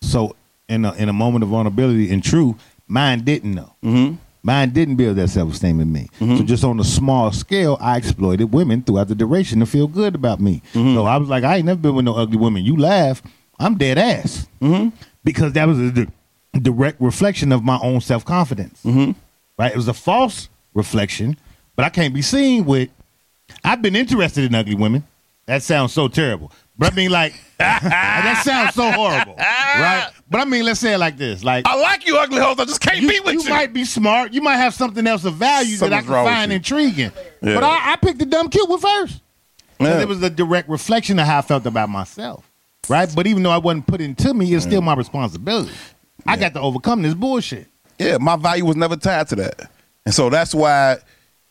So 0.00 0.34
in 0.68 0.84
a, 0.84 0.92
in 0.94 1.08
a 1.08 1.12
moment 1.12 1.44
of 1.44 1.50
vulnerability 1.50 2.12
and 2.12 2.22
truth, 2.22 2.56
mine 2.88 3.20
didn't 3.20 3.54
know. 3.54 3.74
Mm-hmm. 3.84 4.16
Mine 4.42 4.70
didn't 4.70 4.96
build 4.96 5.16
that 5.18 5.28
self 5.28 5.52
esteem 5.52 5.78
in 5.78 5.92
me. 5.92 6.08
So 6.18 6.42
just 6.42 6.64
on 6.64 6.80
a 6.80 6.84
small 6.84 7.30
scale, 7.30 7.78
I 7.80 7.96
exploited 7.96 8.52
women 8.52 8.82
throughout 8.82 9.06
the 9.06 9.14
duration 9.14 9.60
to 9.60 9.66
feel 9.66 9.86
good 9.86 10.16
about 10.16 10.40
me. 10.40 10.62
So 10.72 11.04
I 11.06 11.16
was 11.16 11.28
like, 11.28 11.44
I 11.44 11.56
ain't 11.58 11.66
never 11.66 11.78
been 11.78 11.94
with 11.94 12.04
no 12.04 12.16
ugly 12.16 12.38
women. 12.38 12.64
You 12.64 12.76
laugh, 12.76 13.22
I'm 13.60 13.78
dead 13.78 13.98
ass. 13.98 14.48
Mm-hmm. 14.60 14.96
Because 15.22 15.52
that 15.52 15.68
was 15.68 15.78
a 15.78 16.08
direct 16.58 17.00
reflection 17.00 17.52
of 17.52 17.62
my 17.62 17.78
own 17.80 18.00
self 18.00 18.24
confidence. 18.24 18.82
Mm-hmm. 18.84 19.12
Right? 19.56 19.70
It 19.70 19.76
was 19.76 19.86
a 19.86 19.94
false 19.94 20.48
reflection, 20.74 21.36
but 21.76 21.84
I 21.84 21.88
can't 21.88 22.12
be 22.12 22.22
seen 22.22 22.64
with. 22.64 22.90
I've 23.64 23.82
been 23.82 23.96
interested 23.96 24.44
in 24.44 24.54
ugly 24.54 24.74
women. 24.74 25.06
That 25.46 25.62
sounds 25.62 25.92
so 25.92 26.08
terrible. 26.08 26.52
But 26.78 26.92
I 26.92 26.96
mean, 26.96 27.10
like, 27.10 27.34
that 27.58 28.42
sounds 28.44 28.74
so 28.74 28.90
horrible, 28.90 29.34
right? 29.36 30.10
But 30.30 30.40
I 30.40 30.44
mean, 30.44 30.64
let's 30.64 30.80
say 30.80 30.94
it 30.94 30.98
like 30.98 31.16
this: 31.16 31.44
like 31.44 31.66
I 31.66 31.80
like 31.80 32.06
you, 32.06 32.16
ugly 32.16 32.38
hoes. 32.38 32.58
I 32.58 32.64
just 32.64 32.80
can't 32.80 32.98
you, 32.98 33.08
be 33.08 33.20
with 33.20 33.34
you. 33.34 33.42
you 33.42 33.50
might 33.50 33.72
be 33.72 33.84
smart. 33.84 34.32
You 34.32 34.40
might 34.40 34.56
have 34.56 34.72
something 34.72 35.06
else 35.06 35.24
of 35.24 35.34
value 35.34 35.76
that 35.76 35.92
I 35.92 36.00
can 36.00 36.08
find 36.08 36.52
intriguing. 36.52 37.12
Yeah. 37.42 37.54
But 37.54 37.64
I, 37.64 37.92
I 37.92 37.96
picked 37.96 38.18
the 38.18 38.26
dumb 38.26 38.48
cute 38.48 38.68
one 38.68 38.80
first. 38.80 39.20
Yeah. 39.80 40.00
It 40.00 40.08
was 40.08 40.22
a 40.22 40.30
direct 40.30 40.68
reflection 40.68 41.18
of 41.18 41.26
how 41.26 41.38
I 41.38 41.42
felt 41.42 41.66
about 41.66 41.88
myself, 41.88 42.48
right? 42.88 43.12
But 43.14 43.26
even 43.26 43.42
though 43.42 43.50
I 43.50 43.58
wasn't 43.58 43.86
put 43.86 44.00
into 44.00 44.32
me, 44.32 44.52
it's 44.54 44.64
still 44.64 44.80
my 44.80 44.94
responsibility. 44.94 45.72
I 46.26 46.36
got 46.36 46.54
to 46.54 46.60
overcome 46.60 47.02
this 47.02 47.14
bullshit. 47.14 47.66
Yeah, 47.98 48.18
my 48.18 48.36
value 48.36 48.64
was 48.64 48.76
never 48.76 48.96
tied 48.96 49.28
to 49.28 49.36
that. 49.36 49.70
And 50.06 50.14
so 50.14 50.30
that's 50.30 50.54
why 50.54 50.98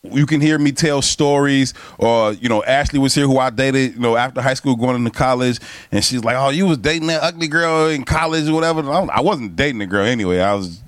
you 0.03 0.25
can 0.25 0.41
hear 0.41 0.57
me 0.57 0.71
tell 0.71 1.01
stories 1.01 1.73
or, 1.99 2.33
you 2.33 2.49
know, 2.49 2.63
Ashley 2.63 2.97
was 2.99 3.13
here 3.13 3.27
who 3.27 3.37
I 3.37 3.49
dated, 3.51 3.93
you 3.95 3.99
know, 3.99 4.15
after 4.17 4.41
high 4.41 4.55
school 4.55 4.75
going 4.75 4.95
into 4.95 5.11
college 5.11 5.59
and 5.91 6.03
she's 6.03 6.23
like, 6.23 6.35
"Oh, 6.35 6.49
you 6.49 6.65
was 6.65 6.79
dating 6.79 7.07
that 7.07 7.21
ugly 7.21 7.47
girl 7.47 7.87
in 7.87 8.03
college 8.03 8.47
or 8.49 8.53
whatever." 8.53 8.81
I 8.89 9.03
I 9.05 9.21
wasn't 9.21 9.55
dating 9.55 9.79
the 9.79 9.85
girl 9.85 10.05
anyway. 10.05 10.39
I 10.39 10.53
was 10.55 10.81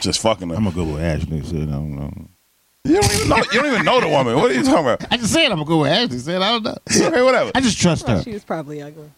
just 0.00 0.20
fucking 0.20 0.50
her. 0.50 0.54
I'm 0.54 0.64
gonna 0.64 0.76
go 0.76 0.84
with 0.84 1.02
Ashley. 1.02 1.42
So 1.42 1.56
I 1.56 1.60
don't 1.64 1.96
know. 1.96 2.12
You 2.84 3.00
don't 3.00 3.14
even 3.14 3.28
know 3.28 3.36
you 3.36 3.44
don't 3.62 3.66
even 3.72 3.84
know 3.84 4.00
the 4.00 4.08
woman. 4.08 4.34
What 4.36 4.50
are 4.50 4.54
you 4.54 4.64
talking 4.64 4.80
about? 4.86 5.06
I 5.10 5.16
just 5.16 5.32
said 5.32 5.46
I'm 5.46 5.58
gonna 5.58 5.64
go 5.64 5.80
with 5.82 5.90
Ashley. 5.92 6.18
Said 6.18 6.42
I 6.42 6.50
don't 6.50 6.64
know. 6.64 6.76
Okay, 7.08 7.22
whatever. 7.22 7.52
I 7.54 7.60
just 7.60 7.80
trust 7.80 8.06
her. 8.08 8.22
She 8.22 8.32
was 8.32 8.44
probably 8.44 8.82
ugly. 8.82 9.08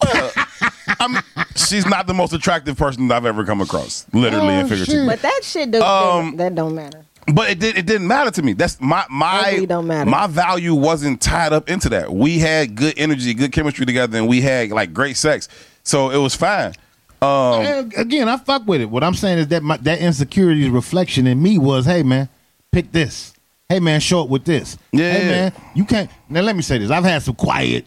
I'm, 0.99 1.17
she's 1.55 1.85
not 1.85 2.07
the 2.07 2.13
most 2.13 2.31
attractive 2.31 2.77
person 2.77 3.11
I've 3.11 3.25
ever 3.25 3.43
come 3.43 3.59
across, 3.59 4.05
literally 4.13 4.53
and 4.53 4.65
Oh, 4.65 4.69
figuratively. 4.69 5.07
But 5.07 5.21
that 5.23 5.41
shit 5.43 5.71
do, 5.71 5.81
Um, 5.81 6.37
that 6.37 6.53
don't 6.55 6.75
matter. 6.75 7.03
But 7.33 7.49
it 7.49 7.59
did. 7.59 7.77
It 7.77 7.85
didn't 7.87 8.07
matter 8.07 8.29
to 8.31 8.41
me. 8.43 8.53
That's 8.53 8.79
my 8.79 9.03
my 9.09 9.51
Ugly 9.53 9.65
don't 9.65 9.87
matter. 9.87 10.09
my 10.09 10.27
value 10.27 10.75
wasn't 10.75 11.21
tied 11.21 11.53
up 11.53 11.69
into 11.69 11.89
that. 11.89 12.11
We 12.13 12.37
had 12.39 12.75
good 12.75 12.93
energy, 12.97 13.33
good 13.33 13.51
chemistry 13.51 13.85
together, 13.85 14.17
and 14.17 14.27
we 14.27 14.41
had 14.41 14.69
like 14.69 14.93
great 14.93 15.17
sex. 15.17 15.47
So 15.83 16.11
it 16.11 16.17
was 16.17 16.35
fine. 16.35 16.73
Um, 17.21 17.61
And 17.65 17.93
again, 17.97 18.29
I 18.29 18.37
fuck 18.37 18.67
with 18.67 18.81
it. 18.81 18.89
What 18.89 19.03
I'm 19.03 19.15
saying 19.15 19.39
is 19.39 19.47
that 19.47 19.63
my, 19.63 19.77
that 19.77 19.99
insecurity's 19.99 20.69
reflection 20.69 21.25
in 21.25 21.41
me 21.41 21.57
was, 21.57 21.85
hey 21.85 22.03
man, 22.03 22.29
pick 22.71 22.91
this. 22.91 23.33
Hey 23.69 23.79
man, 23.79 23.99
show 23.99 24.21
up 24.21 24.29
with 24.29 24.45
this. 24.45 24.77
Yeah. 24.91 25.11
Hey 25.13 25.25
man, 25.27 25.53
you 25.73 25.85
can't. 25.85 26.11
Now 26.29 26.41
let 26.41 26.55
me 26.55 26.61
say 26.61 26.77
this. 26.77 26.91
I've 26.91 27.03
had 27.05 27.23
some 27.23 27.33
quiet 27.35 27.85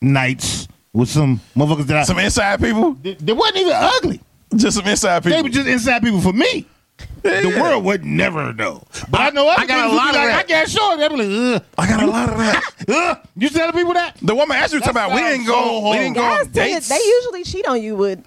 nights 0.00 0.68
with 0.92 1.08
some 1.08 1.40
motherfuckers 1.56 1.86
that 1.86 1.96
I. 1.96 2.02
some 2.04 2.18
inside 2.20 2.60
people, 2.60 2.92
they, 2.94 3.14
they 3.14 3.32
wasn't 3.32 3.56
even 3.58 3.72
ugly. 3.74 4.20
just 4.54 4.76
some 4.76 4.86
inside 4.86 5.24
people. 5.24 5.36
They 5.38 5.42
were 5.42 5.48
just 5.48 5.66
inside 5.68 6.02
people 6.02 6.20
for 6.20 6.32
me. 6.32 6.66
Yeah, 7.24 7.40
The 7.42 7.60
world 7.60 7.84
would 7.84 8.04
never 8.04 8.52
know. 8.52 8.84
But 9.10 9.20
I, 9.20 9.30
know 9.30 9.48
other 9.48 9.62
I 9.62 9.66
got 9.66 9.90
a 9.90 9.94
lot 9.94 10.10
of 10.10 10.14
like, 10.16 10.28
that. 10.28 10.38
I 10.38 10.42
can't 10.44 10.68
show 10.68 10.92
it. 10.94 10.96
They 10.98 11.08
be 11.08 11.16
like, 11.16 11.64
I 11.76 11.86
got 11.88 12.02
a 12.02 12.06
lot 12.06 12.28
of 12.30 12.38
that. 12.38 12.62
ugh, 12.88 12.88
ugh. 12.88 13.28
You 13.36 13.48
telling 13.48 13.72
people 13.72 13.94
that? 13.94 14.16
The 14.22 14.34
woman 14.34 14.56
asked 14.56 14.72
you 14.72 14.80
That 14.80 14.92
talking 14.92 15.02
about 15.02 15.14
we 15.14 15.22
didn't 15.22 15.46
so 15.46 15.52
go. 15.52 15.90
we 15.90 15.96
didn't 15.98 16.14
go 16.14 16.22
on 16.22 16.50
dates. 16.50 16.88
they 16.88 16.96
usually 16.96 17.44
cheat 17.44 17.66
on 17.66 17.82
you 17.82 17.96
with 17.96 18.24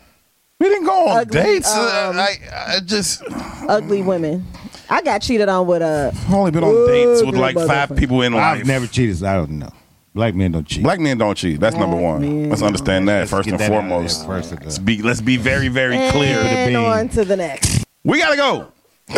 we 0.59 0.69
didn't 0.69 0.85
go 0.85 1.07
on 1.07 1.17
ugly, 1.21 1.41
dates. 1.41 1.73
Uh, 1.73 2.09
um, 2.11 2.19
I, 2.19 2.35
I 2.53 2.79
just 2.85 3.23
ugly 3.67 4.03
women. 4.03 4.45
I 4.89 5.01
got 5.01 5.21
cheated 5.21 5.49
on 5.49 5.65
with 5.65 5.81
a. 5.81 6.11
I've 6.13 6.33
only 6.33 6.51
been 6.51 6.63
on 6.63 6.87
dates 6.87 7.23
with 7.23 7.35
like 7.35 7.55
five 7.55 7.95
people 7.95 8.21
in 8.21 8.33
life. 8.33 8.59
I've 8.59 8.67
never 8.67 8.85
cheated. 8.87 9.17
So 9.17 9.27
I 9.27 9.35
don't 9.35 9.57
know. 9.57 9.71
Black 10.13 10.35
men 10.35 10.51
don't 10.51 10.67
cheat. 10.67 10.83
Black 10.83 10.99
men 10.99 11.17
don't 11.17 11.35
cheat. 11.35 11.59
That's 11.59 11.77
number 11.77 11.95
one. 11.95 12.21
men 12.21 12.49
Let's 12.49 12.61
understand 12.61 13.07
that 13.07 13.19
Let's 13.19 13.31
first 13.31 13.49
and 13.49 13.57
that 13.57 13.71
out 13.71 13.77
of 13.77 13.89
there 13.89 13.89
foremost. 13.89 14.25
first 14.27 14.51
Let's 14.51 14.77
be 14.77 15.01
let's 15.01 15.21
be 15.21 15.37
very 15.37 15.69
very 15.69 15.95
clear. 16.11 16.37
And 16.39 16.73
bean. 16.73 16.75
on 16.75 17.09
to 17.09 17.23
the 17.25 17.37
next. 17.37 17.80
We 18.03 18.17
gotta 18.17 18.35
go. 18.35 18.71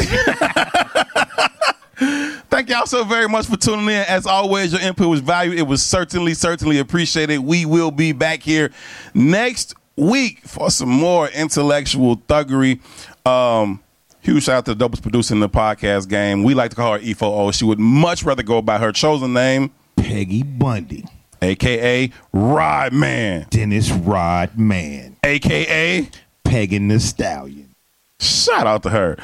Thank 2.50 2.70
y'all 2.70 2.86
so 2.86 3.04
very 3.04 3.30
much 3.30 3.48
for 3.48 3.58
tuning 3.58 3.88
in. 3.88 4.06
As 4.08 4.28
always, 4.28 4.74
your 4.74 4.82
input 4.82 5.08
was 5.08 5.22
valued. 5.22 5.58
It 5.58 5.64
was 5.64 5.82
certainly, 5.82 6.34
certainly 6.34 6.80
appreciated. 6.80 7.40
We 7.40 7.66
will 7.66 7.92
be 7.92 8.12
back 8.12 8.44
here 8.44 8.72
next 9.14 9.74
week 9.96 10.42
for 10.46 10.70
some 10.70 10.90
more 10.90 11.30
intellectual 11.30 12.18
thuggery. 12.18 12.80
Um, 13.26 13.82
huge 14.20 14.44
shout 14.44 14.58
out 14.58 14.66
to 14.66 14.76
the 14.76 14.90
dopest 14.90 15.02
producer 15.02 15.34
the 15.36 15.50
podcast 15.50 16.10
game. 16.10 16.44
We 16.44 16.54
like 16.54 16.72
to 16.72 16.76
call 16.76 16.94
her 16.94 17.00
E4O. 17.00 17.54
She 17.54 17.66
would 17.66 17.80
much 17.80 18.24
rather 18.24 18.44
go 18.44 18.62
by 18.62 18.80
her 18.80 18.92
chosen 18.92 19.34
name, 19.34 19.72
Peggy 19.96 20.44
Bundy, 20.44 21.06
aka 21.42 22.12
Rodman, 22.34 23.48
Dennis 23.50 23.92
Rodman, 23.92 25.16
aka 25.24 26.10
Pegging 26.44 26.90
the 26.90 27.00
Stallion. 27.00 27.73
Shout 28.24 28.66
out 28.66 28.84
to 28.84 28.90
her. 28.90 29.18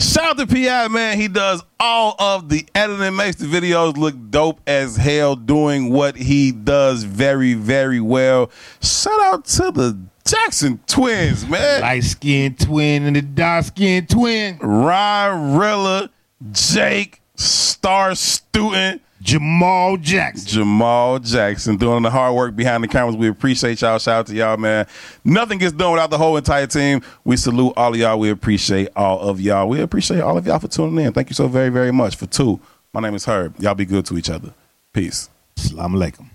Shout 0.00 0.24
out 0.24 0.38
to 0.38 0.46
PI, 0.46 0.88
man. 0.88 1.18
He 1.18 1.26
does 1.28 1.62
all 1.80 2.14
of 2.18 2.48
the 2.48 2.66
editing, 2.74 3.16
makes 3.16 3.36
the 3.36 3.46
videos 3.46 3.96
look 3.96 4.14
dope 4.30 4.60
as 4.66 4.96
hell, 4.96 5.34
doing 5.34 5.92
what 5.92 6.16
he 6.16 6.52
does 6.52 7.02
very, 7.02 7.54
very 7.54 8.00
well. 8.00 8.50
Shout 8.80 9.20
out 9.20 9.44
to 9.46 9.72
the 9.72 9.98
Jackson 10.24 10.80
twins, 10.86 11.48
man. 11.48 11.80
Light 11.80 12.04
skinned 12.04 12.60
twin 12.60 13.04
and 13.04 13.16
the 13.16 13.22
dark 13.22 13.64
skinned 13.66 14.08
twin. 14.08 14.58
Ryan 14.58 15.56
Rilla, 15.56 16.10
Jake, 16.52 17.20
Star 17.34 18.14
Student, 18.14 19.02
Jamal 19.20 19.96
Jackson. 19.96 20.46
Jamal 20.46 21.18
Jackson 21.18 21.76
doing 21.76 22.02
the 22.02 22.10
hard 22.10 22.34
work 22.34 22.54
behind 22.56 22.84
the 22.84 22.88
cameras. 22.88 23.16
We 23.16 23.28
appreciate 23.28 23.80
y'all. 23.80 23.98
Shout 23.98 24.20
out 24.20 24.26
to 24.28 24.34
y'all, 24.34 24.56
man. 24.56 24.86
Nothing 25.24 25.58
gets 25.58 25.72
done 25.72 25.92
without 25.92 26.10
the 26.10 26.18
whole 26.18 26.36
entire 26.36 26.66
team. 26.66 27.02
We 27.24 27.36
salute 27.36 27.72
all 27.76 27.92
of 27.92 27.98
y'all. 27.98 28.18
We 28.18 28.30
appreciate 28.30 28.88
all 28.94 29.20
of 29.20 29.40
y'all. 29.40 29.68
We 29.68 29.80
appreciate 29.80 30.20
all 30.20 30.38
of 30.38 30.46
y'all 30.46 30.58
for 30.58 30.68
tuning 30.68 31.04
in. 31.04 31.12
Thank 31.12 31.30
you 31.30 31.34
so 31.34 31.48
very, 31.48 31.68
very 31.70 31.92
much. 31.92 32.16
For 32.16 32.26
Tou, 32.26 32.60
my 32.92 33.00
name 33.00 33.14
is 33.14 33.24
Herb. 33.24 33.54
Y'all 33.58 33.74
be 33.74 33.84
good 33.84 34.06
to 34.06 34.18
each 34.18 34.30
other. 34.30 34.52
Peace. 34.92 35.28
Assalamu 35.56 35.96
alaikum. 35.96 36.26